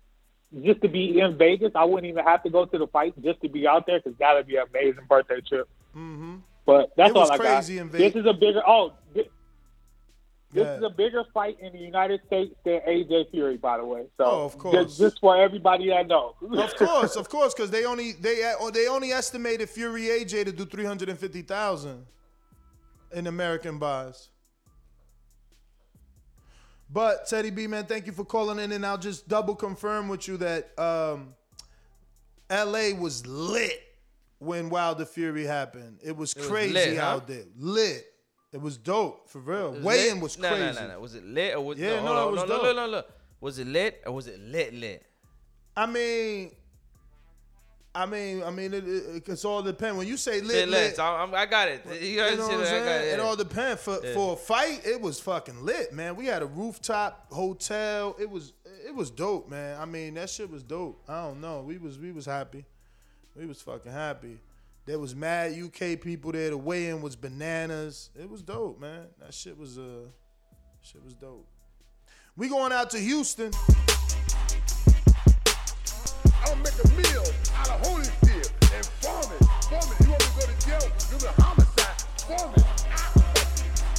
Just 0.63 0.81
to 0.84 0.88
be 0.88 1.19
in 1.19 1.38
Vegas, 1.38 1.72
I 1.76 1.84
wouldn't 1.84 2.09
even 2.09 2.23
have 2.23 2.43
to 2.43 2.49
go 2.49 2.65
to 2.65 2.77
the 2.77 2.88
fight 2.88 3.22
just 3.22 3.41
to 3.41 3.49
be 3.49 3.67
out 3.67 3.85
there 3.85 3.99
because 3.99 4.17
that'd 4.17 4.47
be 4.47 4.55
an 4.55 4.67
amazing 4.69 5.05
birthday 5.09 5.41
trip. 5.41 5.67
Mm-hmm. 5.95 6.35
But 6.65 6.91
that's 6.97 7.09
It 7.11 7.15
was 7.15 7.29
all 7.29 7.35
I 7.35 7.37
crazy 7.37 7.77
got. 7.77 7.91
This 7.91 8.15
is 8.15 8.25
a 8.25 8.33
bigger. 8.33 8.61
Oh, 8.65 8.93
this, 9.13 9.27
this 10.51 10.63
Yeah. 10.65 10.77
is 10.77 10.83
a 10.83 10.89
bigger 10.89 11.23
fight 11.33 11.57
in 11.59 11.73
the 11.73 11.79
United 11.79 12.21
States 12.25 12.55
than 12.63 12.81
AJ 12.87 13.29
Fury, 13.31 13.57
by 13.57 13.77
the 13.77 13.85
way. 13.85 14.05
So, 14.17 14.25
Oh, 14.25 14.45
of 14.45 14.57
course. 14.57 14.75
just, 14.87 14.99
just 14.99 15.19
for 15.19 15.37
everybody 15.37 15.89
that 15.89 16.07
knows. 16.07 16.33
Of 16.41 16.75
course, 16.75 17.15
of 17.15 17.29
course, 17.29 17.53
because 17.53 17.69
they 17.69 17.85
only 17.85 18.13
they 18.13 18.53
or 18.59 18.71
they 18.71 18.87
only 18.87 19.11
estimated 19.11 19.69
Fury 19.69 20.03
AJ 20.03 20.45
to 20.45 20.51
do 20.51 20.65
three 20.65 20.85
hundred 20.85 21.09
and 21.09 21.19
fifty 21.19 21.41
thousand 21.43 22.05
in 23.11 23.27
American 23.27 23.77
buys. 23.77 24.29
But 26.89 27.27
Teddy 27.27 27.49
B 27.49 27.67
man, 27.67 27.85
thank 27.85 28.05
you 28.05 28.11
for 28.11 28.23
calling 28.25 28.59
in, 28.59 28.71
and 28.71 28.85
I'll 28.85 28.97
just 28.97 29.27
double 29.27 29.55
confirm 29.55 30.07
with 30.07 30.27
you 30.27 30.37
that 30.37 30.77
um, 30.79 31.33
L.A. 32.49 32.93
was 32.93 33.25
lit 33.25 33.81
when 34.40 34.70
Wilder 34.70 35.06
Fury 35.06 35.45
happened. 35.45 35.99
It 36.03 36.16
was 36.16 36.34
It 36.34 36.40
was 36.40 36.48
crazy 36.48 36.74
lit, 36.74 36.98
huh? 36.98 37.03
out 37.06 37.28
there, 37.28 37.44
lit. 37.57 38.06
It 38.52 38.62
was 38.62 38.78
dope 38.78 39.30
for 39.30 39.40
real. 39.40 39.74
Weighing 39.82 40.20
was 40.22 40.36
crazy. 40.36 40.56
No, 40.60 40.72
no, 40.72 40.88
no. 40.94 40.99
Was 40.99 41.16
it 41.16 41.26
lit 41.26 41.56
or 41.56 41.62
was 41.62 41.78
Yeah, 41.78 42.02
no? 42.02 42.14
no, 42.14 42.28
it 42.30 42.32
was 42.32 42.41
no, 42.41 42.48
dope. 42.48 42.64
no, 42.64 42.74
no, 42.74 42.86
no, 42.86 42.91
no. 42.99 43.03
Was 43.41 43.60
it 43.60 43.68
lit 43.68 44.02
or 44.06 44.14
was 44.14 44.28
it 44.28 44.40
lit 44.40 44.74
lit? 44.74 45.06
I 45.76 45.86
mean, 45.88 46.52
I 47.94 48.06
mean, 48.06 48.44
I 48.44 48.49
mean, 48.52 48.74
it, 48.74 48.86
it, 48.88 49.28
it's 49.30 49.45
all 49.45 49.62
depend. 49.62 49.98
When 49.98 50.06
you 50.07 50.18
say 50.18 50.41
lit, 50.41 50.68
Lit, 50.68 50.70
lit. 50.70 50.99
I, 50.99 51.16
I'm- 51.22 51.34
I 51.34 51.45
got 51.45 51.70
it. 51.70 51.82
You, 51.86 51.94
You 52.07 52.18
know 52.18 52.24
what 52.24 52.34
I'm 52.34 52.52
understand? 52.56 52.86
Got 52.86 52.91
saying? 52.91 53.10
it. 53.10 53.14
It 53.14 53.20
all 53.22 53.36
depends. 53.38 53.82
For 53.82 53.99
Yeah. 54.03 54.14
for 54.14 54.34
a 54.34 54.36
fight, 54.38 54.82
it 54.86 54.99
was 54.99 55.20
fucking 55.22 55.64
lit, 55.66 55.94
man. 55.94 56.16
We 56.18 56.26
had 56.26 56.41
a 56.41 56.45
rooftop 56.45 57.28
hotel. 57.32 58.16
It 58.20 58.30
was 58.30 58.52
it 58.86 58.94
was 58.94 59.10
dope, 59.12 59.49
man. 59.49 59.80
I 59.80 59.86
mean, 59.86 60.14
that 60.16 60.30
shit 60.30 60.49
was 60.49 60.62
dope. 60.64 61.03
I 61.10 61.24
don't 61.24 61.40
know. 61.41 61.62
We 61.62 61.78
was 61.78 61.98
we 61.98 62.12
was 62.12 62.26
happy. 62.26 62.66
We 63.36 63.45
was 63.45 63.62
fucking 63.62 63.91
happy. 63.91 64.40
There 64.86 64.98
was 64.98 65.14
mad 65.14 65.53
UK 65.60 65.99
people 65.99 66.32
there. 66.32 66.52
The 66.52 66.57
weigh-in 66.57 67.02
was 67.02 67.18
bananas. 67.18 68.10
It 68.18 68.30
was 68.30 68.41
dope, 68.41 68.80
man. 68.80 69.07
That 69.20 69.34
shit 69.34 69.57
was 69.57 69.78
uh 69.78 70.07
shit 70.82 71.03
was 71.03 71.16
dope. 71.16 71.45
We 72.38 72.48
going 72.48 72.72
out 72.72 72.91
to 72.91 72.98
Houston. 72.98 73.52
I'll 76.45 76.56
make 76.57 76.80
a 76.82 76.88
meal 76.95 77.26
out 77.57 77.70
of 77.70 77.82
Holyfield 77.82 78.52
and 78.74 78.86
farm 79.02 79.26
it. 79.34 79.45
Farm 79.66 79.91
it. 79.91 80.06
You 80.06 80.12
want 80.12 80.22
me 80.22 80.28
to 80.28 80.36
go 80.40 80.45
to 80.45 80.56
jail? 80.66 80.86
You 81.12 81.28
a 81.28 81.41
homicide. 81.41 82.02
Farm 82.22 82.53
it. 82.56 82.64
I 82.64 83.06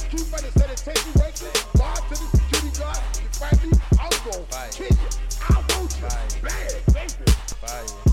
Keep 0.09 0.33
on 0.33 0.41
the 0.41 0.73
take 0.75 1.05
you 1.05 1.21
right 1.21 1.35
there. 1.35 1.51
Lie 1.77 1.95
to 1.95 2.09
the 2.09 2.27
security 2.37 2.79
guard. 2.79 2.97
You 3.21 3.29
fight 3.37 3.57
me, 3.63 3.71
I'm 3.99 4.09
gonna 4.25 4.71
kill 4.71 4.87
you. 4.87 5.09
I 5.47 5.51
want 5.75 5.93
you. 5.95 6.41
Bad, 6.41 6.73
baby. 6.93 8.06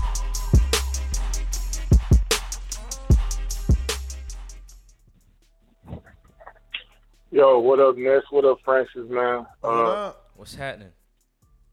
Yo, 7.35 7.59
what 7.59 7.81
up, 7.81 7.97
Ness? 7.97 8.23
What 8.29 8.45
up, 8.45 8.59
Francis, 8.63 9.09
man? 9.09 9.45
What 9.59 9.69
Uh, 9.69 10.13
What's 10.37 10.55
happening? 10.55 10.93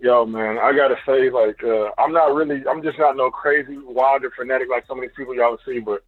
yo, 0.00 0.26
man, 0.26 0.58
I 0.58 0.72
gotta 0.72 0.96
say, 1.06 1.30
like, 1.30 1.62
uh, 1.62 1.92
I'm 2.02 2.10
not 2.12 2.34
really, 2.34 2.66
I'm 2.68 2.82
just 2.82 2.98
not 2.98 3.16
no 3.16 3.30
crazy 3.30 3.76
wild, 3.78 3.94
Wilder 3.94 4.32
fanatic 4.36 4.66
like 4.68 4.84
some 4.88 4.98
of 4.98 5.02
these 5.02 5.14
people 5.16 5.36
y'all 5.36 5.58
see, 5.64 5.78
but 5.78 6.02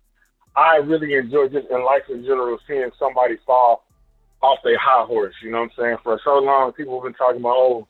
I 0.57 0.79
really 0.79 1.15
enjoy 1.15 1.47
just 1.51 1.71
in 1.71 1.85
life 1.85 2.03
in 2.11 2.25
general 2.25 2.59
seeing 2.67 2.91
somebody 2.99 3.37
fall 3.47 3.85
off 4.43 4.59
their 4.65 4.77
high 4.77 5.05
horse. 5.07 5.37
You 5.41 5.53
know 5.53 5.61
what 5.61 5.71
I'm 5.79 5.85
saying? 5.85 5.97
For 6.03 6.21
so 6.25 6.41
long, 6.41 6.73
people 6.73 6.99
have 6.99 7.05
been 7.05 7.15
talking 7.15 7.39
about, 7.39 7.55
oh, 7.55 7.87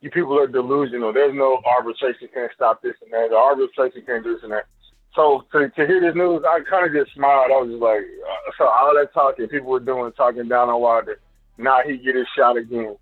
you 0.00 0.10
people 0.10 0.36
are 0.36 0.48
delusional. 0.48 1.12
There's 1.12 1.32
no 1.32 1.62
arbitration 1.64 2.26
can't 2.34 2.50
stop 2.56 2.82
this 2.82 2.96
and 3.02 3.12
that. 3.12 3.30
The 3.30 3.36
arbitration 3.36 4.02
can't 4.04 4.24
do 4.24 4.34
this 4.34 4.42
and 4.42 4.50
that. 4.50 4.66
So 5.14 5.44
to, 5.52 5.68
to 5.70 5.86
hear 5.86 6.00
this 6.00 6.16
news, 6.16 6.42
I 6.46 6.60
kind 6.68 6.86
of 6.86 6.92
just 6.92 7.14
smiled. 7.14 7.50
I 7.54 7.62
was 7.62 7.70
just 7.70 7.82
like, 7.82 8.02
uh, 8.02 8.50
so 8.58 8.64
all 8.66 8.92
that 8.94 9.14
talking 9.14 9.46
people 9.48 9.70
were 9.70 9.80
doing, 9.80 10.10
talking 10.12 10.48
down 10.48 10.68
on 10.68 10.80
Wilder. 10.80 11.20
Now 11.56 11.80
he 11.86 11.96
get 11.98 12.16
his 12.16 12.26
shot 12.36 12.56
again. 12.56 12.96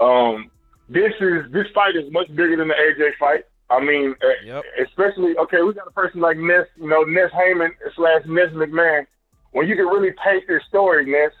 Um, 0.00 0.50
this 0.88 1.14
is 1.20 1.50
this 1.52 1.66
fight 1.74 1.94
is 1.94 2.10
much 2.12 2.28
bigger 2.28 2.56
than 2.56 2.68
the 2.68 2.74
AJ 2.74 3.16
fight. 3.18 3.44
I 3.70 3.80
mean, 3.80 4.14
uh, 4.22 4.60
especially 4.82 5.38
okay, 5.38 5.62
we 5.62 5.72
got 5.74 5.86
a 5.86 5.92
person 5.92 6.20
like 6.20 6.36
Ness, 6.36 6.66
you 6.76 6.88
know, 6.88 7.02
Ness 7.04 7.30
Heyman 7.32 7.70
slash 7.94 8.22
Ness 8.26 8.50
McMahon. 8.52 9.06
When 9.52 9.68
you 9.68 9.76
can 9.76 9.86
really 9.86 10.10
paint 10.22 10.44
this 10.48 10.62
story, 10.68 11.06
Ness, 11.06 11.32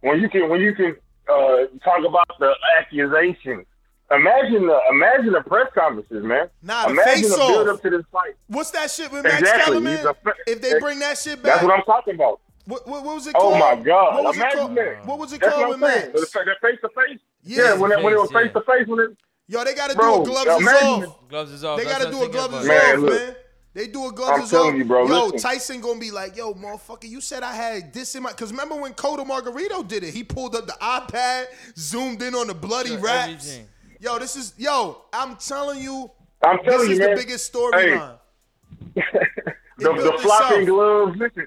when 0.00 0.20
you 0.20 0.28
can 0.28 0.50
when 0.50 0.60
you 0.60 0.74
can 0.74 0.96
uh, 1.30 1.70
talk 1.84 2.02
about 2.06 2.26
the 2.40 2.52
accusations. 2.78 3.66
Imagine 4.12 4.66
the 4.66 4.78
imagine 4.90 5.32
the 5.32 5.40
press 5.42 5.68
conferences, 5.72 6.24
man. 6.24 6.48
Nah, 6.62 6.86
the 6.86 6.90
imagine 6.92 7.22
the 7.22 7.28
face-off. 7.28 7.48
build 7.48 7.68
up 7.68 7.82
to 7.82 7.90
this 7.90 8.02
fight. 8.10 8.34
What's 8.48 8.70
that 8.72 8.90
shit 8.90 9.12
with 9.12 9.22
Max 9.22 9.38
Exactly. 9.40 9.64
Kellerman? 9.64 9.98
Fa- 10.24 10.32
If 10.48 10.60
they 10.60 10.80
bring 10.80 10.98
that 10.98 11.16
shit 11.16 11.40
back, 11.42 11.54
That's 11.54 11.64
what 11.64 11.74
I'm 11.74 11.82
talking 11.84 12.14
about. 12.16 12.40
What, 12.66 12.86
what, 12.88 13.04
what 13.04 13.14
was 13.14 13.26
it 13.28 13.34
Oh 13.36 13.40
called? 13.40 13.58
my 13.58 13.76
God! 13.84 14.14
What 14.14 14.24
was 14.24 14.36
it 14.36 14.40
Imagine 14.40 14.58
called? 14.58 14.76
that. 14.76 15.06
What 15.06 15.18
was 15.18 15.32
it 15.32 15.40
That's 15.40 15.52
called 15.54 15.68
with 15.68 15.82
I'm 15.82 15.90
saying. 15.90 16.12
Max? 16.12 16.32
The 16.32 16.56
face 16.60 16.78
to 16.82 16.88
face. 16.88 17.20
Yeah, 17.44 17.62
Yeah, 17.64 17.74
when 17.78 17.92
it, 17.92 18.02
when 18.02 18.12
it 18.12 18.18
was 18.20 18.32
face 18.32 18.52
to 18.52 18.60
face, 18.62 18.86
when 18.88 18.98
it. 19.00 19.16
Yo, 19.46 19.64
they 19.64 19.74
got 19.74 19.90
to 19.90 19.96
Bro, 19.96 20.16
do 20.16 20.22
a 20.22 20.24
gloves 20.26 20.60
is 20.62 20.68
off. 20.68 21.28
Gloves 21.28 21.52
is 21.52 21.64
off. 21.64 21.78
They 21.78 21.84
That's 21.84 21.98
got 22.04 22.10
to 22.10 22.16
what 22.16 22.24
do 22.24 22.28
a 22.30 22.32
gloves 22.32 22.54
is 22.54 22.66
about. 22.66 22.68
Man, 22.68 22.94
off, 22.96 23.00
look. 23.00 23.10
man. 23.10 23.36
They 23.72 23.86
do 23.86 24.06
a 24.08 24.12
gloves 24.12 24.32
I'm 24.38 24.44
is 24.44 24.50
telling 24.50 24.72
off. 24.72 24.78
you, 24.78 24.84
bro, 24.84 25.06
Yo, 25.06 25.26
listen. 25.26 25.38
Tyson 25.38 25.80
gonna 25.80 26.00
be 26.00 26.10
like, 26.10 26.36
yo, 26.36 26.54
motherfucker, 26.54 27.08
you 27.08 27.20
said 27.20 27.44
I 27.44 27.54
had 27.54 27.92
this 27.94 28.14
in 28.16 28.22
my. 28.24 28.32
Cause 28.32 28.50
remember 28.50 28.74
when 28.74 28.92
Cotto 28.94 29.24
Margarito 29.24 29.86
did 29.86 30.02
it? 30.02 30.12
He 30.12 30.24
pulled 30.24 30.56
up 30.56 30.66
the 30.66 30.72
iPad, 30.82 31.46
zoomed 31.76 32.20
in 32.22 32.34
on 32.34 32.48
the 32.48 32.54
bloody 32.54 32.90
Sure, 32.90 32.98
raps. 32.98 33.30
everything. 33.48 33.68
Yo, 34.00 34.18
this 34.18 34.34
is 34.34 34.54
yo. 34.56 35.02
I'm 35.12 35.36
telling 35.36 35.82
you, 35.82 36.10
I'm 36.42 36.58
telling 36.64 36.88
this 36.88 36.88
you, 36.88 36.92
is 36.94 36.98
man. 37.00 37.10
the 37.10 37.16
biggest 37.16 37.52
storyline. 37.52 38.18
the, 38.94 39.02
built 39.76 39.96
the 39.98 40.18
flopping 40.22 40.64
gloves. 40.64 41.18
Listen, 41.18 41.46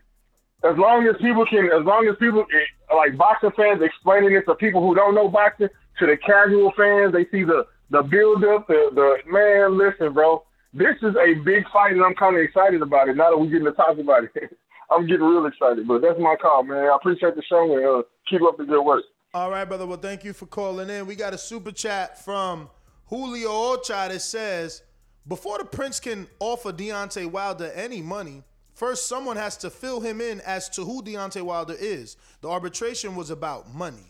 as 0.64 0.78
long 0.78 1.08
as 1.08 1.16
people 1.20 1.48
can, 1.48 1.66
as 1.74 1.84
long 1.84 2.08
as 2.08 2.16
people 2.20 2.46
eh, 2.54 2.96
like 2.96 3.18
boxing 3.18 3.50
fans 3.58 3.82
explaining 3.82 4.36
it 4.36 4.46
to 4.46 4.54
people 4.54 4.86
who 4.86 4.94
don't 4.94 5.16
know 5.16 5.28
boxing, 5.30 5.68
to 5.98 6.06
the 6.06 6.16
casual 6.16 6.72
fans, 6.78 7.12
they 7.12 7.26
see 7.36 7.44
the 7.44 7.66
the 7.90 8.04
build 8.04 8.46
up. 8.46 8.68
The 8.68 8.92
the 8.94 9.18
man, 9.32 9.76
listen, 9.76 10.14
bro, 10.14 10.44
this 10.76 10.96
is 11.02 11.16
a 11.18 11.34
big 11.42 11.64
fight, 11.74 11.94
and 11.94 12.04
I'm 12.04 12.14
kind 12.14 12.36
of 12.38 12.44
excited 12.44 12.84
about 12.84 13.10
it. 13.10 13.18
Now 13.18 13.32
that 13.32 13.40
we're 13.40 13.50
getting 13.50 13.66
to 13.66 13.72
talk 13.74 13.98
about 13.98 14.26
it, 14.26 14.56
I'm 14.92 15.08
getting 15.08 15.26
real 15.26 15.48
excited. 15.48 15.88
But 15.88 16.04
that's 16.04 16.20
my 16.20 16.36
call, 16.40 16.62
man. 16.62 16.86
I 16.86 16.96
appreciate 16.96 17.34
the 17.34 17.42
show 17.50 17.66
and 17.66 17.84
uh, 17.84 18.04
keep 18.30 18.44
up 18.44 18.58
the 18.58 18.66
good 18.66 18.84
work. 18.84 19.06
All 19.34 19.50
right, 19.50 19.66
brother. 19.66 19.88
Well, 19.88 19.98
thank 19.98 20.24
you 20.24 20.32
for 20.32 20.46
calling 20.46 20.90
in. 20.92 21.08
We 21.08 21.16
got 21.16 21.34
a 21.34 21.38
super 21.40 21.72
chat 21.72 22.24
from 22.24 22.70
Julio 23.08 23.50
Ocha 23.50 24.10
that 24.10 24.22
says, 24.22 24.84
before 25.28 25.58
the 25.58 25.66
Prince 25.66 26.00
can 26.00 26.28
offer 26.40 26.72
Deontay 26.72 27.26
Wilder 27.32 27.72
any 27.74 28.00
money, 28.02 28.44
first 28.76 29.08
someone 29.08 29.36
has 29.38 29.58
to 29.58 29.72
fill 29.72 30.02
him 30.02 30.22
in 30.22 30.40
as 30.42 30.70
to 30.70 30.86
who 30.86 31.02
Deontay 31.02 31.42
Wilder 31.42 31.76
is. 31.80 32.16
The 32.42 32.50
arbitration 32.50 33.16
was 33.16 33.32
about 33.32 33.74
money. 33.74 34.06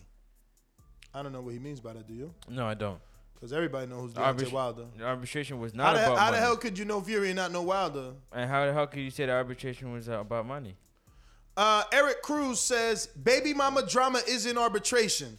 I 1.14 1.22
don't 1.22 1.32
know 1.32 1.40
what 1.40 1.54
he 1.54 1.58
means 1.58 1.80
by 1.80 1.94
that, 1.94 2.06
do 2.06 2.12
you? 2.12 2.34
No, 2.50 2.66
I 2.66 2.74
don't. 2.74 3.00
Because 3.34 3.54
everybody 3.54 3.86
knows 3.86 4.00
who's 4.02 4.12
Deontay 4.14 4.34
arbitra- 4.48 4.52
Wilder. 4.52 4.84
The 4.98 5.04
arbitration 5.04 5.58
was 5.58 5.72
How, 5.72 5.84
not 5.84 5.94
the, 5.94 6.04
about 6.06 6.18
how 6.18 6.24
money. 6.26 6.36
the 6.36 6.42
hell 6.42 6.56
could 6.58 6.78
you 6.78 6.84
know 6.84 7.00
Fury 7.00 7.28
and 7.28 7.36
not 7.36 7.50
know 7.50 7.62
Wilder? 7.62 8.12
And 8.30 8.50
how 8.50 8.66
the 8.66 8.74
hell 8.74 8.86
could 8.86 9.00
you 9.00 9.10
say 9.10 9.24
the 9.24 9.32
arbitration 9.32 9.90
was 9.90 10.08
about 10.08 10.44
money? 10.44 10.74
Uh, 11.56 11.84
Eric 11.92 12.20
Cruz 12.22 12.58
says, 12.60 13.06
baby 13.08 13.54
mama 13.54 13.86
drama 13.86 14.20
is 14.26 14.44
in 14.46 14.58
arbitration. 14.58 15.38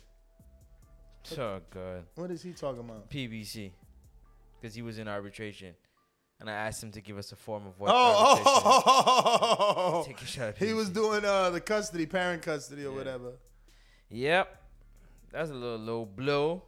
Oh 1.38 1.60
God. 1.72 2.06
What 2.16 2.32
is 2.32 2.42
he 2.42 2.52
talking 2.52 2.80
about? 2.82 3.10
PBC, 3.10 3.72
because 4.62 4.76
he 4.76 4.82
was 4.82 5.00
in 5.00 5.08
arbitration, 5.08 5.74
and 6.40 6.50
I 6.50 6.54
asked 6.54 6.84
him 6.84 6.92
to 6.92 7.02
give 7.02 7.18
us 7.18 7.32
a 7.32 7.36
form 7.36 7.66
of 7.68 7.80
what. 7.80 7.90
Oh, 7.94 7.96
arbitration 8.30 8.58
is. 8.58 8.84
oh, 8.88 10.04
Take 10.06 10.22
a 10.22 10.26
shot. 10.26 10.58
he 10.58 10.74
was 10.74 10.90
doing 10.90 11.26
uh, 11.26 11.50
the 11.50 11.60
custody, 11.60 12.06
parent 12.06 12.44
custody, 12.44 12.86
or 12.86 12.92
whatever. 12.94 13.32
Yep, 14.10 14.56
that's 15.32 15.50
a 15.50 15.54
little 15.54 15.80
low 15.80 16.06
blow. 16.06 16.64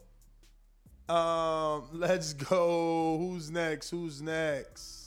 Um, 1.08 1.84
let's 1.94 2.34
go. 2.34 3.18
Who's 3.20 3.50
next? 3.52 3.92
Who's 3.92 4.22
next? 4.22 5.07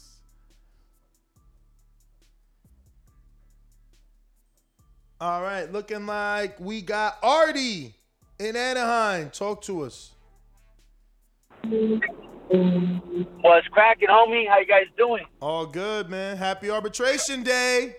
All 5.20 5.42
right, 5.42 5.70
looking 5.70 6.06
like 6.06 6.58
we 6.58 6.80
got 6.80 7.18
Artie 7.22 7.92
in 8.38 8.56
Anaheim. 8.56 9.28
Talk 9.28 9.60
to 9.64 9.82
us. 9.82 10.12
What's 13.42 13.68
cracking, 13.68 14.08
homie? 14.08 14.48
How 14.48 14.60
you 14.60 14.66
guys 14.66 14.86
doing? 14.96 15.26
All 15.42 15.66
good, 15.66 16.08
man. 16.08 16.38
Happy 16.38 16.70
arbitration 16.70 17.42
day. 17.42 17.96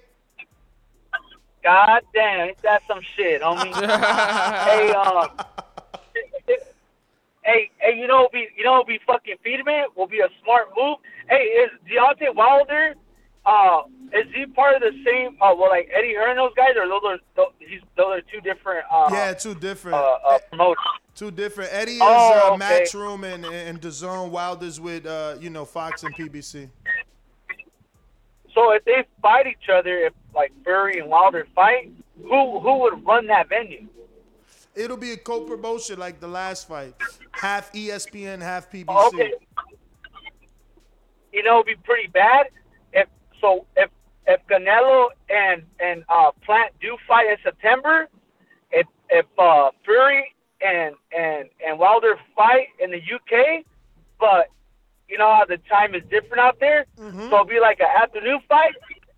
God 1.64 2.02
damn, 2.12 2.48
ain't 2.48 2.62
that 2.64 2.82
some 2.88 3.02
shit, 3.16 3.44
homie? 3.44 3.72
hey, 4.66 4.90
um, 4.90 5.30
hey, 7.44 7.70
hey, 7.78 8.00
you 8.00 8.08
know, 8.08 8.24
what 8.24 8.32
be 8.32 8.48
you 8.58 8.64
know, 8.64 8.72
what 8.80 8.88
be 8.88 9.00
fucking 9.06 9.36
feeding 9.44 9.66
it 9.68 9.96
will 9.96 10.08
be 10.08 10.22
a 10.22 10.30
smart 10.44 10.70
move. 10.76 10.98
Hey, 11.30 11.44
is 11.44 11.70
Deontay 11.88 12.34
Wilder? 12.34 12.96
Uh, 13.46 13.82
is 14.14 14.28
he 14.36 14.46
part 14.46 14.76
of 14.76 14.82
the 14.82 14.92
same? 15.06 15.38
Uh, 15.42 15.56
well, 15.58 15.70
like 15.70 15.90
Eddie 15.94 16.14
Hearn, 16.14 16.36
those 16.38 16.54
guys, 16.56 16.72
or 16.78 16.88
those 16.88 17.02
are 17.06 17.18
those, 17.36 17.48
he's, 17.60 17.80
those 17.98 18.20
are 18.20 18.22
two 18.22 18.42
different. 18.42 18.86
Uh, 18.92 19.10
yeah, 19.12 19.34
two 19.34 19.56
different. 19.56 19.96
Uh, 19.96 20.18
uh, 20.28 20.40
promotions. 20.50 20.78
Two 21.16 21.32
different. 21.32 21.72
Eddie 21.74 21.94
is 21.94 22.02
Oh, 22.04 22.52
uh, 22.52 22.56
okay. 22.56 22.84
Matchroom 22.84 23.24
and 23.34 23.46
and 23.46 23.82
DAZN. 23.82 24.30
Wilder's 24.30 24.80
with 24.80 25.06
uh, 25.06 25.36
you 25.40 25.50
know 25.50 25.66
Fox 25.66 26.04
and 26.04 26.14
PBC. 26.16 26.70
So 28.54 28.72
if 28.74 28.84
they 28.86 29.06
fight 29.22 29.48
each 29.48 29.70
other, 29.74 29.98
if 30.06 30.14
like 30.36 30.52
Fury 30.64 31.00
and 31.00 31.10
Wilder 31.10 31.48
fight, 31.56 31.92
who 32.22 32.60
who 32.60 32.80
would 32.80 33.06
run 33.06 33.28
that 33.28 33.50
venue? 33.50 33.88
It'll 34.76 34.98
be 34.98 35.12
a 35.12 35.18
co-promotion 35.18 36.00
like 36.00 36.22
the 36.22 36.30
last 36.30 36.68
fight, 36.68 36.94
half 37.32 37.74
ESPN, 37.74 38.40
half 38.40 38.72
PBC. 38.72 39.08
Okay. 39.08 39.34
You 41.34 41.44
know, 41.44 41.56
it'd 41.56 41.66
be 41.66 41.76
pretty 41.84 42.08
bad 42.08 42.48
so 43.42 43.66
if 43.76 43.90
if 44.28 44.40
Canelo 44.48 45.08
and 45.30 45.64
and 45.80 46.04
uh, 46.10 46.32
Plant 46.46 46.74
do 46.80 46.96
fight 47.08 47.28
in 47.30 47.38
September, 47.44 48.08
if 48.72 48.88
if 49.10 49.26
uh, 49.38 49.72
Fury 49.84 50.34
and 50.66 50.96
and 51.18 51.50
and 51.66 51.80
Wilder 51.80 52.16
fight 52.36 52.68
in 52.80 52.92
the 52.92 52.98
UK, 53.00 53.66
but 54.20 54.48
you 55.10 55.18
know 55.18 55.34
how 55.34 55.46
the 55.46 55.58
time 55.70 55.94
is 55.96 56.04
different 56.10 56.40
out 56.40 56.60
there, 56.60 56.86
Mm-hmm. 57.00 57.20
so 57.20 57.26
it'll 57.26 57.46
be 57.46 57.60
like 57.60 57.80
an 57.80 57.88
afternoon 58.02 58.40
fight. 58.48 58.74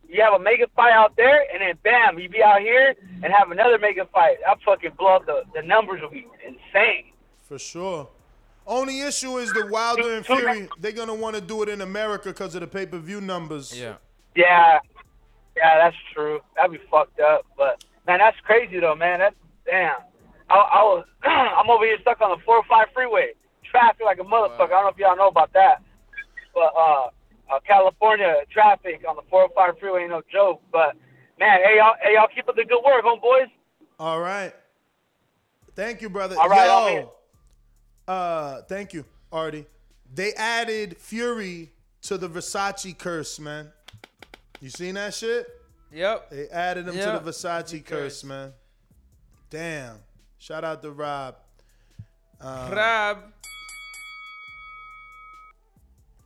You 0.07 0.21
have 0.21 0.33
a 0.33 0.39
mega 0.39 0.67
fight 0.75 0.91
out 0.93 1.15
there, 1.17 1.43
and 1.51 1.61
then 1.61 1.75
bam, 1.83 2.19
you 2.19 2.29
be 2.29 2.41
out 2.43 2.61
here 2.61 2.93
and 3.23 3.33
have 3.33 3.49
another 3.51 3.79
mega 3.79 4.05
fight. 4.13 4.37
That 4.45 4.59
fucking 4.63 4.91
blow 4.97 5.15
up 5.17 5.25
the 5.25 5.43
the 5.53 5.61
numbers 5.63 6.01
will 6.01 6.09
be 6.11 6.27
insane. 6.45 7.11
For 7.47 7.59
sure. 7.59 8.07
Only 8.65 9.01
issue 9.01 9.37
is 9.39 9.51
the 9.51 9.67
Wilder 9.67 10.13
and 10.15 10.25
Fury. 10.25 10.69
They're 10.79 10.93
gonna 10.93 11.13
want 11.13 11.35
to 11.35 11.41
do 11.41 11.63
it 11.63 11.69
in 11.69 11.81
America 11.81 12.29
because 12.29 12.55
of 12.55 12.61
the 12.61 12.67
pay-per-view 12.67 13.19
numbers. 13.19 13.77
Yeah. 13.77 13.95
Yeah, 14.35 14.79
yeah, 15.55 15.77
that's 15.77 15.95
true. 16.13 16.39
That'd 16.55 16.71
be 16.71 16.79
fucked 16.89 17.19
up. 17.19 17.45
But 17.57 17.83
man, 18.07 18.19
that's 18.19 18.37
crazy 18.45 18.79
though, 18.79 18.95
man. 18.95 19.19
That's 19.19 19.35
damn. 19.65 19.97
I, 20.49 20.55
I 20.55 20.83
was 20.83 21.05
I'm 21.23 21.69
over 21.69 21.85
here 21.85 21.97
stuck 22.01 22.21
on 22.21 22.37
the 22.37 22.43
405 22.45 22.87
freeway, 22.93 23.33
traffic 23.69 24.01
like 24.05 24.19
a 24.19 24.23
motherfucker. 24.23 24.73
I 24.73 24.81
don't 24.81 24.83
know 24.83 24.89
if 24.89 24.97
y'all 24.97 25.17
know 25.17 25.27
about 25.27 25.53
that, 25.53 25.81
but 26.53 26.73
uh, 26.75 27.07
uh 27.53 27.59
California 27.67 28.35
traffic 28.51 29.03
on 29.07 29.15
the 29.15 29.23
405 29.29 29.79
freeway 29.79 30.01
ain't 30.01 30.11
no 30.11 30.21
joke. 30.31 30.61
But 30.71 30.95
man, 31.39 31.59
hey 31.63 31.77
y'all, 31.77 31.95
hey 32.01 32.15
y'all, 32.15 32.27
keep 32.33 32.47
up 32.49 32.55
the 32.55 32.65
good 32.65 32.81
work, 32.85 33.03
homeboys. 33.03 33.49
All 33.99 34.19
right. 34.19 34.53
Thank 35.75 36.01
you, 36.01 36.09
brother. 36.09 36.35
All 36.39 36.49
right. 36.49 37.05
Yo, 37.05 37.11
uh, 38.07 38.61
thank 38.63 38.93
you, 38.93 39.05
Artie. 39.31 39.65
They 40.13 40.33
added 40.33 40.97
Fury 40.97 41.71
to 42.03 42.17
the 42.17 42.29
Versace 42.29 42.95
curse, 42.97 43.39
man. 43.39 43.71
You 44.63 44.69
seen 44.69 44.95
that 44.95 45.13
shit? 45.13 45.45
Yep. 45.91 46.29
They 46.29 46.47
added 46.47 46.87
him 46.87 46.95
Yep. 46.95 47.19
to 47.19 47.25
the 47.25 47.31
Versace 47.31 47.85
curse, 47.85 48.23
man. 48.23 48.53
Damn. 49.49 49.97
Shout 50.37 50.63
out 50.63 50.81
to 50.83 50.91
Rob. 50.91 51.35
Um, 52.39 52.71
Rob. 52.71 53.33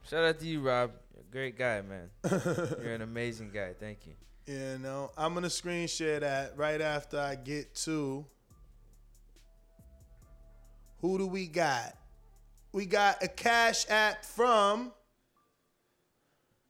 Shout 0.08 0.24
out 0.24 0.40
to 0.40 0.46
you, 0.46 0.62
Rob. 0.62 0.92
You're 1.16 1.24
a 1.24 1.32
great 1.32 1.58
guy, 1.58 1.82
man. 1.82 2.12
You're 2.80 2.94
an 2.94 3.02
amazing 3.02 3.50
guy. 3.52 3.74
Thank 3.74 4.06
you. 4.06 4.14
You 4.46 4.78
know, 4.84 5.10
I'm 5.18 5.34
gonna 5.34 5.50
screen 5.50 5.88
share 5.88 6.20
that 6.20 6.56
right 6.56 6.80
after 6.80 7.20
I 7.20 7.34
get 7.34 7.74
to 7.86 8.24
who 11.02 11.18
do 11.18 11.26
we 11.26 11.48
got? 11.48 11.98
We 12.72 12.86
got 12.86 13.24
a 13.24 13.28
cash 13.28 13.90
app 13.90 14.24
from 14.24 14.92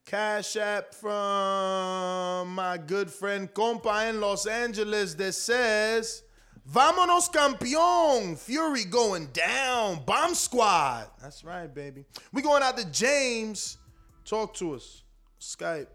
Cash 0.07 0.55
app 0.55 0.95
from 0.95 2.55
my 2.55 2.77
good 2.77 3.11
friend 3.11 3.53
compa 3.53 4.09
in 4.09 4.21
Los 4.21 4.45
Angeles 4.45 5.15
that 5.15 5.33
says 5.33 6.23
Vámonos 6.71 7.29
campeón, 7.29 8.37
Fury 8.37 8.85
going 8.85 9.25
down, 9.33 10.01
Bomb 10.05 10.33
Squad. 10.33 11.07
That's 11.21 11.43
right, 11.43 11.67
baby. 11.75 12.05
We 12.31 12.41
going 12.41 12.63
out 12.63 12.77
to 12.77 12.89
James. 12.89 13.79
Talk 14.23 14.53
to 14.55 14.75
us. 14.75 15.03
Skype. 15.41 15.87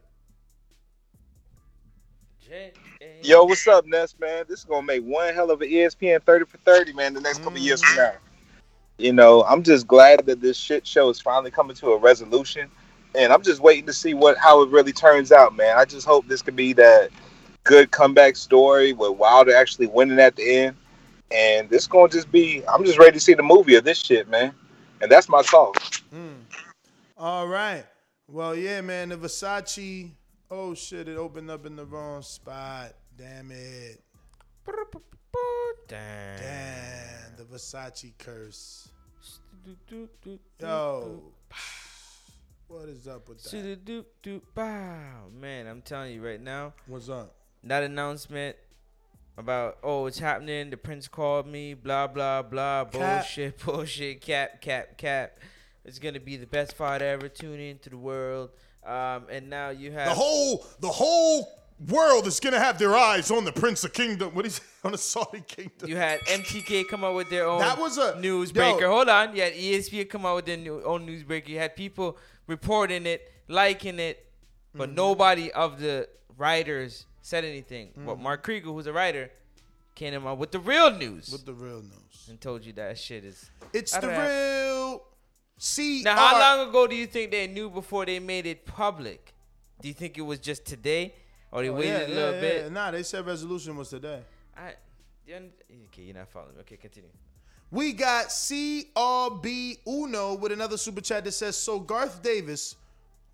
Yo, 3.22 3.44
what's 3.44 3.66
up, 3.66 3.86
Ness, 3.86 4.14
man? 4.20 4.44
This 4.47 4.59
is 4.59 4.66
gonna 4.66 4.86
make 4.86 5.02
one 5.02 5.32
hell 5.32 5.51
of 5.51 5.62
an 5.62 5.70
ESPN 5.70 6.22
30 6.22 6.44
for 6.44 6.59
30, 6.59 6.93
man, 6.93 7.14
the 7.14 7.20
next 7.22 7.43
couple 7.43 7.59
years 7.59 7.82
from 7.82 7.97
mm-hmm. 7.97 8.12
now. 8.12 8.18
You 8.98 9.14
know, 9.14 9.43
I'm 9.44 9.62
just 9.62 9.86
glad 9.86 10.26
that 10.26 10.43
this 10.43 10.59
shit 10.59 10.86
show 10.86 11.09
is 11.09 11.18
finally 11.18 11.51
coming 11.51 11.74
to 11.76 11.93
a 11.93 11.97
resolution. 11.97 12.70
And 13.14 13.32
I'm 13.32 13.43
just 13.43 13.60
waiting 13.60 13.86
to 13.86 13.93
see 13.93 14.14
what 14.14 14.39
how 14.39 14.62
it 14.62 14.70
really 14.70 14.93
turns 14.93 15.32
out, 15.32 15.55
man. 15.55 15.76
I 15.76 15.84
just 15.84 16.06
hope 16.06 16.26
this 16.28 16.43
could 16.43 16.56
be 16.56 16.72
that 16.74 17.10
good 17.64 17.90
comeback 17.90 18.36
story 18.36 18.93
with 18.93 19.12
Wilder 19.12 19.55
actually 19.55 19.86
winning 19.86 20.18
at 20.18 20.36
the 20.36 20.56
end. 20.56 20.76
And 21.30 21.68
this 21.70 21.86
gonna 21.86 22.09
just 22.09 22.30
be 22.30 22.62
I'm 22.66 22.84
just 22.84 22.98
ready 22.98 23.12
to 23.12 23.20
see 23.20 23.34
the 23.34 23.43
movie 23.43 23.74
of 23.76 23.84
this 23.84 23.98
shit, 23.98 24.28
man. 24.28 24.55
And 25.01 25.10
that's 25.10 25.28
my 25.28 25.43
call. 25.43 25.74
Hmm. 26.10 26.34
All 27.16 27.48
right. 27.48 27.84
Well, 28.28 28.55
yeah, 28.55 28.80
man. 28.80 29.10
The 29.10 29.16
Versace. 29.16 30.10
Oh 30.51 30.74
shit! 30.74 31.09
It 31.09 31.16
opened 31.16 31.51
up 31.51 31.66
in 31.66 31.76
the 31.76 31.84
wrong 31.84 32.22
spot. 32.22 32.93
Damn 33.16 33.51
it. 33.51 34.02
Damn. 35.89 36.39
Damn. 36.39 37.36
The 37.36 37.44
Versace 37.44 38.12
curse. 38.18 38.89
Yo. 40.60 41.22
What 42.73 42.89
is 42.89 43.07
up 43.07 43.28
with 43.28 43.43
that? 43.43 43.85
Doop 43.85 44.05
doop 44.24 44.40
bow. 44.55 45.28
Man, 45.39 45.66
I'm 45.66 45.82
telling 45.82 46.15
you 46.15 46.24
right 46.24 46.40
now. 46.40 46.73
What's 46.86 47.11
up? 47.11 47.35
That 47.65 47.82
announcement 47.82 48.57
about 49.36 49.77
oh 49.82 50.07
it's 50.07 50.19
happening. 50.19 50.70
The 50.70 50.78
prince 50.78 51.07
called 51.07 51.47
me. 51.47 51.74
Blah 51.74 52.07
blah 52.07 52.40
blah. 52.40 52.86
Cap. 52.86 52.93
Bullshit. 53.24 53.59
Bullshit. 53.65 54.23
Cap 54.23 54.62
cap 54.62 54.97
cap. 54.97 55.39
It's 55.85 55.99
gonna 55.99 56.19
be 56.19 56.39
the 56.39 56.47
best 56.47 56.74
fight 56.74 57.03
ever. 57.03 57.28
Tune 57.28 57.61
into 57.61 57.90
the 57.90 57.99
world. 57.99 58.49
Um, 58.86 59.27
and 59.31 59.51
now 59.51 59.69
you 59.69 59.93
have 59.93 60.09
The 60.09 60.15
whole 60.15 60.65
the 60.81 60.89
whole 60.89 61.47
world 61.89 62.27
is 62.27 62.40
gonna 62.40 62.59
have 62.59 62.78
their 62.78 62.97
eyes 62.97 63.31
on 63.31 63.44
the 63.44 63.53
Prince 63.53 63.85
of 63.85 63.93
Kingdom. 63.93 64.35
What 64.35 64.47
is 64.47 64.62
on 64.85 64.93
the 64.93 64.99
Saudi 64.99 65.43
Kingdom? 65.47 65.90
You 65.90 65.97
had 65.97 66.20
MTK 66.20 66.89
come 66.89 67.05
out 67.05 67.16
with 67.16 67.28
their 67.28 67.47
own 67.47 67.59
That 67.61 67.78
was 67.78 67.99
a- 67.99 68.15
newsbreaker. 68.15 68.81
yo. 68.81 68.90
Hold 68.90 69.11
on. 69.11 69.36
You 69.36 69.43
had 69.43 69.53
ESPN 69.53 70.09
come 70.09 70.24
out 70.24 70.36
with 70.36 70.47
their 70.47 70.57
new, 70.57 70.82
own 70.85 71.07
newsbreaker. 71.07 71.49
You 71.49 71.59
had 71.59 71.77
people 71.77 72.16
reporting 72.57 73.07
it, 73.07 73.20
liking 73.49 73.99
it, 73.99 74.16
but 74.74 74.89
Mm-hmm. 74.89 74.97
nobody 75.07 75.51
of 75.53 75.81
the 75.81 76.09
writers 76.37 77.07
said 77.23 77.45
anything. 77.45 77.87
But 77.97 78.16
Mhm. 78.19 78.20
Mark 78.27 78.41
Kriegel, 78.47 78.73
who's 78.74 78.87
a 78.87 78.93
writer, 78.93 79.31
came 79.95 80.27
out 80.27 80.39
with 80.39 80.51
the 80.53 80.59
real 80.73 80.91
news. 80.91 81.31
With 81.31 81.45
the 81.47 81.55
real 81.55 81.83
news. 81.83 82.15
And 82.29 82.41
told 82.41 82.65
you 82.65 82.73
that 82.74 82.99
shit 82.99 83.24
is. 83.24 83.51
It's 83.73 83.93
the 83.93 84.11
have- 84.11 84.31
real. 84.31 85.05
See. 85.59 86.03
Now, 86.03 86.16
how 86.16 86.39
long 86.59 86.69
ago 86.69 86.87
do 86.87 86.97
you 86.97 87.07
think 87.07 87.31
they 87.31 87.47
knew 87.47 87.69
before 87.70 88.05
they 88.07 88.19
made 88.19 88.47
it 88.47 88.65
public? 88.65 89.35
Do 89.81 89.89
you 89.89 89.95
think 89.95 90.16
it 90.19 90.23
was 90.23 90.39
just 90.39 90.65
today? 90.65 91.15
Or 91.53 91.62
they 91.62 91.69
Oh, 91.69 91.74
waited 91.74 92.09
yeah, 92.09 92.15
a 92.15 92.15
little 92.19 92.35
yeah, 92.35 92.41
bit? 92.41 92.62
yeah. 92.65 92.69
Nah, 92.70 92.91
they 92.91 93.03
said 93.03 93.27
resolution 93.27 93.77
was 93.77 93.91
today. 93.91 94.23
I, 94.57 94.74
okay, 95.29 96.03
you're 96.03 96.15
not 96.15 96.29
following 96.29 96.55
me. 96.55 96.61
Okay, 96.62 96.77
continue. 96.79 97.11
We 97.73 97.94
got 97.94 98.27
CRB 98.27 99.78
Uno 99.89 100.35
with 100.35 100.53
another 100.53 100.77
super 100.77 101.01
chat 101.01 101.24
that 101.24 101.32
says, 101.32 101.57
"So 101.57 101.81
Gareth 101.81 102.23
Davies, 102.23 102.77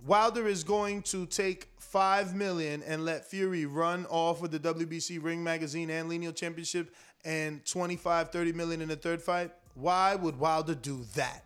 Wilder 0.06 0.46
is 0.46 0.62
going 0.62 1.02
to 1.02 1.26
take 1.26 1.68
five 1.80 2.36
million 2.36 2.84
and 2.84 3.04
let 3.04 3.28
Fury 3.28 3.66
run 3.66 4.06
off 4.06 4.40
with 4.40 4.52
the 4.52 4.60
WBC 4.60 5.18
Ring 5.18 5.42
Magazine 5.42 5.90
and 5.90 6.08
Lineal 6.08 6.30
Championship 6.32 6.94
and 7.24 7.66
25, 7.66 8.30
30 8.30 8.52
million 8.52 8.80
in 8.80 8.86
the 8.86 8.94
third 8.94 9.20
fight. 9.20 9.50
Why 9.74 10.14
would 10.14 10.38
Wilder 10.38 10.76
do 10.76 11.04
that?" 11.16 11.44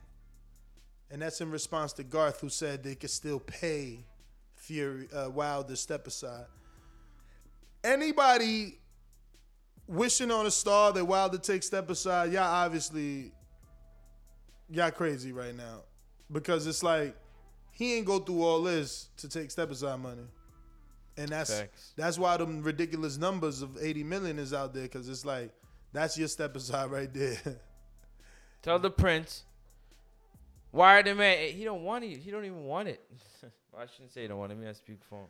And 1.10 1.22
that's 1.22 1.40
in 1.40 1.50
response 1.50 1.94
to 1.94 2.02
Gareth, 2.02 2.40
who 2.40 2.50
said 2.50 2.82
they 2.82 2.94
could 2.94 3.10
still 3.10 3.40
pay 3.40 4.04
Fury 4.54 5.08
uh, 5.14 5.30
Wilder 5.30 5.76
step 5.76 6.06
aside. 6.06 6.44
Anybody 7.82 8.81
wishing 9.86 10.30
on 10.30 10.46
a 10.46 10.50
star 10.50 10.92
that 10.92 11.04
Wilder 11.04 11.38
takes 11.38 11.66
step 11.66 11.90
aside, 11.90 12.32
y'all 12.32 12.42
obviously 12.42 13.32
y'all 14.70 14.90
crazy 14.90 15.32
right 15.32 15.56
now. 15.56 15.82
Because 16.30 16.66
it's 16.66 16.82
like 16.82 17.14
he 17.72 17.96
ain't 17.96 18.06
go 18.06 18.18
through 18.18 18.42
all 18.42 18.62
this 18.62 19.08
to 19.18 19.28
take 19.28 19.50
step 19.50 19.70
aside 19.70 20.00
money. 20.00 20.22
And 21.16 21.28
that's 21.28 21.52
Facts. 21.52 21.92
that's 21.96 22.18
why 22.18 22.36
them 22.38 22.62
ridiculous 22.62 23.18
numbers 23.18 23.60
of 23.60 23.76
80 23.78 24.04
million 24.04 24.38
is 24.38 24.54
out 24.54 24.72
there, 24.72 24.84
because 24.84 25.08
it's 25.08 25.26
like 25.26 25.52
that's 25.92 26.16
your 26.16 26.28
step 26.28 26.56
aside 26.56 26.90
right 26.90 27.12
there. 27.12 27.38
Tell 28.62 28.78
the 28.78 28.90
prince. 28.90 29.44
Wire 30.70 31.02
the 31.02 31.14
man. 31.14 31.50
He 31.50 31.64
don't 31.64 31.82
want 31.82 32.04
it. 32.04 32.16
He 32.16 32.30
don't 32.30 32.46
even 32.46 32.64
want 32.64 32.88
it. 32.88 33.00
well, 33.72 33.82
I 33.82 33.86
shouldn't 33.86 34.12
say 34.12 34.22
he 34.22 34.28
don't 34.28 34.38
want 34.38 34.52
it. 34.52 34.58
Me 34.58 34.72
speak 34.72 35.00
for 35.08 35.20
him. 35.20 35.26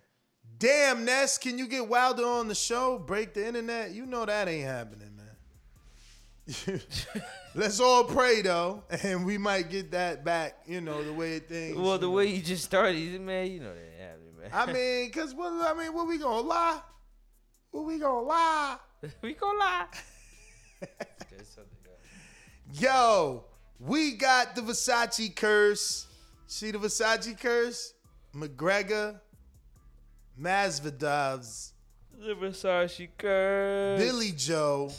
Damn, 0.59 1.05
Ness, 1.05 1.39
can 1.39 1.59
you 1.59 1.67
get 1.67 1.89
Wilder 1.89 2.25
on 2.25 2.49
the 2.49 2.55
show? 2.55 2.99
Break 2.99 3.35
the 3.35 3.47
internet? 3.47 3.93
You 3.93 4.07
know 4.07 4.25
that 4.25 4.47
ain't 4.49 4.65
happening, 4.65 5.11
man. 5.17 6.81
Let's 7.55 7.81
all 7.81 8.05
pray 8.05 8.43
though, 8.43 8.85
and 9.03 9.27
we 9.27 9.39
might 9.39 9.71
get 9.71 9.91
that 9.91 10.25
back. 10.25 10.59
You 10.67 10.81
know 10.81 11.03
the 11.03 11.13
way 11.13 11.39
things. 11.39 11.77
Well, 11.77 11.99
the 11.99 12.11
way 12.11 12.27
you 12.27 12.41
just 12.43 12.65
started, 12.65 13.21
man, 13.21 13.51
you 13.51 13.61
know 13.61 13.75
that 13.75 13.81
ain't 13.81 14.01
happening, 14.01 14.35
man. 14.41 14.51
I 14.53 14.73
mean, 14.73 15.11
cause 15.11 15.35
what? 15.35 15.53
I 15.53 15.79
mean, 15.79 15.93
what 15.93 16.07
we 16.07 16.19
gonna 16.19 16.47
lie? 16.47 16.81
What 17.71 17.85
we 17.85 17.99
gonna 17.99 18.21
lie? 18.21 18.77
we 19.23 19.35
gonna 19.35 19.59
lie. 19.59 19.87
Yo, 22.75 23.45
we 23.79 24.13
got 24.13 24.55
the 24.55 24.63
Versace 24.63 25.35
curse. 25.35 26.07
See 26.47 26.71
the 26.71 26.79
Versace 26.79 27.39
curse? 27.39 27.95
McGregor, 28.35 29.21
Masvidal's, 30.43 31.73
The 32.19 32.35
Versace 32.35 33.09
curse. 33.17 34.01
Billy 34.01 34.33
Joe, 34.33 34.91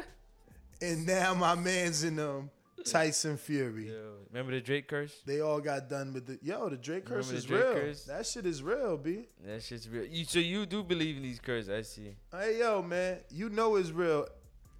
and 0.82 1.06
now 1.06 1.34
my 1.34 1.54
man's 1.54 2.02
in 2.02 2.16
them, 2.16 2.50
Tyson 2.84 3.36
Fury. 3.36 3.92
Remember 4.30 4.52
the 4.52 4.60
Drake 4.60 4.88
curse? 4.88 5.14
They 5.24 5.40
all 5.40 5.60
got 5.60 5.88
done 5.88 6.12
with 6.12 6.26
the 6.26 6.38
yo. 6.42 6.68
The 6.68 6.76
Drake 6.76 7.04
curse 7.04 7.28
Remember 7.28 7.38
is 7.38 7.44
Drake 7.44 7.62
real. 7.62 7.72
curse? 7.74 8.04
That 8.04 8.26
shit 8.26 8.46
is 8.46 8.62
real, 8.62 8.96
b. 8.96 9.28
That 9.46 9.62
shit's 9.62 9.88
real. 9.88 10.04
You, 10.06 10.24
so 10.24 10.40
you 10.40 10.66
do 10.66 10.82
believe 10.82 11.16
in 11.18 11.22
these 11.22 11.38
curses? 11.38 11.70
I 11.70 11.82
see. 11.82 12.16
Hey 12.32 12.58
yo, 12.58 12.82
man, 12.82 13.18
you 13.30 13.48
know 13.50 13.76
it's 13.76 13.90
real. 13.92 14.26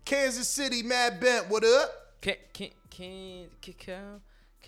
Kansas 0.05 0.49
City, 0.49 0.83
Mad 0.83 1.21
Bent, 1.21 1.49
what 1.49 1.65
up? 1.65 1.91
Can 2.21 2.35
can 2.53 2.71
can 2.91 3.47
kick 3.61 3.89
out? 3.91 4.21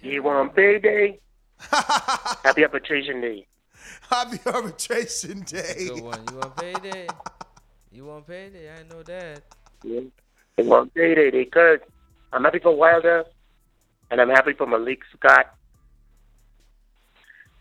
You 0.02 0.22
want 0.22 0.54
payday? 0.54 1.18
Happy 1.58 2.62
arbitration 2.62 3.20
day. 3.20 3.46
Happy 4.10 4.38
arbitration 4.46 5.40
day. 5.40 5.88
Good 5.88 6.02
one. 6.02 6.24
You 6.30 6.36
want 6.36 6.56
payday? 6.56 7.06
You 7.92 8.04
want 8.04 8.26
payday? 8.26 8.70
I 8.72 8.82
know 8.92 9.02
that. 9.02 9.42
Yeah. 9.82 10.00
They 10.56 10.62
want 10.62 10.94
payday. 10.94 11.30
They 11.30 11.44
curse. 11.44 11.80
I'm 12.32 12.44
happy 12.44 12.58
for 12.58 12.76
Wilder, 12.76 13.24
and 14.10 14.20
I'm 14.20 14.30
happy 14.30 14.52
for 14.52 14.66
Malik 14.66 15.00
Scott. 15.16 15.54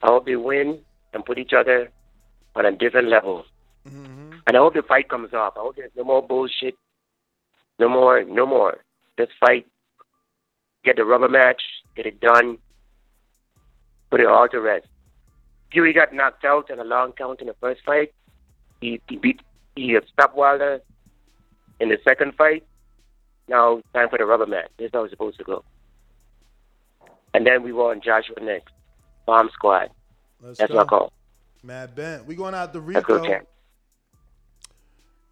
I 0.03 0.07
hope 0.07 0.25
they 0.25 0.35
win 0.35 0.79
and 1.13 1.25
put 1.25 1.37
each 1.37 1.53
other 1.53 1.89
on 2.55 2.65
a 2.65 2.71
different 2.71 3.07
level. 3.09 3.45
Mm-hmm. 3.87 4.31
And 4.47 4.57
I 4.57 4.59
hope 4.59 4.73
the 4.73 4.83
fight 4.83 5.09
comes 5.09 5.33
off. 5.33 5.53
I 5.55 5.61
hope 5.61 5.77
there's 5.77 5.91
no 5.95 6.03
more 6.03 6.25
bullshit. 6.25 6.75
No 7.79 7.89
more, 7.89 8.23
no 8.23 8.45
more. 8.45 8.77
Just 9.17 9.31
fight. 9.39 9.65
Get 10.83 10.97
the 10.97 11.05
rubber 11.05 11.29
match. 11.29 11.61
Get 11.95 12.05
it 12.05 12.19
done. 12.19 12.57
Put 14.11 14.19
it 14.19 14.27
all 14.27 14.47
to 14.49 14.59
rest. 14.59 14.87
Fury 15.75 15.91
got 15.91 16.13
knocked 16.13 16.45
out 16.45 16.69
in 16.69 16.79
a 16.79 16.85
long 16.85 17.11
count 17.11 17.41
in 17.41 17.47
the 17.47 17.53
first 17.59 17.81
fight. 17.85 18.13
He, 18.79 19.01
he 19.09 19.17
beat, 19.17 19.41
he 19.75 19.97
stopped 20.13 20.33
Wilder 20.37 20.79
in 21.81 21.89
the 21.89 21.97
second 22.07 22.33
fight. 22.35 22.63
Now 23.49 23.81
time 23.93 24.07
for 24.07 24.17
the 24.17 24.23
rubber 24.25 24.45
match. 24.45 24.69
This 24.77 24.85
is 24.85 24.91
how 24.93 25.03
it's 25.03 25.11
supposed 25.11 25.37
to 25.39 25.43
go. 25.43 25.65
And 27.33 27.45
then 27.45 27.61
we 27.61 27.73
want 27.73 28.01
Joshua 28.05 28.37
next. 28.41 28.71
Bomb 29.25 29.49
Squad. 29.51 29.89
Let's 30.41 30.59
That's 30.59 30.71
go. 30.71 30.77
my 30.77 30.85
call. 30.85 31.11
Mad 31.61 31.93
Bent. 31.93 32.25
We 32.25 32.35
going 32.35 32.55
out 32.55 32.71
to 32.71 32.79
Let's 32.79 33.05
go, 33.05 33.15
Rico. 33.15 33.27
champ. 33.27 33.47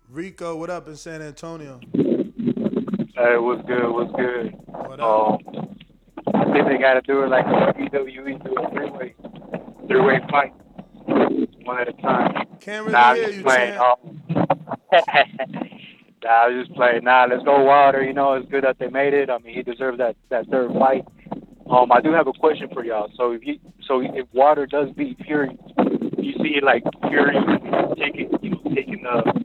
Rico, 0.09 0.57
what 0.57 0.69
up 0.69 0.89
in 0.89 0.97
San 0.97 1.21
Antonio? 1.21 1.79
Hey, 1.95 3.37
what's 3.37 3.65
good? 3.65 3.89
What's 3.89 4.11
good? 4.11 4.53
What 4.67 4.99
Um, 4.99 5.37
I 6.35 6.43
think 6.51 6.67
they 6.67 6.77
got 6.79 6.95
to 6.95 7.01
do 7.01 7.23
it 7.23 7.29
like 7.29 7.45
the 7.45 7.97
WWE 7.97 8.43
do 8.43 8.55
a 8.57 8.69
three-way, 8.71 9.15
three-way 9.87 10.19
fight, 10.29 10.53
one 11.65 11.79
at 11.79 11.89
a 11.89 11.93
time. 11.93 12.45
Can't 12.59 12.85
really 12.85 12.93
nah, 12.93 13.09
I'm 13.09 13.15
hear 13.15 13.25
just 13.25 13.37
you, 13.37 13.43
playing. 13.43 13.77
Um, 13.77 14.23
nah, 16.23 16.29
I 16.29 16.47
was 16.47 16.65
just 16.65 16.75
playing. 16.77 17.03
Nah, 17.03 17.27
let's 17.29 17.43
go 17.43 17.63
Wilder. 17.63 18.03
You 18.03 18.13
know, 18.13 18.33
it's 18.33 18.49
good 18.49 18.63
that 18.63 18.79
they 18.79 18.87
made 18.87 19.13
it. 19.13 19.29
I 19.29 19.37
mean, 19.39 19.55
he 19.55 19.63
deserved 19.63 19.99
that 19.99 20.15
that 20.29 20.47
third 20.47 20.71
fight. 20.79 21.05
Um, 21.69 21.91
I 21.91 22.01
do 22.01 22.11
have 22.11 22.27
a 22.27 22.33
question 22.33 22.69
for 22.73 22.83
y'all. 22.83 23.09
So 23.15 23.31
if 23.31 23.45
you, 23.45 23.57
so 23.87 24.01
if 24.01 24.27
Wilder 24.33 24.65
does 24.65 24.89
beat 24.95 25.17
Fury, 25.25 25.57
you 26.17 26.33
see 26.43 26.59
like 26.61 26.83
Fury 27.07 27.35
taking, 27.97 28.29
you 28.41 28.51
know, 28.51 28.61
taking 28.75 29.03
the, 29.03 29.43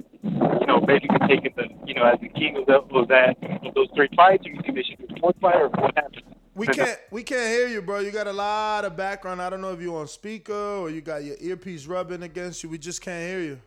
you 0.60 0.66
know, 0.66 0.81
basically 0.81 1.19
taking 1.28 1.52
the, 1.56 1.65
you 1.86 1.94
know, 1.94 2.05
as 2.05 2.19
the 2.20 2.28
king 2.28 2.56
of, 2.56 2.66
the, 2.66 2.81
of 2.97 3.09
that 3.09 3.36
of 3.65 3.74
those 3.74 3.89
three 3.94 4.09
fights, 4.16 4.44
or 4.47 4.51
you 4.51 4.60
think 4.62 4.74
they 4.74 4.82
should 4.82 4.98
do 4.98 5.06
the 5.06 5.20
fourth 5.20 5.36
fight, 5.40 5.56
or 5.56 5.69
what 5.69 5.94
happens? 5.97 6.24
We 6.59 6.66
can't 6.66 6.98
we 7.12 7.22
can't 7.22 7.48
hear 7.48 7.68
you, 7.68 7.80
bro. 7.80 8.01
You 8.01 8.10
got 8.10 8.26
a 8.26 8.32
lot 8.32 8.85
of 8.85 8.97
background. 8.97 9.40
I 9.40 9.48
don't 9.48 9.60
know 9.60 9.72
if 9.72 9.80
you're 9.80 9.97
on 9.97 10.09
speaker 10.09 10.52
or 10.52 10.90
you 10.90 11.01
got 11.01 11.22
your 11.22 11.36
earpiece 11.40 11.86
rubbing 11.86 12.24
against 12.24 12.64
you. 12.64 12.68
We 12.68 12.78
just 12.78 13.01
can't 13.01 13.22
hear 13.22 13.40
you. 13.40 13.60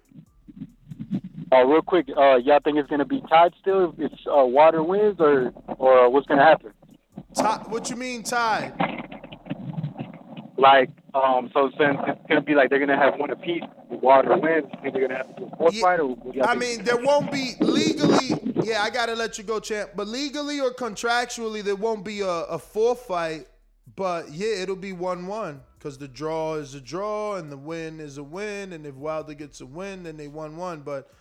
Uh, 1.53 1.63
real 1.63 1.81
quick, 1.81 2.07
uh, 2.17 2.35
y'all 2.35 2.59
think 2.61 2.77
it's 2.77 2.89
gonna 2.89 3.05
be 3.05 3.21
tied 3.29 3.53
still 3.61 3.93
if, 3.97 4.11
if 4.11 4.19
uh, 4.27 4.43
Water 4.43 4.83
wins, 4.83 5.15
or 5.19 5.53
or 5.77 6.09
what's 6.09 6.27
gonna 6.27 6.43
happen? 6.43 6.73
What 7.69 7.89
you 7.89 7.95
mean 7.95 8.23
tied? 8.23 8.73
Like, 10.57 10.89
um, 11.13 11.49
so 11.53 11.69
since 11.77 11.97
it's 12.07 12.21
gonna 12.27 12.41
be 12.41 12.55
like 12.55 12.69
they're 12.69 12.79
gonna 12.79 12.97
have 12.97 13.17
one 13.17 13.31
apiece, 13.31 13.63
Water 13.89 14.37
wins, 14.37 14.65
you 14.73 14.79
think 14.81 14.93
they're 14.93 15.07
gonna 15.07 15.17
have 15.17 15.35
to 15.35 15.41
do 15.41 15.49
a 15.51 15.57
fourth 15.57 15.79
fight, 15.79 15.99
or 15.99 16.15
I 16.43 16.55
mean, 16.55 16.83
there 16.83 16.97
won't 16.97 17.31
be 17.31 17.53
legally. 17.59 18.39
Yeah, 18.63 18.83
I 18.83 18.89
gotta 18.89 19.13
let 19.15 19.37
you 19.37 19.43
go, 19.43 19.59
champ. 19.59 19.91
But 19.95 20.07
legally 20.07 20.59
or 20.59 20.71
contractually, 20.71 21.63
there 21.63 21.75
won't 21.75 22.05
be 22.05 22.21
a, 22.21 22.27
a 22.27 22.59
fourth 22.59 23.01
fight. 23.01 23.47
But 23.95 24.31
yeah, 24.31 24.61
it'll 24.61 24.75
be 24.75 24.93
one-one 24.93 25.61
because 25.77 25.97
the 25.97 26.07
draw 26.07 26.55
is 26.55 26.75
a 26.75 26.81
draw 26.81 27.35
and 27.35 27.51
the 27.51 27.57
win 27.57 27.99
is 27.99 28.17
a 28.17 28.23
win. 28.23 28.73
And 28.73 28.85
if 28.85 28.95
Wilder 28.95 29.33
gets 29.33 29.61
a 29.61 29.65
win, 29.65 30.03
then 30.03 30.17
they 30.17 30.27
won-one. 30.27 30.81
But 30.81 31.11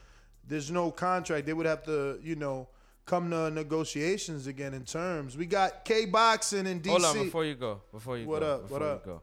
there's 0.46 0.70
no 0.70 0.90
contract. 0.90 1.46
They 1.46 1.52
would 1.52 1.66
have 1.66 1.82
to, 1.84 2.20
you 2.22 2.36
know, 2.36 2.68
come 3.10 3.28
to 3.30 3.50
negotiations 3.50 4.46
again 4.46 4.72
in 4.72 4.84
terms. 4.84 5.36
We 5.36 5.44
got 5.46 5.84
K 5.84 6.04
boxing 6.06 6.66
in 6.68 6.80
DC. 6.80 6.90
Hold 6.90 7.04
on 7.04 7.24
before 7.24 7.44
you 7.44 7.56
go. 7.56 7.80
Before 7.92 8.16
you 8.16 8.26
What 8.26 8.40
go. 8.40 8.54
up? 8.54 8.62
Before 8.62 8.78
What 8.78 8.86
you 8.86 8.92
up? 8.92 9.04
go. 9.04 9.22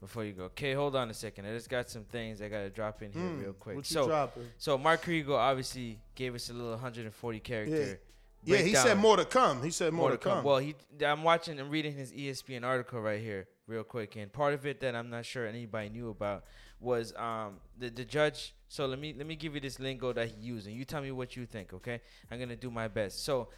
Before 0.00 0.24
you 0.24 0.32
go. 0.32 0.44
Okay, 0.44 0.72
hold 0.72 0.96
on 0.96 1.10
a 1.10 1.14
second. 1.14 1.44
I 1.44 1.52
just 1.52 1.68
got 1.68 1.90
some 1.90 2.04
things 2.04 2.40
I 2.40 2.48
gotta 2.48 2.70
drop 2.70 3.02
in 3.02 3.12
here 3.12 3.20
Mm, 3.22 3.42
real 3.42 3.52
quick. 3.52 3.84
so, 3.84 4.06
dropping? 4.06 4.44
so 4.56 4.78
Mark 4.78 5.02
Kriegel 5.04 5.36
obviously 5.36 5.98
gave 6.14 6.34
us 6.34 6.48
a 6.48 6.52
little 6.54 6.70
140 6.70 7.40
character. 7.40 8.00
Yeah, 8.44 8.56
yeah, 8.56 8.62
he 8.62 8.74
said 8.74 8.96
more 8.96 9.16
to 9.18 9.24
come. 9.26 9.62
He 9.62 9.70
said 9.70 9.92
more, 9.92 10.10
to 10.12 10.16
come. 10.16 10.42
Well, 10.44 10.58
he 10.58 10.74
I'm 11.04 11.22
watching 11.22 11.58
and 11.60 11.70
reading 11.70 11.94
his 11.94 12.12
ESPN 12.12 12.64
article 12.64 13.00
right 13.00 13.20
here, 13.20 13.46
real 13.66 13.84
quick, 13.84 14.16
and 14.16 14.32
part 14.32 14.54
of 14.54 14.64
it 14.64 14.80
that 14.80 14.94
I'm 14.94 15.10
not 15.10 15.26
sure 15.26 15.46
anybody 15.46 15.90
knew 15.90 16.08
about 16.08 16.44
was 16.80 17.14
um 17.16 17.56
the 17.78 17.90
the 17.90 18.04
judge. 18.04 18.54
So 18.68 18.86
let 18.86 18.98
me 18.98 19.14
let 19.16 19.26
me 19.26 19.36
give 19.36 19.54
you 19.54 19.60
this 19.60 19.78
lingo 19.78 20.12
that 20.12 20.28
he 20.28 20.40
used, 20.40 20.66
and 20.66 20.76
you 20.76 20.84
tell 20.84 21.02
me 21.02 21.10
what 21.10 21.36
you 21.36 21.46
think. 21.46 21.72
Okay, 21.72 22.00
I'm 22.30 22.38
gonna 22.38 22.56
do 22.56 22.70
my 22.70 22.88
best. 22.88 23.24
So, 23.24 23.48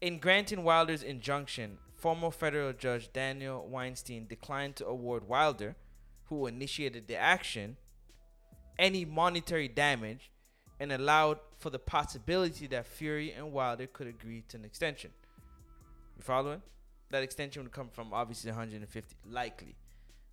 in 0.00 0.18
granting 0.18 0.62
Wilder's 0.62 1.02
injunction, 1.02 1.78
former 1.96 2.30
federal 2.30 2.72
judge 2.72 3.12
Daniel 3.12 3.66
Weinstein 3.68 4.26
declined 4.26 4.76
to 4.76 4.86
award 4.86 5.26
Wilder, 5.26 5.76
who 6.24 6.46
initiated 6.46 7.08
the 7.08 7.16
action, 7.16 7.76
any 8.78 9.04
monetary 9.04 9.68
damage, 9.68 10.30
and 10.78 10.92
allowed 10.92 11.38
for 11.58 11.70
the 11.70 11.78
possibility 11.78 12.66
that 12.68 12.86
Fury 12.86 13.32
and 13.32 13.52
Wilder 13.52 13.86
could 13.86 14.06
agree 14.06 14.44
to 14.48 14.56
an 14.56 14.64
extension. 14.64 15.10
You 16.16 16.22
following? 16.22 16.62
That 17.10 17.22
extension 17.22 17.62
would 17.62 17.72
come 17.72 17.88
from 17.88 18.12
obviously 18.12 18.50
150, 18.50 19.16
likely, 19.30 19.74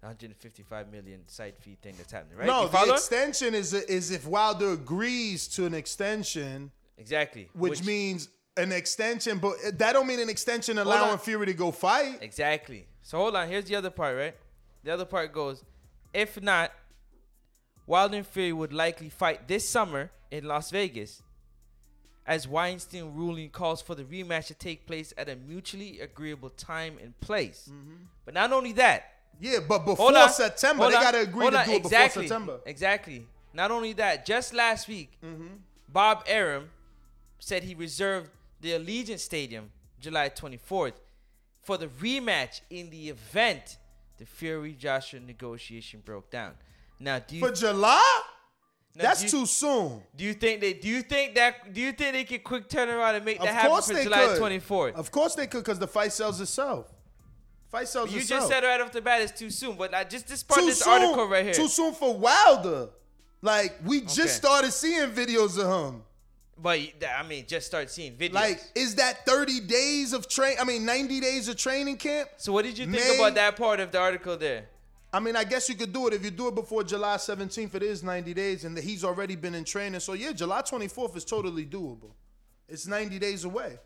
155 0.06 0.92
million 0.92 1.22
site 1.28 1.58
fee 1.58 1.78
thing 1.82 1.96
that's 1.98 2.12
happening, 2.12 2.38
right? 2.38 2.48
No, 2.48 2.68
the 2.68 2.94
extension 2.94 3.56
is 3.56 3.74
is 3.74 4.12
if 4.12 4.28
Wilder 4.28 4.72
agrees 4.72 5.48
to 5.50 5.66
an 5.66 5.74
extension. 5.74 6.72
Exactly. 6.98 7.50
Which, 7.54 7.84
means 7.84 8.30
an 8.56 8.72
extension, 8.72 9.40
but 9.40 9.56
that 9.74 9.94
don't 9.94 10.08
mean 10.08 10.20
an 10.20 10.30
extension 10.30 10.78
allowing. 10.78 11.18
Fury 11.18 11.48
to 11.48 11.54
go 11.54 11.72
fight. 11.72 12.20
Exactly. 12.22 12.86
So 13.02 13.18
hold 13.18 13.36
on. 13.36 13.50
Here's 13.50 13.66
the 13.66 13.76
other 13.76 13.90
part, 13.90 14.16
right? 14.16 14.36
The 14.84 14.92
other 14.94 15.06
part 15.06 15.34
goes, 15.34 15.64
if 16.14 16.42
not, 16.42 16.72
Wilder 17.88 18.18
and 18.18 18.28
Fury 18.28 18.54
would 18.54 18.72
likely 18.72 19.10
fight 19.10 19.48
this 19.48 19.68
summer 19.68 20.12
in 20.32 20.46
Las 20.46 20.72
Vegas, 20.72 21.22
as 22.28 22.48
Weinstein 22.48 23.14
ruling 23.14 23.50
calls 23.50 23.82
for 23.82 23.96
the 23.96 24.04
rematch 24.04 24.48
to 24.48 24.54
take 24.54 24.86
place 24.86 25.14
at 25.18 25.28
a 25.28 25.36
mutually 25.36 26.00
agreeable 26.00 26.50
time 26.50 26.98
and 27.02 27.20
place. 27.20 27.70
Mm-hmm. 27.72 28.04
But 28.24 28.36
not 28.36 28.54
only 28.54 28.72
that. 28.74 29.15
Yeah, 29.40 29.60
but 29.68 29.80
before 29.86 30.12
September, 30.30 30.84
hold 30.84 30.94
they 30.94 30.98
gotta 30.98 31.20
agree 31.22 31.42
hold 31.42 31.54
to 31.54 31.64
do 31.66 31.72
it 31.72 31.84
before 31.84 32.10
September. 32.10 32.60
Exactly. 32.66 33.26
Not 33.54 33.72
only 33.72 33.94
that, 33.94 34.26
just 34.26 34.54
last 34.54 34.88
week, 34.88 35.12
Mm-hmm. 35.24 35.48
Bob 35.90 36.24
Arum 36.28 36.70
said 37.40 37.64
he 37.64 37.74
reserved 37.76 38.30
the 38.60 38.72
Allegiant 38.72 39.20
Stadium 39.20 39.72
July 40.00 40.30
24th 40.30 40.94
for 41.64 41.78
the 41.78 41.88
rematch 41.88 42.62
in 42.70 42.90
the 42.90 43.10
event 43.10 43.78
the 44.18 44.26
Fury 44.26 44.74
Joshua 44.74 45.20
negotiation 45.20 46.02
broke 46.04 46.30
down. 46.30 46.54
Now, 47.00 47.20
do 47.20 47.36
you 47.36 47.42
For 47.46 47.54
July? 47.54 48.22
Now, 48.96 49.04
That's 49.04 49.24
you- 49.24 49.30
too 49.30 49.46
soon. 49.46 50.02
Do 50.16 50.24
you 50.24 50.34
think 50.34 50.62
they? 50.62 50.72
Do 50.74 50.88
you 50.88 51.02
think 51.02 51.36
that? 51.36 51.74
Do 51.74 51.82
you 51.82 51.92
think 51.92 52.14
they 52.14 52.24
can 52.24 52.40
quick 52.40 52.70
turn 52.70 52.88
around 52.88 53.16
and 53.16 53.26
make 53.26 53.40
that 53.40 53.50
Of 53.50 53.54
happen 53.54 53.82
for 53.96 54.04
July 54.04 54.26
could. 54.28 54.42
24th? 54.42 54.94
Of 54.96 55.12
course 55.12 55.36
they 55.36 55.48
could, 55.48 55.64
because 55.66 55.80
the 55.80 55.88
fight 55.88 56.14
sells 56.14 56.40
itself. 56.40 56.94
Fight 57.76 57.88
sells 57.90 58.12
You 58.14 58.20
itself. 58.22 58.42
just 58.42 58.52
said 58.52 58.64
right 58.64 58.80
off 58.80 58.92
the 58.94 59.02
bat 59.02 59.22
it's 59.22 59.38
too 59.38 59.50
soon, 59.50 59.76
but 59.76 59.92
like 59.92 60.10
just 60.10 60.28
this 60.30 60.44
part 60.44 60.60
too 60.62 60.66
of 60.68 60.70
this 60.72 60.80
soon, 60.80 60.94
article 60.94 61.28
right 61.28 61.44
here. 61.44 61.54
Too 61.54 61.68
soon 61.68 61.94
for 61.94 62.18
Wilder. 62.18 62.90
Like 63.42 63.76
we 63.84 64.02
just 64.02 64.20
Okay. 64.20 64.28
started 64.30 64.72
seeing 64.72 65.12
videos 65.12 65.58
of 65.60 65.68
him. 65.94 66.04
But 66.58 66.80
I 67.20 67.24
mean, 67.24 67.46
just 67.48 67.68
start 67.68 67.92
seeing 67.92 68.16
videos. 68.16 68.34
Like, 68.34 68.62
is 68.76 68.96
that 68.96 69.26
30 69.26 69.60
days 69.60 70.14
of 70.14 70.30
train? 70.30 70.56
I 70.58 70.64
mean, 70.64 70.86
90 70.86 71.20
days 71.20 71.50
of 71.50 71.58
training 71.58 71.98
camp? 71.98 72.30
so 72.38 72.54
what 72.54 72.64
did 72.64 72.78
you 72.78 72.86
think 72.86 72.98
May- 73.06 73.18
about 73.18 73.36
that 73.36 73.58
part 73.58 73.82
of 73.82 73.92
the 73.92 74.00
article 74.00 74.38
there? 74.38 74.70
I 75.12 75.20
mean, 75.20 75.36
I 75.36 75.44
guess 75.44 75.68
you 75.68 75.76
could 75.76 75.92
do 75.92 76.08
it 76.08 76.14
if 76.14 76.24
you 76.24 76.32
do 76.32 76.48
it 76.48 76.56
before 76.56 76.84
July 76.84 77.18
17th. 77.18 77.76
It 77.76 77.84
is 77.84 78.04
90 78.04 78.34
days, 78.34 78.64
and 78.64 78.78
he's 78.78 79.04
already 79.04 79.36
been 79.36 79.54
in 79.56 79.66
training. 79.66 80.00
So 80.00 80.14
yeah, 80.14 80.32
July 80.32 80.62
24th 80.62 81.16
is 81.18 81.26
totally 81.26 81.66
doable. 81.66 82.12
It's 82.70 82.88
90 82.88 83.20
days 83.20 83.44
away. 83.44 83.78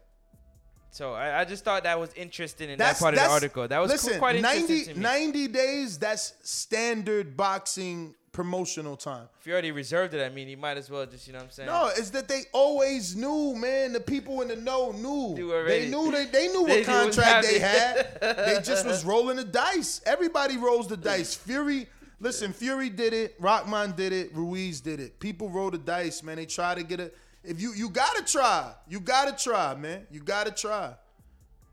So 0.91 1.13
I, 1.13 1.41
I 1.41 1.45
just 1.45 1.63
thought 1.63 1.83
that 1.83 1.99
was 1.99 2.11
interesting 2.13 2.69
in 2.69 2.77
That's 2.77 2.99
that 2.99 3.03
part 3.03 3.13
of 3.13 3.19
the 3.19 3.29
article. 3.29 3.67
That 3.67 3.79
was 3.79 3.91
listen, 3.91 4.19
quite 4.19 4.35
interesting 4.35 4.77
90, 4.77 4.85
to 4.85 4.95
me. 4.95 5.01
90 5.01 5.47
days. 5.49 5.97
That's 5.99 6.33
standard 6.43 7.37
boxing 7.37 8.15
promotional 8.31 8.95
time. 8.95 9.27
If 9.39 9.47
you 9.47 9.53
already 9.53 9.71
reserved 9.71 10.13
it, 10.13 10.23
I 10.23 10.33
mean, 10.33 10.47
you 10.47 10.57
might 10.57 10.77
as 10.77 10.89
well 10.89 11.05
just, 11.05 11.27
you 11.27 11.33
know 11.33 11.39
what 11.39 11.45
I'm 11.45 11.51
saying? 11.51 11.67
No, 11.67 11.91
it's 11.95 12.09
that 12.11 12.27
they 12.27 12.43
always 12.53 13.15
knew, 13.15 13.55
man. 13.55 13.93
The 13.93 13.99
people 13.99 14.41
in 14.41 14.47
the 14.47 14.55
know 14.55 14.91
knew. 14.91 15.35
They 15.65 15.89
knew 15.89 16.11
they, 16.11 16.25
they 16.25 16.47
knew 16.47 16.65
They 16.67 16.79
what 16.79 16.79
knew 16.79 16.83
contract 16.85 17.47
they 17.47 17.59
had. 17.59 18.17
they 18.21 18.59
just 18.63 18.85
was 18.85 19.03
rolling 19.05 19.37
the 19.37 19.43
dice. 19.43 20.01
Everybody 20.05 20.57
rolls 20.57 20.87
the 20.87 20.97
dice. 20.97 21.35
Fury, 21.35 21.87
listen, 22.19 22.53
Fury 22.53 22.89
did 22.89 23.13
it. 23.13 23.35
Rahman 23.39 23.91
did 23.91 24.13
it. 24.13 24.33
Ruiz 24.33 24.81
did 24.81 24.99
it. 24.99 25.19
People 25.19 25.49
roll 25.49 25.71
the 25.71 25.77
dice, 25.77 26.23
man. 26.23 26.37
They 26.37 26.45
try 26.45 26.75
to 26.75 26.83
get 26.83 26.99
it. 26.99 27.17
If 27.43 27.61
you 27.61 27.73
you 27.73 27.89
gotta 27.89 28.23
try, 28.23 28.73
you 28.87 28.99
gotta 28.99 29.31
try, 29.41 29.75
man. 29.75 30.05
You 30.11 30.19
gotta 30.19 30.51
try. 30.51 30.93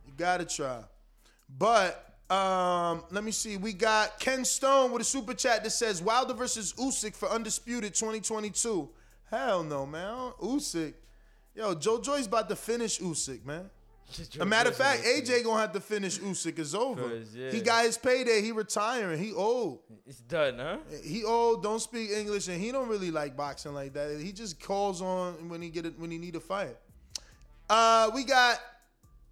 You 0.07 0.13
gotta 0.17 0.45
try. 0.45 0.83
But 1.59 2.03
um, 2.31 3.05
let 3.11 3.25
me 3.25 3.31
see. 3.31 3.57
We 3.57 3.73
got 3.73 4.19
Ken 4.19 4.45
Stone 4.45 4.93
with 4.93 5.03
a 5.03 5.05
super 5.05 5.35
chat 5.35 5.65
that 5.65 5.71
says 5.71 6.03
Wilder 6.03 6.35
versus 6.35 6.73
Usyk 6.75 7.15
for 7.15 7.29
undisputed 7.29 7.95
2022. 7.95 8.89
Hell 9.31 9.63
no, 9.65 9.87
man. 9.87 10.33
Usyk. 10.41 10.95
Yo, 11.55 11.75
Joe 11.75 12.01
Joyce 12.01 12.27
about 12.27 12.49
to 12.49 12.57
finish 12.57 12.99
Usyk, 13.01 13.45
man. 13.45 13.71
A 14.41 14.47
matter 14.47 14.71
of 14.71 14.77
fact, 14.77 15.03
AJ 15.05 15.45
gonna 15.45 15.61
have 15.61 15.73
to 15.73 15.81
finish 15.81 16.19
Usyk. 16.19 16.59
It's 16.59 16.75
over. 16.75 17.21
yeah. 17.35 17.51
He 17.51 17.61
got 17.61 17.85
his 17.85 17.99
payday. 17.99 18.41
He 18.41 18.53
retiring. 18.53 19.23
He 19.23 19.33
old. 19.33 19.81
It's 20.07 20.21
done, 20.21 20.59
huh? 20.59 20.79
He 21.05 21.25
old. 21.25 21.63
Don't 21.63 21.81
speak 21.81 22.11
English, 22.11 22.49
and 22.49 22.61
he 22.61 22.73
don't 22.73 22.89
really 22.89 23.11
like 23.11 23.37
boxing 23.37 23.75
like 23.75 23.93
that. 23.95 24.21
He 24.21 24.33
just 24.33 24.61
calls 24.61 25.03
on 25.03 25.49
when 25.49 25.61
he 25.61 25.71
get 25.71 25.87
it 25.87 25.99
when 25.99 26.11
he 26.11 26.19
need 26.19 26.37
a 26.37 26.41
fight. 26.41 26.77
Uh, 27.69 28.11
we 28.15 28.25
got 28.25 28.61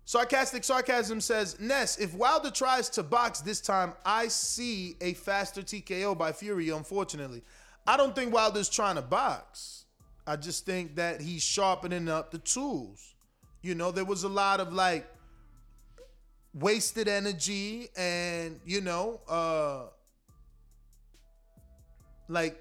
sarcastic 0.04 0.64
sarcasm 0.64 1.20
says 1.20 1.58
Ness. 1.60 1.98
If 1.98 2.12
Wilder 2.14 2.50
tries 2.50 2.88
to 2.90 3.02
box 3.02 3.40
this 3.40 3.60
time, 3.60 3.94
I 4.04 4.28
see 4.28 4.96
a 5.00 5.14
faster 5.14 5.62
TKO 5.62 6.18
by 6.18 6.32
Fury. 6.32 6.70
Unfortunately, 6.70 7.42
I 7.86 7.96
don't 7.96 8.14
think 8.14 8.32
Wilder's 8.34 8.68
trying 8.68 8.96
to 8.96 9.02
box. 9.02 9.84
I 10.26 10.36
just 10.36 10.66
think 10.66 10.96
that 10.96 11.20
he's 11.20 11.42
sharpening 11.42 12.08
up 12.08 12.30
the 12.30 12.38
tools. 12.38 13.13
You 13.64 13.74
know, 13.74 13.90
there 13.90 14.04
was 14.04 14.24
a 14.24 14.28
lot 14.28 14.60
of 14.60 14.74
like 14.74 15.06
wasted 16.52 17.08
energy 17.08 17.88
and 17.96 18.60
you 18.66 18.82
know, 18.82 19.20
uh 19.26 19.84
like 22.28 22.58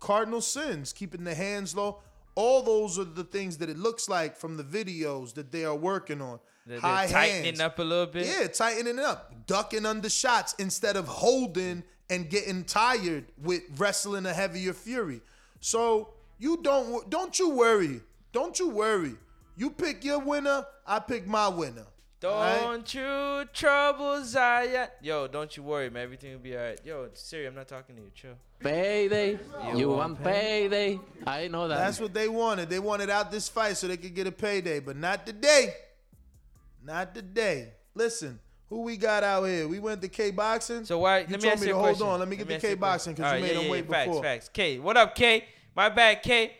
cardinal 0.00 0.40
sins, 0.40 0.92
keeping 0.92 1.22
the 1.24 1.34
hands 1.34 1.74
low. 1.76 2.00
All 2.34 2.62
those 2.62 2.98
are 2.98 3.04
the 3.04 3.24
things 3.24 3.58
that 3.58 3.68
it 3.68 3.76
looks 3.76 4.08
like 4.08 4.36
from 4.36 4.56
the 4.56 4.62
videos 4.62 5.34
that 5.34 5.50
they 5.52 5.64
are 5.64 5.74
working 5.74 6.22
on. 6.22 6.38
They're, 6.66 6.80
High 6.80 7.06
tightening 7.06 7.44
hands. 7.44 7.60
up 7.60 7.78
a 7.78 7.82
little 7.82 8.06
bit. 8.06 8.26
Yeah, 8.26 8.46
tightening 8.46 8.98
it 8.98 9.04
up, 9.04 9.34
ducking 9.46 9.84
under 9.84 10.08
shots 10.08 10.54
instead 10.58 10.96
of 10.96 11.06
holding 11.06 11.82
and 12.10 12.30
getting 12.30 12.64
tired 12.64 13.26
with 13.42 13.62
wrestling 13.76 14.24
a 14.26 14.32
heavier 14.32 14.72
fury. 14.72 15.20
So 15.60 16.14
you 16.38 16.58
don't 16.62 17.10
don't 17.10 17.38
you 17.38 17.50
worry, 17.50 18.00
don't 18.32 18.58
you 18.58 18.68
worry. 18.70 19.14
You 19.58 19.70
pick 19.70 20.04
your 20.04 20.20
winner, 20.20 20.64
I 20.86 21.00
pick 21.00 21.26
my 21.26 21.48
winner. 21.48 21.84
Don't 22.20 22.32
Alright? 22.32 22.94
you 22.94 23.44
trouble 23.52 24.24
Zion. 24.24 24.86
Yo, 25.02 25.26
don't 25.26 25.56
you 25.56 25.64
worry, 25.64 25.90
man. 25.90 26.04
Everything 26.04 26.30
will 26.30 26.38
be 26.38 26.56
alright. 26.56 26.78
Yo, 26.84 27.08
Siri, 27.14 27.44
I'm 27.44 27.56
not 27.56 27.66
talking 27.66 27.96
to 27.96 28.02
you. 28.02 28.10
Chill. 28.14 28.30
Payday. 28.60 29.32
You 29.72 29.78
You, 29.78 29.88
want 29.88 30.12
want 30.12 30.22
payday. 30.22 31.00
I 31.26 31.48
know 31.48 31.66
that. 31.66 31.76
That's 31.76 31.98
what 31.98 32.14
they 32.14 32.28
wanted. 32.28 32.70
They 32.70 32.78
wanted 32.78 33.10
out 33.10 33.32
this 33.32 33.48
fight 33.48 33.76
so 33.76 33.88
they 33.88 33.96
could 33.96 34.14
get 34.14 34.28
a 34.28 34.32
payday, 34.32 34.78
but 34.78 34.96
not 34.96 35.26
today. 35.26 35.74
Not 36.84 37.12
today. 37.12 37.72
Listen, 37.96 38.38
who 38.68 38.82
we 38.82 38.96
got 38.96 39.24
out 39.24 39.42
here? 39.42 39.66
We 39.66 39.80
went 39.80 40.00
to 40.02 40.08
K 40.08 40.30
boxing. 40.30 40.84
So 40.84 41.00
why? 41.00 41.18
You 41.20 41.26
let 41.30 41.30
me 41.30 41.36
told 41.38 41.52
ask 41.54 41.60
me 41.62 41.66
you 41.66 41.72
to 41.72 41.78
a 41.78 41.82
hold 41.82 41.96
question. 41.96 42.06
on. 42.06 42.20
Let 42.20 42.28
me 42.28 42.36
get 42.36 42.46
me 42.46 42.50
the 42.50 42.54
ask 42.56 42.62
you 42.62 42.68
K 42.68 42.74
a 42.74 42.76
boxing 42.76 43.14
question. 43.16 43.40
because 43.40 43.40
you 43.40 43.42
made 43.42 43.48
yeah, 43.48 43.54
them 43.58 43.64
yeah, 43.64 43.70
wait 43.72 43.86
yeah. 43.90 44.04
before. 44.06 44.22
Facts, 44.22 44.46
facts. 44.46 44.50
K, 44.52 44.78
what 44.78 44.96
up, 44.96 45.16
K? 45.16 45.44
My 45.74 45.88
bad, 45.88 46.22
K. 46.22 46.52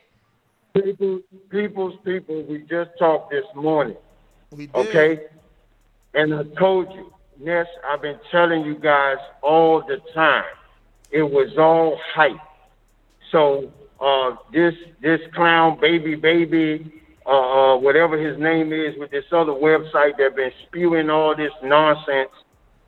People, 0.84 1.20
people's 1.50 1.98
people, 2.04 2.42
we 2.42 2.58
just 2.58 2.90
talked 2.98 3.30
this 3.30 3.44
morning. 3.54 3.96
We 4.52 4.66
did. 4.66 4.76
Okay? 4.76 5.26
And 6.14 6.34
I 6.34 6.44
told 6.58 6.92
you, 6.92 7.12
Ness, 7.38 7.66
I've 7.88 8.02
been 8.02 8.18
telling 8.30 8.64
you 8.64 8.74
guys 8.74 9.16
all 9.42 9.82
the 9.82 10.00
time. 10.14 10.44
It 11.10 11.22
was 11.22 11.56
all 11.58 11.98
hype. 12.14 12.36
So 13.30 13.72
uh, 14.00 14.36
this 14.52 14.74
this 15.00 15.20
clown 15.34 15.80
baby 15.80 16.14
baby, 16.14 16.92
uh, 17.26 17.30
uh, 17.74 17.76
whatever 17.78 18.16
his 18.16 18.38
name 18.38 18.72
is, 18.72 18.96
with 18.98 19.10
this 19.10 19.24
other 19.32 19.52
website 19.52 20.16
that 20.18 20.36
been 20.36 20.52
spewing 20.66 21.10
all 21.10 21.34
this 21.34 21.52
nonsense 21.62 22.30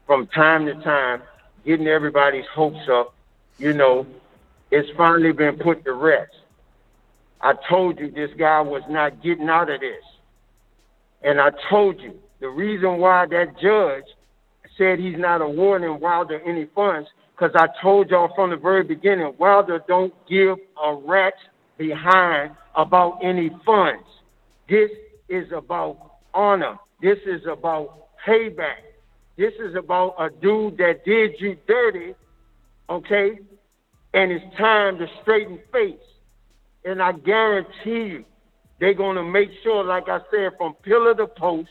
from 0.06 0.26
time 0.28 0.66
to 0.66 0.74
time, 0.74 1.22
getting 1.64 1.86
everybody's 1.86 2.46
hopes 2.46 2.88
up, 2.88 3.14
you 3.58 3.72
know, 3.72 4.06
it's 4.70 4.90
finally 4.96 5.32
been 5.32 5.56
put 5.56 5.84
to 5.84 5.92
rest. 5.92 6.32
I 7.42 7.54
told 7.68 7.98
you 7.98 8.10
this 8.10 8.30
guy 8.38 8.60
was 8.60 8.82
not 8.88 9.22
getting 9.22 9.48
out 9.48 9.70
of 9.70 9.80
this. 9.80 10.04
And 11.22 11.40
I 11.40 11.50
told 11.68 12.00
you 12.00 12.14
the 12.40 12.48
reason 12.48 12.98
why 12.98 13.26
that 13.26 13.58
judge 13.60 14.04
said 14.76 14.98
he's 14.98 15.18
not 15.18 15.42
awarding 15.42 16.00
Wilder 16.00 16.40
any 16.46 16.66
funds, 16.74 17.08
because 17.34 17.54
I 17.54 17.68
told 17.82 18.10
y'all 18.10 18.32
from 18.34 18.50
the 18.50 18.56
very 18.56 18.82
beginning, 18.82 19.34
Wilder 19.38 19.82
don't 19.88 20.12
give 20.28 20.56
a 20.82 20.94
rat's 20.94 21.36
behind 21.78 22.52
about 22.74 23.18
any 23.22 23.50
funds. 23.64 24.04
This 24.68 24.90
is 25.28 25.50
about 25.52 26.16
honor. 26.34 26.78
This 27.02 27.18
is 27.26 27.42
about 27.46 28.08
payback. 28.26 28.82
This 29.36 29.54
is 29.54 29.74
about 29.74 30.16
a 30.18 30.28
dude 30.28 30.76
that 30.76 31.04
did 31.04 31.32
you 31.38 31.56
dirty, 31.66 32.14
okay? 32.90 33.38
And 34.12 34.30
it's 34.30 34.56
time 34.56 34.98
to 34.98 35.06
straighten 35.22 35.58
face. 35.72 35.96
And 36.84 37.02
I 37.02 37.12
guarantee 37.12 38.12
you, 38.12 38.24
they're 38.78 38.94
going 38.94 39.16
to 39.16 39.24
make 39.24 39.50
sure, 39.62 39.84
like 39.84 40.08
I 40.08 40.20
said, 40.30 40.52
from 40.56 40.74
pillar 40.82 41.14
to 41.14 41.26
post, 41.26 41.68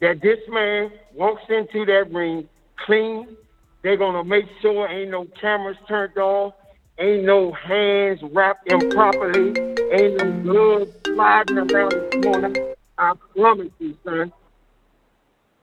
that 0.00 0.20
this 0.20 0.38
man 0.48 0.90
walks 1.14 1.42
into 1.48 1.84
that 1.86 2.10
ring 2.12 2.48
clean. 2.84 3.36
They're 3.82 3.96
going 3.96 4.14
to 4.14 4.24
make 4.24 4.46
sure 4.60 4.88
ain't 4.88 5.10
no 5.10 5.26
cameras 5.40 5.76
turned 5.86 6.16
off, 6.18 6.54
ain't 6.98 7.24
no 7.24 7.52
hands 7.52 8.20
wrapped 8.32 8.70
improperly, 8.70 9.58
ain't 9.92 10.16
no 10.16 10.42
blood 10.42 10.88
sliding 11.04 11.58
around 11.58 11.92
the 11.92 12.20
corner. 12.22 12.74
I 12.98 13.12
promise 13.34 13.72
you, 13.78 13.96
son. 14.04 14.32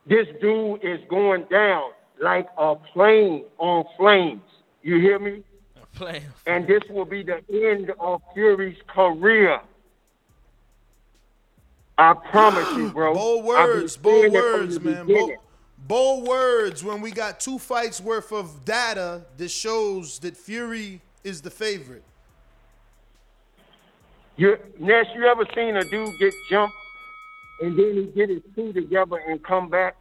This 0.07 0.27
dude 0.39 0.83
is 0.83 0.99
going 1.09 1.45
down 1.51 1.91
like 2.21 2.47
a 2.57 2.75
plane 2.75 3.43
on 3.57 3.85
flames. 3.97 4.41
You 4.81 4.99
hear 4.99 5.19
me? 5.19 5.43
Playing. 5.97 6.23
And 6.45 6.67
this 6.67 6.83
will 6.91 7.05
be 7.05 7.23
the 7.23 7.41
end 7.49 7.91
of 7.99 8.21
Fury's 8.35 8.77
career. 8.87 9.59
I 11.97 12.13
promise 12.13 12.69
you, 12.77 12.91
bro. 12.91 13.15
Bold 13.15 13.45
words, 13.45 13.97
bold 13.97 14.21
saying 14.21 14.35
it 14.35 14.39
from 14.39 14.59
words, 14.61 14.79
man. 14.79 15.07
Bold, 15.07 15.31
bold 15.79 16.27
words 16.27 16.83
when 16.83 17.01
we 17.01 17.09
got 17.09 17.39
two 17.39 17.57
fights 17.57 17.99
worth 17.99 18.31
of 18.31 18.63
data 18.63 19.25
that 19.37 19.49
shows 19.49 20.19
that 20.19 20.37
Fury 20.37 21.01
is 21.23 21.41
the 21.41 21.49
favorite. 21.49 22.03
You, 24.35 24.55
Ness, 24.79 25.07
you 25.15 25.25
ever 25.25 25.47
seen 25.55 25.77
a 25.77 25.83
dude 25.83 26.19
get 26.19 26.33
jumped 26.47 26.75
and 27.63 27.75
then 27.75 27.93
he 27.95 28.03
get 28.15 28.29
his 28.29 28.43
two 28.53 28.71
together 28.71 29.17
and 29.27 29.43
come 29.43 29.67
back? 29.67 29.95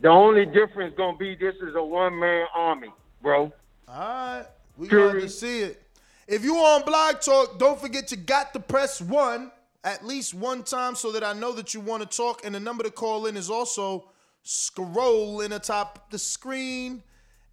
The 0.00 0.08
only 0.08 0.44
difference 0.44 0.92
gonna 0.96 1.16
be 1.16 1.36
this 1.36 1.54
is 1.62 1.76
a 1.76 1.84
one 1.84 2.18
man 2.18 2.46
army, 2.52 2.90
bro. 3.22 3.52
All 3.88 4.00
right, 4.00 4.46
we 4.76 4.88
Fury. 4.88 5.12
going 5.12 5.20
to 5.22 5.28
see 5.28 5.60
it. 5.60 5.82
If 6.28 6.44
you 6.44 6.56
on 6.56 6.82
Blog 6.84 7.20
Talk, 7.20 7.58
don't 7.58 7.80
forget 7.80 8.10
you 8.10 8.16
got 8.16 8.52
to 8.54 8.60
press 8.60 9.00
one 9.00 9.52
at 9.84 10.04
least 10.04 10.34
one 10.34 10.64
time 10.64 10.96
so 10.96 11.12
that 11.12 11.22
I 11.22 11.32
know 11.32 11.52
that 11.52 11.72
you 11.72 11.80
want 11.80 12.08
to 12.08 12.16
talk. 12.16 12.44
And 12.44 12.54
the 12.54 12.60
number 12.60 12.82
to 12.82 12.90
call 12.90 13.26
in 13.26 13.36
is 13.36 13.48
also 13.48 14.08
scrolling 14.44 15.54
atop 15.54 16.10
the 16.10 16.18
screen. 16.18 17.02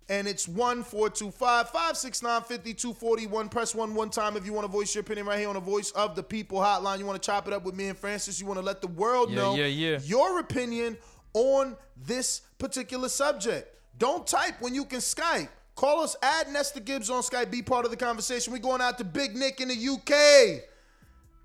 And 0.09 0.27
it's 0.27 0.47
1425 0.49 1.69
569 1.69 2.41
5241. 2.41 3.49
Press 3.49 3.73
one 3.73 3.95
one 3.95 4.09
time 4.09 4.35
if 4.35 4.45
you 4.45 4.51
want 4.51 4.65
to 4.65 4.71
voice 4.71 4.93
your 4.93 5.01
opinion 5.01 5.25
right 5.25 5.39
here 5.39 5.47
on 5.47 5.53
the 5.53 5.61
Voice 5.61 5.91
of 5.91 6.15
the 6.15 6.23
People 6.23 6.59
hotline. 6.59 6.99
You 6.99 7.05
want 7.05 7.21
to 7.21 7.25
chop 7.25 7.47
it 7.47 7.53
up 7.53 7.63
with 7.63 7.73
me 7.75 7.87
and 7.87 7.97
Francis. 7.97 8.39
You 8.41 8.45
want 8.45 8.59
to 8.59 8.65
let 8.65 8.81
the 8.81 8.87
world 8.87 9.29
Yeah, 9.29 9.35
know 9.37 9.55
yeah, 9.55 9.65
yeah. 9.67 9.99
your 10.03 10.39
opinion 10.39 10.97
on 11.33 11.77
this 11.95 12.41
particular 12.57 13.07
subject. 13.07 13.69
Don't 13.97 14.27
type 14.27 14.55
when 14.59 14.75
you 14.75 14.83
can 14.83 14.99
Skype. 14.99 15.47
Call 15.75 16.01
us, 16.01 16.15
add 16.21 16.51
Nesta 16.51 16.79
Gibbs 16.79 17.09
on 17.09 17.23
Skype, 17.23 17.49
be 17.49 17.61
part 17.61 17.85
of 17.85 17.91
the 17.91 17.97
conversation. 17.97 18.53
we 18.53 18.59
going 18.59 18.81
out 18.81 18.97
to 18.99 19.03
Big 19.03 19.35
Nick 19.35 19.59
in 19.59 19.69
the 19.69 19.89
UK. 19.89 20.63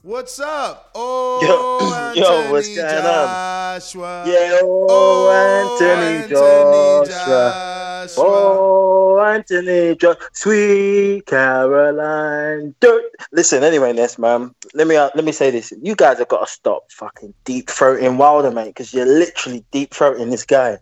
What's 0.02 0.38
up? 0.38 0.90
Oh, 0.94 1.40
Yo, 1.42 2.14
yo, 2.14 2.30
Anthony 2.30 2.52
what's 2.52 2.76
going 2.76 3.04
on? 3.04 3.80
Joshua. 3.80 4.24
Yeah, 4.26 4.60
oh, 4.62 5.78
Anthony, 5.80 6.28
Joshua. 6.34 8.06
Oh, 8.16 9.18
Anthony 9.20 9.96
Joshua. 9.96 10.28
Sweet 10.32 11.26
Caroline. 11.26 12.74
Dirt. 12.80 13.02
Listen, 13.32 13.64
anyway, 13.64 13.92
Ness, 13.92 14.18
man. 14.18 14.54
Let 14.72 14.86
me 14.86 14.94
uh, 14.94 15.10
let 15.16 15.24
me 15.24 15.32
say 15.32 15.50
this. 15.50 15.72
You 15.82 15.96
guys 15.96 16.18
have 16.18 16.28
got 16.28 16.46
to 16.46 16.52
stop 16.52 16.92
fucking 16.92 17.34
deep 17.44 17.66
throating 17.66 18.18
Wilder, 18.18 18.52
mate, 18.52 18.68
because 18.68 18.94
you're 18.94 19.04
literally 19.04 19.64
deep 19.72 19.90
throating 19.90 20.30
this 20.30 20.44
guy. 20.44 20.78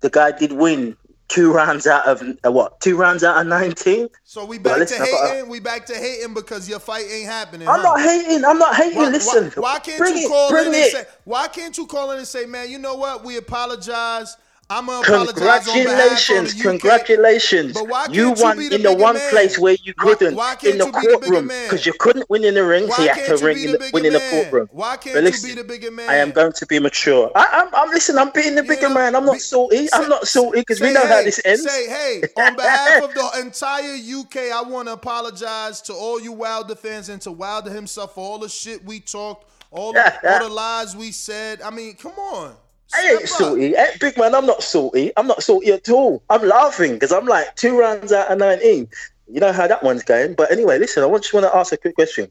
The 0.00 0.10
guy 0.10 0.32
did 0.32 0.52
win 0.52 0.96
two 1.30 1.52
rounds 1.52 1.86
out 1.86 2.06
of 2.06 2.22
uh, 2.44 2.52
what? 2.52 2.80
Two 2.80 2.96
rounds 2.96 3.24
out 3.24 3.40
of 3.40 3.46
nineteen. 3.46 4.08
So 4.24 4.44
we 4.44 4.58
Well, 4.58 4.74
back 4.74 4.80
listen, 4.80 4.98
to 4.98 5.04
hating. 5.04 5.48
We 5.48 5.60
back 5.60 5.86
to 5.86 5.94
hating 5.94 6.34
because 6.34 6.68
your 6.68 6.80
fight 6.80 7.06
ain't 7.10 7.26
happening. 7.26 7.68
I'm 7.68 7.80
huh? 7.80 7.82
not 7.82 8.00
hating. 8.00 8.44
I'm 8.44 8.58
not 8.58 8.74
hating. 8.74 8.98
Why, 8.98 9.08
Listen. 9.08 9.44
why, 9.54 9.74
why 9.74 9.78
can't 9.78 10.00
you 10.10 10.26
it, 10.26 10.28
call 10.28 10.54
in 10.56 10.66
it. 10.66 10.74
and 10.74 10.92
say? 10.92 11.04
Why 11.24 11.48
can't 11.48 11.78
you 11.78 11.86
call 11.86 12.10
in 12.10 12.18
and 12.18 12.26
say, 12.26 12.44
man? 12.44 12.70
You 12.70 12.78
know 12.78 12.96
what? 12.96 13.24
We 13.24 13.36
apologize. 13.38 14.36
I'm 14.70 14.86
gonna 14.86 15.00
apologize 15.00 15.66
on 15.68 15.80
of 15.80 15.84
Congratulations, 15.84 16.62
congratulations. 16.62 17.74
Why 17.74 18.06
you 18.08 18.26
can't 18.26 18.38
you 18.38 18.44
won 18.44 18.60
in 18.72 18.82
the 18.82 18.94
one 18.94 19.16
man? 19.16 19.30
place 19.30 19.58
where 19.58 19.76
you 19.82 19.92
couldn't 19.94 20.36
why 20.36 20.54
can't 20.54 20.74
in 20.74 20.78
the 20.78 20.86
you 20.86 20.92
be 20.92 21.00
the 21.00 21.06
bigger 21.08 21.18
courtroom 21.18 21.48
because 21.48 21.86
you 21.86 21.92
couldn't 21.98 22.30
win 22.30 22.44
in 22.44 22.54
the 22.54 22.64
ring, 22.64 22.88
so 22.88 23.02
you 23.02 23.08
had 23.08 23.26
to 23.26 23.40
you 23.40 23.46
ring 23.46 23.58
in 23.64 23.72
the 23.72 23.90
win 23.92 24.06
in 24.06 24.12
the 24.12 24.20
courtroom. 24.30 24.68
Why 24.70 24.96
can't 24.96 25.14
But 25.16 25.24
you 25.24 25.30
listen, 25.30 25.50
be 25.50 25.56
the 25.56 25.64
bigger 25.64 25.90
man? 25.90 26.08
I 26.08 26.16
am 26.16 26.30
going 26.30 26.52
to 26.52 26.66
be 26.66 26.78
mature. 26.78 27.32
I, 27.34 27.48
I'm, 27.52 27.74
I'm 27.74 27.90
listen. 27.90 28.16
I'm 28.16 28.30
being 28.30 28.54
the 28.54 28.62
bigger 28.62 28.88
man. 28.88 29.16
I'm 29.16 29.24
not 29.24 29.40
salty. 29.40 29.88
I'm 29.92 30.08
not 30.08 30.28
salty 30.28 30.60
because 30.60 30.80
we 30.80 30.88
Say, 30.88 30.94
know 30.94 31.06
how 31.06 31.18
hey, 31.18 31.24
this 31.24 31.40
ends. 31.44 31.64
Say, 31.64 31.88
hey, 31.88 32.22
on 32.36 32.54
behalf 32.54 33.02
of 33.02 33.12
the 33.14 33.40
entire 33.40 33.96
UK, 33.96 34.52
I 34.54 34.62
want 34.62 34.86
to 34.86 34.92
apologize 34.92 35.80
to 35.82 35.94
all 35.94 36.20
you 36.20 36.30
Wilder 36.30 36.76
fans 36.76 37.08
and 37.08 37.20
to 37.22 37.32
Wilder 37.32 37.72
himself 37.72 38.14
for 38.14 38.20
all 38.20 38.38
the 38.38 38.48
shit 38.48 38.84
we 38.84 39.00
talked, 39.00 39.50
all 39.72 39.92
the, 39.92 40.28
all 40.28 40.48
the 40.48 40.48
lies 40.48 40.96
we 40.96 41.10
said. 41.10 41.60
I 41.60 41.70
mean, 41.70 41.94
come 41.94 42.12
on. 42.12 42.54
I 42.94 43.08
ain't 43.12 43.28
salty. 43.28 43.76
Eh, 43.76 43.96
Big 44.00 44.16
man, 44.18 44.34
I'm 44.34 44.46
not 44.46 44.62
salty. 44.62 45.12
I'm 45.16 45.26
not 45.26 45.42
salty 45.42 45.72
at 45.72 45.88
all. 45.88 46.22
I'm 46.30 46.46
laughing 46.46 46.94
because 46.94 47.12
I'm 47.12 47.26
like 47.26 47.54
two 47.56 47.78
rounds 47.78 48.12
out 48.12 48.30
of 48.30 48.38
19. 48.38 48.88
You 49.28 49.40
know 49.40 49.52
how 49.52 49.66
that 49.66 49.82
one's 49.82 50.02
going. 50.02 50.34
But 50.34 50.50
anyway, 50.50 50.78
listen, 50.78 51.04
I 51.04 51.16
just 51.18 51.32
want 51.32 51.46
to 51.46 51.56
ask 51.56 51.72
a 51.72 51.76
quick 51.76 51.94
question. 51.94 52.30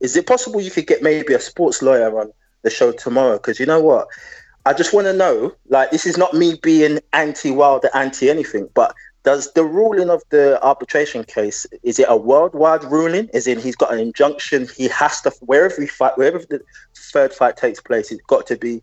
Is 0.00 0.16
it 0.16 0.26
possible 0.26 0.60
you 0.60 0.70
could 0.70 0.86
get 0.86 1.02
maybe 1.02 1.34
a 1.34 1.40
sports 1.40 1.82
lawyer 1.82 2.18
on 2.20 2.32
the 2.62 2.70
show 2.70 2.90
tomorrow? 2.90 3.34
Because 3.34 3.60
you 3.60 3.66
know 3.66 3.80
what? 3.80 4.08
I 4.66 4.72
just 4.72 4.92
want 4.92 5.06
to 5.06 5.12
know, 5.12 5.52
like, 5.68 5.90
this 5.90 6.06
is 6.06 6.16
not 6.16 6.34
me 6.34 6.58
being 6.62 7.00
anti-Wilder, 7.12 7.90
anti-anything, 7.94 8.68
but 8.74 8.94
does 9.24 9.52
the 9.52 9.64
ruling 9.64 10.10
of 10.10 10.22
the 10.30 10.60
arbitration 10.64 11.24
case, 11.24 11.66
is 11.82 11.98
it 11.98 12.06
a 12.08 12.16
worldwide 12.16 12.84
ruling? 12.84 13.28
Is 13.32 13.46
in 13.46 13.60
he's 13.60 13.76
got 13.76 13.92
an 13.92 14.00
injunction, 14.00 14.68
he 14.76 14.88
has 14.88 15.20
to, 15.22 15.30
wherever 15.40 15.80
he 15.80 15.86
fight, 15.86 16.18
wherever 16.18 16.38
the 16.38 16.60
third 16.96 17.32
fight 17.32 17.56
takes 17.56 17.80
place, 17.80 18.10
it's 18.10 18.22
got 18.22 18.46
to 18.48 18.56
be 18.56 18.82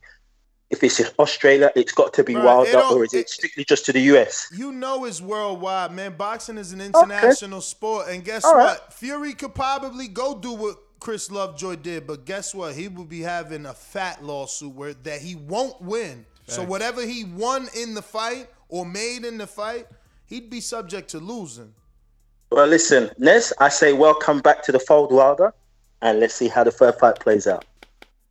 if 0.70 0.84
it's 0.84 1.02
Australia, 1.18 1.72
it's 1.76 1.92
got 1.92 2.14
to 2.14 2.24
be 2.24 2.36
Right, 2.36 2.46
Wilder, 2.46 2.78
it 2.78 2.92
or 2.92 3.04
is 3.04 3.14
it 3.14 3.30
strictly 3.30 3.66
just 3.66 3.86
to 3.86 3.94
the 3.94 4.02
US? 4.14 4.50
You 4.56 4.72
know 4.72 5.06
it's 5.06 5.20
worldwide, 5.20 5.92
man. 5.92 6.16
Boxing 6.16 6.58
is 6.58 6.74
an 6.74 6.82
international 6.82 7.62
sport, 7.62 8.08
and 8.10 8.24
guess 8.24 8.46
All 8.46 8.56
what? 8.56 8.66
right. 8.66 8.94
Fury 8.94 9.34
could 9.34 9.56
probably 9.56 10.08
go 10.08 10.38
do 10.38 10.54
what 10.54 10.78
Chris 11.00 11.32
Lovejoy 11.32 11.78
did, 11.78 12.06
but 12.06 12.26
guess 12.26 12.54
what? 12.54 12.76
He 12.76 12.88
will 12.88 13.06
be 13.06 13.22
having 13.22 13.66
a 13.66 13.74
fat 13.74 14.24
lawsuit 14.24 14.74
where 14.74 14.94
that 14.94 15.22
he 15.22 15.36
won't 15.36 15.82
win. 15.82 16.26
So 16.48 16.64
whatever 16.64 17.06
he 17.06 17.26
won 17.26 17.68
in 17.76 17.94
the 17.94 18.02
fight 18.02 18.48
or 18.70 18.84
made 18.84 19.24
in 19.24 19.38
the 19.38 19.46
fight, 19.46 19.86
he'd 20.26 20.50
be 20.50 20.62
subject 20.62 21.10
to 21.12 21.20
losing. 21.20 21.74
Well, 22.52 22.66
listen, 22.66 23.12
Nez, 23.20 23.54
I 23.60 23.70
say 23.70 23.94
welcome 23.94 24.40
back 24.40 24.64
to 24.64 24.72
the 24.72 24.80
fold, 24.80 25.12
Wilder, 25.12 25.54
and 26.02 26.20
let's 26.20 26.34
see 26.34 26.48
how 26.48 26.64
the 26.64 26.72
third 26.72 26.96
fight 26.96 27.20
plays 27.20 27.46
out. 27.46 27.66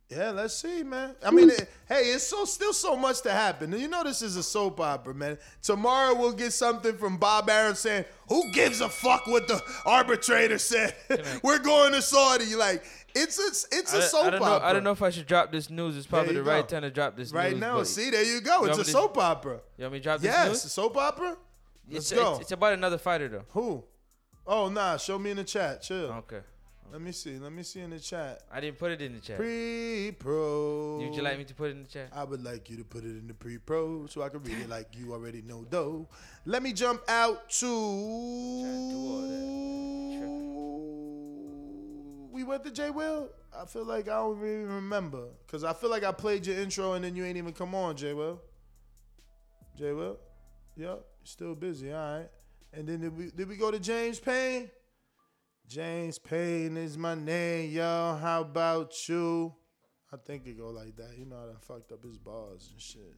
Yeah, 0.09 0.31
let's 0.31 0.55
see, 0.55 0.81
man. 0.81 1.15
I 1.23 1.29
mean, 1.29 1.51
it, 1.51 1.69
hey, 1.87 2.01
it's 2.05 2.23
so 2.23 2.43
still 2.43 2.73
so 2.73 2.95
much 2.95 3.21
to 3.21 3.31
happen. 3.31 3.71
You 3.73 3.87
know, 3.87 4.03
this 4.03 4.23
is 4.23 4.37
a 4.37 4.41
soap 4.43 4.79
opera, 4.79 5.13
man. 5.13 5.37
Tomorrow 5.61 6.15
we'll 6.15 6.31
get 6.33 6.51
something 6.51 6.97
from 6.97 7.17
Bob 7.17 7.47
Arum 7.47 7.75
saying, 7.75 8.05
"Who 8.27 8.51
gives 8.51 8.81
a 8.81 8.89
fuck 8.89 9.27
what 9.27 9.47
the 9.47 9.61
arbitrator 9.85 10.57
said? 10.57 10.95
We're 11.43 11.59
going 11.59 11.93
to 11.93 12.01
Saudi." 12.01 12.55
Like, 12.55 12.83
it's 13.13 13.37
a 13.37 13.77
it's 13.77 13.93
I 13.93 13.97
a 13.97 13.99
don't- 14.01 14.09
soap 14.09 14.25
I 14.25 14.29
don't 14.31 14.39
know. 14.41 14.45
opera. 14.47 14.67
I 14.67 14.73
don't 14.73 14.83
know 14.83 14.91
if 14.91 15.01
I 15.03 15.11
should 15.11 15.27
drop 15.27 15.51
this 15.51 15.69
news. 15.69 15.95
It's 15.95 16.07
probably 16.07 16.33
the 16.33 16.39
you 16.39 16.45
right 16.45 16.67
time 16.67 16.81
to 16.81 16.89
drop 16.89 17.15
this 17.15 17.31
Right 17.31 17.51
news. 17.51 17.61
now, 17.61 17.83
see, 17.83 18.09
there 18.09 18.23
you 18.23 18.41
go. 18.41 18.61
You 18.63 18.69
It's 18.69 18.77
a 18.77 18.81
me 18.81 18.85
to- 18.85 18.89
soap 18.91 19.17
opera. 19.19 19.59
You 19.77 19.83
want 19.83 19.93
me 19.93 19.99
to 19.99 20.03
drop 20.03 20.21
this 20.21 20.31
Yes, 20.31 20.47
news? 20.47 20.65
a 20.65 20.69
soap 20.69 20.97
opera. 20.97 21.37
Let's 21.87 22.11
It's, 22.11 22.19
go. 22.19 22.31
it's, 22.33 22.41
it's 22.41 22.51
about 22.51 22.73
another 22.73 22.97
fighter 22.97 23.27
though. 23.27 23.45
Who? 23.49 23.83
Oh 24.47 24.69
nah, 24.69 24.97
show 24.97 25.19
me 25.19 25.29
in 25.29 25.37
the 25.37 25.43
chat. 25.43 25.83
Chill. 25.83 26.11
Okay. 26.13 26.39
Let 26.91 27.01
me 27.01 27.11
see. 27.11 27.37
Let 27.37 27.51
me 27.51 27.63
see 27.63 27.81
in 27.81 27.91
the 27.91 27.99
chat. 27.99 28.41
I 28.51 28.59
didn't 28.59 28.79
put 28.79 28.91
it 28.91 29.01
in 29.01 29.13
the 29.13 29.19
chat. 29.19 29.37
Pre-pro. 29.37 30.97
Would 30.97 31.15
you 31.15 31.21
like 31.21 31.37
me 31.37 31.43
to 31.43 31.53
put 31.53 31.69
it 31.69 31.71
in 31.71 31.83
the 31.83 31.89
chat? 31.89 32.09
I 32.13 32.23
would 32.23 32.43
like 32.43 32.69
you 32.69 32.77
to 32.77 32.83
put 32.83 33.03
it 33.03 33.09
in 33.09 33.27
the 33.27 33.33
pre-pro 33.33 34.07
so 34.07 34.23
I 34.23 34.29
can 34.29 34.41
read 34.43 34.57
it 34.57 34.69
like 34.69 34.87
you 34.97 35.13
already 35.13 35.43
know 35.43 35.65
though. 35.69 36.07
Let 36.45 36.63
me 36.63 36.73
jump 36.73 37.01
out 37.07 37.49
to 37.51 37.67
We 42.31 42.43
went 42.43 42.63
to 42.63 42.71
J 42.71 42.89
Will? 42.89 43.29
I 43.55 43.65
feel 43.65 43.85
like 43.85 44.07
I 44.07 44.17
don't 44.17 44.37
even 44.37 44.73
remember. 44.73 45.25
Cause 45.47 45.63
I 45.63 45.73
feel 45.73 45.89
like 45.89 46.03
I 46.03 46.11
played 46.11 46.47
your 46.47 46.57
intro 46.57 46.93
and 46.93 47.03
then 47.03 47.15
you 47.15 47.25
ain't 47.25 47.37
even 47.37 47.53
come 47.53 47.75
on, 47.75 47.97
J 47.97 48.13
Will. 48.13 48.41
J 49.77 49.91
Will? 49.91 50.17
Yep, 50.77 51.05
still 51.23 51.55
busy, 51.55 51.93
alright. 51.93 52.29
And 52.71 52.87
then 52.87 53.01
did 53.01 53.17
we 53.17 53.31
did 53.31 53.49
we 53.49 53.57
go 53.57 53.71
to 53.71 53.79
James 53.79 54.19
Payne? 54.19 54.69
James 55.69 56.17
Payne 56.17 56.75
is 56.77 56.97
my 56.97 57.13
name, 57.13 57.69
yo. 57.69 58.17
How 58.19 58.41
about 58.41 59.07
you? 59.07 59.53
I 60.11 60.17
think 60.17 60.47
it 60.47 60.57
go 60.57 60.69
like 60.69 60.95
that. 60.95 61.15
You 61.15 61.25
know, 61.25 61.35
I 61.35 61.45
done 61.45 61.57
fucked 61.61 61.91
up 61.91 62.03
his 62.03 62.17
bars 62.17 62.69
and 62.71 62.81
shit. 62.81 63.13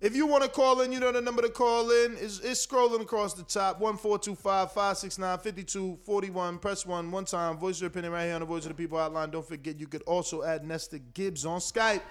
If 0.00 0.14
you 0.14 0.28
want 0.28 0.44
to 0.44 0.48
call 0.48 0.80
in, 0.82 0.92
you 0.92 1.00
know 1.00 1.10
the 1.10 1.20
number 1.20 1.42
to 1.42 1.48
call 1.48 1.90
in 1.90 2.16
is 2.16 2.38
it's 2.38 2.64
scrolling 2.64 3.00
across 3.00 3.34
the 3.34 3.42
top. 3.42 3.80
1425-569-5241. 3.80 6.60
Press 6.60 6.86
one 6.86 7.10
one 7.10 7.24
time. 7.24 7.58
Voice 7.58 7.80
your 7.80 7.88
opinion 7.88 8.12
right 8.12 8.26
here 8.26 8.34
on 8.34 8.42
the 8.42 8.46
Voice 8.46 8.62
of 8.62 8.68
the 8.68 8.74
People 8.74 8.96
hotline. 8.96 9.32
Don't 9.32 9.44
forget 9.44 9.80
you 9.80 9.88
could 9.88 10.02
also 10.02 10.44
add 10.44 10.64
Nesta 10.64 11.00
Gibbs 11.00 11.44
on 11.44 11.58
Skype. 11.58 12.02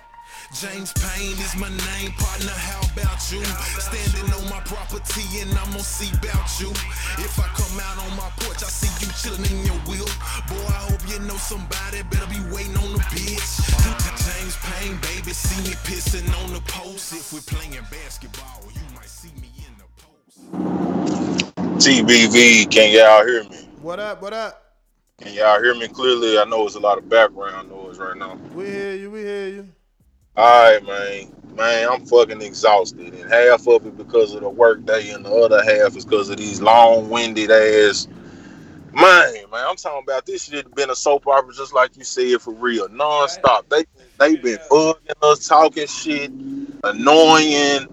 James 0.54 0.94
Payne 0.94 1.38
is 1.38 1.56
my 1.56 1.70
name, 1.70 2.12
partner. 2.18 2.52
How 2.52 2.82
about 2.94 3.22
you? 3.32 3.44
Standing 3.78 4.34
on 4.34 4.50
my 4.50 4.60
property 4.66 5.42
and 5.42 5.52
I'm 5.58 5.72
gonna 5.72 5.84
see 5.84 6.10
about 6.18 6.50
you. 6.60 6.72
If 7.22 7.38
I 7.40 7.48
come 7.54 7.80
out 7.80 7.98
on 8.04 8.18
my 8.18 8.30
porch, 8.42 8.64
I 8.66 8.70
see 8.70 8.90
you 9.00 9.12
chilling 9.14 9.46
in 9.46 9.66
your 9.66 9.80
wheel. 9.86 10.10
Boy, 10.50 10.66
I 10.74 10.90
hope 10.90 11.06
you 11.08 11.20
know 11.28 11.38
somebody 11.38 12.02
better 12.10 12.28
be 12.28 12.42
waiting 12.50 12.78
on 12.78 12.94
the 12.94 13.04
bitch. 13.14 13.46
James 14.26 14.58
Payne, 14.58 14.98
baby, 15.06 15.34
see 15.34 15.62
me 15.64 15.76
pissing 15.86 16.26
on 16.44 16.54
the 16.54 16.62
post. 16.66 17.14
If 17.14 17.32
we're 17.32 17.46
playing 17.46 17.86
basketball, 17.92 18.66
you 18.74 18.82
might 18.96 19.10
see 19.10 19.32
me 19.40 19.54
in 19.58 19.74
the 19.78 19.86
TBV, 21.80 22.70
can 22.70 22.92
y'all 22.92 23.26
hear 23.26 23.44
me? 23.46 23.70
What 23.82 24.00
up? 24.00 24.22
What 24.22 24.34
up? 24.34 24.70
Can 25.22 25.34
y'all 25.34 25.62
hear 25.62 25.76
me 25.76 25.88
clearly? 25.88 26.38
I 26.38 26.46
know 26.46 26.66
it's 26.66 26.76
a 26.76 26.80
lot 26.80 26.98
of 26.98 27.08
background 27.08 27.70
noise 27.70 27.98
right 27.98 28.18
now. 28.18 28.36
We 28.54 28.66
hear 28.66 28.96
you. 28.96 29.12
We 29.12 29.20
hear 29.22 29.48
you. 29.48 29.70
All 30.40 30.72
right, 30.72 30.86
man. 30.86 31.34
Man, 31.58 31.90
I'm 31.90 32.06
fucking 32.06 32.42
exhausted. 32.42 33.14
And 33.14 33.30
half 33.30 33.68
of 33.68 33.86
it 33.86 33.98
because 33.98 34.34
of 34.34 34.40
the 34.40 34.50
work 34.50 34.86
day, 34.86 35.10
and 35.10 35.26
the 35.26 35.34
other 35.34 35.62
half 35.62 35.98
is 35.98 36.06
because 36.06 36.30
of 36.30 36.38
these 36.38 36.62
long 36.62 37.10
winded 37.10 37.52
ass. 37.52 38.08
Man, 38.94 39.34
man, 39.52 39.66
I'm 39.68 39.76
talking 39.76 40.02
about 40.02 40.26
this 40.26 40.46
shit 40.46 40.64
have 40.64 40.76
been 40.76 40.92
a 40.92 40.96
soap 40.96 41.28
opera 41.28 41.54
just 41.54 41.74
like 41.74 41.98
you 41.98 42.06
said 42.06 42.42
for 42.42 42.54
real. 42.54 42.88
Non-stop. 42.88 43.68
They 43.68 43.84
they 44.18 44.38
been 44.38 44.60
bugging 44.72 45.12
us, 45.22 45.46
talking 45.46 45.88
shit, 45.88 46.32
annoying. 46.86 47.88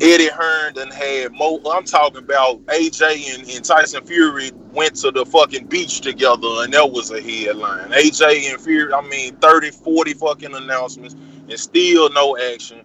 Eddie 0.00 0.28
Hearn 0.28 0.74
done 0.74 0.90
had 0.92 1.32
mo 1.32 1.60
I'm 1.68 1.84
talking 1.84 2.18
about 2.18 2.64
AJ 2.66 3.34
and, 3.34 3.50
and 3.50 3.64
Tyson 3.64 4.04
Fury 4.04 4.52
went 4.72 4.94
to 4.96 5.10
the 5.10 5.26
fucking 5.26 5.66
beach 5.66 6.00
together 6.00 6.48
and 6.62 6.72
that 6.74 6.90
was 6.92 7.10
a 7.10 7.20
headline. 7.20 7.90
AJ 7.90 8.52
and 8.52 8.60
Fury, 8.60 8.92
I 8.92 9.00
mean 9.02 9.36
30, 9.36 9.70
40 9.70 10.14
fucking 10.14 10.54
announcements 10.54 11.14
and 11.52 11.60
still 11.60 12.10
no 12.10 12.38
action. 12.38 12.82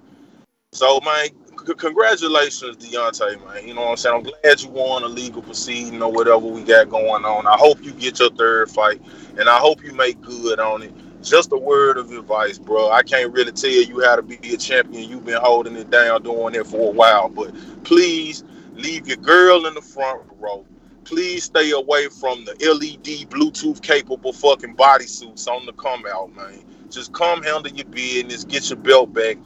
So 0.72 0.99
man, 1.02 1.30
c- 1.68 1.73
congratulations, 1.76 2.77
Deontay, 2.77 3.44
man. 3.45 3.68
You 3.68 3.73
know 3.73 3.81
what 3.81 3.91
I'm 3.91 3.98
saying? 3.98 4.15
I'm 4.18 4.23
glad 4.23 4.61
you 4.61 4.69
won 4.69 5.03
a 5.03 5.07
legal 5.07 5.41
proceeding 5.41 6.02
or 6.03 6.11
whatever 6.11 6.45
we 6.45 6.64
got 6.64 6.89
going 6.89 7.26
on. 7.26 7.48
I 7.48 7.57
hope 7.57 7.84
you 7.84 7.91
get 7.94 8.19
your 8.19 8.30
third 8.31 8.69
fight 8.69 9.02
and 9.39 9.49
I 9.49 9.57
hope 9.57 9.84
you 9.84 9.94
make 9.94 10.22
good 10.22 10.60
on 10.60 10.84
it. 10.84 10.94
Just 11.23 11.52
a 11.53 11.57
word 11.57 11.98
of 11.98 12.11
advice, 12.11 12.60
bro. 12.60 12.91
I 12.91 13.03
can't 13.03 13.34
really 13.34 13.52
tell 13.52 13.72
you 13.72 14.03
how 14.06 14.15
to 14.15 14.22
be 14.22 14.38
a 14.53 14.57
champion. 14.57 15.10
You've 15.10 15.26
been 15.26 15.41
holding 15.41 15.76
it 15.76 15.89
down, 15.89 16.22
doing 16.23 16.56
it 16.56 16.68
for 16.68 16.89
a 16.89 16.94
while. 16.94 17.30
But 17.30 17.52
please 17.84 18.44
leave 18.76 19.07
your 19.07 19.18
girl 19.18 19.65
in 19.65 19.73
the 19.73 19.81
front 19.81 20.22
row. 20.39 20.65
Please 21.06 21.45
stay 21.45 21.72
away 21.72 22.10
from 22.10 22.45
the 22.45 22.52
LED 22.61 23.27
Bluetooth 23.31 23.81
capable 23.81 24.34
fucking 24.34 24.76
bodysuits 24.77 25.48
on 25.48 25.65
the 25.65 25.73
come 25.73 26.06
out, 26.07 26.35
man. 26.35 26.64
Just 26.89 27.14
come 27.14 27.43
handle 27.43 27.72
your 27.72 27.85
business, 27.85 28.43
get 28.43 28.69
your 28.69 28.77
belt 28.77 29.14
back, 29.14 29.38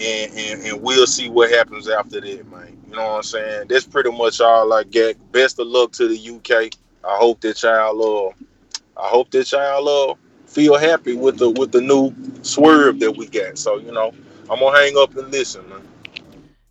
and, 0.00 0.32
and, 0.32 0.62
and 0.66 0.82
we'll 0.82 1.06
see 1.06 1.28
what 1.28 1.50
happens 1.50 1.88
after 1.88 2.20
that, 2.20 2.50
man. 2.50 2.76
You 2.88 2.96
know 2.96 3.04
what 3.04 3.16
I'm 3.16 3.22
saying? 3.22 3.66
That's 3.68 3.86
pretty 3.86 4.10
much 4.10 4.40
all 4.40 4.72
I 4.72 4.84
get. 4.84 5.32
Best 5.32 5.58
of 5.58 5.66
luck 5.66 5.92
to 5.92 6.08
the 6.08 6.36
UK. 6.36 6.72
I 7.04 7.16
hope 7.16 7.40
that 7.42 7.62
y'all 7.62 8.28
uh, 8.28 8.32
I 9.00 9.08
hope 9.08 9.30
that 9.30 9.52
y'all 9.52 9.88
uh, 10.10 10.14
feel 10.46 10.76
happy 10.76 11.14
with 11.14 11.38
the 11.38 11.50
with 11.50 11.72
the 11.72 11.80
new 11.80 12.14
swerve 12.42 13.00
that 13.00 13.12
we 13.12 13.26
got. 13.26 13.58
So 13.58 13.78
you 13.78 13.92
know, 13.92 14.12
I'm 14.50 14.58
gonna 14.60 14.76
hang 14.76 14.96
up 14.96 15.16
and 15.16 15.30
listen, 15.30 15.68
man. 15.68 15.86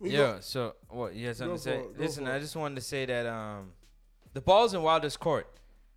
Yeah. 0.00 0.38
So 0.40 0.74
what? 0.88 1.14
You 1.14 1.28
have 1.28 1.36
something 1.36 1.56
to 1.56 1.62
say? 1.62 1.76
it, 1.78 1.98
Listen, 1.98 2.26
I 2.26 2.38
just 2.38 2.56
wanted 2.56 2.76
to 2.76 2.80
say 2.80 3.06
that 3.06 3.26
um, 3.26 3.72
the 4.34 4.40
ball's 4.40 4.74
in 4.74 4.82
Wilder's 4.82 5.16
court. 5.16 5.48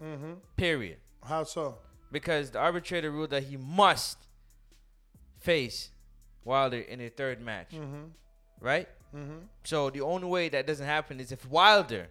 Mm-hmm. 0.01 0.33
Period. 0.55 0.97
How 1.25 1.43
so? 1.43 1.77
Because 2.11 2.51
the 2.51 2.59
arbitrator 2.59 3.11
ruled 3.11 3.29
that 3.31 3.43
he 3.43 3.57
must 3.57 4.17
face 5.39 5.91
Wilder 6.43 6.79
in 6.79 6.99
a 7.01 7.09
third 7.09 7.41
match. 7.41 7.71
Mhm. 7.71 8.11
Right. 8.59 8.87
Mhm. 9.13 9.47
So 9.63 9.89
the 9.89 10.01
only 10.01 10.27
way 10.27 10.49
that 10.49 10.65
doesn't 10.67 10.85
happen 10.85 11.19
is 11.19 11.31
if 11.31 11.45
Wilder 11.47 12.09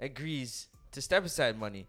agrees 0.00 0.68
to 0.92 1.02
step 1.02 1.24
aside 1.24 1.58
money 1.58 1.86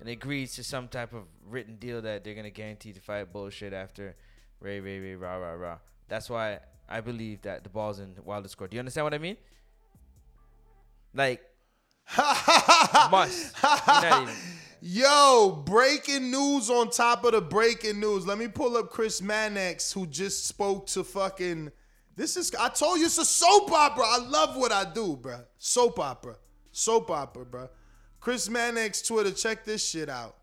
and 0.00 0.08
agrees 0.08 0.54
to 0.56 0.64
some 0.64 0.88
type 0.88 1.12
of 1.12 1.24
written 1.44 1.76
deal 1.76 2.02
that 2.02 2.24
they're 2.24 2.34
gonna 2.34 2.50
guarantee 2.50 2.92
to 2.92 3.00
fight 3.00 3.32
bullshit 3.32 3.72
after 3.72 4.16
Ray 4.60 4.80
Ray 4.80 4.98
Ray 4.98 5.14
rah 5.14 5.36
rah 5.36 5.52
rah. 5.52 5.78
That's 6.08 6.28
why 6.28 6.60
I 6.88 7.00
believe 7.00 7.42
that 7.42 7.62
the 7.62 7.70
ball's 7.70 8.00
in 8.00 8.16
Wilder's 8.24 8.54
court. 8.54 8.70
Do 8.70 8.76
you 8.76 8.80
understand 8.80 9.04
what 9.04 9.14
I 9.14 9.18
mean? 9.18 9.36
Like 11.14 11.40
must. 13.10 13.54
Yo, 14.84 15.62
breaking 15.64 16.32
news 16.32 16.68
on 16.68 16.90
top 16.90 17.22
of 17.22 17.30
the 17.30 17.40
breaking 17.40 18.00
news. 18.00 18.26
Let 18.26 18.36
me 18.36 18.48
pull 18.48 18.76
up 18.76 18.90
Chris 18.90 19.22
Mannix, 19.22 19.92
who 19.92 20.08
just 20.08 20.48
spoke 20.48 20.88
to 20.88 21.04
fucking. 21.04 21.70
This 22.16 22.36
is. 22.36 22.52
I 22.58 22.68
told 22.68 22.98
you 22.98 23.06
it's 23.06 23.16
a 23.16 23.24
soap 23.24 23.70
opera. 23.70 24.02
I 24.04 24.18
love 24.18 24.56
what 24.56 24.72
I 24.72 24.92
do, 24.92 25.16
bruh. 25.16 25.44
Soap 25.56 26.00
opera. 26.00 26.34
Soap 26.72 27.12
opera, 27.12 27.44
bruh. 27.44 27.68
Chris 28.18 28.48
Mannix 28.48 29.02
Twitter. 29.02 29.30
Check 29.30 29.64
this 29.64 29.88
shit 29.88 30.08
out. 30.08 30.36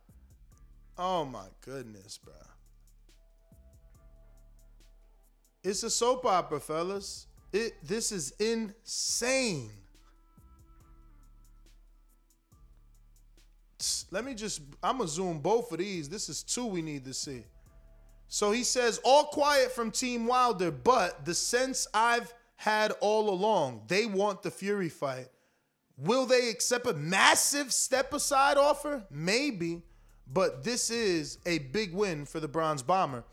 Oh 0.98 1.26
my 1.26 1.48
goodness, 1.60 2.18
bruh. 2.26 2.48
It's 5.66 5.84
a 5.84 5.90
soap 5.90 6.26
opera, 6.26 6.62
fellas. 6.62 7.28
It. 7.52 7.74
This 7.84 8.14
is 8.14 8.32
insane. 8.40 9.70
Let 14.12 14.26
me 14.26 14.34
just, 14.34 14.62
I'm 14.84 15.00
to 15.00 15.08
zoom 15.08 15.40
both 15.40 15.72
of 15.72 15.80
these. 15.80 16.10
This 16.10 16.30
is 16.30 16.44
two 16.44 16.66
we 16.66 16.82
need 16.82 17.06
to 17.06 17.14
see. 17.14 17.44
So 18.28 18.52
he 18.52 18.64
says, 18.64 19.00
all 19.04 19.26
quiet 19.26 19.72
from 19.72 19.90
Team 19.90 20.28
Wilder, 20.28 20.72
but 20.72 21.26
the 21.26 21.34
sense 21.34 21.88
I've 21.94 22.34
had 22.58 22.92
all 23.00 23.30
along, 23.30 23.84
they 23.88 24.06
want 24.06 24.44
the 24.44 24.52
Fury 24.52 24.90
fight. 24.90 25.28
Will 25.98 26.26
they 26.26 26.50
accept 26.50 26.88
a 26.88 26.94
massive 26.94 27.74
step 27.74 28.14
aside 28.14 28.58
offer? 28.58 29.04
Maybe, 29.10 29.82
but 30.32 30.64
this 30.64 30.90
is 30.90 31.40
a 31.46 31.60
big 31.60 31.94
win 31.94 32.26
for 32.26 32.40
the 32.40 32.48
Bronze 32.48 32.84
Bomber. 32.84 33.24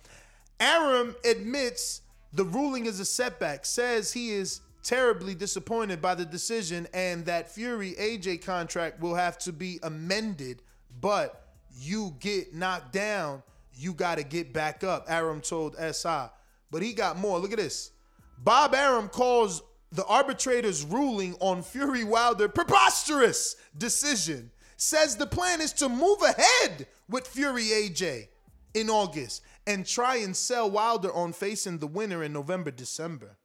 Arum 0.59 1.14
admits 1.24 2.02
the 2.32 2.44
ruling 2.44 2.86
is 2.86 2.98
a 2.98 3.05
setback, 3.05 3.66
says 3.66 4.12
he 4.12 4.31
is 4.31 4.60
terribly 4.86 5.34
disappointed 5.34 6.00
by 6.00 6.14
the 6.14 6.24
decision 6.24 6.86
and 6.94 7.26
that 7.26 7.50
Fury 7.50 7.94
AJ 7.98 8.44
contract 8.44 9.00
will 9.00 9.16
have 9.16 9.36
to 9.38 9.52
be 9.52 9.80
amended, 9.82 10.62
but 11.00 11.48
you 11.76 12.14
get 12.20 12.54
knocked 12.54 12.92
down, 12.92 13.42
you 13.74 13.92
got 13.92 14.18
to 14.18 14.24
get 14.24 14.52
back 14.52 14.84
up, 14.84 15.04
Arum 15.08 15.40
told 15.40 15.76
SI. 15.76 16.26
But 16.70 16.82
he 16.82 16.92
got 16.92 17.18
more. 17.18 17.38
Look 17.40 17.50
at 17.50 17.58
this. 17.58 17.90
Bob 18.38 18.74
Arum 18.74 19.08
calls 19.08 19.62
the 19.90 20.04
arbitrator's 20.06 20.84
ruling 20.84 21.34
on 21.40 21.62
Fury 21.62 22.04
Wilder 22.04 22.48
preposterous 22.48 23.56
decision. 23.76 24.50
Says 24.76 25.16
the 25.16 25.26
plan 25.26 25.60
is 25.60 25.72
to 25.74 25.88
move 25.88 26.22
ahead 26.22 26.86
with 27.08 27.26
Fury 27.26 27.64
AJ 27.64 28.28
in 28.74 28.88
August 28.88 29.42
and 29.66 29.84
try 29.84 30.16
and 30.16 30.36
sell 30.36 30.70
Wilder 30.70 31.12
on 31.12 31.32
facing 31.32 31.78
the 31.78 31.86
winner 31.86 32.22
in 32.22 32.32
November, 32.32 32.70
December. 32.70 33.36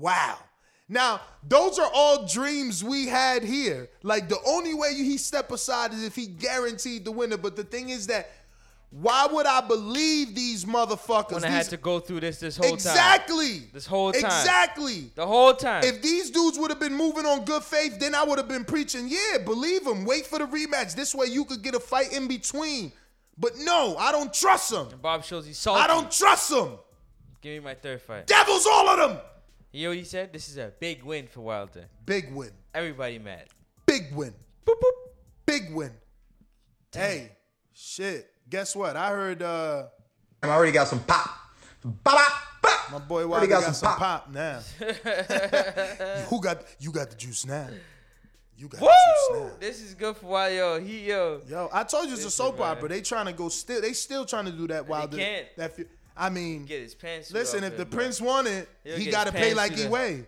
Wow. 0.00 0.38
Now, 0.88 1.20
those 1.46 1.78
are 1.78 1.88
all 1.94 2.26
dreams 2.26 2.82
we 2.82 3.06
had 3.06 3.44
here. 3.44 3.88
Like 4.02 4.28
the 4.28 4.38
only 4.44 4.74
way 4.74 4.94
he 4.94 5.18
step 5.18 5.52
aside 5.52 5.92
is 5.92 6.02
if 6.02 6.16
he 6.16 6.26
guaranteed 6.26 7.04
the 7.04 7.12
winner. 7.12 7.36
But 7.36 7.54
the 7.54 7.62
thing 7.62 7.90
is 7.90 8.08
that 8.08 8.28
why 8.90 9.28
would 9.30 9.46
I 9.46 9.60
believe 9.60 10.34
these 10.34 10.64
motherfuckers? 10.64 11.34
When 11.34 11.44
I 11.44 11.48
These- 11.48 11.56
had 11.58 11.68
to 11.68 11.76
go 11.76 12.00
through 12.00 12.20
this 12.20 12.40
this 12.40 12.56
whole 12.56 12.74
exactly. 12.74 13.36
time. 13.36 13.46
Exactly. 13.46 13.70
This 13.72 13.86
whole 13.86 14.10
time. 14.12 14.24
Exactly. 14.24 15.12
The 15.14 15.26
whole 15.26 15.54
time. 15.54 15.84
If 15.84 16.02
these 16.02 16.30
dudes 16.30 16.58
would 16.58 16.70
have 16.70 16.80
been 16.80 16.96
moving 16.96 17.24
on 17.24 17.44
good 17.44 17.62
faith, 17.62 18.00
then 18.00 18.16
I 18.16 18.24
would 18.24 18.38
have 18.38 18.48
been 18.48 18.64
preaching, 18.64 19.06
yeah, 19.08 19.38
believe 19.44 19.84
them. 19.84 20.04
Wait 20.04 20.26
for 20.26 20.40
the 20.40 20.46
rematch. 20.46 20.96
This 20.96 21.14
way 21.14 21.26
you 21.26 21.44
could 21.44 21.62
get 21.62 21.76
a 21.76 21.80
fight 21.80 22.12
in 22.12 22.26
between. 22.26 22.90
But 23.38 23.52
no, 23.58 23.96
I 23.96 24.10
don't 24.10 24.34
trust 24.34 24.70
them. 24.70 24.88
Bob 25.00 25.24
shows 25.24 25.46
he's 25.46 25.56
salty. 25.58 25.82
I 25.82 25.86
don't 25.86 26.10
trust 26.10 26.50
them. 26.50 26.76
Give 27.42 27.52
me 27.52 27.60
my 27.60 27.74
third 27.74 28.02
fight. 28.02 28.26
Devils, 28.26 28.66
all 28.66 28.88
of 28.88 28.98
them. 28.98 29.18
You 29.72 29.84
know 29.84 29.90
what 29.90 29.98
he 29.98 30.04
said? 30.04 30.32
This 30.32 30.48
is 30.48 30.56
a 30.56 30.72
big 30.80 31.04
win 31.04 31.28
for 31.28 31.42
Wilder. 31.42 31.86
Big 32.04 32.32
win. 32.32 32.50
Everybody 32.74 33.18
mad. 33.18 33.44
Big 33.86 34.12
win. 34.12 34.34
Boop, 34.66 34.74
boop. 34.74 34.92
Big 35.46 35.72
win. 35.72 35.92
Hey, 36.92 37.30
shit. 37.72 38.28
Guess 38.48 38.74
what? 38.74 38.96
I 38.96 39.10
heard 39.10 39.42
uh 39.42 39.84
I 40.42 40.48
already 40.48 40.72
got 40.72 40.88
some 40.88 41.00
pop. 41.00 41.30
my 41.84 42.98
boy 42.98 43.26
Wilder 43.26 43.32
Already 43.32 43.46
got, 43.46 43.60
got 43.60 43.74
some 43.74 43.74
some 43.74 43.96
pop, 43.96 44.32
now. 44.32 44.60
Who 46.28 46.40
got 46.40 46.64
you 46.80 46.90
got 46.90 47.10
the 47.10 47.16
juice 47.16 47.46
now? 47.46 47.68
You 48.56 48.68
got 48.68 48.80
Woo! 48.80 48.88
the 48.88 48.92
juice 48.92 49.40
now. 49.40 49.50
This 49.60 49.80
is 49.80 49.94
good 49.94 50.16
for 50.16 50.26
Wilder. 50.26 50.54
Yo, 50.54 50.80
he 50.80 51.08
yo. 51.08 51.42
Yo, 51.48 51.70
I 51.72 51.84
told 51.84 52.08
you 52.08 52.14
it's 52.14 52.24
a 52.24 52.30
soap 52.30 52.60
opera. 52.60 52.88
They 52.88 53.02
trying 53.02 53.26
to 53.26 53.32
go 53.32 53.48
still. 53.48 53.80
They 53.80 53.92
still 53.92 54.24
trying 54.26 54.46
to 54.46 54.52
do 54.52 54.66
that. 54.66 54.88
Wilder. 54.88 55.16
can't. 55.16 55.46
That 55.56 55.76
fe- 55.76 55.86
I 56.16 56.28
mean, 56.30 56.64
Get 56.64 56.82
his 56.82 56.94
pants. 56.94 57.32
listen. 57.32 57.64
If 57.64 57.76
the 57.76 57.82
him, 57.82 57.88
prince 57.88 58.20
wanted, 58.20 58.66
he 58.84 59.10
got 59.10 59.26
to 59.26 59.32
pay 59.32 59.54
like 59.54 59.72
he 59.74 59.86
weigh. 59.88 60.26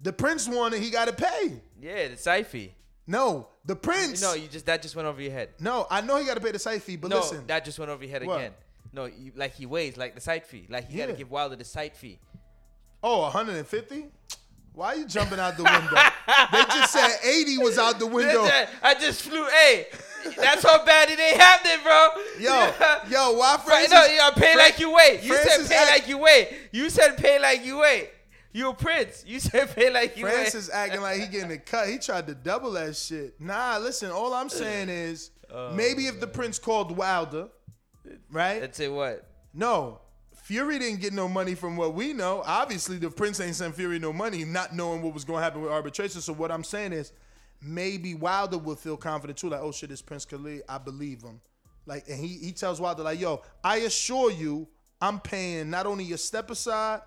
The 0.00 0.12
prince 0.12 0.48
wanted, 0.48 0.80
he 0.82 0.90
got 0.90 1.06
to 1.06 1.12
pay. 1.12 1.60
Yeah, 1.80 2.08
the 2.08 2.16
side 2.16 2.46
fee. 2.46 2.72
No, 3.06 3.48
the 3.64 3.76
prince. 3.76 4.20
No, 4.22 4.34
you 4.34 4.48
just 4.48 4.66
that 4.66 4.82
just 4.82 4.96
went 4.96 5.06
over 5.08 5.20
your 5.20 5.32
head. 5.32 5.50
No, 5.60 5.86
I 5.90 6.00
know 6.00 6.16
he 6.18 6.24
got 6.26 6.34
to 6.34 6.40
pay 6.40 6.52
the 6.52 6.58
site 6.58 6.82
fee, 6.82 6.96
but 6.96 7.10
no, 7.10 7.18
listen. 7.18 7.44
that 7.46 7.64
just 7.64 7.78
went 7.78 7.90
over 7.90 8.02
your 8.04 8.10
head 8.12 8.24
What? 8.26 8.38
again. 8.38 8.52
No, 8.92 9.06
you, 9.06 9.32
like 9.36 9.54
he 9.54 9.66
weighs 9.66 9.96
like 9.96 10.14
the 10.14 10.20
site 10.20 10.46
fee. 10.46 10.66
Like 10.68 10.88
he 10.90 10.98
got 10.98 11.06
to 11.06 11.12
give 11.14 11.30
Wilder 11.30 11.56
the 11.56 11.64
site 11.64 11.96
fee. 11.96 12.18
Oh, 13.02 13.22
150? 13.22 14.06
Why 14.74 14.86
are 14.88 14.96
you 14.96 15.06
jumping 15.06 15.38
out 15.38 15.56
the 15.56 15.64
window? 15.64 15.96
they 16.52 16.62
just 16.74 16.92
said 16.92 17.10
80 17.24 17.58
was 17.58 17.78
out 17.78 17.98
the 17.98 18.06
window. 18.18 18.42
I 18.82 18.94
just 18.98 19.22
flew. 19.22 19.44
Hey, 19.46 19.86
that's 20.36 20.62
how 20.62 20.84
bad 20.84 21.10
it 21.10 21.18
ain't 21.18 21.40
happening, 21.40 21.78
bro. 21.82 22.08
Yo, 22.38 22.72
yo, 23.10 23.32
why 23.38 23.58
Francis? 23.64 23.92
no, 23.92 24.04
you 24.06 24.18
gotta 24.18 24.34
pay 24.40 24.52
Fran- 24.52 24.58
like 24.58 24.78
you 24.78 24.92
wait. 24.92 25.22
You 25.22 25.34
Francis 25.34 25.68
said 25.68 25.76
pay 25.76 25.82
act- 25.82 25.90
like 25.90 26.08
you 26.08 26.18
wait. 26.18 26.48
You 26.72 26.90
said 26.90 27.16
pay 27.16 27.40
like 27.40 27.64
you 27.64 27.78
wait. 27.78 28.10
You 28.52 28.70
a 28.70 28.74
prince. 28.74 29.24
You 29.26 29.40
said 29.40 29.74
pay 29.74 29.90
like 29.90 30.16
you 30.16 30.24
wait. 30.24 30.34
Francis 30.34 30.68
weigh. 30.68 30.74
acting 30.74 31.00
like 31.00 31.20
he 31.20 31.26
getting 31.26 31.52
a 31.52 31.58
cut. 31.58 31.88
He 31.88 31.98
tried 31.98 32.26
to 32.26 32.34
double 32.34 32.72
that 32.72 32.96
shit. 32.96 33.40
Nah, 33.40 33.78
listen, 33.78 34.10
all 34.10 34.34
I'm 34.34 34.48
saying 34.48 34.88
is 34.88 35.30
oh, 35.50 35.72
maybe 35.72 36.06
if 36.06 36.20
the 36.20 36.26
prince 36.26 36.58
called 36.58 36.96
Wilder, 36.96 37.48
right? 38.30 38.60
Let's 38.60 38.76
say 38.76 38.88
what? 38.88 39.26
No. 39.54 40.00
Fury 40.42 40.78
didn't 40.78 41.00
get 41.00 41.12
no 41.12 41.28
money 41.28 41.54
from 41.54 41.76
what 41.76 41.94
we 41.94 42.12
know. 42.12 42.42
Obviously, 42.44 42.96
the 42.96 43.08
prince 43.08 43.38
ain't 43.40 43.54
sent 43.54 43.76
Fury 43.76 43.98
no 43.98 44.12
money, 44.12 44.44
not 44.44 44.74
knowing 44.74 45.00
what 45.00 45.14
was 45.14 45.24
going 45.24 45.38
to 45.38 45.44
happen 45.44 45.62
with 45.62 45.70
arbitration. 45.70 46.20
So 46.20 46.32
what 46.32 46.50
I'm 46.50 46.64
saying 46.64 46.92
is, 46.92 47.12
maybe 47.62 48.14
Wilder 48.14 48.58
will 48.58 48.76
feel 48.76 48.96
confident 48.96 49.38
too. 49.38 49.48
Like, 49.48 49.60
oh 49.60 49.72
shit, 49.72 49.90
this 49.90 50.02
Prince 50.02 50.24
Khalid, 50.24 50.62
I 50.68 50.78
believe 50.78 51.22
him. 51.22 51.40
Like, 51.86 52.08
and 52.08 52.18
he 52.18 52.38
he 52.38 52.52
tells 52.52 52.80
Wilder 52.80 53.02
like, 53.02 53.20
yo, 53.20 53.42
I 53.62 53.78
assure 53.78 54.30
you, 54.30 54.68
I'm 55.00 55.20
paying 55.20 55.70
not 55.70 55.86
only 55.86 56.04
your 56.04 56.18
step 56.18 56.50
aside, 56.50 57.00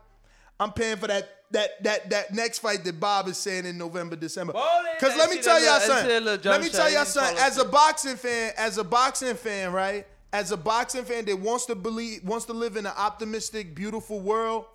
I'm 0.59 0.71
paying 0.71 0.97
for 0.97 1.07
that 1.07 1.29
that 1.51 1.83
that 1.83 2.09
that 2.09 2.33
next 2.33 2.59
fight 2.59 2.83
that 2.83 2.99
Bob 2.99 3.27
is 3.27 3.37
saying 3.37 3.65
in 3.65 3.77
November, 3.77 4.15
December. 4.15 4.53
Because 4.99 5.17
let 5.17 5.29
me 5.29 5.41
tell 5.41 5.59
y'all 5.59 5.73
little- 5.75 5.75
I 5.75 5.79
see 5.79 5.85
that 5.85 6.01
something. 6.01 6.07
Let 6.51 6.61
me 6.61 6.69
tell 6.69 6.91
y'all 6.91 7.05
something. 7.05 7.37
As 7.37 7.57
a 7.57 7.65
boxing 7.65 8.15
fan, 8.15 8.53
as 8.57 8.77
a 8.77 8.83
boxing 8.83 9.35
fan, 9.35 9.71
right? 9.71 10.07
As 10.33 10.51
a 10.51 10.57
boxing 10.57 11.05
fan 11.05 11.23
that 11.25 11.39
wants 11.39 11.65
to 11.67 11.75
believe, 11.75 12.23
wants 12.25 12.45
to 12.45 12.53
live 12.53 12.75
in 12.75 12.85
an 12.85 12.91
optimistic, 12.97 13.73
beautiful 13.75 14.19
world, 14.19 14.65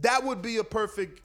that 0.00 0.24
would 0.24 0.40
be 0.40 0.56
a 0.56 0.64
perfect 0.64 1.20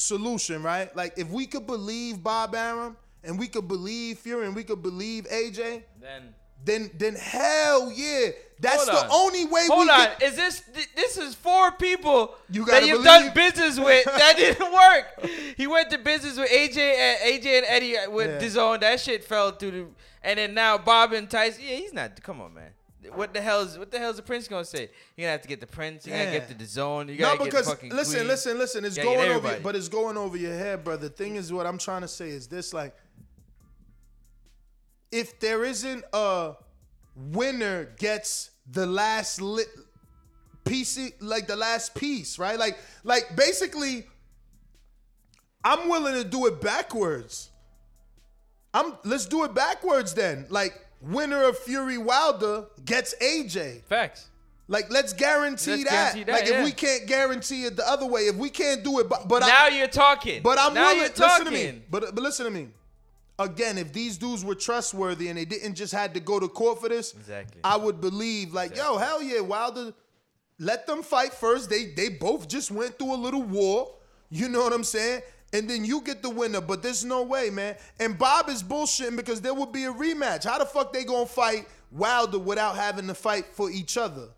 solution, 0.00 0.62
right? 0.62 0.94
Like 0.96 1.14
if 1.18 1.28
we 1.28 1.46
could 1.46 1.66
believe 1.66 2.22
Bob 2.22 2.54
Arum 2.54 2.96
and 3.22 3.38
we 3.38 3.46
could 3.48 3.68
believe 3.68 4.18
Fury 4.18 4.46
and 4.46 4.56
we 4.56 4.64
could 4.64 4.82
believe 4.82 5.24
AJ, 5.24 5.82
Then 6.00 6.34
then 6.64 6.90
then 6.98 7.14
hell 7.14 7.90
yeah, 7.90 8.28
that's 8.60 8.86
Hold 8.86 8.88
the 8.88 9.04
on. 9.04 9.10
only 9.12 9.44
way 9.46 9.66
Hold 9.66 9.86
we 9.86 9.90
on. 9.90 10.08
can. 10.08 10.28
Is 10.28 10.36
this 10.36 10.62
th- 10.74 10.88
this 10.94 11.16
is 11.16 11.34
four 11.34 11.72
people 11.72 12.34
You 12.50 12.64
that 12.66 12.82
you've 12.86 13.02
believe- 13.02 13.04
done 13.04 13.34
business 13.34 13.78
with 13.78 14.04
that 14.22 14.36
didn't 14.36 14.72
work? 14.72 15.30
He 15.56 15.66
went 15.66 15.90
to 15.90 15.98
business 15.98 16.36
with 16.36 16.50
AJ 16.50 16.76
and 16.78 17.18
AJ 17.42 17.46
and 17.58 17.66
Eddie 17.68 17.96
with 18.08 18.42
Yeah. 18.42 18.48
DAZN. 18.48 18.80
That 18.80 19.00
shit 19.00 19.24
fell 19.24 19.52
through 19.52 19.70
the 19.70 19.86
and 20.22 20.38
then 20.38 20.52
now 20.54 20.76
Bob 20.76 21.12
and 21.14 21.30
Tyson. 21.30 21.62
Yeah, 21.66 21.76
he's 21.76 21.94
not. 21.94 22.22
Come 22.22 22.40
on, 22.42 22.52
man. 22.52 22.70
What 23.14 23.32
the 23.32 23.40
hell 23.40 23.62
is 23.62 23.78
what 23.78 23.90
the 23.90 23.98
hell 23.98 24.10
is 24.10 24.16
the 24.16 24.22
prince 24.22 24.46
gonna 24.46 24.64
say? 24.64 24.90
You're 25.16 25.24
gonna 25.24 25.32
have 25.32 25.42
to 25.42 25.48
get 25.48 25.60
the 25.60 25.66
prince. 25.66 26.06
You 26.06 26.12
gotta 26.12 26.30
get 26.30 26.48
the, 26.48 26.54
the 26.54 26.66
zone. 26.66 27.08
You 27.08 27.16
gotta 27.16 27.42
because 27.42 27.66
get 27.66 27.76
fucking 27.76 27.90
listen, 27.90 28.16
queen. 28.20 28.28
listen, 28.28 28.58
listen. 28.58 28.84
It's 28.84 28.96
You 28.96 29.04
gotta 29.04 29.16
get 29.16 29.22
going 29.22 29.36
over, 29.36 29.46
everybody. 29.48 29.62
but 29.62 29.76
it's 29.76 29.88
going 29.88 30.16
over 30.18 30.36
your 30.36 30.52
head, 30.52 30.84
brother. 30.84 31.08
The 31.08 31.14
thing 31.14 31.36
is, 31.36 31.52
what 31.52 31.66
I'm 31.66 31.78
trying 31.78 32.02
to 32.02 32.08
say 32.08 32.28
is 32.28 32.46
this: 32.46 32.74
like, 32.74 32.94
if 35.10 35.40
there 35.40 35.64
isn't 35.64 36.04
a 36.12 36.54
winner 37.16 37.86
gets 37.98 38.50
the 38.70 38.86
last 38.86 39.40
lit 39.40 39.68
piece, 40.64 40.98
like 41.20 41.46
the 41.46 41.56
last 41.56 41.94
piece, 41.94 42.38
right? 42.38 42.58
Like, 42.58 42.78
like 43.02 43.34
basically, 43.34 44.06
I'm 45.64 45.88
willing 45.88 46.14
to 46.14 46.24
do 46.24 46.46
it 46.46 46.60
backwards. 46.60 47.50
I'm 48.72 48.94
let's 49.04 49.26
do 49.26 49.44
it 49.44 49.54
backwards 49.54 50.14
then. 50.14 50.46
Like, 50.48 50.86
winner 51.00 51.44
of 51.44 51.58
Fury 51.58 51.98
Wilder 51.98 52.66
gets 52.84 53.14
AJ. 53.20 53.84
Facts. 53.84 54.26
Like, 54.68 54.88
let's 54.90 55.12
guarantee 55.12 55.70
Let's 55.84 55.90
that. 55.90 56.14
guarantee 56.14 56.24
that, 56.24 56.32
Like, 56.32 56.48
if 56.48 56.64
we 56.64 56.70
can't 56.70 57.06
guarantee 57.08 57.64
it 57.64 57.74
the 57.76 57.88
other 57.88 58.06
way, 58.06 58.22
if 58.22 58.36
we 58.36 58.50
can't 58.50 58.84
do 58.84 59.00
it, 59.00 59.08
but 59.08 59.26
but 59.28 59.40
now 59.40 59.64
I, 59.64 59.68
you're 59.70 59.88
talking. 59.88 60.42
but 60.42 60.58
I'm 60.60 60.74
now 60.74 60.84
willing. 60.94 60.98
You're 61.00 61.08
Listen 61.28 61.44
to 61.46 61.50
me. 61.50 61.64
talking. 61.64 61.82
But 61.90 62.14
but 62.14 62.22
listen 62.22 62.44
to 62.44 62.52
me. 62.52 62.68
Again, 63.38 63.78
if 63.78 63.92
these 63.92 64.16
dudes 64.18 64.44
were 64.44 64.54
trustworthy 64.54 65.28
and 65.28 65.36
they 65.38 65.44
didn't 65.46 65.74
just 65.74 65.92
had 65.92 66.12
to 66.14 66.20
go 66.20 66.38
to 66.38 66.46
court 66.46 66.80
for 66.80 66.88
this, 66.88 67.14
Exactly. 67.14 67.60
I 67.64 67.76
would 67.76 68.00
believe 68.00 68.52
like, 68.52 68.76
yo, 68.76 68.96
hell 68.98 69.20
yeah, 69.22 69.40
Wilder, 69.40 69.92
let 70.58 70.86
them 70.86 71.02
fight 71.02 71.32
first. 71.32 71.68
They 71.70 71.86
they 71.86 72.08
both 72.10 72.46
just 72.48 72.70
went 72.70 72.96
through 72.98 73.14
a 73.14 73.16
little 73.16 73.42
war. 73.42 73.94
You 74.28 74.48
know 74.48 74.60
what 74.62 74.72
I'm 74.72 74.84
saying? 74.84 75.22
And 75.52 75.68
then 75.68 75.84
you 75.84 76.00
get 76.02 76.22
the 76.22 76.30
winner, 76.30 76.60
but 76.60 76.82
there's 76.82 77.04
no 77.04 77.22
way, 77.22 77.50
man. 77.50 77.76
And 77.98 78.16
Bob 78.16 78.48
is 78.48 78.62
bullshitting 78.62 79.16
because 79.16 79.40
there 79.40 79.52
would 79.52 79.72
be 79.72 79.84
a 79.84 79.92
rematch. 79.92 80.44
How 80.44 80.58
the 80.58 80.66
fuck 80.66 80.92
they 80.92 81.04
gonna 81.04 81.26
fight 81.26 81.66
Wilder 81.90 82.38
without 82.38 82.76
having 82.76 83.08
to 83.08 83.14
fight 83.14 83.46
for 83.46 83.70
each 83.70 83.96
other? 83.96 84.28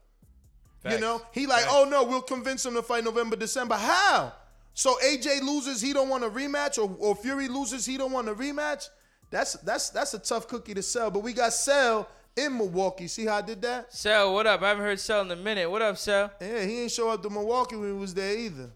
You 0.91 0.99
know, 0.99 1.23
he 1.31 1.47
like, 1.47 1.65
oh 1.69 1.87
no, 1.89 2.03
we'll 2.03 2.23
convince 2.23 2.67
him 2.67 2.75
to 2.75 2.83
fight 2.83 3.05
November, 3.05 3.37
December. 3.37 3.77
How? 3.77 4.33
So 4.75 4.97
AJ 5.05 5.43
loses, 5.43 5.81
he 5.81 5.93
don't 5.93 6.09
want 6.09 6.25
a 6.25 6.31
rematch, 6.31 6.79
or, 6.79 6.95
or 6.99 7.15
Fury 7.15 7.47
loses, 7.47 7.87
he 7.87 7.97
don't 7.97 8.11
want 8.11 8.29
a 8.29 8.35
rematch. 8.35 8.89
That's 9.31 9.53
that's 9.55 9.91
that's 9.91 10.15
a 10.15 10.19
tough 10.19 10.49
cookie 10.49 10.75
to 10.75 10.83
sell. 10.83 11.11
But 11.11 11.21
we 11.21 11.33
got 11.35 11.53
Cell 11.53 12.09
in 12.37 12.57
Milwaukee. 12.57 13.07
See 13.07 13.27
how 13.27 13.37
I 13.37 13.43
did 13.43 13.63
that? 13.63 13.93
Sel, 13.93 14.35
what 14.35 14.47
up? 14.47 14.63
I 14.63 14.69
haven't 14.69 14.85
heard 14.85 15.01
Sel 15.01 15.23
in 15.23 15.31
a 15.31 15.37
minute. 15.37 15.71
What 15.71 15.83
up, 15.83 15.97
Sel? 15.99 16.33
Yeah, 16.41 16.65
he 16.65 16.83
ain't 16.83 16.91
show 16.91 17.11
up 17.11 17.23
to 17.23 17.31
Milwaukee 17.31 17.77
when 17.77 17.95
he 17.95 17.99
was 17.99 18.15
there 18.15 18.37
either. 18.37 18.71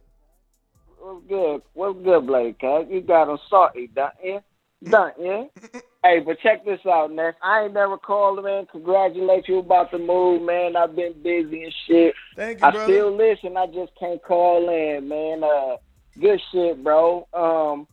What's 1.06 1.28
good? 1.28 1.62
What's 1.74 2.02
good, 2.02 2.26
Blake? 2.26 2.58
Cut? 2.58 2.90
You 2.90 3.00
got 3.00 3.30
him 3.30 3.38
salty, 3.48 3.88
don't 3.94 4.12
you? 4.24 4.40
Don't 4.82 5.14
you? 5.20 5.48
hey, 6.02 6.18
but 6.18 6.40
check 6.40 6.64
this 6.64 6.80
out, 6.84 7.12
Ness. 7.12 7.34
I 7.44 7.64
ain't 7.64 7.74
never 7.74 7.96
called, 7.96 8.42
man. 8.42 8.66
Congratulate 8.72 9.46
you 9.46 9.58
about 9.58 9.92
the 9.92 9.98
move, 9.98 10.42
man. 10.42 10.74
I've 10.74 10.96
been 10.96 11.12
busy 11.22 11.62
and 11.62 11.74
shit. 11.86 12.12
Thank 12.34 12.58
you, 12.58 12.66
I 12.66 12.70
brother. 12.72 12.92
still 12.92 13.16
listen. 13.16 13.56
I 13.56 13.66
just 13.66 13.92
can't 14.00 14.20
call 14.20 14.68
in, 14.68 15.08
man. 15.08 15.44
Uh, 15.44 15.76
good 16.20 16.40
shit, 16.50 16.82
bro. 16.82 17.28
Um, 17.32 17.86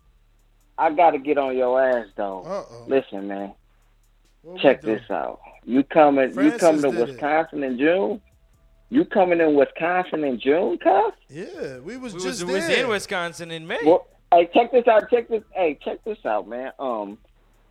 I 0.79 0.91
gotta 0.91 1.19
get 1.19 1.37
on 1.37 1.55
your 1.55 1.79
ass 1.79 2.07
though. 2.17 2.41
Uh-oh. 2.41 2.85
Listen, 2.87 3.27
man. 3.27 3.53
What 4.41 4.59
Check 4.59 4.81
this 4.81 5.03
out. 5.11 5.39
You 5.65 5.83
coming? 5.83 6.29
you 6.29 6.33
Francis 6.33 6.59
coming 6.59 6.81
to 6.81 6.89
did 6.89 6.99
it. 6.99 7.11
Wisconsin 7.11 7.63
in 7.63 7.77
June? 7.77 8.21
You 8.89 9.05
coming 9.05 9.39
in 9.41 9.55
Wisconsin 9.55 10.23
in 10.23 10.39
June, 10.39 10.77
cuz? 10.77 11.13
Yeah, 11.29 11.79
we 11.79 11.97
was 11.97 12.13
We 12.13 12.19
just 12.19 12.43
was, 12.43 12.45
we 12.45 12.53
was 12.53 12.69
in 12.69 12.87
Wisconsin 12.87 13.49
in 13.51 13.65
May. 13.65 13.79
Well, 13.83 14.05
hey, 14.31 14.49
check 14.53 14.71
this 14.71 14.87
out. 14.87 15.09
Check 15.09 15.29
this. 15.29 15.41
Hey, 15.51 15.79
check 15.83 16.03
this 16.03 16.19
out, 16.25 16.47
man. 16.47 16.71
Um, 16.77 17.17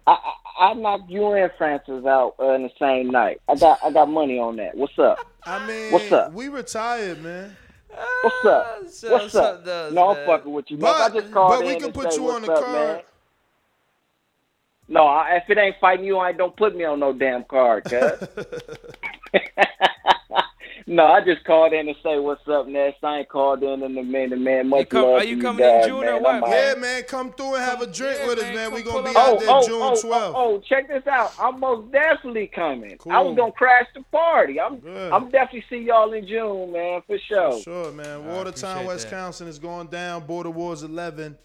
I 0.06 0.12
I, 0.58 0.64
I 0.70 0.74
knocked 0.74 1.08
you 1.10 1.32
and 1.32 1.50
Francis 1.56 2.04
out 2.04 2.34
uh, 2.40 2.52
in 2.54 2.62
the 2.64 2.70
same 2.78 3.10
night. 3.10 3.40
I 3.48 3.54
got 3.54 3.78
I 3.84 3.92
got 3.92 4.08
money 4.08 4.38
on 4.38 4.56
that. 4.56 4.76
What's 4.76 4.98
up? 4.98 5.18
I 5.44 5.64
mean, 5.66 5.92
What's 5.92 6.10
up? 6.10 6.32
We 6.32 6.48
retired, 6.48 7.22
man. 7.22 7.56
What's 8.22 8.44
up? 8.46 8.82
so- 8.88 9.12
What's 9.12 9.32
so 9.32 9.42
up? 9.44 9.64
the- 9.64 9.90
no, 9.92 10.08
I'm 10.16 10.26
fucking 10.26 10.52
with 10.52 10.70
you. 10.70 10.76
But- 10.78 10.98
Buck. 10.98 11.12
I 11.12 11.20
just 11.20 11.32
called 11.32 11.50
but 11.52 11.66
we 11.66 11.74
in 11.74 11.80
can 11.80 11.92
put 11.92 12.12
say 12.12 12.20
you 12.20 12.30
on 12.30 12.42
the 12.42 12.52
up, 12.52 12.64
card. 12.64 12.72
man. 12.96 13.02
No, 14.88 15.06
I, 15.06 15.36
if 15.42 15.48
it 15.48 15.56
ain't 15.58 15.76
fighting 15.80 16.04
you, 16.04 16.18
I 16.18 16.32
don't 16.32 16.56
put 16.56 16.74
me 16.76 16.84
on 16.84 16.98
no 17.00 17.12
damn 17.12 17.44
card, 17.44 17.84
cuz. 17.84 18.00
no, 20.86 21.04
I 21.06 21.24
just 21.24 21.44
called 21.44 21.72
in 21.72 21.86
to 21.86 21.94
say 22.02 22.18
what's 22.18 22.46
up, 22.48 22.66
Ness. 22.66 22.94
I 23.02 23.18
ain't 23.20 23.28
called 23.28 23.62
in 23.62 23.82
in 23.82 23.96
a 23.98 24.02
minute, 24.02 24.38
man. 24.38 24.68
Much 24.68 24.88
come- 24.88 25.02
love 25.02 25.14
are 25.14 25.20
to 25.20 25.26
you 25.28 25.36
you 25.36 25.42
coming 25.42 25.64
in 25.64 25.70
guys, 25.80 25.86
June 25.86 26.04
or 26.04 26.20
what, 26.20 26.34
I'm 26.36 26.44
out. 26.44 26.50
Yeah, 26.50 26.74
man, 26.74 27.02
come 27.04 27.32
through 27.32 27.54
and 27.56 27.64
have 27.64 27.80
a 27.82 27.86
drink 27.86 28.18
with 28.26 28.38
us, 28.38 28.54
man. 28.54 28.72
We 28.72 28.82
gonna 28.82 29.02
be 29.08 29.14
Oh, 29.16 29.20
out 29.34 29.40
there 29.40 29.48
oh, 29.50 29.66
June 29.66 29.82
oh, 29.82 29.92
12th. 29.92 30.02
oh, 30.04 30.32
oh, 30.36 30.60
check 30.68 30.88
this 30.88 31.06
out. 31.06 31.32
I'm 31.38 31.60
most 31.60 31.90
definitely 31.92 32.46
coming. 32.48 32.92
I 32.92 32.96
Cool. 32.96 33.28
was 33.28 33.36
gonna 33.36 33.52
crash 33.52 33.86
the 33.94 34.02
party. 34.12 34.60
I'm 34.60 34.78
Good. 34.78 35.12
I'm 35.12 35.30
definitely 35.30 35.64
see 35.70 35.78
y'all 35.86 36.12
in 36.12 36.26
June, 36.26 36.72
man, 36.72 37.02
for 37.06 37.18
sure. 37.18 37.60
Sure, 37.60 37.92
man. 37.92 38.26
Watertown, 38.26 38.78
appreciate 38.84 38.86
that. 38.86 38.86
Wisconsin 38.94 39.48
is 39.48 39.58
going 39.58 39.86
down. 39.88 40.26
Border 40.26 40.50
Wars 40.50 40.82
11. 40.82 41.36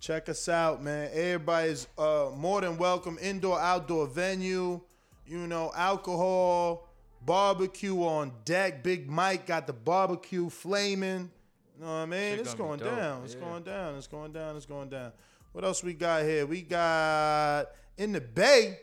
Check 0.00 0.28
us 0.28 0.48
out, 0.50 0.82
man. 0.82 1.08
Everybody's 1.14 1.86
uh, 1.96 2.26
more 2.36 2.60
than 2.60 2.76
welcome. 2.76 3.16
Indoor, 3.22 3.58
outdoor 3.58 4.06
venue. 4.06 4.80
You 5.26 5.46
know, 5.46 5.72
alcohol, 5.74 6.86
barbecue 7.24 7.96
on 8.02 8.32
deck. 8.44 8.82
Big 8.82 9.10
Mike 9.10 9.46
got 9.46 9.66
the 9.66 9.72
barbecue 9.72 10.50
flaming. 10.50 11.30
You 11.76 11.84
know 11.84 11.86
what 11.86 11.92
I 11.92 12.06
mean? 12.06 12.38
It's 12.38 12.54
going 12.54 12.80
down. 12.80 13.24
It's 13.24 13.34
yeah. 13.34 13.40
going 13.40 13.62
down. 13.64 13.96
It's 13.96 14.06
going 14.06 14.32
down. 14.32 14.56
It's 14.56 14.66
going 14.66 14.88
down. 14.88 15.12
What 15.52 15.64
else 15.64 15.82
we 15.82 15.94
got 15.94 16.22
here? 16.22 16.46
We 16.46 16.62
got 16.62 17.66
in 17.96 18.12
the 18.12 18.20
Bay. 18.20 18.78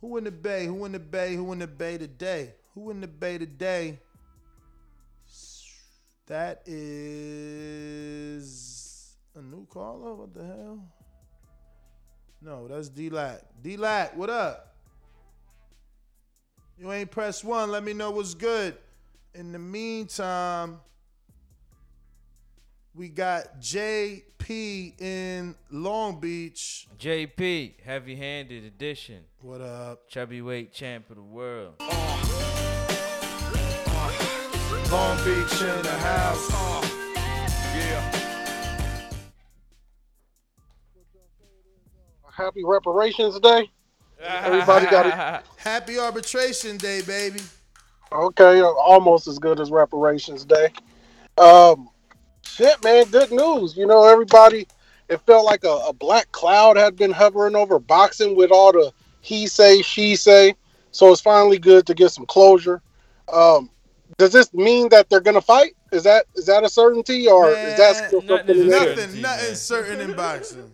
Who 0.00 0.16
in 0.16 0.24
the 0.24 0.30
Bay? 0.30 0.66
Who 0.66 0.84
in 0.84 0.92
the 0.92 0.98
Bay? 0.98 1.34
Who 1.34 1.52
in 1.52 1.58
the 1.60 1.66
Bay 1.66 1.98
today? 1.98 2.54
Who 2.74 2.90
in 2.90 3.00
the 3.00 3.08
Bay 3.08 3.38
today? 3.38 3.98
That 6.26 6.62
is 6.66 8.44
a 9.34 9.42
new 9.42 9.66
caller. 9.66 10.14
What 10.14 10.32
the 10.34 10.44
hell? 10.44 10.88
No, 12.40 12.66
that's 12.68 12.88
D 12.88 13.10
Lat. 13.10 13.46
D 13.62 13.76
Lat, 13.76 14.16
what 14.16 14.30
up? 14.30 14.73
You 16.78 16.90
ain't 16.92 17.10
press 17.10 17.44
one. 17.44 17.70
Let 17.70 17.84
me 17.84 17.92
know 17.92 18.10
what's 18.10 18.34
good. 18.34 18.76
In 19.34 19.52
the 19.52 19.58
meantime, 19.58 20.80
we 22.94 23.08
got 23.08 23.60
JP 23.60 25.00
in 25.00 25.54
Long 25.70 26.18
Beach. 26.18 26.88
JP, 26.98 27.80
heavy 27.84 28.16
handed 28.16 28.64
edition. 28.64 29.24
What 29.40 29.60
up? 29.60 30.08
Chubby 30.08 30.42
weight 30.42 30.72
champ 30.72 31.10
of 31.10 31.16
the 31.16 31.22
world. 31.22 31.74
Long 34.90 35.16
Beach 35.18 35.60
in 35.62 35.82
the 35.82 35.96
house. 36.00 36.50
Yeah. 37.76 38.20
Happy 42.32 42.64
Reparations 42.64 43.38
Day. 43.38 43.70
Everybody 44.20 44.86
got 44.86 45.06
it. 45.06 45.46
Happy 45.56 45.98
Arbitration 45.98 46.76
Day, 46.76 47.02
baby. 47.02 47.40
Okay, 48.12 48.62
almost 48.62 49.26
as 49.26 49.38
good 49.38 49.58
as 49.60 49.70
Reparations 49.70 50.44
Day. 50.44 50.68
Um, 51.36 51.88
shit, 52.44 52.82
man, 52.84 53.06
good 53.06 53.32
news. 53.32 53.76
You 53.76 53.86
know, 53.86 54.06
everybody, 54.06 54.68
it 55.08 55.20
felt 55.22 55.44
like 55.44 55.64
a, 55.64 55.86
a 55.88 55.92
black 55.92 56.30
cloud 56.32 56.76
had 56.76 56.96
been 56.96 57.10
hovering 57.10 57.56
over 57.56 57.78
boxing 57.78 58.36
with 58.36 58.50
all 58.50 58.72
the 58.72 58.92
he 59.20 59.46
say, 59.46 59.82
she 59.82 60.16
say. 60.16 60.54
So 60.92 61.10
it's 61.10 61.20
finally 61.20 61.58
good 61.58 61.86
to 61.86 61.94
get 61.94 62.10
some 62.10 62.26
closure. 62.26 62.82
Um, 63.32 63.70
does 64.18 64.32
this 64.32 64.52
mean 64.54 64.90
that 64.90 65.08
they're 65.08 65.20
gonna 65.20 65.40
fight? 65.40 65.74
Is 65.90 66.04
that 66.04 66.26
is 66.36 66.46
that 66.46 66.62
a 66.62 66.68
certainty, 66.68 67.26
or 67.26 67.50
is 67.50 67.78
that 67.78 68.08
still 68.08 68.22
something 68.22 68.60
in 68.60 68.68
the 68.68 68.76
air? 68.76 68.96
Nothing, 68.96 69.20
nothing 69.22 69.54
certain 69.56 70.00
in 70.00 70.14
boxing. 70.14 70.70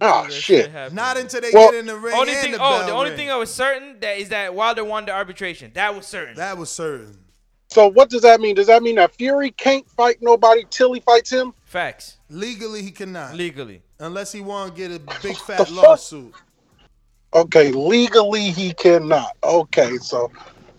Oh 0.00 0.28
shit! 0.28 0.72
Not 0.92 1.16
until 1.16 1.40
they 1.40 1.50
Well, 1.52 1.70
get 1.70 1.80
in 1.80 1.86
the 1.86 1.96
ring. 1.96 2.14
Only 2.14 2.32
and 2.32 2.40
thing, 2.40 2.52
the 2.52 2.58
oh, 2.58 2.78
bell 2.78 2.86
the 2.86 2.92
only 2.92 3.10
ring. 3.10 3.18
thing 3.18 3.30
I 3.30 3.36
was 3.36 3.52
certain 3.52 3.98
that 4.00 4.18
is 4.18 4.28
that 4.30 4.54
Wilder 4.54 4.84
won 4.84 5.06
the 5.06 5.12
arbitration. 5.12 5.70
That 5.74 5.94
was 5.94 6.06
certain. 6.06 6.36
That 6.36 6.58
was 6.58 6.70
certain. 6.70 7.18
So 7.70 7.88
what 7.88 8.08
does 8.10 8.22
that 8.22 8.40
mean? 8.40 8.54
Does 8.54 8.68
that 8.68 8.82
mean 8.82 8.96
that 8.96 9.14
Fury 9.14 9.50
can't 9.50 9.88
fight 9.90 10.18
nobody 10.20 10.64
till 10.70 10.92
he 10.94 11.00
fights 11.00 11.30
him? 11.30 11.52
Facts. 11.64 12.16
Legally, 12.30 12.82
he 12.82 12.90
cannot. 12.90 13.34
Legally. 13.34 13.82
Unless 14.00 14.32
he 14.32 14.40
want 14.40 14.74
to 14.74 14.80
get 14.88 14.90
a 14.90 15.00
big 15.22 15.36
fat 15.36 15.70
lawsuit. 15.70 16.34
Okay, 17.34 17.72
legally 17.72 18.50
he 18.50 18.72
cannot. 18.72 19.36
Okay, 19.44 19.96
so 19.98 20.30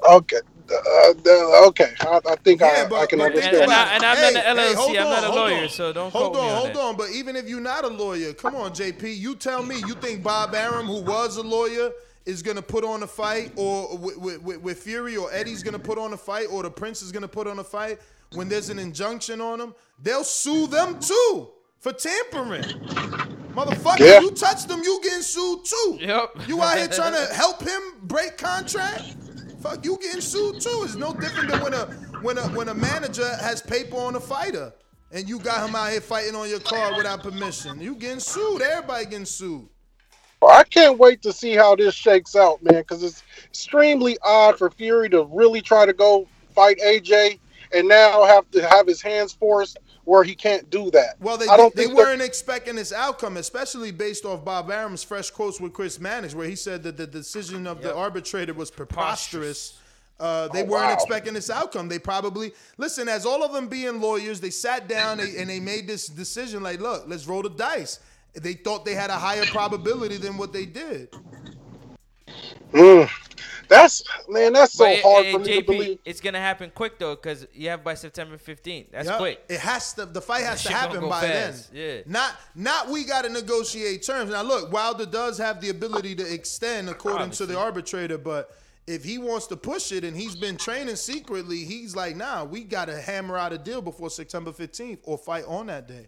okay, 0.10 0.38
uh, 0.72 1.68
okay. 1.70 1.92
I, 2.02 2.22
I 2.28 2.36
think 2.44 2.62
I, 2.64 2.86
I 2.96 3.06
can 3.08 3.22
understand. 3.22 3.64
and, 3.64 3.74
I, 3.74 3.96
and 3.96 4.06
I'm 4.06 4.22
Hey, 4.22 4.22
not 4.22 4.36
an 4.36 4.58
hey, 4.58 4.74
LLC. 4.76 4.76
hold 4.76 5.00
I'm 5.00 5.10
on, 5.10 5.10
not 5.10 5.26
a 5.26 5.30
hold 5.30 5.36
lawyer, 5.36 5.68
on. 5.68 5.70
so 5.70 5.94
don't 5.94 6.14
Hold 6.14 6.34
quote 6.34 6.40
me 6.40 6.50
on, 6.50 6.52
on 6.52 6.58
hold 6.58 6.78
on. 6.78 6.98
But 6.98 7.12
even 7.12 7.36
if 7.36 7.50
you're 7.50 7.62
not 7.62 7.86
a 7.86 7.90
lawyer, 7.90 8.34
come 8.34 8.56
on, 8.56 8.72
JP. 8.72 9.18
You 9.18 9.36
tell 9.36 9.64
me. 9.64 9.78
You 9.80 9.96
think 9.96 10.24
Bob 10.24 10.56
Arum, 10.56 10.88
who 10.88 11.02
was 11.04 11.38
a 11.38 11.44
lawyer, 11.44 11.92
is 12.26 12.44
gonna 12.44 12.62
put 12.64 12.84
on 12.86 13.04
a 13.04 13.08
fight, 13.08 13.52
or 13.56 13.98
with, 13.98 14.18
with, 14.18 14.42
with, 14.44 14.62
with 14.62 14.80
Fury, 14.80 15.18
or 15.18 15.34
Eddie's 15.34 15.64
gonna 15.64 15.80
put 15.80 15.98
on 16.00 16.14
a 16.14 16.18
fight, 16.18 16.48
or 16.52 16.64
the 16.64 16.72
Prince 16.72 17.02
is 17.04 17.12
gonna 17.12 17.28
put 17.28 17.48
on 17.48 17.60
a 17.60 17.64
fight 17.66 18.00
when 18.32 18.50
there's 18.50 18.70
an 18.70 18.80
injunction 18.80 19.42
on 19.42 19.60
them? 19.60 19.76
They'll 20.00 20.24
sue 20.26 20.68
them 20.68 21.00
too 21.00 21.50
for 21.80 21.94
tampering. 21.94 22.66
Motherfucker, 23.56 24.06
Yeah. 24.06 24.20
you 24.20 24.32
touch 24.32 24.66
them, 24.68 24.82
you 24.84 25.00
getting 25.04 25.22
sued 25.24 25.66
too. 25.66 26.02
Yep. 26.02 26.30
You 26.48 26.62
out 26.64 26.78
here 26.78 26.88
trying 26.90 27.14
to 27.14 27.34
help 27.34 27.62
him 27.64 27.82
break 28.04 28.38
contract? 28.38 29.04
Fuck 29.60 29.84
you 29.86 29.98
getting 30.02 30.22
sued 30.22 30.62
too. 30.62 30.82
It's 30.84 30.96
no 30.96 31.14
different 31.14 31.50
than 31.50 31.62
when 31.62 31.74
a 31.74 31.86
when 32.22 32.38
a 32.38 32.44
when 32.50 32.70
a 32.70 32.74
manager 32.74 33.28
has 33.38 33.62
paper 33.62 33.98
on 33.98 34.16
a 34.16 34.20
fighter 34.20 34.74
and 35.12 35.28
you 35.28 35.40
got 35.40 35.68
him 35.68 35.76
out 35.76 35.92
here 35.92 36.02
fighting 36.02 36.36
on 36.36 36.50
your 36.50 36.60
card 36.60 36.96
without 36.98 37.24
permission. 37.24 37.82
You 37.82 37.96
getting 37.96 38.20
sued. 38.20 38.62
Everybody 38.62 39.06
getting 39.06 39.26
sued. 39.26 39.68
Well, 40.42 40.58
I 40.58 40.64
can't 40.64 40.98
wait 40.98 41.22
to 41.24 41.34
see 41.34 41.54
how 41.54 41.76
this 41.76 41.94
shakes 41.94 42.36
out, 42.36 42.64
man, 42.64 42.82
because 42.82 43.04
it's 43.04 43.24
extremely 43.46 44.18
odd 44.24 44.58
for 44.58 44.70
Fury 44.70 45.10
to 45.10 45.28
really 45.32 45.62
try 45.62 45.86
to 45.86 45.92
go 45.92 46.28
fight 46.56 46.80
AJ 46.80 47.40
and 47.74 47.88
now 47.88 48.24
have 48.24 48.50
to 48.52 48.66
have 48.68 48.88
his 48.88 49.02
hands 49.02 49.34
forced 49.34 49.78
where 50.10 50.24
he 50.24 50.34
can't 50.36 50.70
do 50.70 50.90
that. 50.92 51.16
Well, 51.22 51.38
they 51.38 51.48
I 51.48 51.56
don't 51.56 51.74
they 51.76 51.84
think 51.86 51.96
that- 51.96 52.04
weren't 52.04 52.22
expecting 52.22 52.76
this 52.76 52.92
outcome, 52.92 53.38
especially 53.38 53.92
based 53.92 54.26
off 54.26 54.44
Bob 54.44 54.70
Arum's 54.72 55.04
fresh 55.04 55.30
quotes 55.30 55.60
with 55.62 55.72
Chris 55.72 56.00
Mannix, 56.00 56.34
where 56.34 56.48
he 56.48 56.56
said 56.56 56.82
that 56.84 56.98
the 56.98 57.06
decision 57.08 57.68
of 57.68 57.82
the 57.82 57.94
arbitrator 57.96 58.54
was 58.54 58.72
preposterous. 58.72 59.74
Uh, 60.20 60.50
they 60.50 60.64
Oh, 60.64 60.66
weren't 60.66 60.88
wow. 60.88 60.94
expecting 60.94 61.34
this 61.34 61.50
outcome. 61.50 61.88
They 61.88 62.00
probably 62.00 62.52
listen 62.78 63.08
as 63.08 63.26
all 63.26 63.42
of 63.44 63.54
them 63.54 63.68
being 63.70 64.02
lawyers. 64.02 64.42
They 64.42 64.50
sat 64.50 64.90
down 64.90 65.20
they, 65.20 65.38
and 65.38 65.50
they 65.50 65.62
made 65.62 65.88
this 65.88 66.08
decision. 66.08 66.62
Like, 66.62 66.82
look, 66.82 67.06
let's 67.08 67.26
roll 67.26 67.42
the 67.42 67.50
dice. 67.50 68.00
They 68.34 68.54
thought 68.54 68.84
they 68.86 68.96
had 68.96 69.10
a 69.12 69.14
higher 69.14 69.46
probability 69.46 70.18
than 70.18 70.38
what 70.38 70.52
they 70.52 70.66
did. 70.66 71.10
Mm. 72.74 73.10
That's 73.70 74.04
man, 74.28 74.54
that's 74.54 74.74
so 74.74 74.86
But, 74.86 75.00
hard 75.02 75.28
for 75.28 75.40
me 75.40 75.62
to 75.62 75.64
believe. 75.64 76.00
it's 76.04 76.20
gonna 76.22 76.40
happen 76.40 76.72
quick 76.74 77.00
though, 77.00 77.16
because 77.16 77.48
you 77.54 77.70
have 77.70 77.84
by 77.84 77.94
September 77.94 78.38
15th. 78.38 78.92
That's 78.92 79.08
Yup. 79.08 79.18
quick. 79.20 79.42
It 79.48 79.60
has 79.60 79.94
to. 79.94 80.06
The 80.08 80.22
fight 80.22 80.44
has 80.44 80.64
That 80.64 80.70
to 80.70 80.76
happen 80.76 81.08
by 81.08 81.22
fast. 81.22 81.72
then. 81.72 81.98
Yeah. 81.98 82.02
Not 82.08 82.36
not 82.56 82.90
we 82.90 83.06
got 83.06 83.24
to 83.26 83.30
negotiate 83.30 84.04
terms. 84.04 84.32
Now 84.32 84.42
look, 84.42 84.72
Wilder 84.74 85.06
does 85.06 85.38
have 85.38 85.62
the 85.62 85.70
ability 85.70 86.16
to 86.16 86.34
extend 86.34 86.90
according 86.90 87.32
to 87.32 87.46
the 87.46 87.58
arbitrator, 87.58 88.18
but 88.18 88.52
if 88.88 89.04
he 89.04 89.20
wants 89.20 89.46
to 89.48 89.56
push 89.56 89.92
it 89.92 90.04
and 90.04 90.18
he's 90.18 90.36
been 90.36 90.58
training 90.58 90.96
secretly, 90.96 91.64
he's 91.64 91.96
like, 91.96 92.16
nah, 92.16 92.44
we 92.44 92.64
got 92.64 92.86
to 92.86 93.00
hammer 93.00 93.38
out 93.38 93.54
a 93.54 93.58
deal 93.60 93.84
before 93.84 94.10
September 94.10 94.52
15th 94.52 94.98
or 95.04 95.16
fight 95.16 95.46
on 95.48 95.68
that 95.68 95.88
day. 95.88 96.08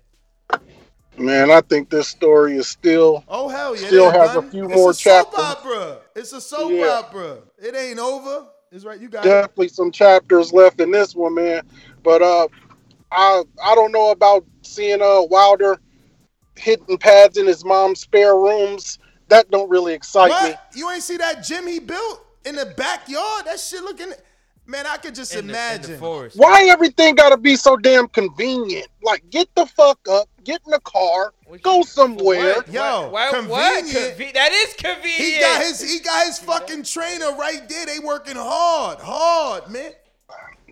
Man, 1.17 1.51
I 1.51 1.61
think 1.61 1.89
this 1.89 2.07
story 2.07 2.55
is 2.55 2.67
still 2.67 3.23
Oh 3.27 3.49
hell 3.49 3.75
yeah! 3.75 3.87
still 3.87 4.09
has 4.11 4.35
done. 4.35 4.45
a 4.45 4.49
few 4.49 4.63
it's 4.65 4.73
more 4.73 4.91
a 4.91 4.93
soap 4.93 5.33
chapters. 5.33 5.43
opera. 5.43 5.97
It's 6.15 6.33
a 6.33 6.41
soap 6.41 6.71
Yeah. 6.71 6.87
opera. 6.87 7.37
It 7.57 7.75
ain't 7.75 7.99
over. 7.99 8.47
It's 8.71 8.85
right. 8.85 8.99
You 8.99 9.09
got 9.09 9.25
it. 9.25 9.29
Definitely 9.29 9.67
some 9.67 9.91
chapters 9.91 10.53
left 10.53 10.79
in 10.79 10.91
this 10.91 11.13
one, 11.13 11.35
man. 11.35 11.63
But 12.03 12.21
uh, 12.21 12.47
I 13.11 13.43
I 13.61 13.75
don't 13.75 13.91
know 13.91 14.11
about 14.11 14.45
seeing 14.61 15.01
uh 15.01 15.23
Wilder 15.23 15.79
hitting 16.55 16.97
pads 16.97 17.37
in 17.37 17.45
his 17.45 17.65
mom's 17.65 17.99
spare 17.99 18.35
rooms. 18.35 18.97
That 19.27 19.51
don't 19.51 19.69
really 19.69 19.93
excite 19.93 20.33
me. 20.49 20.55
You 20.73 20.89
ain't 20.89 21.03
see 21.03 21.17
that 21.17 21.43
gym 21.43 21.67
he 21.67 21.79
built 21.79 22.25
in 22.45 22.55
the 22.55 22.65
backyard? 22.77 23.45
That 23.45 23.59
shit 23.59 23.81
looking. 23.83 24.11
Man, 24.71 24.87
I 24.87 24.95
could 24.95 25.13
just 25.15 25.35
imagine. 25.35 25.99
Why 25.99 26.67
everything 26.69 27.15
got 27.15 27.29
to 27.31 27.37
be 27.37 27.57
so 27.57 27.75
damn 27.75 28.07
convenient? 28.07 28.87
Like, 29.03 29.21
get 29.29 29.53
the 29.53 29.65
fuck 29.65 29.99
up, 30.09 30.29
get 30.45 30.61
in 30.65 30.71
the 30.71 30.79
car, 30.79 31.33
go 31.61 31.81
somewhere. 31.81 32.63
Yo, 32.71 33.09
Why- 33.09 33.31
convenient. 33.31 33.49
what? 33.49 33.83
Conve- 33.85 34.33
that 34.33 34.51
is 34.53 34.73
convenient. 34.75 35.11
He 35.21 35.39
got 35.41 35.61
his 35.61 35.91
he 35.93 35.99
got 35.99 36.25
his 36.25 36.39
fucking 36.39 36.83
trainer 36.83 37.33
right 37.35 37.67
there. 37.67 37.85
They 37.85 37.99
working 37.99 38.37
hard, 38.37 38.99
hard, 38.99 39.69
man. 39.69 39.91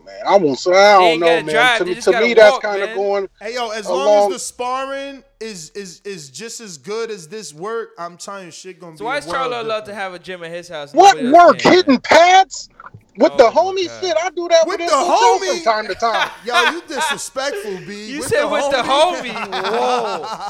Man, 0.06 0.16
I 0.26 0.38
won't 0.38 0.58
say 0.58 0.72
I 0.72 0.94
don't 0.94 1.04
ain't 1.04 1.20
know, 1.20 1.28
man. 1.28 1.46
drive, 1.46 1.78
to 1.80 1.84
they 1.84 1.90
me, 1.90 1.96
just 1.96 2.06
to 2.06 2.12
gotta 2.14 2.26
me 2.26 2.34
that's 2.34 2.58
kind 2.60 2.82
of 2.82 2.96
going. 2.96 3.28
Hey 3.42 3.56
yo, 3.56 3.70
as 3.72 3.86
along- 3.86 4.06
long 4.06 4.28
as 4.32 4.34
the 4.36 4.40
sparring 4.40 5.24
is 5.42 5.72
is 5.72 6.00
is 6.06 6.30
just 6.30 6.62
as 6.62 6.78
good 6.78 7.12
as 7.12 7.28
this 7.28 7.54
work, 7.54 7.90
I'm 8.00 8.16
telling 8.16 8.46
you, 8.46 8.52
shit 8.52 8.80
gonna 8.80 8.96
So 8.96 9.00
be. 9.02 9.06
why 9.06 9.18
is 9.18 9.28
world 9.28 9.52
Charlo 9.52 9.60
allowed 9.60 9.86
to 9.86 9.94
have 9.94 10.14
a 10.14 10.20
gym 10.20 10.42
at 10.46 10.52
his 10.52 10.70
house? 10.70 10.94
What 10.94 11.22
work? 11.22 11.60
can? 11.60 11.74
Hitting 11.74 12.00
pads 12.00 12.70
with 13.20 13.38
the 13.38 13.46
oh, 13.46 13.52
homie 13.52 13.88
God. 13.88 14.02
shit. 14.02 14.18
I 14.18 14.30
do 14.30 14.48
that 14.48 14.66
With 14.66 14.80
with, 14.80 14.90
the 14.90 14.96
homie? 14.96 15.56
from 15.56 15.64
time 15.64 15.88
to 15.88 15.96
time. 15.96 16.32
Yo, 16.46 16.72
you 16.72 16.82
disrespectful, 16.88 17.78
B. 17.86 18.12
You 18.12 18.24
said 18.24 18.46
with 18.46 18.72
the 18.72 18.78
homie. 18.78 19.34
Whoa. 19.52 20.48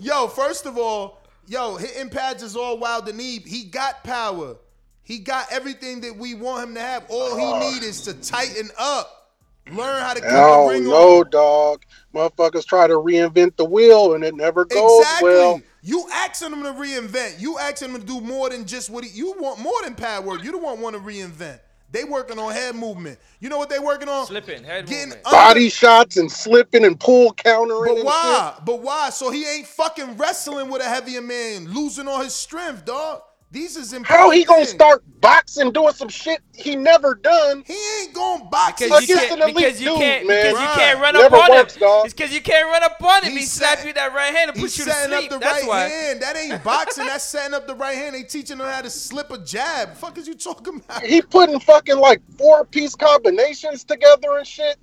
yo, 0.00 0.28
first 0.28 0.66
of 0.66 0.76
all, 0.76 1.22
yo, 1.46 1.76
hitting 1.76 2.10
pads 2.10 2.42
is 2.42 2.56
all 2.56 2.78
wild 2.78 3.08
and 3.08 3.20
Eve. 3.20 3.44
He 3.44 3.64
got 3.64 4.04
power. 4.04 4.56
He 5.02 5.18
got 5.18 5.50
everything 5.50 6.00
that 6.02 6.16
we 6.16 6.34
want 6.34 6.68
him 6.68 6.74
to 6.74 6.80
have. 6.80 7.04
All 7.08 7.36
he 7.36 7.44
oh. 7.44 7.70
need 7.70 7.82
is 7.82 8.02
to 8.02 8.14
tighten 8.14 8.70
up. 8.78 9.32
Learn 9.70 10.02
how 10.02 10.12
to 10.12 10.20
keep 10.20 10.28
the 10.28 10.36
Oh 10.36 10.68
ring 10.68 10.84
no, 10.84 11.20
on. 11.20 11.30
dog! 11.30 11.82
Motherfuckers 12.14 12.66
try 12.66 12.86
to 12.86 12.94
reinvent 12.94 13.56
the 13.56 13.64
wheel 13.64 14.14
and 14.14 14.22
it 14.22 14.34
never 14.34 14.66
goes 14.66 15.00
Exactly. 15.00 15.30
well. 15.30 15.62
You 15.82 16.06
asking 16.12 16.52
him 16.52 16.62
to 16.64 16.72
reinvent. 16.72 17.40
You 17.40 17.58
asking 17.58 17.90
him 17.90 18.00
to 18.00 18.06
do 18.06 18.20
more 18.20 18.50
than 18.50 18.66
just 18.66 18.90
what 18.90 19.04
he. 19.04 19.10
You 19.10 19.34
want 19.38 19.60
more 19.60 19.82
than 19.82 19.94
pad 19.94 20.24
work. 20.24 20.44
You 20.44 20.52
don't 20.52 20.62
want 20.62 20.80
one 20.80 20.92
to 20.92 20.98
reinvent. 20.98 21.60
They 21.94 22.02
working 22.02 22.40
on 22.40 22.50
head 22.50 22.74
movement. 22.74 23.20
You 23.38 23.48
know 23.48 23.56
what 23.56 23.70
they 23.70 23.78
working 23.78 24.08
on? 24.08 24.26
Slipping, 24.26 24.64
head 24.64 24.86
Getting 24.86 25.10
movement. 25.10 25.22
Body 25.22 25.68
shots 25.70 26.16
and 26.16 26.30
slipping 26.30 26.84
and 26.84 26.98
pull 26.98 27.32
countering. 27.34 27.94
But 27.94 28.04
why? 28.04 28.54
But 28.66 28.82
why? 28.82 29.10
So 29.10 29.30
he 29.30 29.48
ain't 29.48 29.68
fucking 29.68 30.16
wrestling 30.16 30.70
with 30.70 30.82
a 30.82 30.88
heavier 30.88 31.22
man, 31.22 31.72
losing 31.72 32.08
all 32.08 32.20
his 32.20 32.34
strength, 32.34 32.84
dog. 32.84 33.22
These 33.54 33.76
is 33.76 33.92
important. 33.92 34.18
How 34.20 34.30
he 34.30 34.42
gonna 34.44 34.64
start 34.66 35.04
boxing 35.20 35.70
doing 35.70 35.94
some 35.94 36.08
shit 36.08 36.40
he 36.56 36.74
never 36.74 37.14
done? 37.14 37.62
He 37.64 37.76
ain't 38.00 38.12
going 38.12 38.40
to 38.40 38.44
box 38.46 38.82
Because 38.82 39.08
you 39.08 39.14
Against 39.14 39.28
can't, 39.28 39.42
an 39.42 39.48
elite 39.48 39.56
because 39.56 39.80
you 39.80 39.88
dude, 39.90 39.98
can't, 39.98 40.26
man. 40.26 40.42
because 40.52 40.60
you 40.60 40.66
can't 40.82 41.00
run 41.00 41.14
Never 41.14 41.36
up 41.36 41.42
on 41.44 41.50
works, 41.52 41.76
him. 41.76 41.80
dog. 41.80 42.04
It's 42.06 42.14
because 42.14 42.34
you 42.34 42.40
can't 42.42 42.66
run 42.66 42.82
up 42.82 43.00
on 43.00 43.22
him. 43.22 43.30
He, 43.32 43.38
He 43.38 43.44
slap 43.46 43.78
set- 43.78 43.86
you 43.86 43.92
that 43.92 44.12
right 44.12 44.34
hand 44.34 44.50
and 44.50 44.60
put 44.60 44.76
you 44.76 44.84
to 44.84 44.90
sleep. 44.90 45.12
up 45.24 45.30
the 45.30 45.38
That's 45.38 45.60
right 45.62 45.68
why. 45.68 45.80
hand. 45.82 46.20
That 46.20 46.36
ain't 46.36 46.64
boxing. 46.64 47.06
That's 47.06 47.22
setting 47.24 47.54
up 47.54 47.68
the 47.68 47.76
right 47.76 47.96
hand. 47.96 48.16
They 48.16 48.24
teaching 48.24 48.58
him 48.58 48.66
how 48.66 48.82
to 48.82 48.90
slip 48.90 49.30
a 49.30 49.38
jab. 49.38 49.94
fuck 49.94 50.18
is 50.18 50.26
you 50.26 50.34
talking 50.34 50.82
about? 50.84 51.04
He 51.04 51.22
putting 51.22 51.60
fucking 51.60 51.96
like 51.98 52.20
four 52.36 52.64
piece 52.64 52.96
combinations 52.96 53.84
together 53.84 54.36
and 54.36 54.44
shit. 54.46 54.78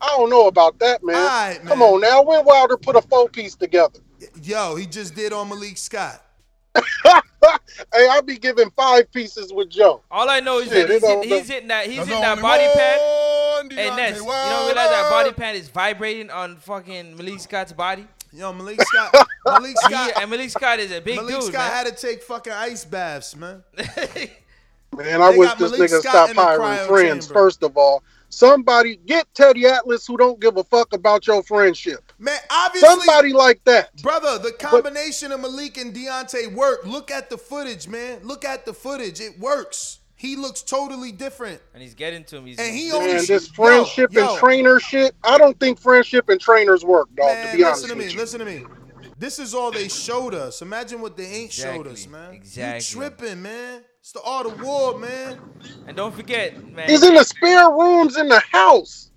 I 0.00 0.08
don't 0.16 0.30
know 0.30 0.48
about 0.48 0.78
that, 0.78 1.04
man. 1.04 1.16
Alright, 1.16 1.62
Come 1.66 1.82
on 1.82 2.00
now, 2.00 2.22
when 2.22 2.42
Wilder 2.46 2.78
put 2.78 2.96
a 2.96 3.02
four 3.02 3.28
piece 3.28 3.54
together? 3.54 4.00
Yo, 4.42 4.76
he 4.76 4.86
just 4.86 5.14
did 5.14 5.34
on 5.34 5.50
Malik 5.50 5.76
Scott. 5.76 6.23
Hey, 6.74 8.08
I 8.08 8.20
be 8.24 8.36
giving 8.36 8.70
five 8.70 9.10
pieces 9.12 9.52
with 9.52 9.68
Joe. 9.70 10.02
All 10.10 10.28
I 10.28 10.40
know 10.40 10.58
is 10.58 10.68
Shit, 10.68 10.88
that 10.88 10.94
he's, 10.94 11.02
it 11.02 11.24
he's 11.24 11.48
hitting 11.48 11.68
that 11.68 11.86
he's 11.86 11.96
There's 11.96 12.08
hitting 12.08 12.22
that 12.22 12.40
body 12.40 12.64
pad. 12.74 12.98
one 13.00 13.70
Hey 13.70 13.88
Deontay 13.90 13.96
Ness, 13.96 14.18
you 14.18 14.24
don't 14.24 14.66
realize 14.66 14.90
that 14.90 15.08
body 15.10 15.32
pad 15.32 15.56
is 15.56 15.68
vibrating 15.68 16.30
on 16.30 16.56
fucking 16.56 17.16
Malik 17.16 17.40
Scott's 17.40 17.72
body? 17.72 18.06
Yo, 18.32 18.52
Malik 18.52 18.80
Scott. 18.82 19.14
Malik 19.46 19.76
Scott. 19.80 20.12
and 20.20 20.30
Malik 20.30 20.50
Scott 20.50 20.80
is 20.80 20.90
a 20.90 21.00
big 21.00 21.16
Malik 21.16 21.28
dude, 21.30 21.38
Malik 21.40 21.54
Scott 21.54 21.72
man. 21.72 21.84
had 21.86 21.96
to 21.96 22.06
take 22.06 22.22
fucking 22.22 22.52
ice 22.52 22.84
baths, 22.84 23.36
man. 23.36 23.62
Man, 24.96 25.20
I 25.22 25.32
They 25.32 25.38
wish 25.38 25.48
got 25.48 25.58
this 25.58 25.72
nigga 25.72 25.88
Scott 26.00 26.02
stop 26.02 26.30
in 26.30 26.36
hiring 26.36 26.88
friends. 26.88 27.26
chamber. 27.26 27.40
First 27.40 27.62
of 27.64 27.76
all, 27.76 28.04
somebody 28.28 28.94
get 29.06 29.26
Teddy 29.34 29.66
Atlas 29.66 30.06
who 30.06 30.16
don't 30.16 30.38
give 30.40 30.56
a 30.56 30.62
fuck 30.62 30.92
about 30.92 31.26
your 31.26 31.42
friendship. 31.42 32.12
Man, 32.24 32.38
obviously, 32.50 32.88
Somebody 32.88 33.32
like 33.34 33.62
that. 33.64 33.94
brother, 34.02 34.38
the 34.38 34.52
combination 34.52 35.30
of 35.30 35.40
Malik 35.40 35.76
and 35.76 35.94
Deontay 35.94 36.54
work. 36.54 36.86
Look 36.86 37.10
at 37.10 37.28
the 37.28 37.36
footage, 37.36 37.86
man. 37.86 38.20
Look 38.22 38.46
at 38.46 38.64
the 38.64 38.72
footage. 38.72 39.20
It 39.20 39.38
works. 39.38 40.00
He 40.16 40.36
looks 40.36 40.62
totally 40.62 41.12
different. 41.12 41.60
and 41.74 41.82
he's 41.82 41.92
getting 41.94 42.24
to 42.24 42.38
him. 42.38 42.46
He's, 42.46 42.58
And 42.58 42.74
he 42.74 42.84
he's- 42.84 42.94
only 42.94 43.12
Man, 43.12 43.24
this 43.26 43.48
friendship 43.48 44.10
yo. 44.14 44.26
and 44.30 44.38
trainer 44.38 44.80
shit. 44.80 45.14
I 45.22 45.36
don't 45.36 45.58
think 45.60 45.78
friendship 45.78 46.30
and 46.30 46.40
trainers 46.40 46.82
work, 46.82 47.08
dog. 47.14 47.26
Man, 47.26 47.50
to 47.50 47.56
be 47.58 47.64
honest 47.64 47.82
listen 47.82 47.88
to 47.90 47.96
with 47.98 48.06
me. 48.06 48.12
you. 48.14 48.18
Listen 48.18 48.38
to 48.38 48.44
me. 48.46 48.64
This 49.18 49.38
is 49.38 49.52
all 49.54 49.70
they 49.70 49.88
showed 49.88 50.32
us. 50.34 50.62
Imagine 50.62 51.02
what 51.02 51.18
they 51.18 51.26
ain't 51.26 51.52
showed 51.52 51.86
us, 51.86 52.04
Exactly, 52.04 52.12
man. 52.18 52.34
exactly. 52.34 53.02
You 53.02 53.08
tripping, 53.10 53.42
man. 53.42 53.82
It's 54.00 54.12
the 54.12 54.22
art 54.22 54.46
of 54.46 54.60
war, 54.62 54.98
man. 54.98 55.38
And 55.86 55.94
don't 55.96 56.14
forget, 56.14 56.56
man. 56.72 56.88
He's 56.88 57.02
in 57.02 57.14
the 57.14 57.24
spare 57.24 57.68
rooms 57.70 58.16
in 58.16 58.28
the 58.28 58.40
house. 58.40 59.10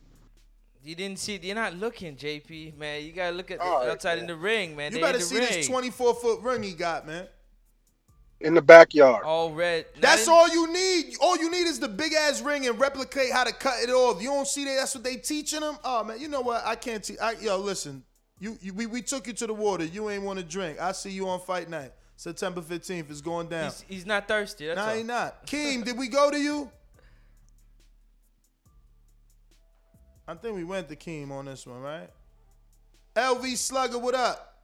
You 0.88 0.96
didn't 0.96 1.20
see. 1.20 1.38
You're 1.44 1.54
not 1.54 1.74
looking, 1.76 2.16
JP. 2.16 2.78
Man, 2.78 3.04
you 3.04 3.12
gotta 3.12 3.36
look 3.36 3.52
at 3.52 3.58
the 3.60 3.66
All 3.66 3.80
right, 3.80 3.90
outside 3.90 4.20
in 4.20 4.26
the 4.28 4.38
ring, 4.38 4.74
man. 4.74 4.94
You 4.94 5.00
They 5.00 5.02
better 5.04 5.20
see 5.20 5.38
ring. 5.38 5.48
this 5.50 5.68
24 5.68 6.16
foot 6.16 6.42
ring 6.42 6.64
he 6.64 6.72
got, 6.72 7.06
man. 7.06 7.28
In 8.40 8.54
the 8.54 8.62
backyard. 8.62 9.24
all 9.26 9.52
red. 9.52 9.86
Not 9.96 10.02
That's 10.02 10.28
in- 10.28 10.32
all 10.34 10.48
you 10.48 10.72
need. 10.72 11.16
All 11.20 11.36
you 11.38 11.52
need 11.52 11.66
is 11.68 11.80
the 11.80 11.90
big 11.90 12.14
ass 12.14 12.42
ring 12.42 12.68
and 12.68 12.80
replicate 12.80 13.34
how 13.34 13.44
to 13.44 13.52
cut 13.52 13.82
it 13.84 13.90
off. 13.90 14.22
You 14.22 14.30
don't 14.30 14.48
see 14.48 14.64
that? 14.64 14.76
That's 14.80 14.96
what 14.96 15.04
they 15.04 15.18
teaching 15.18 15.60
them. 15.60 15.78
Oh 15.84 16.06
man, 16.06 16.22
you 16.22 16.30
know 16.30 16.40
what? 16.42 16.66
I 16.66 16.76
can't 16.76 17.04
teach. 17.04 17.18
Yo, 17.42 17.58
listen. 17.58 18.04
You, 18.40 18.58
you 18.62 18.74
we, 18.74 18.86
we 18.86 19.02
took 19.02 19.28
you 19.28 19.34
to 19.34 19.48
the 19.48 19.54
water. 19.54 19.84
You 19.84 20.10
ain't 20.10 20.24
want 20.24 20.40
to 20.40 20.46
drink. 20.46 20.80
I 20.80 20.94
see 20.94 21.10
you 21.10 21.28
on 21.28 21.42
fight 21.42 21.70
night, 21.70 21.92
September 22.16 22.62
15th. 22.62 23.10
It's 23.10 23.20
going 23.20 23.48
down. 23.48 23.66
He's, 23.66 23.86
he's 23.90 24.06
not 24.06 24.26
thirsty. 24.28 24.68
That's 24.68 24.78
Nah, 24.78 24.90
all. 24.90 24.96
he 24.96 25.04
not. 25.04 25.48
Keem, 25.48 25.84
did 25.84 25.98
we 25.98 26.08
go 26.08 26.32
to 26.32 26.38
you? 26.38 26.70
I 30.30 30.34
think 30.34 30.56
we 30.56 30.66
went 30.66 30.90
to 30.90 30.96
Keem 30.98 31.32
on 31.32 31.46
this 31.46 31.66
one, 31.66 31.82
right? 31.82 32.10
LV 33.16 33.56
Slugger, 33.56 33.98
what 33.98 34.14
up? 34.14 34.56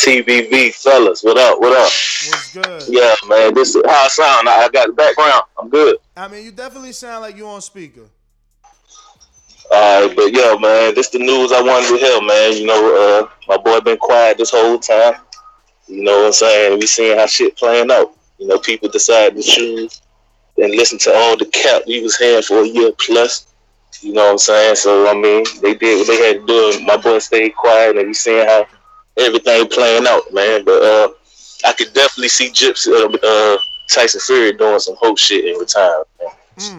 TBV 0.00 0.74
fellas, 0.74 1.22
what 1.22 1.38
up? 1.38 1.60
What 1.60 1.72
up? 1.72 1.84
What's 1.84 2.52
good? 2.52 2.82
Yeah, 2.88 3.14
man, 3.28 3.54
this 3.54 3.76
is 3.76 3.82
how 3.86 4.04
I 4.04 4.08
sound. 4.08 4.48
I 4.48 4.64
I 4.64 4.68
got 4.68 4.88
the 4.88 4.92
background. 4.92 5.44
I'm 5.58 5.68
good. 5.68 5.96
I 6.16 6.26
mean, 6.26 6.44
you 6.44 6.50
definitely 6.50 6.92
sound 6.92 7.22
like 7.22 7.36
you 7.36 7.46
on 7.46 7.60
speaker. 7.60 8.02
All 9.70 10.06
right, 10.06 10.16
but 10.16 10.32
yeah, 10.32 10.56
man, 10.60 10.94
this 10.94 11.10
the 11.10 11.20
news 11.20 11.52
I 11.52 11.62
wanted 11.62 11.88
to 11.88 11.96
hear, 11.96 12.20
man. 12.20 12.52
You 12.54 12.66
know, 12.66 13.22
uh, 13.22 13.28
my 13.46 13.62
boy 13.62 13.80
been 13.80 13.96
quiet 13.96 14.38
this 14.38 14.50
whole 14.50 14.78
time. 14.80 15.14
You 15.86 16.02
know 16.02 16.18
what 16.18 16.26
I'm 16.26 16.32
saying? 16.32 16.80
We 16.80 16.86
seeing 16.86 17.16
how 17.16 17.26
shit 17.26 17.56
playing 17.56 17.92
out. 17.92 18.12
You 18.38 18.48
know, 18.48 18.58
people 18.58 18.88
decide 18.88 19.36
to 19.36 19.42
choose 19.42 20.02
and 20.58 20.70
listen 20.74 20.98
to 20.98 21.14
all 21.14 21.36
the 21.36 21.46
cap 21.46 21.82
we 21.86 22.02
was 22.02 22.18
having 22.18 22.42
for 22.42 22.62
a 22.62 22.66
year 22.66 22.92
plus. 22.98 23.46
You 24.00 24.12
know 24.12 24.24
what 24.24 24.32
I'm 24.32 24.38
saying? 24.38 24.76
So 24.76 25.08
I 25.08 25.14
mean, 25.14 25.44
they 25.62 25.74
did 25.74 25.98
what 25.98 26.06
they 26.06 26.26
had 26.26 26.40
to 26.40 26.46
do. 26.46 26.72
and 26.76 26.86
My 26.86 26.96
boy 26.96 27.18
stayed 27.18 27.54
quiet, 27.56 27.96
and 27.96 28.06
we 28.08 28.14
seeing 28.14 28.46
how 28.46 28.66
everything 29.16 29.66
playing 29.68 30.06
out, 30.06 30.22
man. 30.32 30.64
But 30.64 30.82
uh, 30.82 31.08
I 31.64 31.72
could 31.72 31.92
definitely 31.94 32.28
see 32.28 32.50
Gypsy, 32.50 32.88
uh, 32.88 33.16
uh, 33.26 33.58
Tyson 33.90 34.20
Fury 34.20 34.52
doing 34.52 34.78
some 34.78 34.96
whole 34.98 35.16
shit 35.16 35.44
in 35.44 35.58
retirement. 35.58 36.08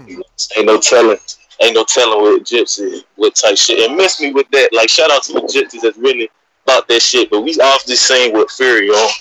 You 0.08 0.18
know, 0.18 0.24
ain't 0.58 0.68
no 0.68 0.80
telling, 0.80 1.18
ain't 1.62 1.76
no 1.76 1.84
telling 1.84 2.22
with 2.22 2.44
Gypsy 2.44 3.04
what 3.16 3.36
type 3.36 3.58
shit. 3.58 3.88
And 3.88 3.98
miss 3.98 4.22
me 4.22 4.32
with 4.32 4.50
that. 4.52 4.70
Like 4.72 4.90
shout 4.90 5.12
out 5.12 5.24
to 5.24 5.34
the 5.34 5.42
Gypsies 5.42 5.82
that's 5.82 5.98
really 5.98 6.30
about 6.66 6.88
that 6.88 7.02
shit. 7.02 7.30
But 7.30 7.42
we 7.42 7.54
often 7.56 7.96
seen 7.96 8.34
with 8.34 8.52
Fury 8.52 8.90
on 8.90 9.12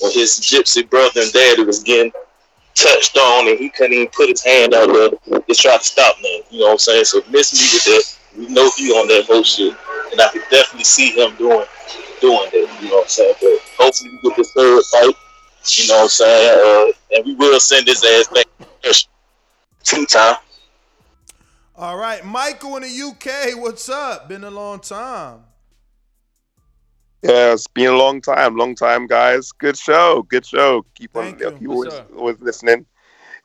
when 0.00 0.12
his 0.12 0.38
Gypsy 0.40 0.88
brother 0.88 1.20
and 1.20 1.32
daddy 1.32 1.64
was 1.64 1.82
getting 1.82 2.12
touched 2.74 3.16
on 3.16 3.48
and 3.48 3.58
he 3.58 3.68
couldn't 3.68 3.92
even 3.92 4.08
put 4.08 4.28
his 4.28 4.42
hand 4.42 4.74
out 4.74 4.88
there 4.88 5.10
to 5.40 5.54
try 5.54 5.76
to 5.76 5.84
stop 5.84 6.16
me. 6.20 6.42
You 6.50 6.60
know 6.60 6.66
what 6.66 6.72
I'm 6.72 6.78
saying? 6.78 7.04
So 7.04 7.22
miss 7.30 7.52
me 7.52 7.66
with 7.72 7.84
that. 7.84 8.18
We 8.38 8.54
know 8.54 8.70
he 8.76 8.90
on 8.92 9.08
that 9.08 9.26
whole 9.26 9.42
shit. 9.42 9.76
And 10.12 10.20
I 10.20 10.28
could 10.28 10.42
definitely 10.50 10.84
see 10.84 11.10
him 11.10 11.34
doing 11.36 11.66
doing 12.20 12.48
that. 12.52 12.78
You 12.82 12.88
know 12.88 12.96
what 12.96 13.04
I'm 13.04 13.08
saying? 13.08 13.34
But 13.40 13.58
hopefully 13.78 14.10
we 14.10 14.28
get 14.28 14.36
this 14.36 14.52
third 14.52 14.82
fight. 14.84 15.14
You 15.66 15.88
know 15.88 15.96
what 15.96 16.02
I'm 16.02 16.08
saying? 16.08 16.92
Uh, 16.92 17.16
and 17.16 17.26
we 17.26 17.34
will 17.34 17.60
send 17.60 17.86
his 17.86 18.04
ass 18.04 18.28
back 18.28 18.46
two 19.82 20.06
time. 20.06 20.36
All 21.76 21.96
right, 21.96 22.24
Michael 22.24 22.76
in 22.76 22.82
the 22.82 23.02
UK, 23.02 23.58
what's 23.58 23.88
up? 23.88 24.28
Been 24.28 24.44
a 24.44 24.50
long 24.50 24.80
time. 24.80 25.44
Yeah, 27.22 27.52
it's 27.52 27.66
been 27.66 27.88
a 27.88 27.96
long 27.96 28.22
time, 28.22 28.56
long 28.56 28.74
time, 28.74 29.06
guys. 29.06 29.52
Good 29.52 29.76
show, 29.76 30.22
good 30.22 30.46
show. 30.46 30.86
Keep 30.94 31.16
on, 31.16 31.36
keep 31.36 31.68
always, 31.68 31.94
always 32.16 32.40
listening. 32.40 32.86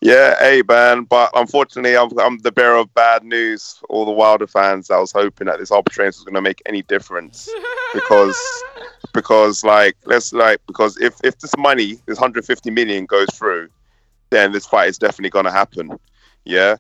Yeah, 0.02 0.36
hey 0.40 0.62
man, 0.68 1.04
but 1.04 1.30
unfortunately, 1.34 1.98
I'm, 1.98 2.10
I'm 2.20 2.38
the 2.40 2.52
bearer 2.52 2.78
of 2.78 2.94
bad 2.94 3.24
news. 3.24 3.78
for 3.80 3.86
All 3.88 4.06
the 4.06 4.12
Wilder 4.12 4.48
fans, 4.48 4.92
I 4.92 5.00
was 5.00 5.12
hoping 5.12 5.48
that 5.48 5.60
this 5.60 5.72
arbitration 5.72 6.20
was 6.20 6.24
going 6.24 6.36
to 6.36 6.42
make 6.42 6.62
any 6.66 6.84
difference 6.84 7.50
because, 7.94 8.38
because 9.14 9.64
like 9.64 9.96
let's 10.06 10.32
like 10.32 10.60
because 10.68 10.98
if 10.98 11.16
if 11.24 11.40
this 11.40 11.58
money, 11.58 12.00
this 12.06 12.18
150 12.18 12.70
million 12.72 13.06
goes 13.06 13.28
through, 13.34 13.70
then 14.30 14.52
this 14.52 14.66
fight 14.66 14.90
is 14.90 14.98
definitely 14.98 15.32
going 15.32 15.46
to 15.46 15.52
happen. 15.52 15.98
Yeah, 16.44 16.76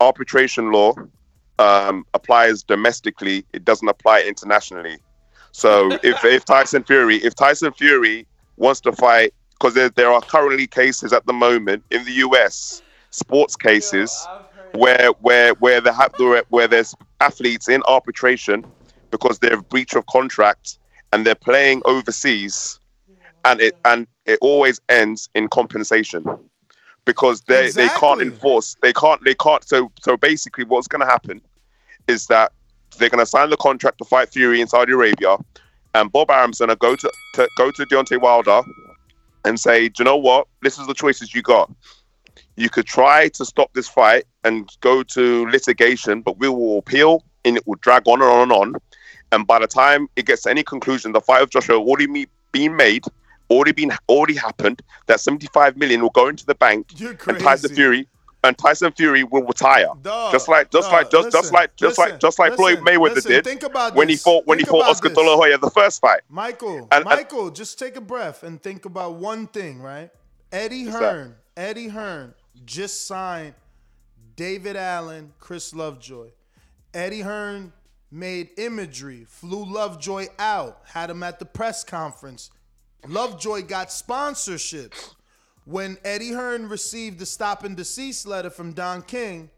arbitration 0.00 0.70
law 0.70 0.94
um, 1.58 2.04
applies 2.14 2.62
domestically; 2.62 3.44
it 3.52 3.64
doesn't 3.64 3.88
apply 3.88 4.22
internationally. 4.22 4.98
So 5.52 5.98
if 6.02 6.24
if 6.24 6.44
Tyson 6.44 6.84
Fury, 6.84 7.16
if 7.16 7.34
Tyson 7.34 7.72
Fury 7.72 8.26
wants 8.56 8.80
to 8.82 8.92
fight, 8.92 9.34
because 9.52 9.74
there, 9.74 9.88
there 9.88 10.10
are 10.10 10.20
currently 10.20 10.66
cases 10.66 11.12
at 11.12 11.26
the 11.26 11.32
moment 11.32 11.82
in 11.90 12.04
the 12.04 12.12
US, 12.12 12.82
sports 13.10 13.56
cases, 13.56 14.26
where 14.74 15.10
where 15.20 15.54
where 15.54 15.80
the 15.80 15.92
ha- 15.92 16.08
where 16.50 16.68
there's 16.68 16.94
athletes 17.20 17.68
in 17.68 17.82
arbitration 17.88 18.64
because 19.10 19.38
they're 19.38 19.60
breach 19.62 19.94
of 19.94 20.06
contract 20.06 20.78
and 21.12 21.26
they're 21.26 21.34
playing 21.34 21.82
overseas, 21.84 22.78
and 23.44 23.60
it 23.60 23.76
and 23.84 24.06
it 24.26 24.38
always 24.42 24.80
ends 24.88 25.28
in 25.34 25.48
compensation 25.48 26.24
because 27.04 27.40
they 27.42 27.70
they 27.70 27.88
can't 27.88 28.20
enforce 28.20 28.76
they 28.82 28.92
can't 28.92 29.24
they 29.24 29.34
can't 29.34 29.66
so 29.66 29.90
so 30.02 30.16
basically 30.16 30.64
what's 30.64 30.86
going 30.86 31.00
to 31.00 31.06
happen 31.06 31.40
is 32.06 32.26
that 32.26 32.52
they're 32.96 33.08
going 33.08 33.18
to 33.18 33.26
sign 33.26 33.50
the 33.50 33.56
contract 33.56 33.98
to 33.98 34.04
fight 34.04 34.30
Fury 34.30 34.60
in 34.60 34.66
Saudi 34.66 34.92
Arabia, 34.92 35.36
and 35.94 36.10
Bob 36.10 36.30
Arum's 36.30 36.58
going 36.58 36.68
to 36.70 36.76
go 36.76 36.96
to, 36.96 37.12
to 37.34 37.48
go 37.56 37.70
to 37.70 37.84
Deontay 37.86 38.20
Wilder 38.20 38.62
and 39.44 39.58
say, 39.58 39.88
"Do 39.88 39.94
you 40.00 40.04
know 40.04 40.16
what? 40.16 40.46
This 40.62 40.78
is 40.78 40.86
the 40.86 40.94
choices 40.94 41.34
you 41.34 41.42
got. 41.42 41.70
You 42.56 42.68
could 42.68 42.86
try 42.86 43.28
to 43.28 43.44
stop 43.44 43.72
this 43.74 43.88
fight 43.88 44.24
and 44.44 44.68
go 44.80 45.02
to 45.02 45.48
litigation, 45.48 46.22
but 46.22 46.38
we 46.38 46.48
will 46.48 46.78
appeal, 46.78 47.24
and 47.44 47.56
it 47.56 47.66
will 47.66 47.78
drag 47.80 48.06
on 48.06 48.20
and 48.20 48.30
on 48.30 48.42
and 48.42 48.52
on. 48.52 48.74
And 49.30 49.46
by 49.46 49.58
the 49.58 49.66
time 49.66 50.08
it 50.16 50.26
gets 50.26 50.42
to 50.42 50.50
any 50.50 50.62
conclusion, 50.62 51.12
the 51.12 51.20
fight 51.20 51.42
of 51.42 51.50
Joshua 51.50 51.78
will 51.78 51.88
already 51.88 52.26
been 52.52 52.76
made." 52.76 53.04
Already 53.50 53.72
been 53.72 53.92
already 54.10 54.34
happened. 54.34 54.82
That 55.06 55.20
seventy-five 55.20 55.78
million 55.78 56.02
will 56.02 56.10
go 56.10 56.28
into 56.28 56.44
the 56.44 56.54
bank, 56.54 56.92
and 57.00 57.18
Tyson 57.40 57.74
Fury 57.74 58.06
and 58.44 58.56
Tyson 58.56 58.92
Fury 58.92 59.24
will 59.24 59.42
retire. 59.44 59.88
just 60.30 60.48
like 60.48 60.70
just 60.70 60.90
dog, 60.90 60.92
like 60.92 61.10
just 61.10 61.32
just 61.32 61.52
like 61.52 61.76
just 61.76 61.98
like 61.98 62.20
just 62.20 62.38
like 62.38 62.54
Floyd 62.54 62.78
Mayweather 62.80 63.16
listen, 63.16 63.32
did 63.32 63.44
think 63.44 63.62
about 63.62 63.94
when 63.94 64.08
he 64.08 64.16
fought 64.16 64.46
when 64.46 64.58
Think 64.58 64.68
he 64.68 64.70
fought 64.70 64.88
Oscar. 64.88 65.08
De 65.08 65.20
La 65.20 65.36
Hoya 65.36 65.58
the 65.58 65.70
first 65.70 66.00
fight. 66.00 66.20
Michael, 66.28 66.78
And- 66.92 66.92
and- 66.92 67.04
Michael, 67.04 67.50
just 67.50 67.78
take 67.78 67.96
a 67.96 68.00
breath 68.00 68.42
and 68.42 68.62
think 68.62 68.84
about 68.84 69.14
one 69.14 69.46
thing, 69.48 69.80
right? 69.82 70.10
Eddie 70.52 70.84
What's 70.86 70.98
that? 70.98 71.12
Hearn, 71.12 71.34
Eddie 71.56 71.88
Hearn 71.88 72.34
just 72.64 73.06
signed 73.06 73.54
David 74.36 74.76
Allen, 74.76 75.32
Chris 75.40 75.74
Lovejoy. 75.74 76.28
Eddie 76.94 77.20
Hearn 77.22 77.72
made 78.10 78.50
imagery, 78.56 79.24
flew 79.28 79.64
Lovejoy 79.64 80.26
out, 80.38 80.80
had 80.86 81.10
him 81.10 81.22
at 81.22 81.38
the 81.38 81.44
press 81.44 81.84
conference. 81.84 82.50
Lovejoy 83.06 83.62
got 83.62 83.88
sponsorships. 83.88 85.14
When 85.68 85.98
Eddie 86.02 86.32
Hearn 86.32 86.70
received 86.70 87.18
the 87.18 87.26
stop 87.26 87.62
and 87.62 87.76
deceased 87.76 88.26
letter 88.26 88.48
from 88.48 88.72
Don 88.72 89.02
King, 89.02 89.50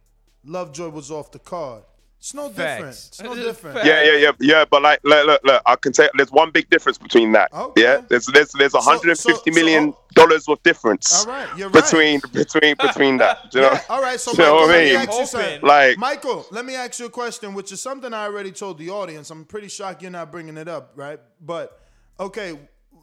Lovejoy 0.45 0.89
was 0.89 1.09
off 1.09 1.31
the 1.31 1.39
card. 1.39 1.85
It's 2.19 2.35
no 2.35 2.49
different. 2.49 2.89
It's 2.89 3.23
no 3.23 3.33
It's 3.33 3.43
different. 3.45 3.87
Yeah, 3.87 4.03
yeah, 4.03 4.17
yeah, 4.17 4.33
yeah. 4.41 4.65
But 4.69 4.83
like, 4.83 4.99
look, 5.05 5.25
look, 5.25 5.41
look. 5.45 5.63
I 5.65 5.77
can 5.77 5.93
tell 5.93 6.09
there's 6.17 6.33
one 6.33 6.51
big 6.51 6.69
difference 6.69 6.99
between 6.99 7.31
that. 7.33 7.53
Yeah, 7.77 8.03
there's 8.09 8.27
there's 8.27 8.51
there's 8.51 8.73
150 8.73 9.53
million 9.53 9.95
oh. 9.97 10.05
dollars 10.15 10.49
worth 10.49 10.61
difference. 10.65 11.25
All 11.25 11.33
right, 11.33 11.49
you're 11.57 11.69
right. 11.69 11.85
between 11.85 12.21
between 12.33 12.75
between 12.75 13.19
that. 13.19 13.49
Do 13.53 13.61
you 13.61 13.65
know? 13.67 13.73
Yeah, 13.73 13.83
all 13.89 14.03
right, 14.03 14.19
so 14.19 14.33
Do 14.35 14.43
you 14.43 14.49
know 14.49 14.67
Michael, 14.67 14.67
what 14.67 14.75
I 14.75 14.79
let 14.79 14.85
me 14.85 14.97
ask 14.97 15.19
you 15.21 15.27
something. 15.27 15.61
Like, 15.63 15.97
Michael, 15.99 16.47
let 16.51 16.67
me 16.67 16.75
ask 16.75 16.99
you 16.99 17.07
a 17.07 17.11
question, 17.11 17.55
which 17.55 17.71
is 17.71 17.81
something 17.81 18.13
I 18.13 18.25
already 18.25 18.51
told 18.51 18.79
the 18.79 18.91
audience. 18.91 19.31
I'm 19.31 19.45
pretty 19.45 19.69
shocked 19.69 20.03
you're 20.03 20.11
not 20.11 20.33
bringing 20.33 20.57
it 20.57 20.67
up, 20.67 20.91
right? 20.97 21.21
But 21.41 21.81
okay, 22.19 22.59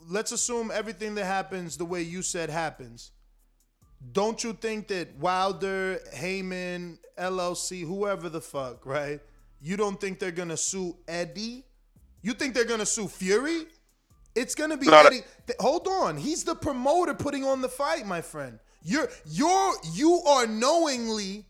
let's 0.09 0.31
assume 0.31 0.71
everything 0.73 1.15
that 1.15 1.25
happens 1.25 1.77
the 1.77 1.85
way 1.85 2.01
you 2.01 2.21
said 2.21 2.49
happens. 2.49 3.11
Don't 4.11 4.43
you 4.43 4.53
think 4.53 4.88
that 4.89 5.15
Wilder, 5.17 5.99
Haymon, 6.13 6.99
LLC, 7.17 7.85
whoever 7.85 8.29
the 8.29 8.41
fuck, 8.41 8.85
right? 8.85 9.19
You 9.59 9.75
don't 9.75 9.99
think 9.99 10.19
they're 10.19 10.31
gonna 10.31 10.57
sue 10.57 10.95
Eddie? 11.07 11.65
You 12.21 12.34
think 12.34 12.53
they're 12.53 12.65
gonna 12.65 12.85
sue 12.85 13.07
Fury? 13.07 13.65
It's 14.35 14.53
gonna 14.53 14.77
be 14.77 14.85
No, 14.85 15.01
no. 15.01 15.07
Eddie. 15.07 15.23
Th- 15.47 15.57
hold 15.59 15.88
on, 15.88 16.17
he's 16.17 16.43
the 16.43 16.55
promoter 16.55 17.13
putting 17.13 17.43
on 17.43 17.61
the 17.61 17.69
fight, 17.69 18.05
my 18.05 18.21
friend. 18.21 18.59
You're 18.84 19.09
you're 19.25 19.73
you 19.93 20.21
are 20.27 20.45
knowingly 20.45 21.45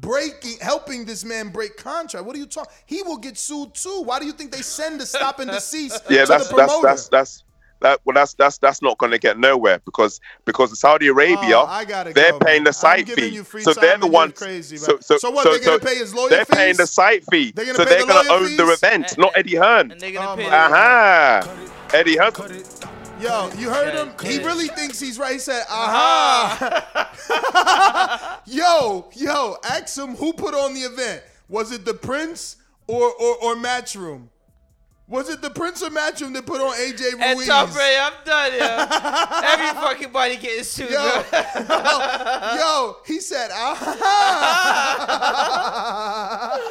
breaking, 0.00 0.56
helping 0.60 1.04
this 1.04 1.24
man 1.24 1.50
break 1.50 1.76
contract. 1.76 2.24
What 2.24 2.34
are 2.34 2.38
you 2.38 2.46
talking? 2.46 2.72
He 2.86 3.02
will 3.02 3.18
get 3.18 3.36
sued 3.36 3.74
too. 3.74 4.02
Why 4.02 4.18
do 4.18 4.26
you 4.26 4.32
think 4.32 4.50
they 4.50 4.62
send 4.62 5.00
the 5.00 5.06
stop 5.06 5.40
and 5.40 5.50
deceased 5.50 6.02
yeah, 6.08 6.22
to 6.22 6.26
that's 6.26 6.48
the 6.48 6.56
that's 6.56 6.80
that's 6.80 7.08
that's 7.08 7.44
that. 7.82 8.00
Well, 8.04 8.14
that's 8.14 8.34
that's 8.34 8.58
that's 8.58 8.82
not 8.82 8.98
going 8.98 9.12
to 9.12 9.18
get 9.18 9.38
nowhere 9.38 9.80
because 9.84 10.20
because 10.44 10.78
Saudi 10.78 11.08
Arabia, 11.08 11.58
Oh, 11.58 11.66
I 11.66 11.84
they're 11.84 12.32
go, 12.32 12.38
paying 12.40 12.62
man. 12.62 12.64
the 12.64 12.72
site 12.72 13.08
fee, 13.08 13.42
so 13.60 13.72
they're 13.74 13.90
the 13.90 13.92
and 13.94 14.02
you're 14.04 14.10
ones. 14.12 14.32
crazy, 14.38 14.76
so, 14.76 14.98
so, 15.00 15.18
So 15.18 15.30
what, 15.30 15.44
So, 15.44 15.50
they're 15.50 15.60
gonna 15.60 15.78
so 15.80 15.86
pay 15.86 15.96
his 15.96 16.14
lawyer 16.14 16.30
They're 16.30 16.44
paying 16.46 16.76
the 16.76 16.86
site 16.86 17.24
fee, 17.30 17.52
They're 17.52 17.64
gonna 17.66 17.76
so 17.76 17.84
pay 17.84 17.90
they're 17.90 18.00
the 18.02 18.06
going 18.06 18.24
to 18.24 18.30
lawyer 18.32 18.40
own 18.44 18.56
the 18.56 18.66
fees? 18.66 18.82
event, 18.82 19.18
not 19.18 19.32
Eddie 19.36 19.56
Hearn. 19.56 19.90
And 19.92 20.00
they're. 20.00 20.12
Oh, 20.18 20.36
aha, 20.50 21.42
Eddie 21.92 22.16
Hearn. 22.16 22.32
Yo, 23.20 23.50
you 23.56 23.70
heard 23.70 23.94
him? 23.94 24.12
He 24.22 24.38
really 24.38 24.66
thinks 24.68 24.98
he's 24.98 25.16
right. 25.18 25.34
He 25.34 25.38
said, 25.38 25.62
aha. 25.70 27.10
yo, 28.46 29.08
yo, 29.14 29.56
ask 29.64 29.96
him 29.96 30.16
who 30.16 30.32
put 30.32 30.54
on 30.54 30.74
the 30.74 30.80
event. 30.80 31.22
Was 31.48 31.70
it 31.72 31.84
the 31.84 31.94
Prince 31.94 32.56
or 32.86 33.12
or, 33.12 33.36
or 33.42 33.54
Matchroom? 33.56 34.28
Was 35.12 35.28
it 35.28 35.42
the 35.42 35.50
Prince 35.50 35.82
of 35.82 35.92
Matchroom 35.92 36.32
that 36.32 36.46
put 36.46 36.62
on 36.62 36.72
AJ 36.72 37.00
Ruiz? 37.12 37.20
And 37.20 37.38
Tom 37.46 37.70
Brady, 37.70 37.98
I'm 38.00 38.14
done, 38.24 38.52
yo. 38.52 38.60
Every 39.46 39.66
fucking 39.78 40.10
body 40.10 40.38
getting 40.38 40.64
sued, 40.64 40.88
Yo, 40.88 41.22
bro. 41.28 41.42
yo, 42.56 42.96
he 43.04 43.20
said, 43.20 43.50
aha. 43.52 43.92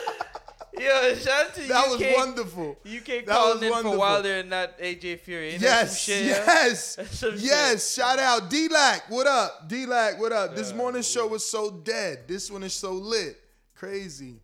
Yo, 0.79 1.13
shout 1.15 1.47
out 1.49 1.53
to 1.53 1.61
That 1.67 1.85
UK. 1.85 1.89
was 1.99 2.03
wonderful. 2.17 2.71
UK 2.83 3.05
That 3.05 3.25
calling 3.27 3.53
was 3.59 3.63
in 3.63 3.69
wonderful. 3.69 3.91
for 3.91 3.97
Wilder 3.99 4.35
and 4.37 4.49
not 4.49 4.79
AJ 4.79 5.19
Fury. 5.19 5.49
Ain't 5.51 5.61
Yes, 5.61 6.01
shit, 6.01 6.23
yo? 6.23 6.29
yes, 6.31 6.97
shit. 7.19 7.33
yes. 7.35 7.93
Shout 7.93 8.17
out 8.17 8.49
D-Lac. 8.49 9.07
What 9.11 9.27
up? 9.27 9.67
D-Lac, 9.69 10.19
what 10.19 10.31
up? 10.31 10.55
This 10.55 10.73
morning 10.73 11.03
show 11.03 11.27
was 11.27 11.47
so 11.47 11.69
dead. 11.69 12.21
This 12.27 12.49
one 12.49 12.63
is 12.63 12.73
so 12.73 12.93
lit. 12.93 13.37
Crazy. 13.75 14.39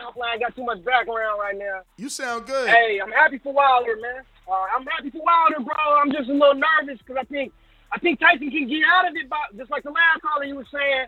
I 0.00 0.38
got 0.38 0.54
too 0.54 0.64
much 0.64 0.84
background 0.84 1.40
right 1.40 1.56
now. 1.56 1.82
You 1.96 2.08
sound 2.08 2.46
good. 2.46 2.68
Hey, 2.68 3.00
I'm 3.02 3.12
happy 3.12 3.38
for 3.38 3.52
Wilder, 3.52 3.96
man. 4.00 4.22
Uh, 4.48 4.66
I'm 4.76 4.86
happy 4.86 5.10
for 5.10 5.22
Wilder, 5.22 5.64
bro. 5.64 5.98
I'm 6.00 6.12
just 6.12 6.28
a 6.28 6.32
little 6.32 6.54
nervous 6.54 6.98
because 6.98 7.16
I 7.20 7.24
think 7.24 7.52
I 7.92 7.98
think 7.98 8.20
Tyson 8.20 8.50
can 8.50 8.68
get 8.68 8.82
out 8.92 9.08
of 9.08 9.16
it, 9.16 9.28
by, 9.28 9.36
just 9.56 9.70
like 9.70 9.84
the 9.84 9.90
last 9.90 10.22
caller 10.22 10.44
you 10.44 10.56
were 10.56 10.66
saying. 10.72 11.06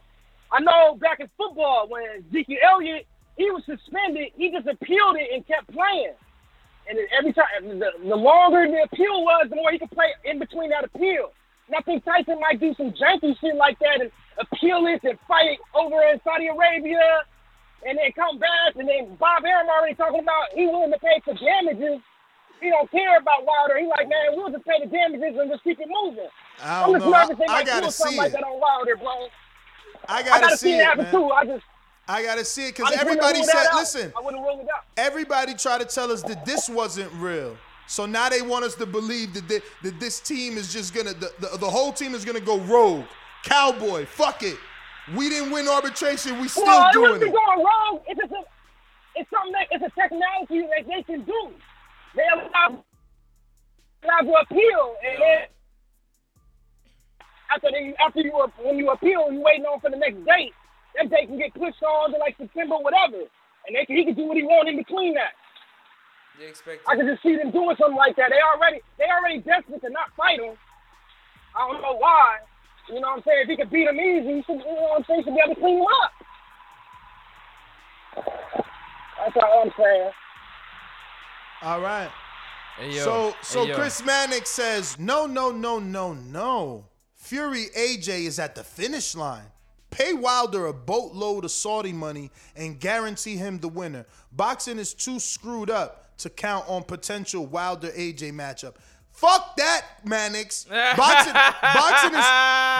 I 0.50 0.60
know 0.60 0.96
back 0.96 1.20
in 1.20 1.28
football 1.36 1.88
when 1.88 2.24
Ezekiel 2.30 2.58
Elliott 2.62 3.06
he 3.36 3.50
was 3.50 3.62
suspended, 3.64 4.32
he 4.36 4.50
just 4.50 4.66
appealed 4.66 5.16
it 5.16 5.30
and 5.32 5.46
kept 5.46 5.72
playing. 5.72 6.14
And 6.88 6.98
every 7.16 7.32
time, 7.32 7.78
the, 7.78 7.90
the 8.02 8.16
longer 8.16 8.66
the 8.66 8.82
appeal 8.82 9.22
was, 9.22 9.46
the 9.48 9.56
more 9.56 9.70
he 9.70 9.78
could 9.78 9.90
play 9.90 10.08
in 10.24 10.38
between 10.38 10.70
that 10.70 10.84
appeal. 10.84 11.32
And 11.68 11.76
I 11.76 11.80
think 11.82 12.04
Tyson 12.04 12.40
might 12.40 12.58
do 12.58 12.74
some 12.74 12.92
janky 12.92 13.38
shit 13.38 13.54
like 13.54 13.78
that 13.78 14.00
and 14.00 14.10
appeal 14.38 14.86
it 14.86 15.04
and 15.04 15.18
fight 15.28 15.58
over 15.74 16.02
in 16.02 16.20
Saudi 16.24 16.48
Arabia 16.48 17.22
and 17.86 17.98
then 17.98 18.10
come 18.14 18.38
back. 18.38 18.76
And 18.76 18.88
then 18.88 19.14
Bob 19.16 19.44
Arum 19.44 19.68
already 19.68 19.94
talking 19.94 20.20
about 20.20 20.50
he 20.54 20.66
willing 20.66 20.92
to 20.92 20.98
pay 20.98 21.20
for 21.24 21.34
damages. 21.34 22.00
He 22.60 22.70
don't 22.70 22.90
care 22.90 23.18
about 23.18 23.46
Wilder. 23.46 23.78
He 23.78 23.86
like, 23.86 24.08
man, 24.08 24.34
we'll 24.34 24.50
just 24.50 24.64
pay 24.64 24.80
the 24.82 24.90
damages 24.90 25.38
and 25.38 25.50
just 25.50 25.62
keep 25.62 25.78
it 25.78 25.86
moving. 25.88 26.26
I 26.62 26.82
I'm 26.82 26.90
don't 26.92 27.00
just 27.00 27.04
know. 27.06 27.18
nervous 27.18 27.38
they 27.38 27.44
I, 27.44 27.52
might 27.58 27.66
gotta 27.66 27.86
do 27.86 27.90
something 27.92 28.12
see 28.14 28.18
like 28.18 28.28
it. 28.28 28.32
that 28.32 28.42
on 28.44 28.60
Wilder, 28.60 28.96
bro. 28.96 29.28
I 30.08 30.18
I 30.18 30.22
gotta, 30.22 30.40
gotta 30.42 30.56
see 30.56 30.70
see 30.70 30.74
it 30.74 30.80
it, 30.80 30.84
happen 30.84 31.04
man. 31.04 31.12
too. 31.12 31.30
I 31.30 31.44
just 31.46 31.64
I 32.08 32.22
gotta 32.22 32.44
see 32.44 32.66
it 32.68 32.76
because 32.76 32.90
just 32.90 33.00
everybody 33.00 33.42
said, 33.44 33.66
listen, 33.74 34.12
I 34.18 34.22
wouldn't 34.22 34.42
rule 34.42 34.60
it 34.60 34.68
out. 34.74 34.84
everybody 34.96 35.54
tried 35.54 35.80
to 35.80 35.86
tell 35.86 36.10
us 36.10 36.22
that 36.24 36.44
this 36.44 36.68
wasn't 36.68 37.12
real. 37.14 37.56
So 37.86 38.06
now 38.06 38.28
they 38.28 38.42
want 38.42 38.64
us 38.64 38.74
to 38.76 38.86
believe 38.86 39.34
that 39.34 39.48
they, 39.48 39.60
that 39.82 39.98
this 40.00 40.20
team 40.20 40.56
is 40.58 40.72
just 40.72 40.94
gonna 40.94 41.14
the, 41.14 41.32
the, 41.38 41.58
the 41.58 41.70
whole 41.70 41.92
team 41.92 42.14
is 42.14 42.24
gonna 42.24 42.40
go 42.40 42.58
rogue, 42.60 43.04
cowboy. 43.44 44.04
Fuck 44.06 44.42
it. 44.42 44.56
We 45.16 45.28
didn't 45.28 45.50
win 45.52 45.68
arbitration. 45.68 46.40
We 46.40 46.48
still 46.48 46.64
well, 46.66 46.88
it 46.88 46.92
doing 46.92 47.12
wouldn't 47.12 47.32
be 47.32 47.38
going 47.38 47.64
wrong. 47.64 48.00
It's 48.06 48.20
just 48.20 48.32
a, 48.32 48.42
it's 49.16 49.30
something 49.30 49.52
that 49.52 49.66
it's 49.70 49.84
a 49.84 49.92
technology 50.00 50.68
that 50.68 50.84
they 50.86 51.02
can 51.02 51.24
do. 51.24 51.50
They 52.14 52.24
allow 52.32 52.84
allow 54.04 54.20
to 54.20 54.34
appeal, 54.42 54.96
and 55.04 55.22
then 55.22 55.40
after 57.50 57.68
they, 57.72 57.94
after 58.04 58.20
you 58.20 58.32
when 58.62 58.76
you 58.76 58.90
appeal, 58.90 59.32
you 59.32 59.40
waiting 59.40 59.64
on 59.64 59.80
for 59.80 59.90
the 59.90 59.96
next 59.96 60.24
date. 60.26 60.52
That 60.96 61.10
date 61.10 61.28
can 61.28 61.38
get 61.38 61.54
pushed 61.54 61.82
on 61.82 62.12
to 62.12 62.18
like 62.18 62.36
September, 62.36 62.76
whatever, 62.76 63.22
and 63.66 63.76
they 63.76 63.84
can, 63.86 63.96
he 63.96 64.04
can 64.04 64.14
do 64.14 64.24
what 64.24 64.36
he 64.36 64.42
want 64.42 64.68
in 64.68 64.76
between 64.76 65.14
that. 65.14 65.32
They 66.38 66.46
expect 66.46 66.82
I 66.86 66.96
can 66.96 67.06
just 67.06 67.22
see 67.22 67.36
them 67.36 67.50
doing 67.50 67.76
something 67.78 67.96
like 67.96 68.16
that. 68.16 68.30
They 68.30 68.40
already 68.40 68.80
they 68.98 69.06
already 69.08 69.40
desperate 69.40 69.80
to 69.82 69.90
not 69.90 70.12
fight 70.16 70.40
him. 70.40 70.54
I 71.56 71.66
don't 71.66 71.80
know 71.80 71.96
why. 71.96 72.38
You 72.88 73.00
know 73.00 73.08
what 73.08 73.18
I'm 73.18 73.22
saying? 73.24 73.38
If 73.42 73.48
he 73.48 73.56
could 73.56 73.70
beat 73.70 73.88
him 73.88 74.00
easy, 74.00 74.36
he 74.36 74.42
should, 74.42 74.58
you 74.58 74.74
know 74.74 74.82
what 74.82 74.98
I'm 74.98 75.04
saying, 75.04 75.20
he 75.20 75.24
should 75.24 75.34
be 75.34 75.40
able 75.44 75.54
to 75.54 75.60
clean 75.60 75.78
him 75.78 75.86
up. 76.04 76.12
That's 79.18 79.36
all 79.36 79.62
I'm 79.64 79.72
saying. 79.78 80.10
All 81.62 81.80
right. 81.80 82.10
Hey, 82.78 82.96
yo. 82.96 83.04
So 83.04 83.30
Hey, 83.30 83.36
so. 83.42 83.74
Chris 83.74 84.04
Mannix 84.04 84.50
says 84.50 84.98
no 84.98 85.26
no 85.26 85.50
no 85.50 85.78
no 85.78 86.14
no. 86.14 86.86
Fury 87.16 87.66
AJ 87.76 88.26
is 88.26 88.38
at 88.38 88.54
the 88.54 88.62
finish 88.62 89.14
line. 89.14 89.46
Pay 89.90 90.12
Wilder 90.12 90.66
a 90.66 90.72
boatload 90.72 91.44
of 91.44 91.50
Saudi 91.50 91.92
money 91.92 92.30
and 92.54 92.78
guarantee 92.78 93.36
him 93.36 93.58
the 93.58 93.68
winner. 93.68 94.06
Boxing 94.30 94.78
is 94.78 94.94
too 94.94 95.18
screwed 95.18 95.70
up 95.70 96.16
to 96.18 96.30
count 96.30 96.64
on 96.68 96.84
potential 96.84 97.46
Wilder 97.46 97.88
AJ 97.90 98.32
matchup. 98.32 98.74
Fuck 99.18 99.56
that, 99.56 99.84
Mannix. 100.04 100.62
Boxing, 100.96 101.32
boxing, 101.32 102.10
is, 102.10 102.24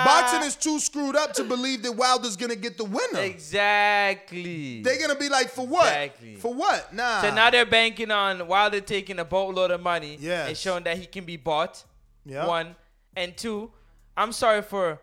boxing 0.05 0.43
is 0.45 0.55
too 0.55 0.79
screwed 0.79 1.17
up 1.17 1.33
to 1.33 1.43
believe 1.43 1.83
that 1.83 1.91
Wilder's 1.91 2.37
gonna 2.37 2.55
get 2.55 2.79
the 2.79 2.85
winner. 2.85 3.19
Exactly. 3.19 4.81
They're 4.83 5.01
gonna 5.01 5.19
be 5.19 5.29
like, 5.29 5.49
for 5.49 5.67
what? 5.67 5.89
Exactly. 5.89 6.37
For 6.37 6.55
what? 6.55 6.95
Nah. 6.95 7.23
So 7.23 7.35
now 7.35 7.51
they're 7.51 7.67
banking 7.67 8.13
on 8.13 8.47
Wilder 8.47 8.81
taking 8.81 9.19
a 9.19 9.25
boatload 9.25 9.73
of 9.73 9.81
money 9.83 10.17
Yes. 10.21 10.49
and 10.49 10.57
showing 10.57 10.85
that 10.85 10.97
he 10.97 11.07
can 11.07 11.25
be 11.25 11.37
bought. 11.37 11.83
Yeah. 12.25 12.47
One 12.47 12.77
and 13.17 13.37
two. 13.37 13.73
I'm 14.17 14.31
sorry 14.31 14.63
for 14.63 15.01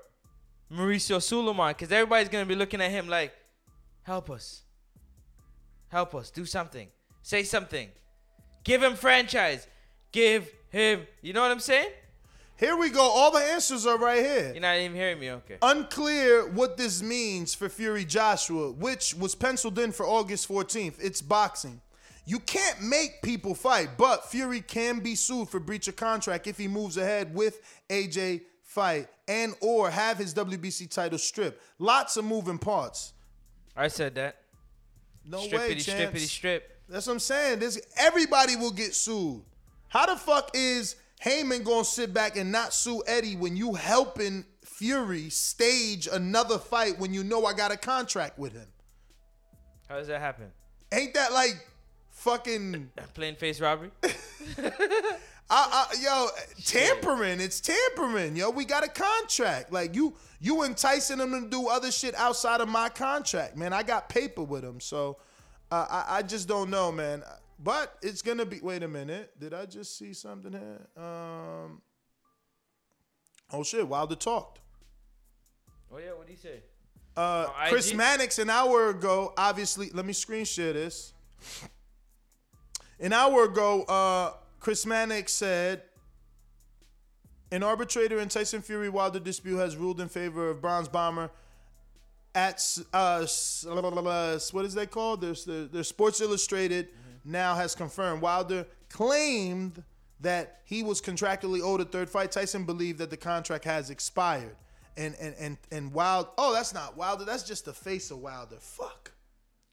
Mauricio 0.72 1.22
Sulaiman 1.22 1.74
because 1.74 1.92
everybody's 1.92 2.30
gonna 2.30 2.46
be 2.46 2.56
looking 2.56 2.80
at 2.80 2.92
him 2.92 3.10
like, 3.10 3.34
help 4.04 4.30
us, 4.30 4.62
help 5.90 6.16
us, 6.16 6.30
do 6.30 6.46
something, 6.46 6.88
say 7.24 7.44
something, 7.44 7.90
give 8.64 8.82
him 8.82 8.96
franchise, 8.96 9.68
give 10.14 10.50
You 10.76 11.34
know 11.34 11.42
what 11.42 11.52
I'm 11.52 11.60
saying? 11.60 11.90
Here 12.58 12.76
we 12.76 12.90
go. 12.90 13.02
All 13.02 13.32
the 13.32 13.40
answers 13.40 13.86
are 13.86 13.98
right 13.98 14.24
here. 14.24 14.52
You're 14.52 14.62
not 14.62 14.78
even 14.78 14.96
hearing 14.96 15.20
me. 15.20 15.32
Okay. 15.32 15.58
Unclear 15.62 16.50
what 16.50 16.76
this 16.78 17.02
means 17.02 17.54
for 17.54 17.70
Fury 17.70 18.04
Joshua, 18.04 18.72
which 18.72 19.14
was 19.16 19.36
penciled 19.36 19.80
in 19.80 19.92
for 19.92 20.06
August 20.06 20.50
14th. 20.50 20.96
It's 21.02 21.22
boxing. 21.22 21.82
You 22.26 22.40
can't 22.40 22.82
make 22.82 23.22
people 23.22 23.56
fight, 23.56 23.92
but 23.98 24.26
Fury 24.26 24.60
can 24.62 25.00
be 25.00 25.16
sued 25.16 25.48
for 25.48 25.60
breach 25.60 25.88
of 25.88 25.96
contract 25.96 26.48
if 26.48 26.58
he 26.58 26.68
moves 26.68 26.98
ahead 26.98 27.34
with 27.34 27.62
AJ 27.90 28.42
fight 28.64 29.08
and 29.28 29.54
or 29.62 29.90
have 29.90 30.18
his 30.18 30.34
WBC 30.34 30.90
title 30.90 31.20
stripped. 31.20 31.62
Lots 31.80 32.18
of 32.18 32.26
moving 32.26 32.58
parts. 32.58 33.14
I 33.78 33.88
said 33.88 34.16
that. 34.16 34.38
No 35.26 35.40
way, 35.40 35.48
strippity, 35.48 35.78
strippity, 35.78 36.20
strip. 36.20 36.80
That's 36.90 37.08
what 37.08 37.14
I'm 37.14 37.20
saying. 37.20 37.60
This 37.60 37.80
everybody 37.98 38.56
will 38.56 38.72
get 38.72 38.94
sued. 38.94 39.42
How 39.96 40.06
the 40.08 40.18
fuck 40.18 40.52
is 40.54 40.98
Haymon 41.22 41.64
gonna 41.64 41.86
sit 41.86 42.14
back 42.14 42.36
and 42.36 42.52
not 42.52 42.74
sue 42.74 43.02
Eddie 43.08 43.38
when 43.38 43.56
you 43.56 43.76
helping 43.76 44.44
Fury 44.66 45.30
stage 45.30 46.10
another 46.12 46.60
fight 46.60 47.00
when 47.00 47.14
you 47.14 47.24
know 47.24 47.46
I 47.46 47.54
got 47.54 47.72
a 47.72 47.78
contract 47.78 48.38
with 48.38 48.52
him? 48.52 48.68
How 49.88 49.96
does 49.96 50.10
that 50.10 50.20
happen? 50.20 50.52
Ain't 50.92 51.14
that 51.14 51.32
like 51.32 51.66
fucking 52.12 52.92
Plain 53.14 53.38
face 53.38 53.62
robbery. 53.62 53.90
I, 54.04 54.68
I, 55.50 55.86
yo 56.02 56.28
tampering? 56.66 57.40
It's 57.40 57.62
tampering, 57.62 58.36
yo. 58.36 58.50
We 58.50 58.66
got 58.66 58.84
a 58.84 58.90
contract. 58.90 59.72
Like 59.72 59.96
you, 59.96 60.14
you 60.42 60.64
enticing 60.64 61.20
them 61.20 61.32
to 61.42 61.50
do 61.50 61.70
other 61.70 61.90
shit 61.90 62.16
outside 62.16 62.60
of 62.60 62.68
my 62.68 62.90
contract, 62.90 63.56
man. 63.56 63.72
I 63.72 63.82
got 63.82 64.10
paper 64.10 64.44
with 64.44 64.66
him, 64.66 64.82
so 64.82 65.20
uh, 65.72 65.86
I, 65.90 66.18
I 66.18 66.22
just 66.22 66.50
don't 66.50 66.70
know, 66.70 66.92
man. 66.92 67.24
But 67.58 67.98
it's 68.02 68.22
gonna 68.22 68.46
be. 68.46 68.60
Wait 68.60 68.84
a 68.84 68.88
minute. 68.88 69.40
Did 69.40 69.54
I 69.54 69.66
just 69.66 69.98
see 69.98 70.14
something 70.14 70.52
here? 70.52 70.88
Um. 70.98 71.82
Oh 73.52 73.64
shit! 73.64 73.88
Wilder 73.88 74.16
talked. 74.16 74.60
Oh 75.92 75.98
yeah, 75.98 76.12
what 76.12 76.28
did 76.28 76.34
he 76.34 76.40
say? 76.40 76.60
Uh, 77.16 77.48
On 77.48 77.70
Chris 77.70 77.92
IG? 77.92 77.98
Mannix 77.98 78.40
an 78.40 78.50
hour 78.50 78.90
ago, 78.90 79.34
obviously, 79.38 79.90
let 79.94 80.06
me 80.06 80.12
screen 80.12 80.44
share 80.44 80.74
this. 80.74 81.14
An 83.00 83.14
hour 83.14 83.46
ago, 83.46 83.84
uh, 83.84 84.34
Chris 84.60 84.86
Mannix 84.86 85.32
said 85.32 85.84
an 87.52 87.64
arbitrator 87.64 88.20
in 88.20 88.28
Tyson 88.28 88.62
Fury 88.62 88.90
Wilder 88.90 89.20
dispute 89.20 89.58
has 89.58 89.78
ruled 89.78 90.02
in 90.02 90.10
favor 90.10 90.50
of 90.50 90.62
Bronze 90.62 90.88
Bomber 90.88 91.30
at 92.34 92.78
uh, 92.94 93.20
what 93.20 94.66
is 94.66 94.74
that 94.74 94.90
called? 94.92 95.22
There's 95.22 95.46
the 95.46 95.84
Sports 95.84 96.20
Illustrated 96.20 96.90
now 97.26 97.56
has 97.56 97.76
confirmed 97.76 98.22
Wilder 98.22 98.66
claimed 98.90 99.84
that 100.22 100.62
he 100.66 100.84
was 100.84 101.02
contractually 101.02 101.62
owed 101.62 101.82
a 101.82 101.86
third 101.86 102.10
fight. 102.10 102.32
Tyson 102.32 102.64
believed 102.66 103.00
that 103.00 103.10
the 103.10 103.18
contract 103.18 103.66
has 103.66 103.90
expired. 103.90 104.56
And 104.98 105.14
and 105.20 105.36
and 105.38 105.58
and 105.74 105.92
Wild 105.94 106.30
oh 106.38 106.54
that's 106.54 106.74
not 106.74 106.96
Wilder 106.96 107.26
that's 107.26 107.44
just 107.44 107.66
the 107.66 107.74
face 107.74 108.12
of 108.12 108.20
Wilder 108.20 108.56
fuck 108.62 109.12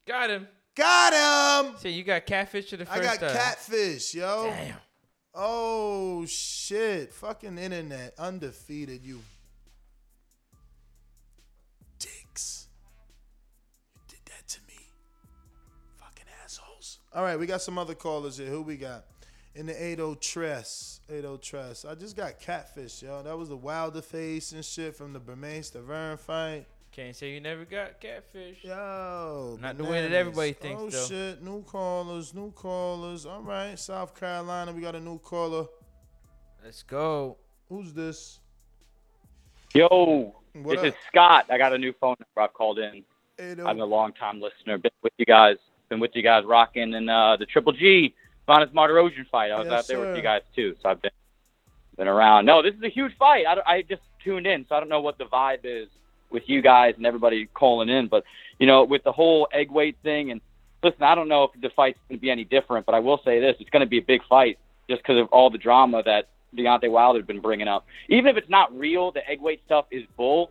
Got 0.05 0.29
him. 0.29 0.49
got 0.75 1.13
him 1.65 1.75
So 1.79 1.87
you 1.87 2.03
got 2.03 2.25
catfish 2.25 2.69
to 2.71 2.75
the 2.77 2.85
first 2.85 2.99
I 2.99 3.03
got 3.05 3.23
uh, 3.23 3.31
catfish 3.31 4.13
yo 4.13 4.47
Damn. 4.47 4.75
oh 5.33 6.25
shit 6.25 7.13
fucking 7.13 7.57
internet 7.57 8.15
undefeated 8.19 9.05
you 9.05 9.21
all 17.15 17.23
right 17.23 17.37
we 17.37 17.45
got 17.45 17.61
some 17.61 17.77
other 17.77 17.95
callers 17.95 18.37
here 18.37 18.47
who 18.47 18.61
we 18.61 18.77
got 18.77 19.05
in 19.55 19.65
the 19.67 19.83
80 19.85 20.15
Tress. 20.15 20.99
80 21.09 21.37
Tress. 21.37 21.85
I 21.85 21.93
just 21.95 22.15
got 22.17 22.39
catfish, 22.39 23.03
yo. 23.03 23.21
That 23.23 23.37
was 23.37 23.49
the 23.49 23.57
Wilder 23.57 24.01
face 24.01 24.51
and 24.51 24.65
shit 24.65 24.95
from 24.95 25.13
the 25.13 25.19
Bermane 25.19 25.61
Stiverne 25.61 26.17
fight. 26.19 26.65
Can't 26.91 27.15
say 27.15 27.31
you 27.33 27.39
never 27.39 27.65
got 27.65 27.99
catfish. 27.99 28.63
Yo. 28.63 29.57
Not 29.61 29.77
the 29.77 29.83
way 29.83 30.01
that 30.01 30.11
everybody 30.11 30.53
thinks, 30.53 30.81
Oh 30.81 30.89
though. 30.89 31.05
shit, 31.05 31.43
new 31.43 31.63
callers, 31.63 32.33
new 32.33 32.51
callers. 32.51 33.25
All 33.25 33.41
right, 33.41 33.77
South 33.77 34.19
Carolina, 34.19 34.71
we 34.71 34.81
got 34.81 34.95
a 34.95 34.99
new 34.99 35.19
caller. 35.19 35.65
Let's 36.63 36.83
go. 36.83 37.37
Who's 37.69 37.93
this? 37.93 38.39
Yo, 39.73 40.35
What 40.53 40.71
this 40.73 40.79
up? 40.79 40.85
is 40.85 40.93
Scott. 41.09 41.45
I 41.49 41.57
got 41.57 41.73
a 41.73 41.77
new 41.77 41.93
phone 41.99 42.15
number. 42.19 42.41
I've 42.47 42.53
called 42.53 42.79
in. 42.79 43.03
Oh 43.39 43.65
I'm 43.65 43.79
a 43.79 43.85
long 43.85 44.13
time 44.13 44.39
listener. 44.39 44.77
Been 44.77 44.91
with 45.01 45.13
you 45.17 45.25
guys. 45.25 45.57
Been 45.93 45.99
with 45.99 46.15
you 46.15 46.23
guys 46.23 46.43
rocking 46.43 46.93
in 46.93 47.07
uh, 47.07 47.37
the 47.37 47.45
Triple 47.45 47.71
G 47.71 48.15
Vanes 48.47 48.71
Martirosyan 48.73 49.27
fight. 49.31 49.51
I 49.51 49.59
was 49.59 49.67
Yes, 49.69 49.73
out 49.77 49.87
there 49.87 49.97
sir. 49.97 50.07
with 50.07 50.17
you 50.17 50.23
guys 50.23 50.41
too, 50.55 50.75
so 50.81 50.89
I've 50.89 50.99
been 51.03 51.11
been 51.97 52.07
around. 52.07 52.45
No, 52.47 52.63
this 52.63 52.73
is 52.73 52.81
a 52.81 52.89
huge 52.89 53.15
fight. 53.19 53.45
I, 53.47 53.57
I 53.71 53.81
just 53.83 54.01
tuned 54.23 54.47
in, 54.47 54.65
so 54.67 54.73
I 54.73 54.79
don't 54.79 54.89
know 54.89 55.01
what 55.01 55.19
the 55.19 55.25
vibe 55.25 55.59
is 55.65 55.87
with 56.31 56.41
you 56.47 56.63
guys 56.63 56.95
and 56.97 57.05
everybody 57.05 57.45
calling 57.53 57.89
in. 57.89 58.07
But 58.07 58.23
you 58.57 58.65
know, 58.65 58.83
with 58.85 59.03
the 59.03 59.11
whole 59.11 59.47
egg 59.53 59.69
weight 59.69 59.95
thing, 60.01 60.31
and 60.31 60.41
listen, 60.81 61.03
I 61.03 61.13
don't 61.13 61.27
know 61.27 61.43
if 61.43 61.61
the 61.61 61.69
fight's 61.75 61.99
going 62.09 62.17
to 62.17 62.21
be 62.21 62.31
any 62.31 62.43
different, 62.43 62.87
but 62.87 62.95
I 62.95 62.99
will 62.99 63.21
say 63.23 63.39
this: 63.39 63.55
it's 63.59 63.69
going 63.69 63.81
to 63.81 63.87
be 63.87 63.99
a 63.99 64.03
big 64.03 64.21
fight 64.27 64.57
just 64.89 65.03
because 65.03 65.21
of 65.21 65.27
all 65.27 65.51
the 65.51 65.59
drama 65.59 66.01
that 66.07 66.29
Deontay 66.57 66.89
Wilder's 66.89 67.27
been 67.27 67.39
bringing 67.39 67.67
up. 67.67 67.85
Even 68.09 68.31
if 68.31 68.37
it's 68.37 68.49
not 68.49 68.75
real, 68.75 69.11
the 69.11 69.29
egg 69.29 69.41
weight 69.41 69.61
stuff 69.67 69.85
is 69.91 70.01
bull. 70.17 70.49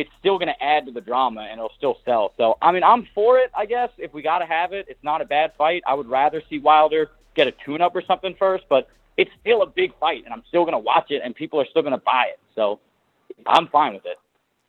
It's 0.00 0.10
still 0.18 0.38
going 0.38 0.48
to 0.48 0.62
add 0.62 0.86
to 0.86 0.92
the 0.92 1.02
drama, 1.02 1.42
and 1.42 1.58
it'll 1.58 1.74
still 1.76 1.98
sell. 2.06 2.32
So, 2.38 2.56
I 2.62 2.72
mean, 2.72 2.82
I'm 2.82 3.06
for 3.14 3.38
it. 3.38 3.50
I 3.54 3.66
guess 3.66 3.90
if 3.98 4.14
we 4.14 4.22
got 4.22 4.38
to 4.38 4.46
have 4.46 4.72
it, 4.72 4.86
it's 4.88 5.04
not 5.04 5.20
a 5.20 5.26
bad 5.26 5.52
fight. 5.58 5.82
I 5.86 5.92
would 5.92 6.08
rather 6.08 6.42
see 6.48 6.58
Wilder 6.58 7.10
get 7.34 7.46
a 7.46 7.52
tune-up 7.66 7.94
or 7.94 8.00
something 8.00 8.34
first, 8.38 8.64
but 8.70 8.88
it's 9.18 9.30
still 9.42 9.60
a 9.60 9.66
big 9.66 9.92
fight, 10.00 10.24
and 10.24 10.32
I'm 10.32 10.42
still 10.48 10.62
going 10.64 10.72
to 10.72 10.78
watch 10.78 11.10
it, 11.10 11.20
and 11.22 11.34
people 11.34 11.60
are 11.60 11.66
still 11.66 11.82
going 11.82 11.92
to 11.92 12.02
buy 12.02 12.28
it. 12.32 12.40
So, 12.54 12.80
I'm 13.46 13.68
fine 13.68 13.92
with 13.92 14.06
it. 14.06 14.16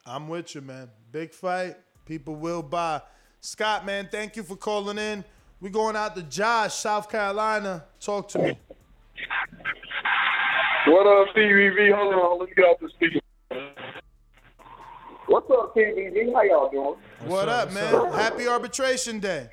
I'm 0.06 0.28
with 0.28 0.54
you, 0.54 0.60
man. 0.60 0.90
Big 1.14 1.34
fight. 1.34 1.78
People 2.06 2.36
will 2.36 2.62
buy. 2.62 3.02
Scott, 3.40 3.86
man, 3.86 4.10
thank 4.12 4.36
you 4.36 4.44
for 4.44 4.58
calling 4.58 4.98
in. 4.98 5.24
We're 5.62 5.70
going 5.70 5.96
out 5.96 6.14
to 6.18 6.24
Josh, 6.24 6.74
South 6.74 7.10
Carolina. 7.10 7.86
Talk 8.02 8.28
to 8.30 8.40
me. 8.40 8.58
What 10.88 11.08
up, 11.08 11.34
TVV? 11.34 11.96
Hold 11.96 12.16
on, 12.16 12.40
let 12.40 12.50
me 12.50 12.56
get 12.56 12.66
off 12.66 12.80
the 12.82 12.90
speaker. 12.90 13.20
What's 15.32 15.50
up, 15.50 15.74
TVV? 15.74 16.34
How 16.34 16.42
y'all 16.44 16.70
doing? 16.70 16.96
what 17.32 17.48
up, 17.48 17.72
man? 17.72 18.12
Happy 18.12 18.50
arbitration 18.50 19.22
day. 19.22 19.48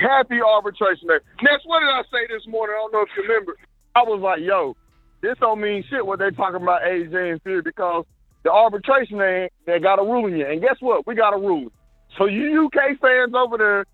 Happy 0.00 0.40
arbitration 0.40 1.08
day. 1.08 1.18
Next, 1.42 1.66
what 1.66 1.80
did 1.80 1.90
I 1.90 2.00
say 2.10 2.26
this 2.32 2.40
morning? 2.48 2.74
I 2.74 2.80
don't 2.80 2.92
know 2.94 3.02
if 3.02 3.08
you 3.18 3.22
remember. 3.24 3.54
I 3.94 4.00
was 4.00 4.22
like, 4.22 4.40
yo, 4.40 4.76
this 5.20 5.36
don't 5.40 5.60
mean 5.60 5.84
shit 5.90 6.06
what 6.06 6.20
they 6.20 6.30
talking 6.30 6.62
about 6.62 6.80
AJ 6.80 7.32
and 7.32 7.42
Fury 7.42 7.60
because 7.60 8.06
the 8.44 8.50
arbitration 8.50 9.18
they 9.18 9.50
they 9.66 9.78
got 9.78 9.98
a 9.98 10.02
ruling 10.02 10.38
yet. 10.38 10.52
And 10.52 10.62
guess 10.62 10.76
what? 10.80 11.06
We 11.06 11.14
got 11.14 11.34
a 11.34 11.38
ruling. 11.38 11.70
So 12.16 12.24
you 12.24 12.64
UK 12.64 12.98
fans 13.02 13.34
over 13.36 13.58
there 13.58 13.84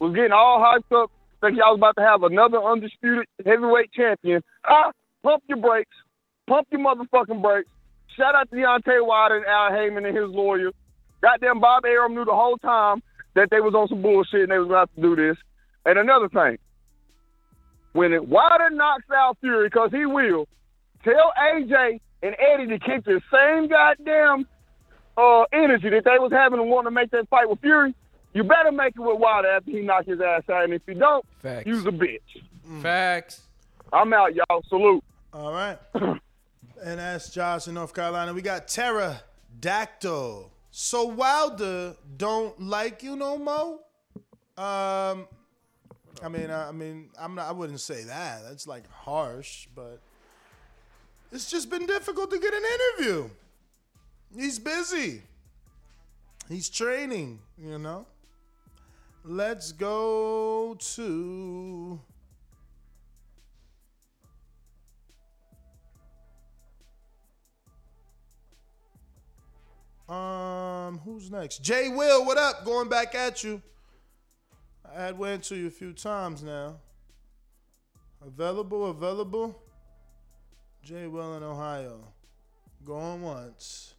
was 0.00 0.14
getting 0.14 0.32
all 0.32 0.60
hyped 0.60 1.02
up, 1.02 1.10
think 1.40 1.56
y'all 1.56 1.72
was 1.72 1.78
about 1.78 1.96
to 1.96 2.02
have 2.02 2.24
another 2.24 2.62
undisputed 2.62 3.24
heavyweight 3.42 3.90
champion. 3.94 4.42
Ah, 4.68 4.92
pump 5.22 5.44
your 5.48 5.56
brakes. 5.56 5.96
Pump 6.46 6.68
your 6.70 6.82
motherfucking 6.82 7.40
brakes. 7.40 7.70
Shout 8.16 8.34
out 8.34 8.50
to 8.50 8.56
Deontay 8.56 9.06
Wilder 9.06 9.36
and 9.36 9.46
Al 9.46 9.70
Haymon 9.72 10.04
and 10.04 10.16
his 10.16 10.28
lawyer. 10.28 10.70
Goddamn 11.20 11.60
Bob 11.60 11.84
Arum 11.84 12.14
knew 12.14 12.24
the 12.24 12.34
whole 12.34 12.56
time 12.58 13.02
that 13.34 13.50
they 13.50 13.60
was 13.60 13.74
on 13.74 13.88
some 13.88 14.02
bullshit 14.02 14.42
and 14.42 14.50
they 14.50 14.58
was 14.58 14.68
about 14.68 14.90
to 14.94 15.00
do 15.00 15.16
this. 15.16 15.36
And 15.84 15.98
another 15.98 16.28
thing, 16.28 16.58
when 17.92 18.12
it, 18.12 18.26
Wilder 18.28 18.70
knocks 18.70 19.04
out 19.14 19.38
Fury, 19.40 19.68
because 19.68 19.90
he 19.92 20.06
will, 20.06 20.46
tell 21.04 21.32
AJ 21.40 22.00
and 22.22 22.36
Eddie 22.38 22.66
to 22.66 22.78
keep 22.78 23.04
the 23.04 23.20
same 23.32 23.68
goddamn 23.68 24.46
uh, 25.16 25.44
energy 25.52 25.90
that 25.90 26.04
they 26.04 26.18
was 26.18 26.32
having 26.32 26.60
and 26.60 26.68
wanting 26.70 26.86
to 26.86 26.90
make 26.90 27.10
that 27.10 27.28
fight 27.28 27.48
with 27.48 27.60
Fury. 27.60 27.94
You 28.34 28.44
better 28.44 28.70
make 28.70 28.94
it 28.94 29.00
with 29.00 29.18
Wilder 29.18 29.48
after 29.48 29.70
he 29.70 29.80
knock 29.80 30.06
his 30.06 30.20
ass 30.20 30.42
out. 30.50 30.64
And 30.64 30.74
if 30.74 30.82
you 30.86 30.94
don't, 30.94 31.24
Facts. 31.40 31.66
you's 31.66 31.86
a 31.86 31.90
bitch. 31.90 32.20
Facts. 32.82 33.42
I'm 33.92 34.12
out, 34.12 34.34
y'all. 34.34 34.62
Salute. 34.68 35.02
All 35.32 35.52
right. 35.52 35.78
and 36.82 36.98
that's 36.98 37.30
Josh 37.30 37.68
in 37.68 37.74
North 37.74 37.94
Carolina. 37.94 38.32
We 38.32 38.42
got 38.42 38.68
Pterodactyl. 38.68 40.52
So 40.70 41.04
Wilder 41.04 41.96
don't 42.16 42.60
like 42.60 43.02
you 43.02 43.16
no 43.16 43.38
more? 43.38 43.80
Um, 44.56 45.26
I 46.22 46.28
mean, 46.28 46.50
I, 46.50 46.68
I 46.68 46.72
mean, 46.72 47.10
I'm 47.18 47.34
not. 47.34 47.48
I 47.48 47.52
wouldn't 47.52 47.80
say 47.80 48.04
that. 48.04 48.42
That's 48.44 48.66
like 48.66 48.88
harsh, 48.90 49.66
but 49.74 50.00
it's 51.32 51.50
just 51.50 51.70
been 51.70 51.86
difficult 51.86 52.30
to 52.30 52.38
get 52.38 52.52
an 52.52 52.62
interview. 52.98 53.30
He's 54.34 54.58
busy. 54.58 55.22
He's 56.48 56.68
training. 56.68 57.40
You 57.56 57.78
know. 57.78 58.06
Let's 59.24 59.72
go 59.72 60.76
to. 60.94 62.00
Um, 70.08 70.98
who's 71.04 71.30
next? 71.30 71.62
Jay 71.62 71.88
Will, 71.88 72.24
what 72.24 72.38
up? 72.38 72.64
Going 72.64 72.88
back 72.88 73.14
at 73.14 73.44
you. 73.44 73.60
I 74.90 75.02
had 75.02 75.18
went 75.18 75.44
to 75.44 75.56
you 75.56 75.66
a 75.66 75.70
few 75.70 75.92
times 75.92 76.42
now. 76.42 76.76
Available, 78.26 78.90
available. 78.90 79.60
Jay 80.82 81.06
Will 81.06 81.36
in 81.36 81.42
Ohio. 81.42 82.00
Going 82.84 83.20
once. 83.20 83.94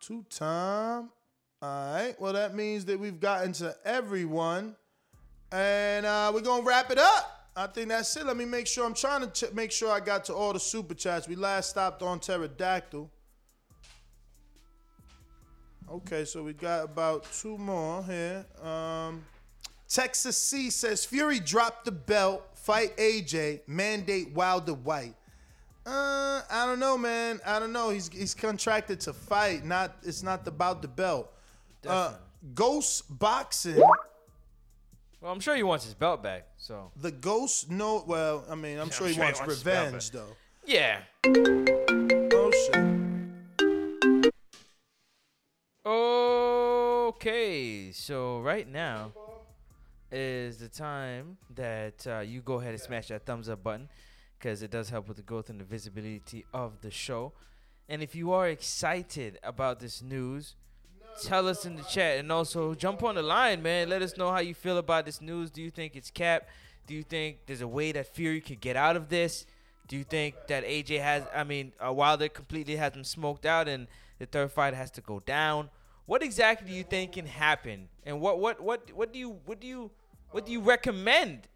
Two 0.00 0.24
time. 0.30 1.10
All 1.60 1.92
right. 1.92 2.14
Well, 2.20 2.34
that 2.34 2.54
means 2.54 2.84
that 2.84 3.00
we've 3.00 3.18
gotten 3.18 3.52
to 3.54 3.74
everyone. 3.84 4.76
And 5.50 6.06
uh, 6.06 6.30
we're 6.32 6.40
going 6.40 6.62
to 6.62 6.68
wrap 6.68 6.92
it 6.92 6.98
up. 6.98 7.50
I 7.56 7.66
think 7.66 7.88
that's 7.88 8.16
it. 8.16 8.26
Let 8.26 8.36
me 8.36 8.44
make 8.44 8.68
sure. 8.68 8.86
I'm 8.86 8.94
trying 8.94 9.28
to 9.28 9.54
make 9.54 9.72
sure 9.72 9.90
I 9.90 9.98
got 9.98 10.24
to 10.26 10.34
all 10.34 10.52
the 10.52 10.60
super 10.60 10.94
chats. 10.94 11.26
We 11.26 11.34
last 11.34 11.70
stopped 11.70 12.02
on 12.02 12.20
Pterodactyl. 12.20 13.10
Okay, 15.90 16.24
so 16.24 16.42
we 16.42 16.52
got 16.52 16.84
about 16.84 17.26
two 17.32 17.56
more 17.56 18.02
here. 18.04 18.44
Um, 18.62 19.24
Texas 19.88 20.36
C 20.36 20.70
says 20.70 21.04
Fury 21.04 21.38
dropped 21.38 21.84
the 21.84 21.92
belt, 21.92 22.42
fight 22.54 22.96
AJ, 22.96 23.60
mandate 23.68 24.32
Wilder 24.32 24.74
Whyte. 24.74 25.14
Uh, 25.86 26.42
I 26.50 26.66
don't 26.66 26.80
know, 26.80 26.98
man. 26.98 27.40
I 27.46 27.60
don't 27.60 27.72
know. 27.72 27.90
He's 27.90 28.08
he's 28.08 28.34
contracted 28.34 28.98
to 29.00 29.12
fight. 29.12 29.64
Not 29.64 29.96
it's 30.02 30.24
not 30.24 30.46
about 30.48 30.82
the 30.82 30.88
belt. 30.88 31.32
Uh, 31.86 32.14
Ghost 32.54 33.04
Boxing. 33.08 33.76
Well, 35.20 35.32
I'm 35.32 35.38
sure 35.40 35.54
he 35.54 35.62
wants 35.62 35.84
his 35.84 35.94
belt 35.94 36.22
back. 36.22 36.48
So 36.56 36.90
The 36.96 37.12
Ghost 37.12 37.70
no. 37.70 38.02
Well, 38.04 38.44
I 38.50 38.56
mean, 38.56 38.78
I'm 38.78 38.90
sure 38.90 39.06
he 39.06 39.18
wants 39.18 39.38
his 39.38 39.62
belt 39.62 39.86
revenge 39.86 40.12
back. 40.12 40.22
though. 40.22 40.36
yeah. 41.86 41.92
Okay, 47.16 47.92
so 47.92 48.40
right 48.40 48.68
now 48.70 49.10
is 50.12 50.58
the 50.58 50.68
time 50.68 51.38
that 51.54 52.06
uh, 52.06 52.18
you 52.18 52.42
go 52.42 52.60
ahead 52.60 52.72
and 52.72 52.80
smash 52.80 53.08
that 53.08 53.24
thumbs 53.24 53.48
up 53.48 53.62
button 53.62 53.88
because 54.38 54.62
it 54.62 54.70
does 54.70 54.90
help 54.90 55.08
with 55.08 55.16
the 55.16 55.22
growth 55.22 55.48
and 55.48 55.58
the 55.58 55.64
visibility 55.64 56.44
of 56.52 56.82
the 56.82 56.90
show. 56.90 57.32
And 57.88 58.02
if 58.02 58.14
you 58.14 58.32
are 58.32 58.48
excited 58.48 59.38
about 59.42 59.80
this 59.80 60.02
news, 60.02 60.56
tell 61.22 61.48
us 61.48 61.64
in 61.64 61.76
the 61.76 61.84
chat 61.84 62.18
and 62.18 62.30
also 62.30 62.74
jump 62.74 63.02
on 63.02 63.14
the 63.14 63.22
line, 63.22 63.62
man. 63.62 63.88
Let 63.88 64.02
us 64.02 64.18
know 64.18 64.30
how 64.30 64.40
you 64.40 64.52
feel 64.52 64.76
about 64.76 65.06
this 65.06 65.22
news. 65.22 65.50
Do 65.50 65.62
you 65.62 65.70
think 65.70 65.96
it's 65.96 66.10
cap? 66.10 66.46
Do 66.86 66.94
you 66.94 67.02
think 67.02 67.38
there's 67.46 67.62
a 67.62 67.68
way 67.68 67.92
that 67.92 68.14
Fury 68.14 68.42
could 68.42 68.60
get 68.60 68.76
out 68.76 68.94
of 68.94 69.08
this? 69.08 69.46
Do 69.88 69.96
you 69.96 70.04
think 70.04 70.34
that 70.48 70.66
AJ 70.66 71.00
has, 71.00 71.22
I 71.34 71.44
mean, 71.44 71.72
uh, 71.84 71.94
Wilder 71.94 72.28
completely 72.28 72.76
has 72.76 72.92
him 72.92 73.04
smoked 73.04 73.46
out 73.46 73.68
and 73.68 73.86
the 74.18 74.26
third 74.26 74.52
fight 74.52 74.74
has 74.74 74.90
to 74.90 75.00
go 75.00 75.18
down? 75.20 75.70
What 76.06 76.22
exactly 76.22 76.70
do 76.70 76.74
you 76.74 76.84
think 76.84 77.12
can 77.12 77.26
happen? 77.26 77.88
And 78.04 78.20
what 78.20 78.38
what 78.38 78.60
what 78.60 78.92
what 78.92 79.12
do 79.12 79.18
you 79.18 79.38
what 79.44 79.60
do 79.60 79.66
you 79.66 79.90
what 80.30 80.46
do 80.46 80.52
you 80.52 80.60
recommend 80.60 81.48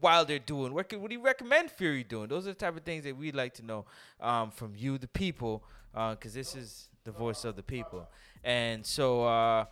Wilder 0.00 0.38
doing? 0.38 0.72
What 0.72 0.88
could, 0.88 1.00
what 1.00 1.10
do 1.10 1.16
you 1.16 1.22
recommend 1.22 1.70
Fury 1.70 2.04
doing? 2.04 2.28
Those 2.28 2.46
are 2.46 2.50
the 2.50 2.54
type 2.54 2.76
of 2.76 2.82
things 2.82 3.04
that 3.04 3.16
we'd 3.16 3.34
like 3.34 3.54
to 3.54 3.66
know 3.66 3.84
um, 4.20 4.50
from 4.50 4.74
you, 4.76 4.98
the 4.98 5.08
people, 5.08 5.64
because 5.92 6.32
this 6.32 6.54
is 6.54 6.88
the 7.04 7.10
voice 7.10 7.44
of 7.44 7.56
the 7.56 7.62
people. 7.62 8.08
And 8.44 8.86
so 8.86 9.24
uh, 9.24 9.64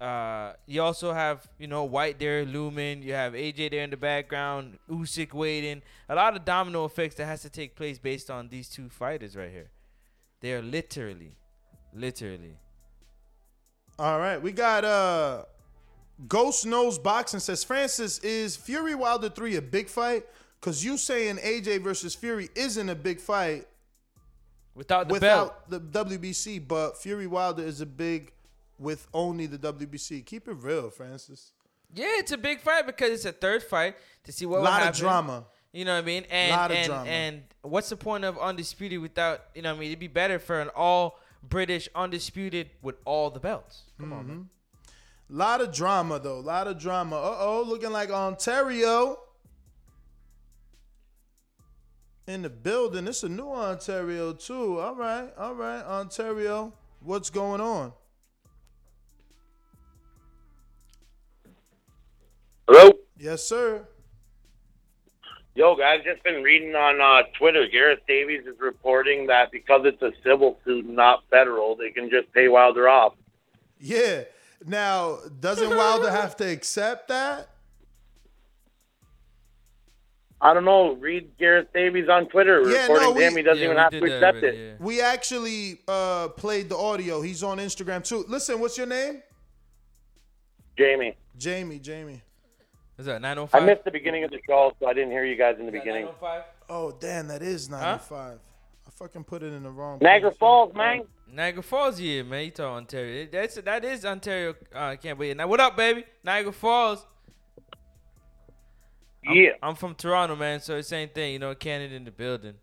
uh, 0.00 0.52
you 0.66 0.82
also 0.82 1.12
have 1.12 1.48
you 1.58 1.66
know 1.66 1.84
Whyte 1.84 2.18
there 2.18 2.44
looming. 2.44 3.02
You 3.02 3.14
have 3.14 3.32
AJ 3.32 3.70
there 3.70 3.82
in 3.82 3.90
the 3.90 3.96
background. 3.96 4.78
Usyk 4.90 5.32
waiting. 5.32 5.82
A 6.08 6.14
lot 6.14 6.36
of 6.36 6.44
domino 6.44 6.84
effects 6.84 7.16
that 7.16 7.26
has 7.26 7.42
to 7.42 7.50
take 7.50 7.74
place 7.74 7.98
based 7.98 8.30
on 8.30 8.48
these 8.48 8.68
two 8.68 8.88
fighters 8.88 9.34
right 9.36 9.50
here. 9.50 9.70
They 10.40 10.52
are 10.52 10.62
literally, 10.62 11.36
literally. 11.94 12.58
All 13.98 14.18
right, 14.18 14.40
we 14.40 14.52
got 14.52 14.84
uh 14.84 15.44
Ghost 16.28 16.66
Nose 16.66 16.98
Boxing 16.98 17.40
says 17.40 17.64
Francis 17.64 18.18
is 18.18 18.56
Fury 18.56 18.94
Wilder 18.94 19.28
three 19.28 19.56
a 19.56 19.62
big 19.62 19.88
fight? 19.88 20.24
Cause 20.60 20.82
you 20.84 20.96
saying 20.98 21.36
AJ 21.36 21.82
versus 21.82 22.14
Fury 22.14 22.48
isn't 22.54 22.88
a 22.88 22.94
big 22.94 23.20
fight 23.20 23.66
without 24.74 25.08
the 25.08 25.12
without 25.12 25.70
the 25.70 25.80
WBC, 25.80 26.66
but 26.66 26.98
Fury 26.98 27.26
Wilder 27.26 27.62
is 27.62 27.80
a 27.80 27.86
big 27.86 28.32
with 28.78 29.06
only 29.14 29.46
the 29.46 29.58
WBC. 29.58 30.24
Keep 30.24 30.48
it 30.48 30.54
real, 30.60 30.90
Francis. 30.90 31.52
Yeah, 31.94 32.06
it's 32.18 32.32
a 32.32 32.38
big 32.38 32.60
fight 32.60 32.86
because 32.86 33.10
it's 33.10 33.24
a 33.24 33.32
third 33.32 33.62
fight 33.62 33.96
to 34.24 34.32
see 34.32 34.44
what. 34.44 34.60
a 34.60 34.62
Lot 34.62 34.80
of 34.80 34.86
happen. 34.86 35.00
drama. 35.00 35.44
You 35.72 35.84
know 35.84 35.94
what 35.94 36.04
I 36.04 36.06
mean? 36.06 36.24
And 36.30 36.50
Lot 36.50 36.70
of 36.70 36.76
and, 36.76 36.86
drama. 36.86 37.08
and 37.08 37.42
what's 37.62 37.88
the 37.90 37.96
point 37.96 38.24
of 38.24 38.38
undisputed 38.38 39.00
without? 39.00 39.40
You 39.54 39.62
know 39.62 39.70
what 39.70 39.76
I 39.76 39.80
mean? 39.80 39.88
It'd 39.90 39.98
be 40.00 40.08
better 40.08 40.38
for 40.38 40.60
an 40.60 40.68
all 40.74 41.20
British 41.48 41.88
undisputed 41.94 42.70
with 42.82 42.96
all 43.04 43.30
the 43.30 43.40
belts. 43.40 43.84
Come 43.98 44.12
on, 44.12 44.26
man. 44.26 44.48
Lot 45.28 45.60
of 45.60 45.72
drama 45.72 46.18
though. 46.18 46.38
A 46.38 46.40
Lot 46.40 46.68
of 46.68 46.78
drama. 46.78 47.16
Uh 47.16 47.36
oh, 47.40 47.64
looking 47.66 47.90
like 47.90 48.10
Ontario 48.10 49.18
in 52.26 52.42
the 52.42 52.50
building. 52.50 53.06
It's 53.06 53.22
a 53.22 53.28
new 53.28 53.48
Ontario 53.48 54.32
too. 54.32 54.78
All 54.78 54.94
right, 54.94 55.30
all 55.36 55.54
right, 55.54 55.82
Ontario. 55.84 56.72
What's 57.00 57.30
going 57.30 57.60
on? 57.60 57.92
Hello? 62.68 62.92
Yes, 63.18 63.44
sir. 63.46 63.86
Yo, 65.56 65.74
guys, 65.74 66.00
just 66.04 66.22
been 66.22 66.42
reading 66.42 66.74
on 66.74 67.00
uh, 67.00 67.26
Twitter. 67.38 67.66
Gareth 67.66 68.00
Davies 68.06 68.42
is 68.46 68.60
reporting 68.60 69.26
that 69.28 69.50
because 69.50 69.86
it's 69.86 70.02
a 70.02 70.12
civil 70.22 70.58
suit 70.66 70.86
not 70.86 71.24
federal, 71.30 71.74
they 71.74 71.90
can 71.90 72.10
just 72.10 72.30
pay 72.34 72.46
Wilder 72.46 72.90
off. 72.90 73.14
Yeah. 73.80 74.24
Now, 74.66 75.16
doesn't 75.40 75.70
Wilder 75.70 76.10
have 76.10 76.36
to 76.36 76.44
accept 76.44 77.08
that? 77.08 77.48
I 80.42 80.52
don't 80.52 80.66
know. 80.66 80.92
Read 80.96 81.38
Gareth 81.38 81.68
Davies 81.72 82.10
on 82.10 82.28
Twitter. 82.28 82.60
Yeah, 82.70 82.82
Reporting 82.82 83.08
no, 83.08 83.14
to 83.14 83.20
him, 83.20 83.36
he 83.36 83.42
doesn't 83.42 83.58
Yeah, 83.58 83.64
even 83.64 83.78
have 83.78 83.92
to 83.92 84.04
accept 84.04 84.42
already, 84.42 84.58
it. 84.58 84.80
We 84.80 85.00
actually 85.00 85.80
uh, 85.88 86.28
played 86.28 86.68
the 86.68 86.76
audio. 86.76 87.22
He's 87.22 87.42
on 87.42 87.56
Instagram 87.56 88.04
too. 88.04 88.26
Listen, 88.28 88.60
what's 88.60 88.76
your 88.76 88.86
name? 88.86 89.22
Jamie. 90.76 91.16
Jamie. 91.38 91.78
Jamie. 91.78 92.20
Is 92.98 93.06
that 93.06 93.20
nine 93.20 93.38
oh 93.38 93.48
I 93.52 93.60
missed 93.60 93.84
the 93.84 93.90
beginning 93.90 94.24
of 94.24 94.30
the 94.30 94.40
show, 94.46 94.72
so 94.80 94.86
I 94.86 94.94
didn't 94.94 95.10
hear 95.10 95.24
you 95.24 95.36
guys 95.36 95.56
in 95.58 95.66
the 95.66 95.72
beginning. 95.72 96.08
Oh 96.68 96.92
damn, 96.98 97.28
that 97.28 97.42
is 97.42 97.68
95. 97.68 98.38
I 98.86 98.90
fucking 98.90 99.24
put 99.24 99.42
it 99.42 99.52
in 99.52 99.62
the 99.62 99.70
wrong. 99.70 99.98
Niagara 100.00 100.30
place. 100.30 100.38
Falls, 100.38 100.74
man. 100.74 101.02
Niagara 101.30 101.62
Falls, 101.62 102.00
yeah, 102.00 102.22
man. 102.22 102.44
You 102.46 102.50
talk 102.52 102.76
Ontario. 102.76 103.26
That's 103.30 103.56
that 103.56 103.84
is 103.84 104.04
Ontario. 104.06 104.54
Uh, 104.74 104.78
I 104.78 104.96
can't 104.96 105.18
believe 105.18 105.32
it. 105.32 105.36
Now, 105.36 105.46
what 105.46 105.60
up, 105.60 105.76
baby? 105.76 106.04
Niagara 106.24 106.52
Falls. 106.52 107.04
I'm, 109.26 109.34
Yeah. 109.34 109.50
I'm 109.62 109.74
from 109.74 109.94
Toronto, 109.94 110.36
man. 110.36 110.60
So 110.60 110.76
it's 110.76 110.88
same 110.88 111.08
thing, 111.10 111.34
you 111.34 111.38
know. 111.38 111.54
Canada 111.54 111.94
in 111.94 112.04
the 112.04 112.10
building, 112.12 112.54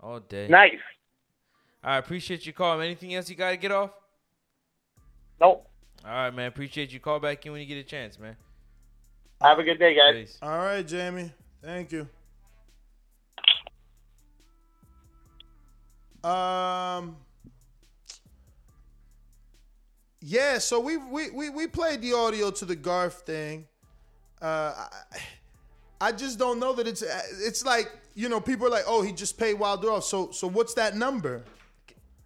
all 0.00 0.20
day. 0.20 0.48
Nice. 0.48 0.72
I 1.82 1.96
appreciate 1.96 2.44
you 2.44 2.52
calling. 2.52 2.84
Anything 2.84 3.14
else 3.14 3.30
you 3.30 3.36
got 3.36 3.50
to 3.50 3.56
get 3.56 3.70
off? 3.72 3.90
Nope. 5.40 5.66
All 6.04 6.10
right, 6.10 6.34
man. 6.34 6.48
Appreciate 6.48 6.92
you. 6.92 7.00
Call 7.00 7.20
back 7.20 7.46
in 7.46 7.52
when 7.52 7.60
you 7.60 7.66
get 7.66 7.78
a 7.78 7.84
chance, 7.84 8.18
man. 8.18 8.36
Have 9.40 9.58
a 9.58 9.62
good 9.62 9.78
day, 9.78 9.94
guys. 9.94 10.14
Peace. 10.14 10.38
All 10.42 10.58
right, 10.58 10.86
Jamie. 10.86 11.32
Thank 11.62 11.92
you. 11.92 12.08
Um. 16.28 17.16
Yeah, 20.20 20.58
so 20.58 20.80
we 20.80 20.96
we 20.96 21.30
we 21.30 21.50
we 21.50 21.66
played 21.68 22.02
the 22.02 22.12
audio 22.12 22.50
to 22.50 22.64
the 22.64 22.74
Gareth 22.74 23.22
thing. 23.24 23.66
Uh, 24.42 24.74
I, 24.76 25.18
I 26.00 26.12
just 26.12 26.38
don't 26.38 26.58
know 26.58 26.72
that 26.74 26.88
it's 26.88 27.02
it's 27.02 27.64
like 27.64 27.92
you 28.14 28.28
know 28.28 28.40
people 28.40 28.66
are 28.66 28.70
like, 28.70 28.84
oh, 28.86 29.02
he 29.02 29.12
just 29.12 29.38
paid 29.38 29.54
Wilder 29.54 29.92
off. 29.92 30.04
So 30.04 30.32
so 30.32 30.48
what's 30.48 30.74
that 30.74 30.96
number? 30.96 31.44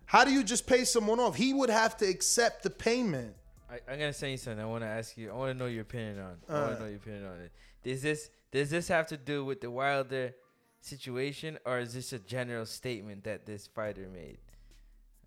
How 0.06 0.24
do 0.24 0.32
you 0.32 0.42
just 0.42 0.66
pay 0.66 0.84
someone 0.84 1.20
off? 1.20 1.36
He 1.36 1.52
would 1.52 1.70
have 1.70 1.96
to 1.98 2.06
accept 2.06 2.62
the 2.62 2.70
payment. 2.70 3.34
I, 3.72 3.76
I'm 3.90 3.98
gonna 3.98 4.12
say 4.12 4.36
something. 4.36 4.62
I 4.62 4.66
want 4.66 4.82
to 4.82 4.88
ask 4.88 5.16
you. 5.16 5.30
I 5.30 5.34
want 5.34 5.52
to 5.52 5.58
know 5.58 5.66
your 5.66 5.82
opinion 5.82 6.18
on. 6.18 6.36
I 6.48 6.60
want 6.60 6.76
to 6.76 6.82
know 6.82 6.88
your 6.88 6.98
opinion 6.98 7.24
on 7.24 7.40
it. 7.40 7.52
Does 7.82 8.02
this 8.02 8.30
does 8.50 8.68
this 8.68 8.88
have 8.88 9.06
to 9.08 9.16
do 9.16 9.44
with 9.44 9.62
the 9.62 9.70
Wilder 9.70 10.34
situation, 10.80 11.58
or 11.64 11.78
is 11.78 11.94
this 11.94 12.12
a 12.12 12.18
general 12.18 12.66
statement 12.66 13.24
that 13.24 13.46
this 13.46 13.66
fighter 13.66 14.08
made? 14.12 14.38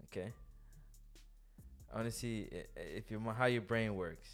Okay. 0.05 0.31
I 1.91 1.95
want 1.95 2.07
to 2.07 2.15
see 2.15 2.47
if 2.75 3.09
your 3.09 3.19
how 3.33 3.45
your 3.45 3.61
brain 3.61 3.95
works. 3.95 4.29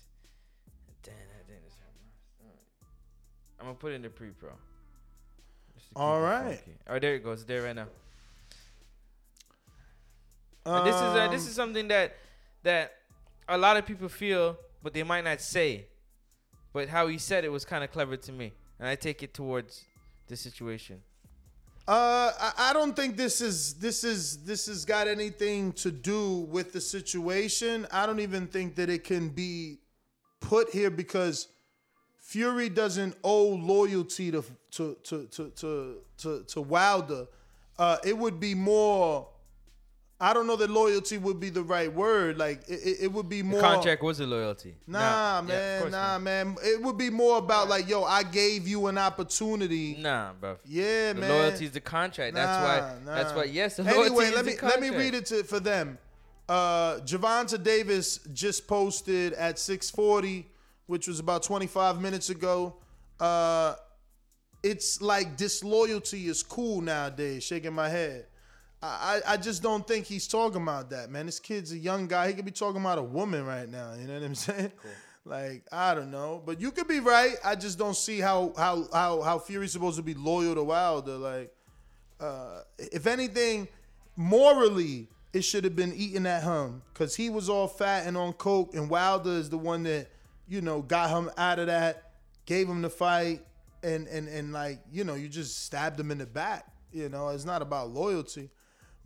Damn, 1.03 1.13
that 1.15 1.47
thing 1.47 1.61
is 1.65 1.73
I'm 3.59 3.67
gonna 3.67 3.77
put 3.77 3.91
it 3.91 3.95
in 3.95 4.01
the 4.01 4.09
to 4.09 4.15
keep 4.15 4.33
All 5.95 6.19
right. 6.19 6.59
Oh, 6.89 6.99
there 6.99 7.15
it 7.15 7.23
goes. 7.23 7.45
There 7.45 7.61
right 7.63 7.75
now. 7.75 7.87
And 10.65 10.87
this 10.87 10.95
is 10.95 11.01
uh, 11.01 11.27
this 11.29 11.43
Um, 11.43 11.47
is 11.47 11.55
something 11.55 11.87
that 11.87 12.15
that 12.63 13.00
a 13.51 13.57
lot 13.57 13.77
of 13.77 13.85
people 13.85 14.09
feel, 14.09 14.57
but 14.81 14.93
they 14.93 15.03
might 15.03 15.23
not 15.23 15.41
say. 15.41 15.85
But 16.73 16.87
how 16.87 17.07
he 17.07 17.17
said 17.17 17.43
it 17.43 17.51
was 17.51 17.65
kind 17.65 17.83
of 17.83 17.91
clever 17.91 18.15
to 18.15 18.31
me, 18.31 18.53
and 18.79 18.87
I 18.87 18.95
take 18.95 19.23
it 19.23 19.33
towards 19.33 19.83
the 20.27 20.37
situation. 20.37 21.01
Uh, 21.87 22.31
I, 22.57 22.71
don't 22.73 22.95
think 22.95 23.17
this 23.17 23.41
is 23.41 23.73
this 23.73 24.03
is 24.03 24.43
this 24.45 24.67
has 24.67 24.85
got 24.85 25.07
anything 25.07 25.73
to 25.73 25.91
do 25.91 26.47
with 26.49 26.71
the 26.71 26.79
situation. 26.79 27.85
I 27.91 28.05
don't 28.05 28.21
even 28.21 28.47
think 28.47 28.75
that 28.75 28.89
it 28.89 29.03
can 29.03 29.29
be 29.29 29.79
put 30.39 30.69
here 30.69 30.89
because 30.89 31.49
Fury 32.21 32.69
doesn't 32.69 33.17
owe 33.23 33.55
loyalty 33.55 34.31
to 34.31 34.45
to 34.71 34.95
to 35.03 35.25
to 35.27 35.49
to 35.49 35.97
to, 36.19 36.43
to 36.43 36.61
Wilder. 36.61 37.25
Uh, 37.77 37.97
it 38.05 38.17
would 38.17 38.39
be 38.39 38.55
more. 38.55 39.27
I 40.23 40.33
don't 40.33 40.45
know 40.45 40.55
that 40.57 40.69
loyalty 40.69 41.17
would 41.17 41.39
be 41.39 41.49
the 41.49 41.63
right 41.63 41.91
word. 41.91 42.37
Like 42.37 42.61
it, 42.67 42.79
it, 42.85 42.97
it 43.01 43.11
would 43.11 43.27
be 43.27 43.41
The 43.41 43.47
more. 43.47 43.59
contract 43.59 44.03
was 44.03 44.19
a 44.19 44.27
loyalty. 44.27 44.75
Nah, 44.85 44.99
yeah, 44.99 45.39
of 45.39 45.47
man, 45.47 45.81
course 45.81 45.91
nah, 45.91 46.19
man. 46.19 46.55
It 46.63 46.79
would 46.79 46.97
be 46.99 47.09
more 47.09 47.39
about 47.39 47.67
like, 47.67 47.89
yo, 47.89 48.03
I 48.03 48.21
gave 48.21 48.67
you 48.67 48.85
an 48.85 48.99
opportunity. 48.99 49.97
Nah, 49.99 50.33
bro. 50.33 50.57
Yeah, 50.63 51.13
the 51.13 51.21
man. 51.21 51.29
loyalty 51.29 51.65
is 51.65 51.71
the 51.71 51.81
contract. 51.81 52.35
That's 52.35 52.63
why. 52.63 52.93
Nah, 53.03 53.15
That's 53.15 53.33
why. 53.33 53.45
Yes, 53.45 53.77
the 53.77 53.83
loyalty 53.83 54.01
anyway, 54.05 54.25
is 54.25 54.35
let 54.35 54.45
the 54.45 54.51
me 54.51 54.57
let 54.61 54.79
me 54.79 54.89
read 54.91 55.15
it 55.15 55.25
to 55.25 55.43
for 55.43 55.59
them. 55.59 55.97
Uh, 56.47 56.99
Gervonta 56.99 57.61
Davis 57.61 58.19
just 58.31 58.67
posted 58.67 59.33
at 59.33 59.55
6:40, 59.55 60.45
which 60.85 61.07
was 61.07 61.19
about 61.19 61.41
25 61.41 61.99
minutes 61.99 62.29
ago. 62.29 62.75
Uh, 63.19 63.73
it's 64.61 65.01
like 65.01 65.35
disloyalty 65.35 66.27
is 66.27 66.43
cool 66.43 66.79
nowadays. 66.81 67.43
Shaking 67.43 67.73
my 67.73 67.89
head. 67.89 68.27
I, 68.83 69.21
I 69.27 69.37
just 69.37 69.61
don't 69.61 69.87
think 69.87 70.05
he's 70.07 70.27
talking 70.27 70.61
about 70.61 70.89
that, 70.89 71.11
man. 71.11 71.27
This 71.27 71.39
kid's 71.39 71.71
a 71.71 71.77
young 71.77 72.07
guy. 72.07 72.29
He 72.29 72.33
could 72.33 72.45
be 72.45 72.51
talking 72.51 72.81
about 72.81 72.97
a 72.97 73.03
woman 73.03 73.45
right 73.45 73.69
now. 73.69 73.93
You 73.93 74.07
know 74.07 74.15
what 74.15 74.23
I'm 74.23 74.35
saying? 74.35 74.71
Like 75.23 75.65
I 75.71 75.93
don't 75.93 76.09
know, 76.09 76.41
but 76.43 76.59
you 76.59 76.71
could 76.71 76.87
be 76.87 76.99
right. 76.99 77.35
I 77.45 77.53
just 77.53 77.77
don't 77.77 77.95
see 77.95 78.19
how 78.19 78.53
how 78.57 78.87
how 78.91 79.21
how 79.21 79.37
Fury's 79.37 79.71
supposed 79.71 79.97
to 79.97 80.03
be 80.03 80.15
loyal 80.15 80.55
to 80.55 80.63
Wilder. 80.63 81.15
Like, 81.15 81.53
uh, 82.19 82.61
if 82.79 83.05
anything, 83.05 83.67
morally, 84.15 85.09
it 85.31 85.43
should 85.43 85.63
have 85.63 85.75
been 85.75 85.93
eating 85.93 86.25
at 86.25 86.41
him 86.41 86.81
because 86.91 87.15
he 87.15 87.29
was 87.29 87.49
all 87.49 87.67
fat 87.67 88.07
and 88.07 88.17
on 88.17 88.33
coke, 88.33 88.73
and 88.73 88.89
Wilder 88.89 89.29
is 89.29 89.47
the 89.51 89.59
one 89.59 89.83
that 89.83 90.07
you 90.47 90.61
know 90.61 90.81
got 90.81 91.11
him 91.11 91.29
out 91.37 91.59
of 91.59 91.67
that, 91.67 92.13
gave 92.47 92.67
him 92.67 92.81
the 92.81 92.89
fight, 92.89 93.45
and 93.83 94.07
and 94.07 94.27
and 94.27 94.51
like 94.51 94.79
you 94.91 95.03
know 95.03 95.13
you 95.13 95.27
just 95.27 95.65
stabbed 95.65 95.99
him 95.99 96.09
in 96.09 96.17
the 96.17 96.25
back. 96.25 96.65
You 96.91 97.09
know, 97.09 97.29
it's 97.29 97.45
not 97.45 97.61
about 97.61 97.91
loyalty. 97.91 98.49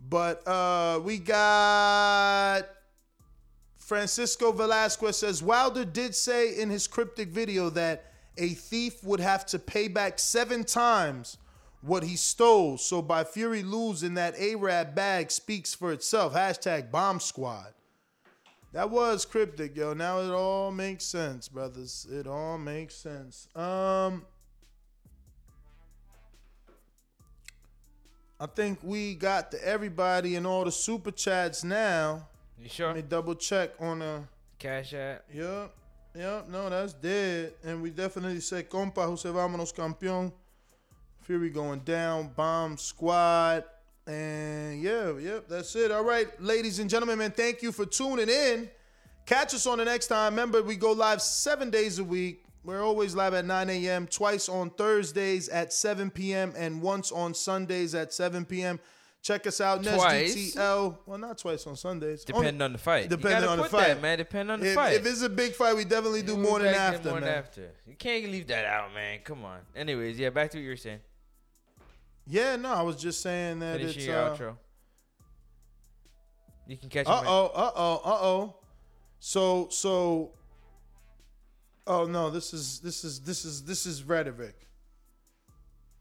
But 0.08 0.46
uh, 0.46 1.00
we 1.02 1.18
got 1.18 2.62
Francisco 3.78 4.52
Velasquez 4.52 5.16
says 5.18 5.42
Wilder 5.42 5.84
did 5.84 6.14
say 6.14 6.60
in 6.60 6.70
his 6.70 6.86
cryptic 6.86 7.28
video 7.28 7.70
that 7.70 8.12
a 8.38 8.50
thief 8.50 9.02
would 9.02 9.20
have 9.20 9.46
to 9.46 9.58
pay 9.58 9.88
back 9.88 10.18
seven 10.18 10.64
times 10.64 11.38
what 11.80 12.02
he 12.02 12.16
stole. 12.16 12.78
So 12.78 13.00
by 13.00 13.24
Fury 13.24 13.62
losing 13.62 14.14
that 14.14 14.38
Arab 14.38 14.94
bag 14.94 15.30
speaks 15.30 15.74
for 15.74 15.92
itself. 15.92 16.34
Hashtag 16.34 16.90
bomb 16.90 17.20
squad. 17.20 17.72
That 18.72 18.90
was 18.90 19.24
cryptic, 19.24 19.76
yo. 19.76 19.94
Now 19.94 20.20
it 20.20 20.30
all 20.30 20.70
makes 20.70 21.04
sense, 21.04 21.48
brothers. 21.48 22.06
It 22.10 22.26
all 22.26 22.58
makes 22.58 22.94
sense. 22.94 23.48
Um 23.56 24.24
I 28.38 28.46
think 28.46 28.78
we 28.82 29.14
got 29.14 29.50
to 29.52 29.66
everybody 29.66 30.36
and 30.36 30.46
all 30.46 30.64
the 30.64 30.72
super 30.72 31.10
chats 31.10 31.64
now. 31.64 32.28
You 32.58 32.68
sure? 32.68 32.88
Let 32.88 32.96
me 32.96 33.02
double 33.02 33.34
check 33.34 33.70
on 33.80 34.00
the 34.00 34.22
Cash 34.58 34.94
app. 34.94 35.24
Yep. 35.32 35.72
Yep. 36.14 36.48
No, 36.48 36.70
that's 36.70 36.92
dead. 36.92 37.54
And 37.64 37.82
we 37.82 37.90
definitely 37.90 38.40
said 38.40 38.68
compa 38.68 39.06
Jose 39.06 39.28
Vámonos 39.28 39.74
campeón. 39.74 40.32
Fury 41.22 41.50
going 41.50 41.80
down. 41.80 42.28
Bomb 42.36 42.76
squad. 42.76 43.64
And 44.06 44.80
yeah, 44.80 45.18
yep, 45.18 45.48
that's 45.48 45.74
it. 45.74 45.90
All 45.90 46.04
right, 46.04 46.28
ladies 46.40 46.78
and 46.78 46.88
gentlemen, 46.88 47.18
man, 47.18 47.32
thank 47.32 47.60
you 47.60 47.72
for 47.72 47.84
tuning 47.84 48.28
in. 48.28 48.70
Catch 49.26 49.54
us 49.54 49.66
on 49.66 49.78
the 49.78 49.84
next 49.84 50.06
time. 50.06 50.32
Remember, 50.32 50.62
we 50.62 50.76
go 50.76 50.92
live 50.92 51.20
seven 51.20 51.70
days 51.70 51.98
a 51.98 52.04
week. 52.04 52.45
We're 52.66 52.82
always 52.82 53.14
live 53.14 53.32
at 53.32 53.44
9 53.44 53.70
a.m., 53.70 54.08
twice 54.08 54.48
on 54.48 54.70
Thursdays 54.70 55.48
at 55.48 55.72
7 55.72 56.10
p.m., 56.10 56.52
and 56.56 56.82
once 56.82 57.12
on 57.12 57.32
Sundays 57.32 57.94
at 57.94 58.12
7 58.12 58.44
p.m. 58.44 58.80
Check 59.22 59.46
us 59.46 59.60
out, 59.60 59.84
Twice? 59.84 60.56
Well, 60.56 60.98
not 61.06 61.38
twice 61.38 61.64
on 61.68 61.76
Sundays. 61.76 62.24
Depending 62.24 62.60
on 62.60 62.72
the 62.72 62.78
fight. 62.78 63.08
Depending 63.08 63.48
on 63.48 63.58
the 63.58 63.64
fight. 63.64 63.88
that, 63.88 64.02
man. 64.02 64.18
Depending 64.18 64.52
on 64.52 64.60
the 64.60 64.68
if, 64.68 64.74
fight. 64.74 64.94
If 64.94 65.06
it's 65.06 65.22
a 65.22 65.28
big 65.28 65.52
fight, 65.52 65.76
we 65.76 65.84
definitely 65.84 66.22
do 66.22 66.32
Yeah, 66.32 66.38
more 66.38 66.58
than 66.58 66.74
after, 66.74 67.10
more 67.10 67.20
than 67.20 67.28
after. 67.28 67.70
You 67.86 67.94
can't 67.94 68.24
leave 68.24 68.48
that 68.48 68.64
out, 68.64 68.92
man. 68.92 69.20
Come 69.22 69.44
on. 69.44 69.58
Anyways, 69.74 70.18
yeah, 70.18 70.30
back 70.30 70.50
to 70.50 70.58
what 70.58 70.62
you 70.64 70.70
were 70.70 70.76
saying. 70.76 71.00
Yeah, 72.26 72.56
no, 72.56 72.72
I 72.72 72.82
was 72.82 72.96
just 72.96 73.22
saying 73.22 73.60
that 73.60 73.78
Finish 73.78 73.96
it's. 73.96 74.06
your 74.06 74.16
Uh 74.16 74.36
outro. 74.36 74.56
You 76.66 76.76
can 76.76 76.88
catch 76.88 77.06
uh 77.06 77.22
oh, 77.24 77.46
uh 77.46 77.70
oh, 77.76 78.00
uh 78.04 78.18
oh. 78.22 78.54
So 79.20 79.68
so. 79.70 80.32
Oh 81.86 82.04
no, 82.06 82.30
this 82.30 82.52
is 82.52 82.80
this 82.80 83.04
is 83.04 83.20
this 83.20 83.44
is 83.44 83.62
this 83.64 83.86
is 83.86 84.02
rhetoric. 84.02 84.56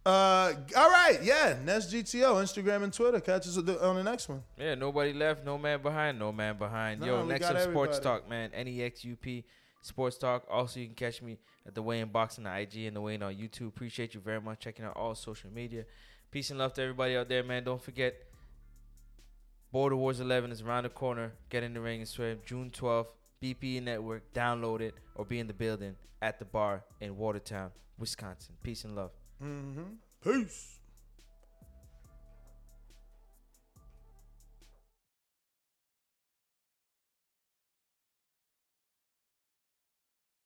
Uh, 0.06 0.54
all 0.78 0.90
right, 0.92 1.18
yeah, 1.24 1.58
Nest 1.64 1.92
GTO, 1.92 2.36
Instagram 2.36 2.84
and 2.84 2.94
Twitter. 2.94 3.20
Catch 3.20 3.48
us 3.48 3.58
on 3.58 3.66
the- 3.66 4.04
next 4.04 4.30
one. 4.30 4.44
Yeah, 4.56 4.76
nobody 4.76 5.14
left, 5.14 5.44
no 5.44 5.58
man 5.58 5.82
behind, 5.82 6.20
no 6.20 6.32
man 6.32 6.58
behind. 6.60 7.02
No, 7.02 7.08
Yo, 7.08 7.26
next 7.26 7.46
up, 7.46 7.60
Sports. 7.60 8.00
Talk, 8.00 8.30
man. 8.30 8.52
N 8.54 8.68
E 8.68 8.84
X 8.84 9.04
U 9.04 9.16
P 9.16 9.46
Sports 9.82 10.20
Talk. 10.20 10.46
Also, 10.48 10.80
you 10.80 10.86
can 10.88 10.96
catch 10.96 11.24
me 11.24 11.40
at 11.66 11.74
the 11.74 11.82
Way 11.82 12.02
in 12.02 12.10
Boxing, 12.10 12.44
the 12.44 12.56
IG, 12.56 12.86
and 12.86 12.96
the 12.96 13.02
Way 13.02 13.16
in 13.16 13.24
on 13.24 13.34
YouTube. 13.34 13.68
Appreciate 13.70 14.14
you 14.14 14.20
very 14.20 14.40
much 14.40 14.60
checking 14.60 14.86
out 14.86 14.96
all 14.96 15.16
social 15.16 15.50
media. 15.50 15.86
Peace 16.30 16.52
and 16.52 16.60
love 16.60 16.74
to 16.74 16.84
everybody 16.84 17.18
out 17.18 17.28
there, 17.28 17.44
man. 17.44 17.64
Don't 17.64 17.82
forget, 17.82 18.14
Border 19.72 19.96
Wars 19.96 20.20
11 20.20 20.52
is 20.52 20.62
around 20.62 20.84
the 20.84 20.90
corner. 20.90 21.34
Get 21.50 21.64
in 21.64 21.74
the 21.74 21.82
ring 21.82 22.02
and 22.02 22.08
swear. 22.08 22.36
June 22.46 22.70
12th, 22.70 23.08
BPE 23.42 23.84
Network. 23.84 24.34
Download 24.34 24.82
it 24.82 24.96
or 25.16 25.26
be 25.26 25.40
in 25.40 25.48
the 25.48 25.54
building 25.54 25.96
at 26.22 26.40
the 26.40 26.46
bar 26.46 26.84
in 27.02 27.18
Watertown, 27.18 27.72
Wisconsin. 27.98 28.56
Peace 28.64 28.84
and 28.84 28.96
love. 28.96 29.12
Mm-hmm. 29.44 29.84
Peace. 30.24 30.80